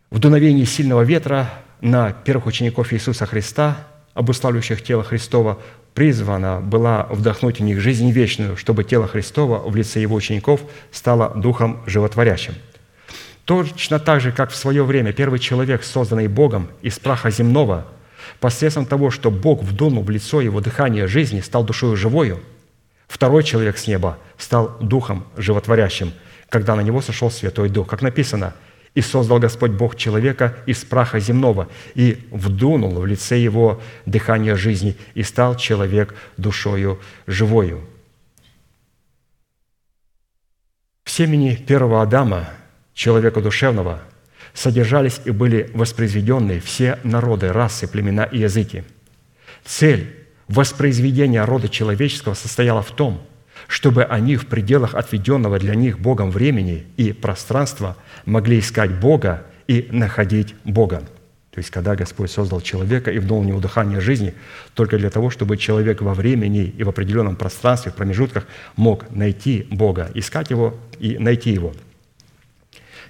В 0.09 0.19
дуновении 0.19 0.63
сильного 0.63 1.01
ветра 1.01 1.49
на 1.81 2.13
первых 2.13 2.45
учеников 2.45 2.93
Иисуса 2.93 3.25
Христа, 3.25 3.77
обуславливающих 4.13 4.81
тело 4.81 5.03
Христова, 5.03 5.59
призвана 5.93 6.61
была 6.61 7.07
вдохнуть 7.09 7.59
в 7.59 7.63
них 7.63 7.81
жизнь 7.81 8.09
вечную, 8.11 8.55
чтобы 8.55 8.85
тело 8.85 9.07
Христова 9.07 9.59
в 9.67 9.75
лице 9.75 9.99
его 9.99 10.15
учеников 10.15 10.61
стало 10.91 11.33
духом 11.35 11.83
животворящим– 11.85 12.53
Точно 13.45 13.99
так 13.99 14.21
же, 14.21 14.31
как 14.31 14.49
в 14.49 14.55
свое 14.55 14.83
время 14.83 15.13
первый 15.13 15.39
человек, 15.39 15.83
созданный 15.83 16.27
Богом 16.27 16.67
из 16.81 16.97
праха 16.97 17.29
земного, 17.29 17.85
посредством 18.39 18.87
того, 18.87 19.11
что 19.11 19.29
Бог 19.29 19.61
вдунул 19.63 20.03
в 20.03 20.09
лицо 20.09 20.41
его 20.41 20.61
дыхание 20.61 21.05
жизни, 21.05 21.41
стал 21.41 21.63
душою 21.63 21.95
живою, 21.95 22.41
второй 23.07 23.43
человек 23.43 23.77
с 23.77 23.85
неба 23.85 24.17
стал 24.39 24.75
духом 24.81 25.27
животворящим, 25.37 26.11
когда 26.49 26.75
на 26.75 26.81
него 26.81 27.01
сошел 27.01 27.29
Святой 27.29 27.69
Дух. 27.69 27.87
Как 27.87 28.01
написано, 28.01 28.55
«И 28.95 29.01
создал 29.01 29.39
Господь 29.39 29.71
Бог 29.71 29.95
человека 29.95 30.55
из 30.65 30.83
праха 30.83 31.19
земного, 31.19 31.67
и 31.93 32.27
вдунул 32.31 32.93
в 32.93 33.05
лице 33.05 33.37
его 33.37 33.81
дыхание 34.05 34.55
жизни, 34.55 34.97
и 35.13 35.21
стал 35.21 35.55
человек 35.55 36.15
душою 36.37 36.99
живою». 37.27 37.81
В 41.03 41.11
семени 41.11 41.55
первого 41.55 42.01
Адама– 42.01 42.49
человека 42.95 43.41
душевного 43.41 44.01
содержались 44.55 45.21
и 45.25 45.31
были 45.31 45.69
воспроизведены 45.73 46.59
все 46.59 46.97
народы, 47.03 47.51
расы, 47.51 47.87
племена 47.87 48.23
и 48.23 48.39
языки. 48.39 48.83
Цель 49.65 50.15
воспроизведения 50.47 51.45
рода 51.45 51.69
человеческого 51.69 52.33
состояла 52.33 52.81
в 52.81 52.91
том, 52.91 53.21
чтобы 53.67 54.03
они 54.03 54.37
в 54.37 54.47
пределах 54.47 54.95
отведенного 54.95 55.59
для 55.59 55.75
них 55.75 55.99
Богом 55.99 56.31
времени 56.31 56.85
и 56.97 57.11
пространства 57.11 57.97
могли 58.25 58.59
искать 58.59 58.91
Бога 58.99 59.45
и 59.67 59.87
находить 59.91 60.55
Бога. 60.63 61.03
То 61.51 61.59
есть, 61.59 61.71
когда 61.71 61.95
Господь 61.95 62.31
создал 62.31 62.61
человека 62.61 63.11
и 63.11 63.17
вдул 63.17 63.41
в 63.41 63.45
него 63.45 63.59
дыхание 63.59 64.01
жизни, 64.01 64.33
только 64.73 64.97
для 64.97 65.09
того, 65.09 65.29
чтобы 65.29 65.57
человек 65.57 66.01
во 66.01 66.13
времени 66.13 66.65
и 66.65 66.83
в 66.83 66.89
определенном 66.89 67.37
пространстве, 67.37 67.91
в 67.91 67.95
промежутках 67.95 68.45
мог 68.75 69.09
найти 69.09 69.65
Бога, 69.71 70.11
искать 70.13 70.49
Его 70.51 70.77
и 70.99 71.17
найти 71.17 71.51
Его– 71.51 71.73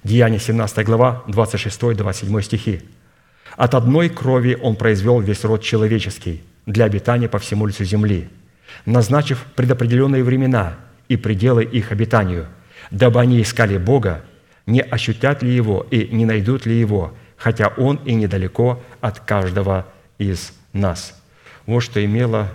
Деяние 0.05 0.39
17 0.39 0.85
глава, 0.85 1.23
26-27 1.25 2.41
стихи. 2.43 2.81
«От 3.57 3.73
одной 3.73 4.09
крови 4.09 4.55
Он 4.61 4.75
произвел 4.75 5.19
весь 5.19 5.43
род 5.43 5.63
человеческий 5.63 6.43
для 6.67 6.85
обитания 6.85 7.27
по 7.27 7.39
всему 7.39 7.65
лицу 7.65 7.85
земли, 7.85 8.29
назначив 8.85 9.43
предопределенные 9.55 10.23
времена 10.23 10.75
и 11.07 11.17
пределы 11.17 11.63
их 11.63 11.91
обитанию, 11.91 12.45
дабы 12.91 13.19
они 13.19 13.41
искали 13.41 13.79
Бога, 13.79 14.23
не 14.67 14.79
ощутят 14.79 15.41
ли 15.41 15.51
Его 15.51 15.87
и 15.89 16.07
не 16.09 16.25
найдут 16.25 16.67
ли 16.67 16.79
Его, 16.79 17.15
хотя 17.35 17.69
Он 17.69 17.95
и 18.05 18.13
недалеко 18.13 18.83
от 19.01 19.21
каждого 19.21 19.87
из 20.19 20.53
нас». 20.71 21.19
Вот 21.65 21.79
что 21.79 22.05
имело 22.05 22.49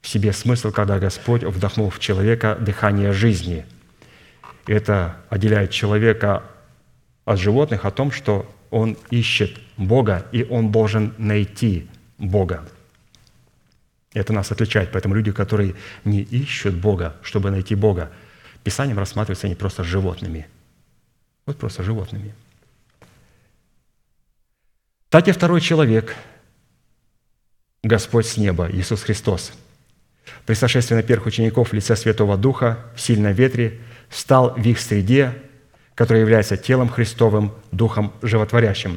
в 0.00 0.08
себе 0.08 0.32
смысл, 0.32 0.70
когда 0.70 0.98
Господь 0.98 1.44
вдохнул 1.44 1.90
в 1.90 1.98
человека 1.98 2.56
дыхание 2.58 3.12
жизни. 3.12 3.66
Это 4.66 5.16
отделяет 5.28 5.72
человека 5.72 6.42
от 7.30 7.38
животных 7.38 7.84
о 7.84 7.92
том, 7.92 8.10
что 8.10 8.52
он 8.72 8.96
ищет 9.10 9.56
Бога, 9.76 10.26
и 10.32 10.42
он 10.42 10.72
должен 10.72 11.14
найти 11.16 11.86
Бога. 12.18 12.68
Это 14.12 14.32
нас 14.32 14.50
отличает. 14.50 14.90
Поэтому 14.90 15.14
люди, 15.14 15.30
которые 15.30 15.76
не 16.04 16.22
ищут 16.22 16.74
Бога, 16.74 17.14
чтобы 17.22 17.52
найти 17.52 17.76
Бога, 17.76 18.10
Писанием 18.64 18.98
рассматриваются 18.98 19.46
они 19.46 19.54
просто 19.54 19.84
животными. 19.84 20.48
Вот 21.46 21.56
просто 21.56 21.84
животными. 21.84 22.34
Так 25.08 25.28
и 25.28 25.32
второй 25.32 25.60
человек, 25.60 26.16
Господь 27.84 28.26
с 28.26 28.36
неба, 28.36 28.68
Иисус 28.72 29.02
Христос, 29.02 29.52
при 30.46 30.54
сошествии 30.54 30.96
на 30.96 31.04
первых 31.04 31.26
учеников 31.28 31.68
в 31.68 31.74
лице 31.74 31.94
Святого 31.94 32.36
Духа 32.36 32.90
в 32.96 33.00
сильном 33.00 33.32
ветре 33.34 33.78
стал 34.10 34.54
в 34.54 34.66
их 34.66 34.80
среде, 34.80 35.40
который 36.00 36.20
является 36.20 36.56
телом 36.56 36.88
Христовым, 36.88 37.52
Духом 37.72 38.14
животворящим. 38.22 38.96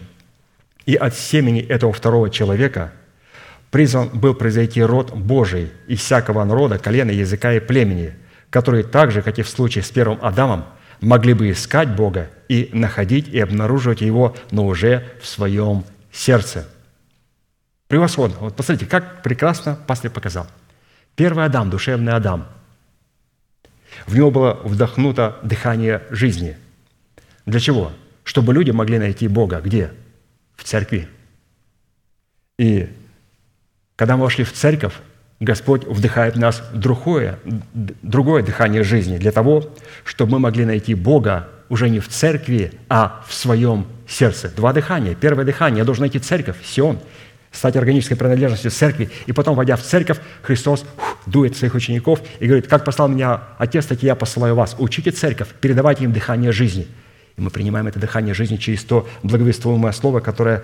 И 0.86 0.96
от 0.96 1.14
семени 1.14 1.60
этого 1.60 1.92
второго 1.92 2.30
человека 2.30 2.94
призван 3.72 4.08
был 4.08 4.34
произойти 4.34 4.82
род 4.82 5.14
Божий 5.14 5.70
из 5.86 6.00
всякого 6.00 6.46
народа, 6.46 6.78
колена, 6.78 7.12
языка 7.12 7.52
и 7.52 7.60
племени, 7.60 8.14
которые 8.50 8.86
так 8.86 9.12
же, 9.12 9.22
как 9.22 9.38
и 9.38 9.42
в 9.42 9.50
случае 9.50 9.84
с 9.84 9.90
первым 9.90 10.18
Адамом, 10.22 10.64
могли 11.02 11.34
бы 11.34 11.52
искать 11.52 11.94
Бога 11.94 12.30
и 12.48 12.70
находить 12.72 13.28
и 13.28 13.38
обнаруживать 13.38 14.00
Его, 14.00 14.38
но 14.52 14.66
уже 14.66 15.04
в 15.22 15.28
своем 15.28 15.84
сердце. 16.10 16.70
Превосходно. 17.90 18.38
Вот 18.40 18.56
посмотрите, 18.56 18.90
как 18.90 19.24
прекрасно 19.24 19.78
пастырь 19.88 20.10
показал. 20.10 20.48
Первый 21.18 21.44
Адам, 21.44 21.70
душевный 21.70 22.14
Адам. 22.14 22.48
В 24.08 24.16
него 24.16 24.32
было 24.32 24.54
вдохнуто 24.64 25.36
дыхание 25.44 26.02
жизни. 26.10 26.56
Для 27.46 27.60
чего? 27.60 27.92
Чтобы 28.24 28.54
люди 28.54 28.72
могли 28.72 29.00
найти 29.00 29.28
Бога. 29.28 29.62
Где? 29.62 29.92
В 30.56 30.64
церкви. 30.64 31.08
И 32.58 32.90
когда 33.96 34.18
мы 34.18 34.24
вошли 34.24 34.44
в 34.44 34.54
церковь, 34.54 34.94
Господь 35.40 35.84
вдыхает 35.86 36.36
в 36.36 36.40
нас 36.40 36.64
другое, 36.74 37.40
другое 37.74 38.44
дыхание 38.44 38.84
жизни 38.84 39.18
для 39.18 39.32
того, 39.32 39.70
чтобы 40.06 40.34
мы 40.34 40.40
могли 40.40 40.64
найти 40.66 40.96
Бога 40.96 41.50
уже 41.70 41.90
не 41.90 42.00
в 42.00 42.08
церкви, 42.08 42.72
а 42.88 43.24
в 43.28 43.34
своем 43.34 43.86
сердце. 44.08 44.50
Два 44.50 44.74
дыхания. 44.74 45.16
Первое 45.16 45.44
дыхание. 45.44 45.80
Я 45.80 45.86
должен 45.86 46.02
найти 46.02 46.20
церковь, 46.20 46.58
Сион, 46.64 47.00
стать 47.52 47.76
органической 47.76 48.16
принадлежностью 48.16 48.72
церкви. 48.72 49.10
И 49.26 49.32
потом, 49.32 49.56
войдя 49.56 49.76
в 49.76 49.82
церковь, 49.82 50.20
Христос 50.42 50.86
дует 51.26 51.58
своих 51.58 51.74
учеников 51.76 52.22
и 52.40 52.46
говорит, 52.46 52.68
как 52.68 52.86
послал 52.86 53.08
меня 53.08 53.42
Отец, 53.58 53.86
так 53.86 54.04
и 54.04 54.06
я 54.06 54.16
посылаю 54.16 54.56
вас. 54.56 54.76
Учите 54.80 55.12
церковь, 55.12 55.50
передавайте 55.60 56.04
им 56.04 56.14
дыхание 56.14 56.52
жизни. 56.52 56.88
И 57.38 57.42
мы 57.42 57.50
принимаем 57.50 57.88
это 57.88 58.00
дыхание 58.00 58.34
жизни 58.34 58.58
через 58.58 58.84
то 58.84 59.08
благовествуемое 59.24 59.92
слово, 59.92 60.20
которое 60.20 60.64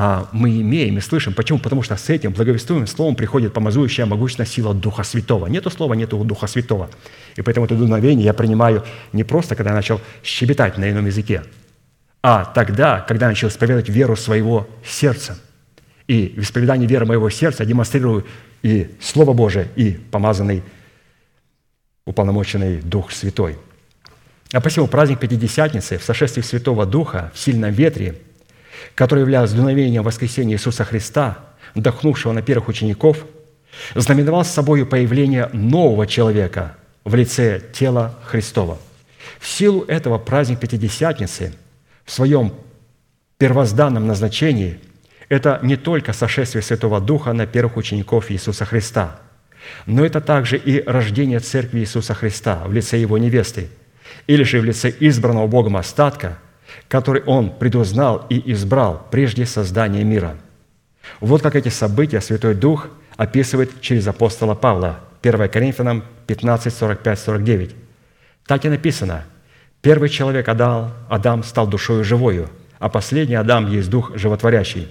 а, 0.00 0.28
мы 0.32 0.60
имеем 0.60 0.96
и 0.96 1.00
слышим. 1.00 1.34
Почему? 1.34 1.58
Потому 1.58 1.82
что 1.82 1.96
с 1.96 2.08
этим 2.08 2.32
благовествуемым 2.32 2.86
словом 2.86 3.16
приходит 3.16 3.52
помазующая 3.52 4.06
могучная 4.06 4.46
сила 4.46 4.72
Духа 4.72 5.02
Святого. 5.02 5.48
Нету 5.48 5.70
слова, 5.70 5.94
нету 5.94 6.22
Духа 6.24 6.46
Святого. 6.46 6.88
И 7.34 7.42
поэтому 7.42 7.66
это 7.66 7.74
дуновение 7.74 8.24
я 8.24 8.32
принимаю 8.32 8.84
не 9.12 9.24
просто, 9.24 9.56
когда 9.56 9.70
я 9.70 9.76
начал 9.76 10.00
щебетать 10.22 10.78
на 10.78 10.88
ином 10.88 11.06
языке, 11.06 11.42
а 12.22 12.44
тогда, 12.44 13.00
когда 13.00 13.26
я 13.26 13.30
начал 13.30 13.48
исповедовать 13.48 13.88
веру 13.88 14.16
своего 14.16 14.68
сердца. 14.84 15.38
И 16.06 16.32
в 16.36 16.42
исповедании 16.42 16.86
веры 16.86 17.04
моего 17.04 17.28
сердца 17.28 17.64
демонстрирую 17.64 18.24
и 18.62 18.90
Слово 19.00 19.32
Божие, 19.32 19.68
и 19.74 19.98
помазанный, 20.10 20.62
уполномоченный 22.06 22.80
Дух 22.82 23.10
Святой. 23.10 23.56
А 24.52 24.60
посему 24.60 24.86
праздник 24.86 25.20
Пятидесятницы 25.20 25.98
в 25.98 26.04
сошествии 26.04 26.42
Святого 26.42 26.86
Духа 26.86 27.30
в 27.34 27.38
сильном 27.38 27.72
ветре– 27.72 28.16
который 28.94 29.20
являлся 29.20 29.54
дуновением 29.54 30.02
воскресения 30.02 30.54
Иисуса 30.54 30.84
Христа, 30.84 31.38
вдохнувшего 31.74 32.32
на 32.32 32.42
первых 32.42 32.68
учеников, 32.68 33.24
знаменовал 33.94 34.44
с 34.44 34.50
собой 34.50 34.84
появление 34.86 35.48
нового 35.52 36.06
человека 36.06 36.76
в 37.04 37.14
лице 37.14 37.62
тела 37.72 38.18
Христова. 38.24 38.78
В 39.38 39.46
силу 39.46 39.82
этого 39.82 40.18
праздник 40.18 40.60
Пятидесятницы 40.60 41.54
в 42.04 42.10
своем 42.10 42.54
первозданном 43.36 44.06
назначении– 44.06 44.80
это 45.28 45.60
не 45.62 45.76
только 45.76 46.12
сошествие 46.12 46.62
Святого 46.62 47.00
Духа 47.00 47.32
на 47.32 47.46
первых 47.46 47.76
учеников 47.76 48.30
Иисуса 48.30 48.64
Христа, 48.64 49.20
но 49.84 50.04
это 50.04 50.20
также 50.20 50.56
и 50.56 50.82
рождение 50.82 51.40
Церкви 51.40 51.80
Иисуса 51.80 52.14
Христа 52.14 52.62
в 52.66 52.72
лице 52.72 52.98
Его 52.98 53.18
невесты, 53.18 53.68
или 54.28 54.44
же 54.44 54.60
в 54.60 54.64
лице 54.64 54.94
избранного 55.00 55.48
Богом 55.48 55.76
остатка– 55.76 56.38
который 56.88 57.22
Он 57.22 57.50
предузнал 57.50 58.26
и 58.28 58.52
избрал 58.52 59.06
прежде 59.10 59.46
создания 59.46 60.04
мира. 60.04 60.36
Вот 61.20 61.42
как 61.42 61.56
эти 61.56 61.68
события 61.68 62.20
Святой 62.20 62.54
Дух 62.54 62.88
описывает 63.16 63.80
через 63.80 64.06
апостола 64.06 64.54
Павла, 64.54 65.00
1 65.22 65.48
Коринфянам 65.48 66.04
15, 66.26 66.72
45, 66.72 67.18
49. 67.18 67.74
Так 68.46 68.64
и 68.64 68.68
написано, 68.68 69.24
«Первый 69.80 70.08
человек 70.08 70.48
Адам, 70.48 70.92
Адам 71.08 71.42
стал 71.42 71.66
душою 71.66 72.04
живою, 72.04 72.48
а 72.78 72.88
последний 72.88 73.34
Адам 73.34 73.70
есть 73.70 73.90
дух 73.90 74.16
животворящий. 74.16 74.88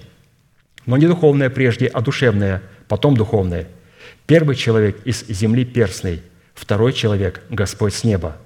Но 0.86 0.96
не 0.96 1.06
духовное 1.06 1.50
прежде, 1.50 1.86
а 1.86 2.00
душевное, 2.00 2.62
потом 2.88 3.16
духовное. 3.16 3.66
Первый 4.26 4.56
человек 4.56 4.98
из 5.04 5.26
земли 5.28 5.64
перстный, 5.64 6.22
второй 6.54 6.92
человек– 6.92 7.42
Господь 7.50 7.94
с 7.94 8.04
неба. 8.04 8.36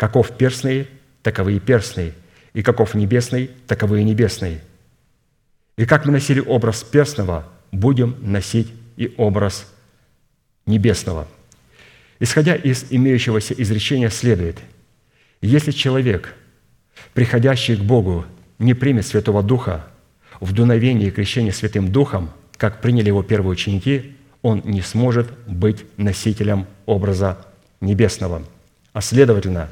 Каков 0.00 0.32
перстный, 0.32 0.88
таковы 1.22 1.56
и 1.56 1.60
перстные– 1.60 2.14
и 2.52 2.62
каков 2.62 2.94
небесный, 2.94 3.50
таковы 3.66 4.00
и 4.00 4.04
небесные. 4.04 4.60
И 5.76 5.86
как 5.86 6.04
мы 6.04 6.12
носили 6.12 6.40
образ 6.40 6.82
перстного, 6.82 7.48
будем 7.72 8.16
носить 8.20 8.68
и 8.96 9.14
образ 9.16 9.72
небесного. 10.66 11.28
Исходя 12.18 12.54
из 12.54 12.86
имеющегося 12.90 13.54
изречения 13.54 14.10
следует, 14.10 14.58
если 15.40 15.70
человек, 15.70 16.34
приходящий 17.14 17.76
к 17.76 17.80
Богу, 17.80 18.26
не 18.58 18.74
примет 18.74 19.06
Святого 19.06 19.42
Духа 19.42 19.86
в 20.38 20.52
дуновении 20.52 21.06
и 21.06 21.10
крещении 21.10 21.50
Святым 21.50 21.90
Духом, 21.90 22.30
как 22.58 22.82
приняли 22.82 23.06
его 23.06 23.22
первые 23.22 23.52
ученики, 23.52 24.16
он 24.42 24.60
не 24.64 24.82
сможет 24.82 25.30
быть 25.46 25.84
носителем 25.96 26.66
образа 26.84 27.38
небесного, 27.80 28.44
а 28.92 29.00
следовательно, 29.00 29.70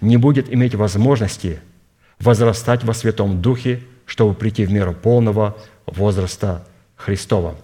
не 0.00 0.16
будет 0.16 0.52
иметь 0.52 0.74
возможности– 0.74 1.60
возрастать 2.18 2.84
во 2.84 2.94
Святом 2.94 3.42
Духе, 3.42 3.82
чтобы 4.06 4.34
прийти 4.34 4.64
в 4.64 4.72
меру 4.72 4.94
полного 4.94 5.56
возраста 5.86 6.66
Христова. 6.96 7.56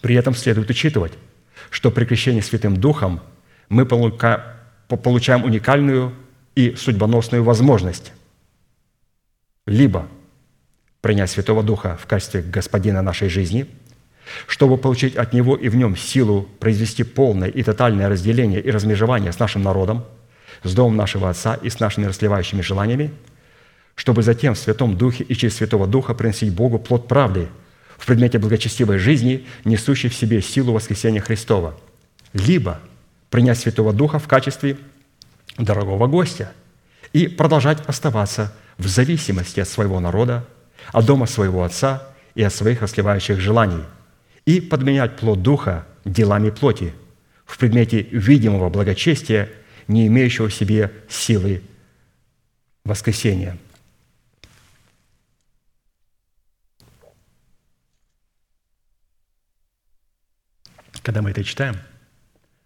При 0.00 0.14
этом 0.14 0.34
следует 0.34 0.70
учитывать, 0.70 1.12
что 1.70 1.90
при 1.90 2.04
крещении 2.04 2.40
Святым 2.40 2.76
Духом 2.76 3.20
мы 3.68 3.86
получаем 3.86 5.44
уникальную 5.44 6.14
и 6.54 6.74
судьбоносную 6.76 7.42
возможность 7.42 8.12
либо 9.66 10.06
принять 11.00 11.30
Святого 11.30 11.62
Духа 11.62 11.98
в 12.00 12.06
качестве 12.06 12.42
Господина 12.42 13.02
нашей 13.02 13.28
жизни, 13.28 13.66
чтобы 14.46 14.76
получить 14.76 15.16
от 15.16 15.32
Него 15.32 15.56
и 15.56 15.68
в 15.68 15.76
Нем 15.76 15.96
силу 15.96 16.48
произвести 16.60 17.02
полное 17.02 17.48
и 17.48 17.62
тотальное 17.62 18.08
разделение 18.08 18.60
и 18.60 18.70
размежевание 18.70 19.32
с 19.32 19.38
нашим 19.38 19.62
народом, 19.62 20.04
с 20.68 20.74
домом 20.74 20.96
нашего 20.96 21.30
Отца 21.30 21.54
и 21.54 21.70
с 21.70 21.80
нашими 21.80 22.06
расливающими 22.06 22.60
желаниями– 22.60 23.12
чтобы 23.96 24.22
затем 24.22 24.54
в 24.54 24.58
Святом 24.58 24.96
Духе 24.96 25.24
и 25.24 25.34
через 25.34 25.56
Святого 25.56 25.86
Духа 25.86 26.14
приносить 26.14 26.54
Богу 26.54 26.78
плод 26.78 27.08
правды 27.08 27.48
в 27.98 28.06
предмете 28.06 28.38
благочестивой 28.38 28.98
жизни, 28.98 29.46
несущей 29.64 30.10
в 30.10 30.14
себе 30.14 30.42
силу 30.42 30.74
воскресения 30.74 31.20
Христова, 31.20 31.74
либо 32.34 32.78
принять 33.30 33.58
Святого 33.58 33.92
Духа 33.92 34.18
в 34.18 34.28
качестве 34.28 34.76
дорогого 35.56 36.06
гостя 36.06 36.52
и 37.14 37.26
продолжать 37.26 37.78
оставаться 37.86 38.54
в 38.76 38.86
зависимости 38.86 39.60
от 39.60 39.68
своего 39.68 39.98
народа, 39.98 40.46
от 40.92 41.06
дома 41.06 41.26
своего 41.26 41.64
Отца 41.64 42.06
и 42.34 42.42
от 42.42 42.52
своих 42.52 42.82
расливающих 42.82 43.40
желаний, 43.40 43.82
и 44.44 44.60
подменять 44.60 45.16
плод 45.16 45.40
Духа 45.40 45.86
делами 46.04 46.50
плоти 46.50 46.92
в 47.46 47.56
предмете 47.56 48.02
видимого 48.02 48.68
благочестия, 48.68 49.48
не 49.88 50.06
имеющего 50.06 50.48
в 50.48 50.54
себе 50.54 50.92
силы 51.08 51.62
воскресения– 52.84 53.58
Когда 61.06 61.22
мы 61.22 61.30
это 61.30 61.44
читаем, 61.44 61.76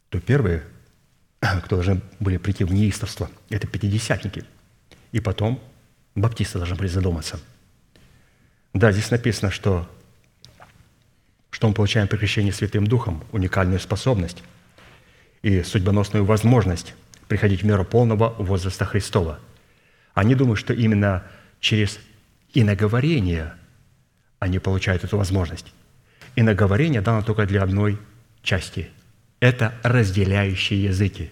то 0.09 0.19
первые, 0.19 0.65
кто 1.41 1.77
должны 1.77 2.01
были 2.21 2.39
прийти 2.39 2.65
в 2.65 2.73
неистовство, 2.73 3.31
это 3.51 3.67
пятидесятники. 3.67 4.45
И 5.13 5.21
потом 5.21 5.63
баптисты 6.15 6.57
должны 6.57 6.75
были 6.75 6.89
задуматься. 6.89 7.39
Да, 8.73 8.93
здесь 8.93 9.11
написано, 9.11 9.51
что, 9.51 9.87
что 11.51 11.69
мы 11.69 11.75
получаем 11.75 12.09
при 12.09 12.17
крещении 12.17 12.51
Святым 12.51 12.87
Духом 12.87 13.23
уникальную 13.31 13.79
способность 13.79 14.43
и 15.43 15.63
судьбоносную 15.63 16.25
возможность 16.25 16.95
приходить 17.31 17.63
в 17.63 17.65
меру 17.65 17.85
полного 17.85 18.35
возраста 18.39 18.85
Христова. 18.85 19.39
Они 20.15 20.35
думают, 20.35 20.59
что 20.59 20.75
именно 20.75 21.23
через 21.61 22.01
иноговорение 22.53 23.53
они 24.41 24.59
получают 24.59 25.05
эту 25.05 25.17
возможность. 25.17 25.73
Иноговорение 26.35 27.01
дано 27.01 27.23
только 27.23 27.47
для 27.47 27.63
одной 27.63 28.01
части. 28.43 28.91
Это 29.39 29.73
разделяющие 29.85 30.83
языки. 30.83 31.31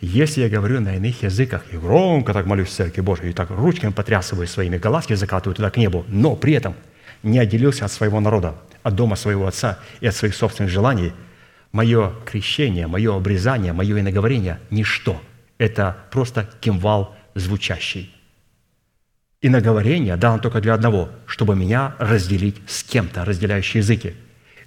Если 0.00 0.40
я 0.40 0.48
говорю 0.48 0.80
на 0.80 0.96
иных 0.96 1.22
языках 1.22 1.64
и 1.70 1.76
громко 1.76 2.32
так 2.32 2.46
молюсь 2.46 2.68
в 2.68 2.72
Церкви 2.72 3.02
Божией, 3.02 3.30
и 3.30 3.34
так 3.34 3.50
ручками 3.50 3.92
потрясываю 3.92 4.48
своими, 4.48 4.78
глазки 4.78 5.12
закатываю 5.12 5.54
туда 5.54 5.68
к 5.68 5.76
небу, 5.76 6.06
но 6.08 6.34
при 6.34 6.54
этом 6.54 6.74
не 7.22 7.38
отделился 7.38 7.84
от 7.84 7.92
своего 7.92 8.20
народа, 8.20 8.54
от 8.82 8.94
дома 8.94 9.16
своего 9.16 9.46
отца 9.46 9.80
и 10.00 10.06
от 10.06 10.14
своих 10.14 10.34
собственных 10.34 10.72
желаний, 10.72 11.12
мое 11.76 12.12
крещение, 12.24 12.86
мое 12.86 13.14
обрезание, 13.14 13.72
мое 13.72 14.00
иноговорение– 14.00 14.58
ничто. 14.70 15.22
Это 15.58 15.96
просто 16.10 16.48
кимвал 16.60 17.14
звучащий. 17.34 18.12
Иноговорение 19.42 20.16
дано 20.16 20.38
только 20.38 20.60
для 20.60 20.74
одного, 20.74 21.10
чтобы 21.26 21.54
меня 21.54 21.94
разделить 21.98 22.56
с 22.66 22.82
кем-то, 22.82 23.24
разделяющий 23.24 23.78
языки. 23.78 24.14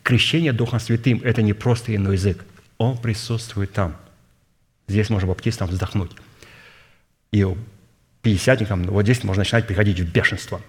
Крещение 0.04 0.54
Духом 0.54 0.80
Святым– 0.80 1.22
это 1.24 1.42
не 1.42 1.54
просто 1.54 1.96
иной 1.96 2.14
язык. 2.16 2.46
Он 2.78 2.98
присутствует 2.98 3.74
там– 3.74 3.96
Здесь 4.90 5.10
можно 5.12 5.28
баптистам 5.28 5.70
вздохнуть. 5.70 6.12
И 7.32 7.46
пятидесятникам 8.24 8.84
вот 8.84 9.04
здесь 9.04 9.24
можно 9.24 9.42
начинать 9.42 9.68
приходить 9.68 10.00
в 10.00 10.12
бешенство. 10.12 10.62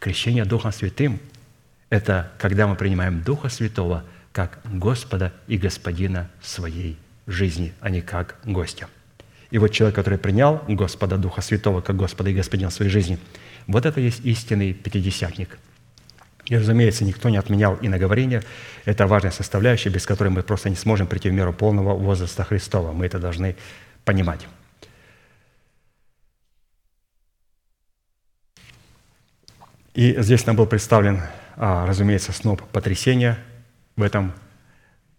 Крещение 0.00 0.44
Духом 0.44 0.72
Святым– 0.72 1.20
это 1.90 2.32
когда 2.38 2.66
мы 2.66 2.74
принимаем 2.74 3.22
Духа 3.22 3.48
Святого 3.48 4.04
как 4.38 4.60
Господа 4.72 5.32
и 5.48 5.58
Господина 5.58 6.30
своей 6.40 6.96
жизни, 7.26 7.72
а 7.80 7.90
не 7.90 8.02
как 8.02 8.36
гостя. 8.44 8.86
И 9.50 9.58
вот 9.58 9.72
человек, 9.72 9.96
который 9.96 10.16
принял 10.16 10.62
Господа 10.68 11.16
Духа 11.16 11.40
Святого 11.40 11.80
как 11.80 11.96
Господа 11.96 12.30
и 12.30 12.34
Господина 12.34 12.70
своей 12.70 12.88
жизни, 12.88 13.18
вот 13.66 13.84
это 13.84 13.98
есть 14.00 14.24
истинный 14.24 14.74
пятидесятник. 14.74 15.58
И, 16.46 16.56
разумеется, 16.56 17.04
никто 17.04 17.30
не 17.30 17.36
отменял 17.36 17.78
иноговорение. 17.82 18.44
Это 18.84 19.08
важная 19.08 19.32
составляющая, 19.32 19.90
без 19.90 20.06
которой 20.06 20.28
мы 20.28 20.44
просто 20.44 20.70
не 20.70 20.76
сможем 20.76 21.08
прийти 21.08 21.30
в 21.30 21.32
меру 21.32 21.52
полного 21.52 21.94
возраста 21.94 22.44
Христова. 22.44 22.92
Мы 22.92 23.06
это 23.06 23.18
должны 23.18 23.56
понимать. 24.04 24.46
И 29.94 30.14
здесь 30.22 30.46
нам 30.46 30.54
был 30.54 30.66
представлен, 30.66 31.22
а, 31.56 31.86
разумеется, 31.86 32.30
сноп 32.30 32.62
потрясения 32.68 33.36
в 33.98 34.02
этом 34.02 34.32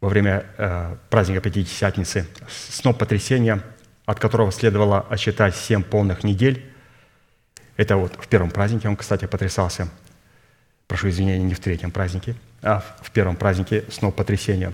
во 0.02 0.10
время 0.10 0.46
э, 0.58 0.96
праздника 1.12 1.42
Пятидесятницы. 1.42 2.26
Сноп 2.48 2.98
потрясения, 2.98 3.62
от 4.06 4.20
которого 4.20 4.52
следовало 4.52 5.02
отсчитать 5.02 5.56
семь 5.56 5.84
полных 5.84 6.24
недель. 6.24 6.66
Это 7.78 7.98
вот 7.98 8.14
в 8.20 8.28
первом 8.28 8.50
празднике 8.50 8.90
он, 8.90 8.96
кстати, 8.96 9.26
потрясался– 9.26 9.88
прошу 10.90 11.10
извинения, 11.10 11.46
не 11.46 11.54
в 11.54 11.60
третьем 11.60 11.92
празднике, 11.92 12.36
а 12.64 12.84
в 13.02 13.12
первом 13.12 13.36
празднике 13.36 13.86
снова 13.92 14.12
потрясения. 14.12 14.74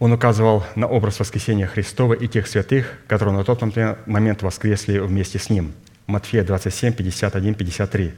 Он 0.00 0.12
указывал 0.12 0.64
на 0.74 0.88
образ 0.88 1.20
воскресения 1.20 1.68
Христова 1.68 2.14
и 2.14 2.26
тех 2.26 2.48
святых, 2.48 2.98
которые 3.06 3.36
на 3.36 3.44
тот 3.44 3.62
момент 4.06 4.42
воскресли 4.42 4.98
вместе 4.98 5.38
с 5.38 5.50
Ним. 5.50 5.72
Матфея 6.06 6.42
27, 6.42 6.94
51, 6.94 7.54
53. 7.54 8.14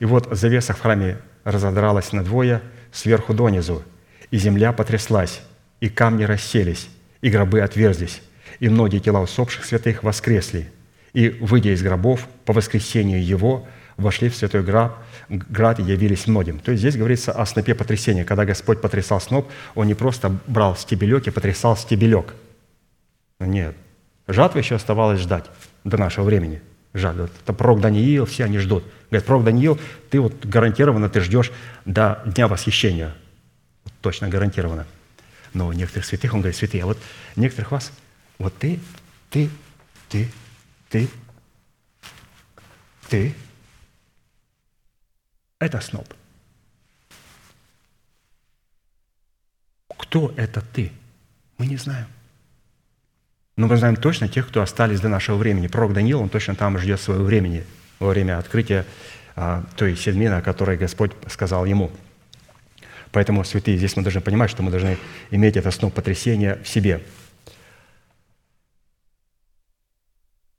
«И 0.00 0.04
вот 0.04 0.28
завеса 0.30 0.74
в 0.74 0.80
храме 0.80 1.16
разодралась 1.44 2.12
надвое 2.12 2.60
сверху 2.92 3.34
донизу, 3.34 3.82
и 4.30 4.38
земля 4.38 4.72
потряслась, 4.72 5.40
и 5.80 5.88
камни 5.88 6.24
расселись, 6.24 6.88
и 7.20 7.30
гробы 7.30 7.60
отверзлись, 7.60 8.22
и 8.60 8.68
многие 8.68 8.98
тела 8.98 9.20
усопших 9.20 9.64
святых 9.64 10.02
воскресли, 10.02 10.70
и, 11.12 11.28
выйдя 11.28 11.74
из 11.74 11.82
гробов 11.82 12.28
по 12.44 12.52
воскресению 12.52 13.24
Его, 13.24 13.66
вошли 13.96 14.28
в 14.28 14.36
святой 14.36 14.62
град, 14.62 14.96
град 15.28 15.80
и 15.80 15.82
явились 15.82 16.26
многим. 16.26 16.58
То 16.58 16.72
есть 16.72 16.80
здесь 16.80 16.96
говорится 16.96 17.32
о 17.32 17.44
снопе 17.46 17.74
потрясения. 17.74 18.24
Когда 18.24 18.44
Господь 18.44 18.80
потрясал 18.80 19.20
сноп, 19.20 19.50
Он 19.74 19.86
не 19.86 19.94
просто 19.94 20.34
брал 20.46 20.76
стебелек 20.76 21.26
и 21.26 21.30
потрясал 21.30 21.76
стебелек. 21.76 22.34
Нет. 23.40 23.76
Жатвы 24.26 24.60
еще 24.60 24.76
оставалось 24.76 25.20
ждать 25.20 25.44
до 25.84 25.98
нашего 25.98 26.24
времени. 26.24 26.62
Жатва. 26.94 27.30
Это 27.42 27.52
пророк 27.52 27.80
Даниил, 27.80 28.26
все 28.26 28.44
они 28.44 28.58
ждут. 28.58 28.84
Говорят, 29.10 29.26
пророк 29.26 29.44
Даниил, 29.44 29.80
ты 30.10 30.20
вот 30.20 30.44
гарантированно 30.44 31.08
ты 31.08 31.20
ждешь 31.20 31.50
до 31.84 32.22
дня 32.26 32.48
восхищения. 32.48 33.14
Точно 34.00 34.28
гарантированно. 34.28 34.86
Но 35.54 35.72
некоторых 35.72 36.04
святых, 36.06 36.34
он 36.34 36.40
говорит, 36.40 36.56
святые, 36.56 36.82
а 36.82 36.86
вот 36.86 36.98
некоторых 37.36 37.72
вас, 37.72 37.92
вот 38.38 38.56
ты, 38.58 38.80
ты, 39.30 39.48
ты, 40.08 40.28
ты, 40.88 41.08
ты, 43.08 43.34
это 45.58 45.80
сноб. 45.80 46.12
Кто 49.96 50.34
это 50.36 50.60
ты? 50.60 50.92
Мы 51.58 51.66
не 51.66 51.76
знаем. 51.76 52.06
Но 53.56 53.66
мы 53.66 53.76
знаем 53.76 53.96
точно 53.96 54.28
тех, 54.28 54.48
кто 54.48 54.62
остались 54.62 55.00
до 55.00 55.08
нашего 55.08 55.36
времени. 55.36 55.66
Пророк 55.66 55.92
Даниил, 55.92 56.20
он 56.20 56.28
точно 56.28 56.54
там 56.54 56.78
ждет 56.78 57.00
своего 57.00 57.24
времени 57.24 57.64
во 57.98 58.08
время 58.08 58.38
открытия 58.38 58.86
а, 59.36 59.64
той 59.76 59.96
седмины, 59.96 60.34
о 60.34 60.42
которой 60.42 60.76
Господь 60.76 61.12
сказал 61.28 61.64
ему. 61.64 61.90
Поэтому, 63.10 63.44
святые, 63.44 63.76
здесь 63.76 63.94
мы 63.96 64.02
должны 64.02 64.22
понимать, 64.22 64.50
что 64.50 64.62
мы 64.62 64.70
должны 64.70 64.96
иметь 65.30 65.56
это 65.56 65.70
сноб 65.70 65.92
потрясения 65.92 66.58
в 66.62 66.68
себе– 66.68 67.02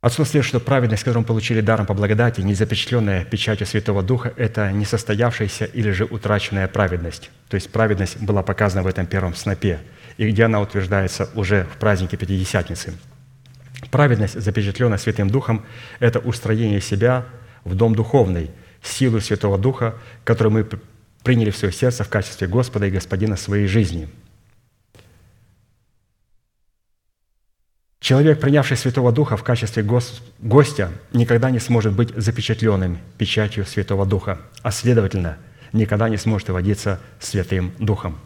Отсюда 0.04 0.28
следует, 0.28 0.46
что 0.48 0.60
праведность, 0.60 1.04
которую 1.04 1.22
мы 1.22 1.28
получили 1.28 1.62
даром 1.62 1.86
по 1.86 1.94
благодати, 1.94 2.42
не 2.42 2.56
запечатленная 2.56 3.24
печатью 3.24 3.66
Святого 3.66 4.04
Духа, 4.04 4.34
это 4.36 4.70
не 4.70 4.84
состоявшаяся 4.84 5.64
или 5.64 5.92
же 5.92 6.04
утраченная 6.04 6.68
праведность. 6.68 7.32
То 7.48 7.56
есть 7.56 7.72
праведность 7.72 8.22
была 8.22 8.44
показана 8.44 8.84
в 8.84 8.88
этом 8.88 9.06
первом 9.06 9.34
снопе, 9.34 9.80
и 10.18 10.30
где 10.30 10.46
она 10.46 10.62
утверждается 10.62 11.30
уже 11.36 11.66
в 11.66 11.78
празднике 11.78 12.18
Пятидесятницы. 12.18 12.94
Праведность, 13.92 14.40
запечатленная 14.40 14.98
Святым 14.98 15.30
Духом, 15.30 15.66
это 16.00 16.20
устроение 16.20 16.82
себя 16.82 17.26
в 17.64 17.76
дом 17.76 17.96
духовный, 17.96 18.52
силу 18.82 19.20
Святого 19.20 19.58
Духа, 19.58 19.96
которую 20.24 20.54
мы 20.54 20.68
приняли 21.24 21.52
в 21.52 21.58
свое 21.58 21.74
сердце 21.74 22.04
в 22.04 22.10
качестве 22.10 22.48
Господа 22.48 22.88
и 22.88 22.92
Господина 22.92 23.36
своей 23.38 23.68
жизни– 23.68 24.10
Человек, 28.04 28.42
принявший 28.42 28.76
Святого 28.76 29.14
Духа 29.14 29.38
в 29.38 29.46
качестве 29.46 29.82
гостя, 29.82 30.92
никогда 31.14 31.50
не 31.50 31.60
сможет 31.60 31.94
быть 31.94 32.10
запечатленным 32.14 33.00
печатью 33.18 33.66
Святого 33.66 34.06
Духа, 34.06 34.40
а 34.62 34.72
следовательно, 34.72 35.38
никогда 35.72 36.10
не 36.10 36.18
сможет 36.18 36.50
водиться 36.50 37.00
Святым 37.22 37.72
Духом. 37.80 38.20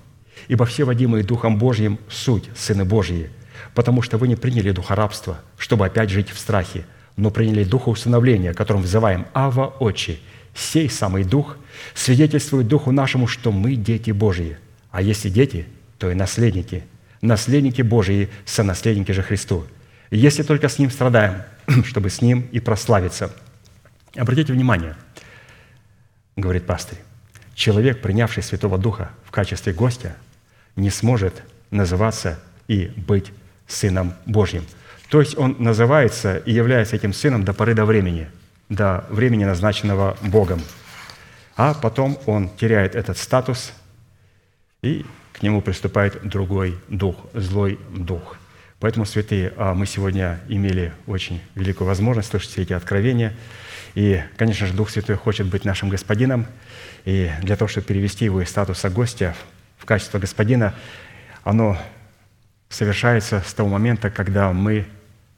Ибо 0.48 0.66
все 0.66 0.84
водимые 0.84 1.24
Духом 1.24 1.58
Божьим– 1.58 2.00
суть 2.10 2.50
Сыны 2.56 2.86
Божьи, 2.86 3.30
потому 3.74 4.02
что 4.02 4.18
вы 4.18 4.28
не 4.28 4.36
приняли 4.36 4.72
Духа 4.72 4.96
рабства, 4.96 5.40
чтобы 5.58 5.86
опять 5.86 6.10
жить 6.10 6.30
в 6.30 6.40
страхе, 6.40 6.86
но 7.16 7.32
приняли 7.32 7.64
Духа 7.64 7.90
усыновления, 7.90 8.54
которым 8.54 8.84
взываем 8.84 9.26
«Ава, 9.34 9.68
Отче». 9.80 10.20
Сей 10.56 10.90
самый 10.90 11.24
Дух 11.24 11.58
свидетельствует 11.94 12.68
Духу 12.68 12.92
нашему, 12.92 13.28
что 13.28 13.52
мы 13.52 13.76
дети 13.76 14.12
Божьи, 14.12 14.58
а 14.92 15.02
если 15.02 15.30
дети, 15.30 15.68
то 16.00 16.10
и 16.10 16.16
наследники– 16.16 16.84
наследники 17.22 17.82
Божии, 17.82 18.30
сонаследники 18.46 19.12
же 19.12 19.22
Христу. 19.24 19.66
Если 20.12 20.44
только 20.44 20.70
с 20.70 20.80
Ним 20.80 20.92
страдаем, 20.92 21.44
чтобы 21.86 22.10
с 22.10 22.22
Ним 22.22 22.48
и 22.52 22.60
прославиться. 22.60 23.34
Обратите 24.16 24.54
внимание, 24.54 24.96
говорит 26.36 26.66
пастырь, 26.66 27.00
человек, 27.54 28.02
принявший 28.02 28.44
Святого 28.44 28.78
Духа 28.78 29.12
в 29.26 29.32
качестве 29.32 29.74
гостя, 29.74 30.16
не 30.78 30.90
сможет 30.90 31.44
называться 31.70 32.40
и 32.70 32.92
быть 32.96 33.34
Сыном 33.68 34.14
Божьим. 34.26 34.64
То 35.10 35.20
есть 35.20 35.38
он 35.38 35.58
называется 35.60 36.38
и 36.38 36.54
является 36.54 36.96
этим 36.96 37.14
сыном 37.14 37.44
до 37.44 37.54
поры 37.54 37.74
до 37.74 37.86
времени, 37.86 38.30
до 38.70 39.06
времени, 39.10 39.44
назначенного 39.44 40.18
Богом. 40.22 40.62
А 41.56 41.74
потом 41.74 42.18
он 42.26 42.50
теряет 42.50 42.96
этот 42.96 43.18
статус 43.18 43.74
и 44.82 45.06
к 45.34 45.42
нему 45.42 45.62
приступает 45.62 46.28
другой 46.28 46.78
дух, 46.88 47.16
злой 47.34 47.80
дух. 47.90 48.38
Поэтому, 48.80 49.06
святые, 49.06 49.54
а, 49.58 49.74
мы 49.74 49.86
сегодня 49.88 50.40
имели 50.50 50.94
очень 51.08 51.42
великую 51.56 51.88
возможность 51.88 52.30
слышать 52.30 52.52
все 52.52 52.62
эти 52.62 52.74
откровения. 52.74 53.34
И, 53.96 54.22
конечно 54.36 54.68
же, 54.68 54.74
Дух 54.74 54.92
Святой 54.92 55.16
хочет 55.16 55.48
быть 55.48 55.66
нашим 55.66 55.90
господином. 55.90 56.46
И 57.04 57.32
для 57.42 57.56
того, 57.56 57.68
чтобы 57.68 57.88
перевести 57.88 58.26
его 58.26 58.42
из 58.42 58.50
статуса 58.50 58.92
гостя 58.92 59.36
качество 59.88 60.20
господина, 60.20 60.76
оно 61.44 61.78
совершается 62.70 63.42
с 63.46 63.54
того 63.54 63.70
момента, 63.70 64.12
когда 64.12 64.52
мы 64.54 64.86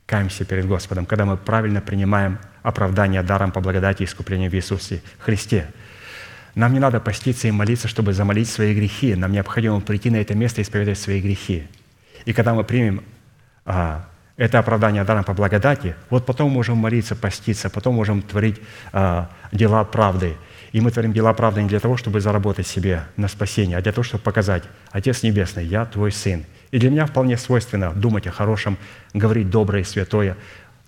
каемся 0.06 0.44
перед 0.44 0.68
Господом, 0.68 1.06
когда 1.06 1.26
мы 1.26 1.38
правильно 1.38 1.80
принимаем 1.80 2.40
оправдание 2.64 3.24
даром 3.24 3.52
по 3.52 3.62
благодати 3.62 4.02
и 4.02 4.06
искуплению 4.06 4.52
в 4.52 4.54
Иисусе 4.56 5.02
Христе– 5.20 5.68
нам 6.56 6.74
не 6.74 6.80
надо 6.80 7.00
поститься 7.00 7.48
и 7.48 7.52
молиться, 7.52 7.88
чтобы 7.88 8.14
замолить 8.14 8.50
свои 8.50 8.74
грехи. 8.74 9.16
Нам 9.16 9.32
необходимо 9.32 9.80
прийти 9.82 10.10
на 10.10 10.18
это 10.18 10.36
место 10.36 10.62
и 10.62 10.64
исповедать 10.64 11.00
свои 11.00 11.22
грехи. 11.22 11.68
И 12.26 12.34
когда 12.34 12.54
мы 12.54 12.64
примем 12.64 13.04
а, 13.66 14.06
это 14.36 14.60
оправдание 14.60 15.04
даром 15.04 15.24
по 15.24 15.34
благодати, 15.34 15.96
вот 16.10 16.26
потом 16.26 16.52
можем 16.52 16.78
молиться, 16.78 17.16
поститься, 17.16 17.70
потом 17.70 17.96
можем 17.96 18.22
творить 18.22 18.60
а, 18.92 19.30
дела 19.52 19.84
правды. 19.84 20.36
И 20.72 20.82
мы 20.82 20.92
творим 20.92 21.14
дела 21.14 21.34
правды 21.34 21.62
не 21.62 21.70
для 21.70 21.80
того, 21.80 21.98
чтобы 21.98 22.22
заработать 22.22 22.68
себе 22.68 23.04
на 23.18 23.28
спасение, 23.28 23.78
а 23.78 23.82
для 23.82 23.92
того, 23.92 24.04
чтобы 24.04 24.24
показать, 24.24 24.64
Отец 24.92 25.24
Небесный, 25.24 25.66
я 25.66 25.86
твой 25.86 26.12
Сын. 26.12 26.46
И 26.72 26.80
для 26.80 26.92
меня 26.92 27.06
вполне 27.06 27.38
свойственно 27.38 27.92
думать 27.92 28.28
о 28.28 28.32
хорошем, 28.32 28.78
говорить 29.14 29.50
доброе 29.50 29.82
и 29.82 29.86
святое. 29.86 30.38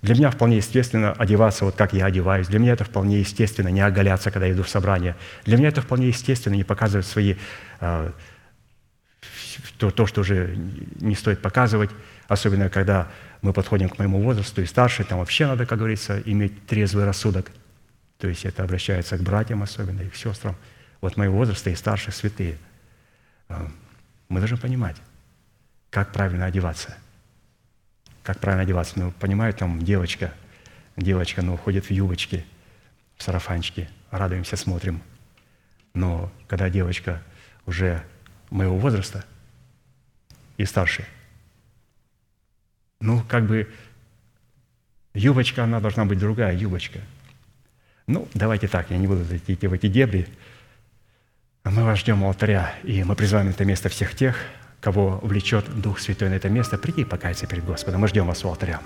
Для 0.00 0.14
меня 0.14 0.30
вполне 0.30 0.56
естественно 0.56 1.12
одеваться 1.12 1.64
вот 1.64 1.76
как 1.76 1.92
я 1.92 2.06
одеваюсь. 2.06 2.48
Для 2.48 2.58
меня 2.58 2.72
это 2.72 2.84
вполне 2.84 3.20
естественно 3.20 3.68
не 3.68 3.80
оголяться, 3.80 4.30
когда 4.30 4.50
иду 4.50 4.62
в 4.62 4.68
собрание. 4.68 5.16
Для 5.44 5.56
меня 5.56 5.68
это 5.68 5.80
вполне 5.80 6.08
естественно 6.08 6.54
не 6.54 6.64
показывать 6.64 7.06
свои 7.06 7.36
э, 7.80 8.10
то, 9.78 9.90
то, 9.90 10.06
что 10.06 10.22
уже 10.22 10.56
не 11.00 11.14
стоит 11.14 11.40
показывать, 11.40 11.90
особенно 12.28 12.68
когда 12.68 13.08
мы 13.42 13.52
подходим 13.52 13.88
к 13.88 13.98
моему 13.98 14.20
возрасту 14.22 14.62
и 14.62 14.66
старше, 14.66 15.04
там 15.04 15.18
вообще 15.18 15.46
надо, 15.46 15.66
как 15.66 15.78
говорится, 15.78 16.20
иметь 16.24 16.66
трезвый 16.66 17.04
рассудок. 17.04 17.50
То 18.22 18.28
есть 18.28 18.44
это 18.44 18.62
обращается 18.62 19.18
к 19.18 19.20
братьям 19.20 19.64
особенно 19.64 20.00
и 20.02 20.08
к 20.08 20.14
сестрам. 20.14 20.54
Вот 21.00 21.16
моего 21.16 21.36
возраста 21.38 21.70
и 21.70 21.74
старше 21.74 22.12
святые. 22.12 22.56
А, 23.48 23.68
мы 24.28 24.38
должны 24.38 24.56
понимать, 24.56 24.96
как 25.90 26.12
правильно 26.12 26.46
одеваться. 26.46 26.96
Как 28.22 28.38
правильно 28.38 28.62
одеваться. 28.62 28.96
Ну, 28.96 29.10
понимаю, 29.10 29.52
там 29.54 29.82
девочка, 29.82 30.32
девочка, 30.96 31.42
ну, 31.42 31.56
ходит 31.56 31.86
в 31.86 31.90
юбочке, 31.90 32.44
в 33.16 33.24
сарафанчике, 33.24 33.90
радуемся, 34.12 34.56
смотрим. 34.56 35.02
Но 35.92 36.32
когда 36.46 36.70
девочка 36.70 37.20
уже 37.66 38.04
моего 38.50 38.78
возраста 38.78 39.24
и 40.58 40.64
старше, 40.64 41.08
ну, 43.00 43.20
как 43.28 43.48
бы 43.48 43.68
юбочка, 45.12 45.64
она 45.64 45.80
должна 45.80 46.04
быть 46.04 46.20
другая 46.20 46.56
юбочка. 46.56 47.00
Ну, 48.12 48.28
давайте 48.34 48.68
так, 48.68 48.90
я 48.90 48.98
не 48.98 49.06
буду 49.06 49.22
идти 49.46 49.66
в 49.66 49.72
эти 49.72 49.86
дебри. 49.86 50.26
Мы 51.64 51.82
вас 51.82 51.98
ждем 51.98 52.22
у 52.22 52.26
алтаря, 52.26 52.74
и 52.82 53.02
мы 53.04 53.16
призываем 53.16 53.48
это 53.48 53.64
место 53.64 53.88
всех 53.88 54.14
тех, 54.14 54.36
кого 54.82 55.18
влечет 55.22 55.64
Дух 55.80 55.98
Святой 55.98 56.28
на 56.28 56.34
это 56.34 56.50
место, 56.50 56.76
прийти 56.76 57.00
и 57.00 57.04
покаяться 57.04 57.46
перед 57.46 57.64
Господом. 57.64 58.02
Мы 58.02 58.08
ждем 58.08 58.26
вас 58.26 58.44
у 58.44 58.48
алтаря. 58.48 58.80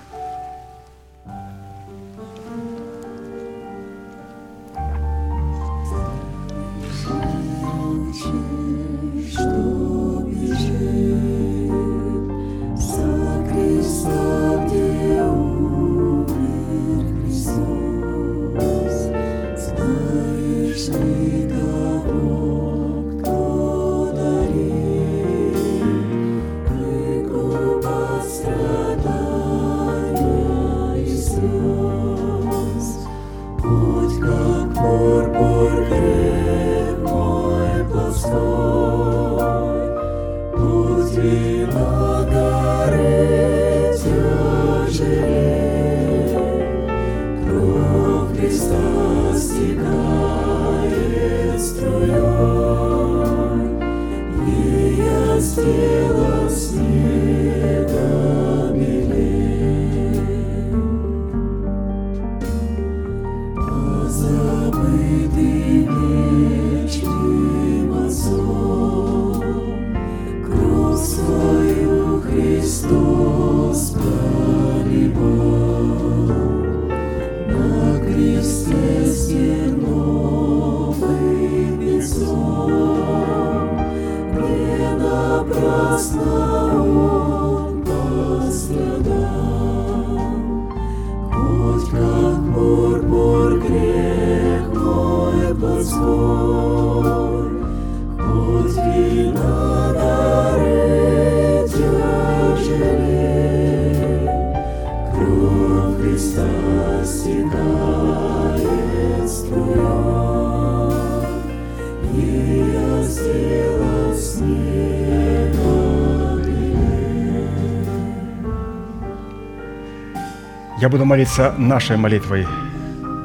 Я 120.87 120.91
буду 120.91 121.03
молиться 121.03 121.53
нашей 121.57 121.97
молитвой 121.97 122.47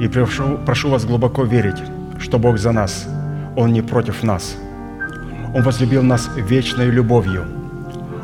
и 0.00 0.08
прошу, 0.08 0.58
прошу 0.66 0.90
вас 0.90 1.04
глубоко 1.04 1.44
верить, 1.44 1.80
что 2.18 2.40
Бог 2.40 2.58
за 2.58 2.72
нас, 2.72 3.06
Он 3.54 3.72
не 3.72 3.82
против 3.82 4.24
нас. 4.24 4.56
Он 5.54 5.62
возлюбил 5.62 6.02
нас 6.02 6.28
вечной 6.36 6.86
любовью. 6.86 7.44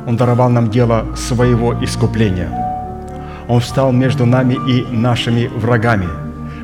Он 0.08 0.16
даровал 0.16 0.50
нам 0.50 0.70
дело 0.72 1.14
своего 1.14 1.72
искупления. 1.84 2.50
Он 3.46 3.60
встал 3.60 3.92
между 3.92 4.26
нами 4.26 4.54
и 4.68 4.84
нашими 4.90 5.46
врагами, 5.46 6.08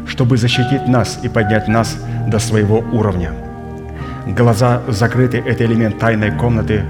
чтобы 0.08 0.36
защитить 0.36 0.88
нас 0.88 1.20
и 1.22 1.28
поднять 1.28 1.68
нас 1.68 1.96
до 2.26 2.40
своего 2.40 2.78
уровня. 2.92 3.30
Глаза 4.26 4.82
закрыты– 4.88 5.38
это 5.46 5.64
элемент 5.64 6.00
тайной 6.00 6.32
комнаты, 6.32 6.82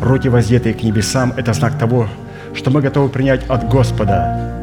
руки 0.00 0.28
воздетые 0.28 0.76
к 0.76 0.84
небесам– 0.84 1.32
это 1.36 1.52
знак 1.54 1.76
того, 1.76 2.06
что 2.54 2.70
мы 2.70 2.80
готовы 2.80 3.08
принять 3.08 3.44
от 3.48 3.68
Господа 3.68 4.62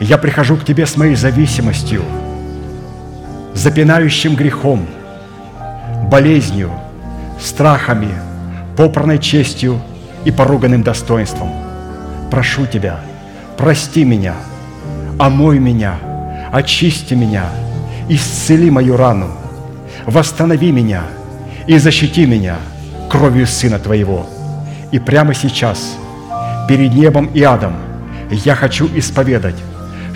Я 0.00 0.16
прихожу 0.16 0.56
к 0.56 0.64
Тебе 0.64 0.86
с 0.86 0.96
моей 0.96 1.16
зависимостью, 1.16 2.02
запинающим 3.54 4.36
грехом, 4.36 4.86
болезнью, 6.08 6.70
страхами, 7.40 8.14
попранной 8.76 9.18
честью 9.18 9.80
и 10.24 10.30
поруганным 10.30 10.84
достоинством. 10.84 11.50
Прошу 12.30 12.66
Тебя, 12.66 13.00
прости 13.56 14.04
меня, 14.04 14.34
омой 15.18 15.58
меня, 15.58 15.96
очисти 16.52 17.14
меня, 17.14 17.46
исцели 18.08 18.70
мою 18.70 18.96
рану, 18.96 19.30
восстанови 20.06 20.70
меня 20.70 21.02
и 21.66 21.76
защити 21.76 22.24
меня 22.24 22.56
кровью 23.10 23.48
Сына 23.48 23.80
Твоего. 23.80 24.26
И 24.92 25.00
прямо 25.00 25.34
сейчас, 25.34 25.96
перед 26.68 26.94
небом 26.94 27.26
и 27.34 27.42
адом, 27.42 27.74
я 28.30 28.54
хочу 28.54 28.88
исповедать 28.94 29.56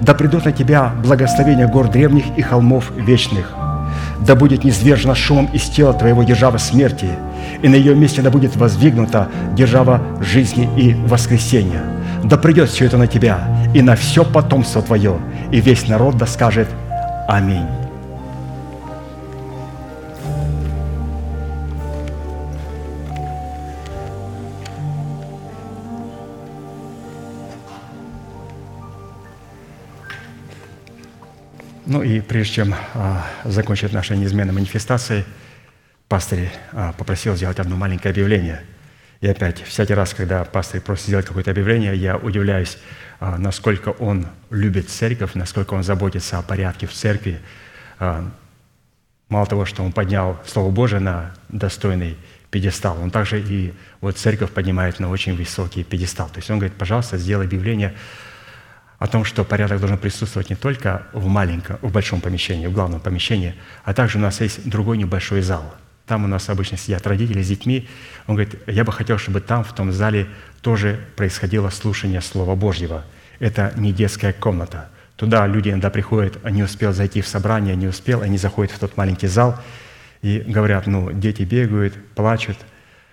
Да 0.00 0.14
придут 0.14 0.44
на 0.44 0.52
тебя 0.52 0.92
благословения 1.02 1.68
гор 1.68 1.88
древних 1.88 2.24
и 2.36 2.42
холмов 2.42 2.90
вечных. 2.96 3.54
Да 4.20 4.34
будет 4.36 4.64
низвержена 4.64 5.14
шумом 5.14 5.46
из 5.46 5.62
тела 5.62 5.92
твоего 5.92 6.22
держава 6.22 6.58
смерти, 6.58 7.10
и 7.60 7.68
на 7.68 7.74
ее 7.74 7.94
месте 7.94 8.22
да 8.22 8.30
будет 8.30 8.56
воздвигнута 8.56 9.28
держава 9.54 10.00
жизни 10.20 10.68
и 10.76 10.94
воскресения. 10.94 11.82
Да 12.22 12.36
придет 12.36 12.70
все 12.70 12.86
это 12.86 12.96
на 12.96 13.06
тебя 13.06 13.40
и 13.74 13.82
на 13.82 13.96
все 13.96 14.24
потомство 14.24 14.80
твое, 14.80 15.18
и 15.50 15.60
весь 15.60 15.88
народ 15.88 16.16
да 16.16 16.26
скажет 16.26 16.68
Аминь. 17.28 17.81
Ну 31.92 32.02
и 32.02 32.22
прежде 32.22 32.54
чем 32.54 32.74
а, 32.94 33.26
закончить 33.44 33.92
наши 33.92 34.16
неизменные 34.16 34.54
манифестации, 34.54 35.26
пастырь 36.08 36.50
а, 36.72 36.94
попросил 36.94 37.36
сделать 37.36 37.58
одно 37.58 37.76
маленькое 37.76 38.12
объявление. 38.12 38.62
И 39.20 39.28
опять, 39.28 39.62
всякий 39.62 39.92
раз, 39.92 40.14
когда 40.14 40.42
пастырь 40.46 40.80
просит 40.80 41.08
сделать 41.08 41.26
какое-то 41.26 41.50
объявление, 41.50 41.94
я 41.94 42.16
удивляюсь, 42.16 42.78
а, 43.20 43.36
насколько 43.36 43.90
он 43.90 44.26
любит 44.48 44.88
церковь, 44.88 45.34
насколько 45.34 45.74
он 45.74 45.82
заботится 45.82 46.38
о 46.38 46.42
порядке 46.42 46.86
в 46.86 46.94
церкви. 46.94 47.40
А, 47.98 48.26
мало 49.28 49.44
того, 49.44 49.66
что 49.66 49.82
он 49.82 49.92
поднял 49.92 50.40
Слово 50.46 50.70
Божие 50.70 51.00
на 51.00 51.34
достойный 51.50 52.16
пьедестал, 52.50 52.98
он 53.02 53.10
также 53.10 53.38
и 53.38 53.74
вот 54.00 54.16
церковь 54.16 54.50
поднимает 54.52 54.98
на 54.98 55.10
очень 55.10 55.36
высокий 55.36 55.84
пьедестал. 55.84 56.30
То 56.30 56.38
есть 56.38 56.50
он 56.50 56.56
говорит, 56.56 56.78
пожалуйста, 56.78 57.18
сделай 57.18 57.44
объявление 57.44 57.92
о 59.02 59.08
том, 59.08 59.24
что 59.24 59.42
порядок 59.42 59.80
должен 59.80 59.98
присутствовать 59.98 60.48
не 60.48 60.54
только 60.54 61.02
в 61.12 61.26
маленьком, 61.26 61.76
в 61.82 61.90
большом 61.90 62.20
помещении, 62.20 62.68
в 62.68 62.72
главном 62.72 63.00
помещении, 63.00 63.56
а 63.82 63.94
также 63.94 64.16
у 64.16 64.20
нас 64.20 64.40
есть 64.40 64.68
другой 64.68 64.96
небольшой 64.96 65.42
зал. 65.42 65.74
Там 66.06 66.24
у 66.24 66.28
нас 66.28 66.48
обычно 66.48 66.76
сидят 66.76 67.04
родители 67.04 67.42
с 67.42 67.48
детьми. 67.48 67.88
Он 68.28 68.36
говорит, 68.36 68.62
я 68.68 68.84
бы 68.84 68.92
хотел, 68.92 69.18
чтобы 69.18 69.40
там, 69.40 69.64
в 69.64 69.72
том 69.72 69.90
зале, 69.90 70.28
тоже 70.60 71.00
происходило 71.16 71.68
слушание 71.70 72.20
Слова 72.20 72.54
Божьего. 72.54 73.02
Это 73.40 73.72
не 73.76 73.92
детская 73.92 74.32
комната. 74.32 74.88
Туда 75.16 75.48
люди 75.48 75.70
иногда 75.70 75.90
приходят, 75.90 76.38
не 76.48 76.62
успел 76.62 76.92
зайти 76.92 77.22
в 77.22 77.26
собрание, 77.26 77.74
не 77.74 77.88
успел, 77.88 78.22
они 78.22 78.38
заходят 78.38 78.72
в 78.72 78.78
тот 78.78 78.96
маленький 78.96 79.26
зал 79.26 79.58
и 80.22 80.38
говорят, 80.46 80.86
ну, 80.86 81.10
дети 81.10 81.42
бегают, 81.42 81.94
плачут. 82.14 82.58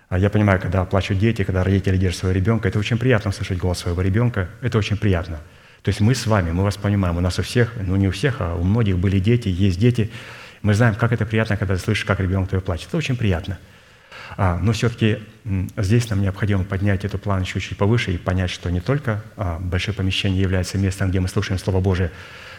А 0.07 0.19
я 0.19 0.29
понимаю, 0.29 0.59
когда 0.59 0.85
плачут 0.85 1.17
дети, 1.17 1.43
когда 1.43 1.63
родители 1.63 1.97
держат 1.97 2.19
своего 2.19 2.37
ребенка, 2.37 2.67
это 2.67 2.77
очень 2.77 2.99
приятно 2.99 3.31
слышать 3.31 3.57
голос 3.57 3.79
своего 3.79 4.03
ребенка, 4.03 4.49
это 4.61 4.77
очень 4.77 4.95
приятно– 4.95 5.39
то 5.81 5.89
есть 5.89 6.01
мы 6.01 6.13
с 6.13 6.27
вами, 6.27 6.51
мы 6.51 6.63
вас 6.63 6.77
понимаем, 6.77 7.17
у 7.17 7.21
нас 7.21 7.39
у 7.39 7.41
всех, 7.41 7.73
ну 7.81 7.95
не 7.95 8.07
у 8.07 8.11
всех, 8.11 8.37
а 8.39 8.55
у 8.55 8.63
многих 8.63 8.97
были 8.97 9.19
дети, 9.19 9.47
есть 9.47 9.79
дети. 9.79 10.11
Мы 10.61 10.73
знаем, 10.73 10.95
как 10.95 11.13
это 11.13 11.25
приятно, 11.25 11.55
когда 11.55 11.75
ты 11.75 11.81
слышишь, 11.81 12.03
как 12.03 12.19
ребенок 12.19 12.49
твой 12.49 12.61
плачет. 12.61 12.87
Это 12.89 12.97
очень 12.97 13.15
приятно. 13.15 13.57
А, 14.37 14.57
но 14.57 14.73
все-таки 14.73 15.19
здесь 15.77 16.09
нам 16.09 16.21
необходимо 16.21 16.63
поднять 16.63 17.05
эту 17.05 17.17
план 17.17 17.41
еще 17.41 17.59
чуть 17.59 17.77
повыше 17.77 18.11
и 18.13 18.17
понять, 18.17 18.49
что 18.49 18.69
не 18.69 18.81
только 18.81 19.23
а, 19.37 19.57
большое 19.59 19.95
помещение 19.95 20.41
является 20.41 20.77
местом, 20.77 21.09
где 21.09 21.19
мы 21.19 21.27
слушаем 21.27 21.59
Слово 21.59 21.79
Божие, 21.79 22.11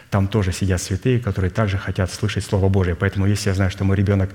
там 0.09 0.27
тоже 0.27 0.51
сидят 0.51 0.81
святые, 0.81 1.19
которые 1.19 1.51
также 1.51 1.77
хотят 1.77 2.11
слышать 2.11 2.43
Слово 2.43 2.67
Божие. 2.67 2.95
Поэтому 2.95 3.27
если 3.27 3.49
я 3.49 3.55
знаю, 3.55 3.71
что 3.71 3.85
мой 3.85 3.95
ребенок 3.95 4.29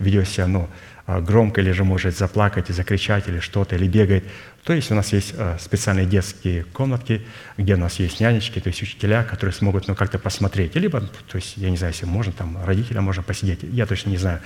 ведет 0.00 0.28
себя 0.28 0.48
ну, 0.48 0.68
а, 1.06 1.20
громко 1.20 1.60
или 1.60 1.70
же 1.72 1.84
может 1.84 2.16
заплакать 2.16 2.70
и 2.70 2.72
закричать 2.72 3.28
или 3.28 3.38
что-то, 3.38 3.76
или 3.76 3.86
бегает, 3.86 4.24
то 4.64 4.74
есть 4.74 4.90
у 4.90 4.94
нас 4.94 5.12
есть 5.12 5.34
а, 5.36 5.56
специальные 5.58 6.06
детские 6.06 6.64
комнатки, 6.64 7.22
где 7.56 7.74
у 7.74 7.78
нас 7.78 7.98
есть 7.98 8.20
нянечки, 8.20 8.60
то 8.60 8.68
есть 8.68 8.82
учителя, 8.82 9.24
которые 9.24 9.54
смогут 9.54 9.88
ну, 9.88 9.94
как-то 9.94 10.18
посмотреть. 10.18 10.74
Либо, 10.74 11.00
то 11.00 11.36
есть, 11.36 11.56
я 11.56 11.70
не 11.70 11.76
знаю, 11.76 11.94
если 11.94 12.06
можно, 12.06 12.32
там 12.32 12.62
родителям 12.64 13.04
можно 13.04 13.22
посидеть. 13.22 13.60
Я 13.62 13.86
точно 13.86 14.10
не 14.10 14.18
знаю 14.18 14.40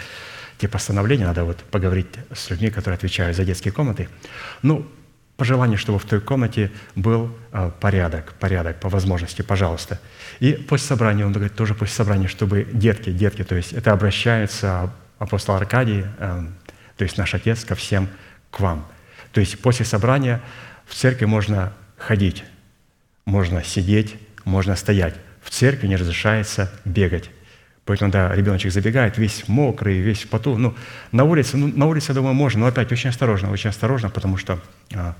те 0.58 0.68
постановления, 0.68 1.26
надо 1.26 1.44
вот 1.44 1.58
поговорить 1.70 2.06
с 2.32 2.48
людьми, 2.50 2.70
которые 2.70 2.96
отвечают 2.96 3.36
за 3.36 3.44
детские 3.44 3.72
комнаты. 3.72 4.08
Ну, 4.62 4.86
по 5.36 5.44
желанию, 5.44 5.78
чтобы 5.78 5.98
в 5.98 6.04
той 6.04 6.20
комнате 6.20 6.70
был 6.94 7.36
а, 7.50 7.70
порядок, 7.70 8.34
порядок 8.34 8.78
по 8.78 8.88
возможности, 8.88 9.42
пожалуйста. 9.42 10.00
И 10.38 10.52
после 10.52 10.86
собрания, 10.86 11.26
он 11.26 11.32
говорит, 11.32 11.56
тоже 11.56 11.74
после 11.74 11.94
собрания, 11.96 12.28
чтобы 12.28 12.68
детки, 12.72 13.10
детки, 13.10 13.42
то 13.42 13.56
есть 13.56 13.72
это 13.72 13.92
обращается 13.92 14.92
апостол 15.18 15.56
Аркадий, 15.56 16.04
эм, 16.18 16.54
то 16.96 17.02
есть 17.02 17.18
наш 17.18 17.34
Отец, 17.34 17.64
ко 17.64 17.74
всем 17.74 18.08
к 18.52 18.60
вам. 18.60 18.86
То 19.34 19.40
есть 19.40 19.58
после 19.58 19.84
собрания 19.84 20.40
в 20.86 20.94
церкви 20.94 21.24
можно 21.24 21.72
ходить, 21.98 22.44
можно 23.24 23.64
сидеть, 23.64 24.14
можно 24.44 24.76
стоять. 24.76 25.16
В 25.42 25.50
церкви 25.50 25.88
не 25.88 25.96
разрешается 25.96 26.72
бегать. 26.84 27.30
Поэтому, 27.84 28.12
да, 28.12 28.32
ребеночек 28.34 28.72
забегает, 28.72 29.18
весь 29.18 29.46
мокрый, 29.48 29.98
весь 29.98 30.22
в 30.22 30.28
поту. 30.28 30.56
Ну, 30.56 30.74
на 31.10 31.24
улице, 31.24 31.56
ну, 31.56 31.66
на 31.66 31.86
улице, 31.86 32.12
я 32.12 32.14
думаю, 32.14 32.32
можно, 32.32 32.60
но 32.60 32.66
опять 32.66 32.92
очень 32.92 33.10
осторожно, 33.10 33.50
очень 33.50 33.70
осторожно, 33.70 34.08
потому 34.08 34.36
что... 34.36 34.60
А, 34.94 35.16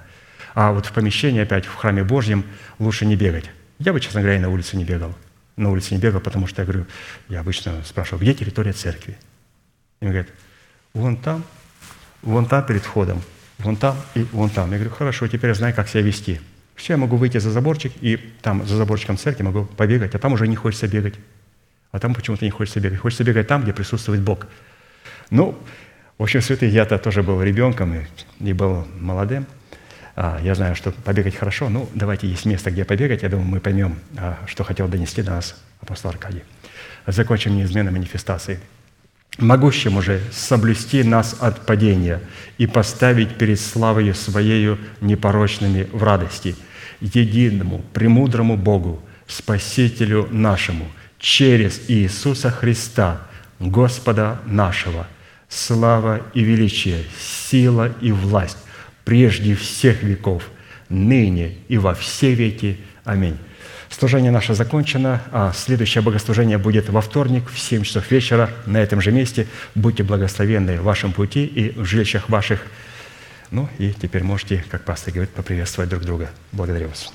а 0.54 0.72
вот 0.72 0.86
в 0.86 0.92
помещении, 0.92 1.42
опять 1.42 1.66
в 1.66 1.74
храме 1.74 2.04
Божьем, 2.04 2.44
лучше 2.78 3.06
не 3.06 3.16
бегать. 3.16 3.50
Я 3.80 3.92
бы, 3.92 4.00
честно 4.00 4.22
говоря, 4.22 4.38
на 4.38 4.48
улице 4.48 4.76
не 4.76 4.84
бегал. 4.84 5.14
На 5.56 5.70
улице 5.70 5.92
не 5.92 6.00
бегал, 6.00 6.20
потому 6.20 6.46
что 6.46 6.62
я 6.62 6.66
говорю, 6.66 6.86
я 7.28 7.40
обычно 7.40 7.82
спрашиваю, 7.84 8.22
где 8.22 8.32
территория 8.32 8.72
церкви? 8.72 9.18
И 10.00 10.04
он 10.06 10.12
говорит, 10.12 10.32
вон 10.94 11.16
там, 11.16 11.44
вон 12.22 12.46
там 12.46 12.64
перед 12.64 12.82
входом, 12.82 13.20
вон 13.58 13.76
там 13.76 13.96
и 14.14 14.26
вон 14.32 14.50
там. 14.50 14.70
Я 14.70 14.78
говорю, 14.78 14.94
хорошо, 14.94 15.28
теперь 15.28 15.48
я 15.48 15.54
знаю, 15.54 15.74
как 15.74 15.88
себя 15.88 16.02
вести. 16.02 16.40
Все, 16.74 16.94
я 16.94 16.96
могу 16.96 17.16
выйти 17.16 17.38
за 17.38 17.50
заборчик, 17.50 17.92
и 18.00 18.16
там 18.42 18.66
за 18.66 18.76
заборчиком 18.76 19.16
церкви 19.16 19.44
могу 19.44 19.64
побегать, 19.64 20.14
а 20.14 20.18
там 20.18 20.32
уже 20.32 20.48
не 20.48 20.56
хочется 20.56 20.88
бегать. 20.88 21.14
А 21.92 22.00
там 22.00 22.14
почему-то 22.14 22.44
не 22.44 22.50
хочется 22.50 22.80
бегать. 22.80 22.98
Хочется 22.98 23.22
бегать 23.22 23.46
там, 23.46 23.62
где 23.62 23.72
присутствует 23.72 24.20
Бог. 24.20 24.48
Ну, 25.30 25.56
в 26.18 26.22
общем, 26.22 26.40
святый, 26.42 26.68
я-то 26.68 26.98
тоже 26.98 27.22
был 27.22 27.40
ребенком 27.42 27.94
и, 27.94 28.04
и 28.40 28.52
был 28.52 28.86
молодым. 28.98 29.46
А, 30.16 30.40
я 30.42 30.54
знаю, 30.54 30.74
что 30.74 30.90
побегать 30.90 31.36
хорошо. 31.36 31.68
Ну, 31.68 31.88
давайте 31.94 32.26
есть 32.26 32.46
место, 32.46 32.70
где 32.70 32.84
побегать. 32.84 33.22
Я 33.22 33.28
думаю, 33.28 33.46
мы 33.46 33.60
поймем, 33.60 33.98
а, 34.16 34.38
что 34.46 34.64
хотел 34.64 34.88
донести 34.88 35.22
до 35.22 35.32
нас 35.32 35.60
апостол 35.80 36.10
Аркадий. 36.10 36.42
Закончим 37.06 37.56
неизменной 37.56 37.92
манифестацией 37.92 38.58
могущему 39.38 40.02
же 40.02 40.20
соблюсти 40.32 41.02
нас 41.02 41.36
от 41.40 41.66
падения 41.66 42.20
и 42.58 42.66
поставить 42.66 43.36
перед 43.36 43.60
славою 43.60 44.14
Своею 44.14 44.78
непорочными 45.00 45.88
в 45.92 46.02
радости, 46.02 46.56
единому, 47.00 47.84
премудрому 47.92 48.56
Богу, 48.56 49.02
Спасителю 49.26 50.28
нашему, 50.30 50.86
через 51.18 51.80
Иисуса 51.88 52.50
Христа, 52.50 53.22
Господа 53.58 54.40
нашего, 54.46 55.06
слава 55.48 56.20
и 56.34 56.42
величие, 56.42 57.04
сила 57.18 57.92
и 58.00 58.12
власть 58.12 58.58
прежде 59.04 59.54
всех 59.54 60.02
веков, 60.02 60.50
ныне 60.88 61.56
и 61.68 61.78
во 61.78 61.94
все 61.94 62.34
веки. 62.34 62.78
Аминь. 63.04 63.38
Служение 63.96 64.32
наше 64.32 64.54
закончено, 64.54 65.22
а 65.30 65.52
следующее 65.52 66.02
богослужение 66.02 66.58
будет 66.58 66.88
во 66.88 67.00
вторник 67.00 67.48
в 67.48 67.56
7 67.56 67.84
часов 67.84 68.10
вечера 68.10 68.50
на 68.66 68.78
этом 68.78 69.00
же 69.00 69.12
месте. 69.12 69.46
Будьте 69.76 70.02
благословенны 70.02 70.80
в 70.80 70.82
вашем 70.82 71.12
пути 71.12 71.46
и 71.46 71.70
в 71.78 71.84
жилищах 71.84 72.28
ваших. 72.28 72.66
Ну 73.52 73.68
и 73.78 73.92
теперь 73.92 74.24
можете, 74.24 74.64
как 74.68 74.84
пастор 74.84 75.14
говорит, 75.14 75.32
поприветствовать 75.32 75.90
друг 75.90 76.02
друга. 76.02 76.30
Благодарю 76.50 76.88
вас. 76.88 77.12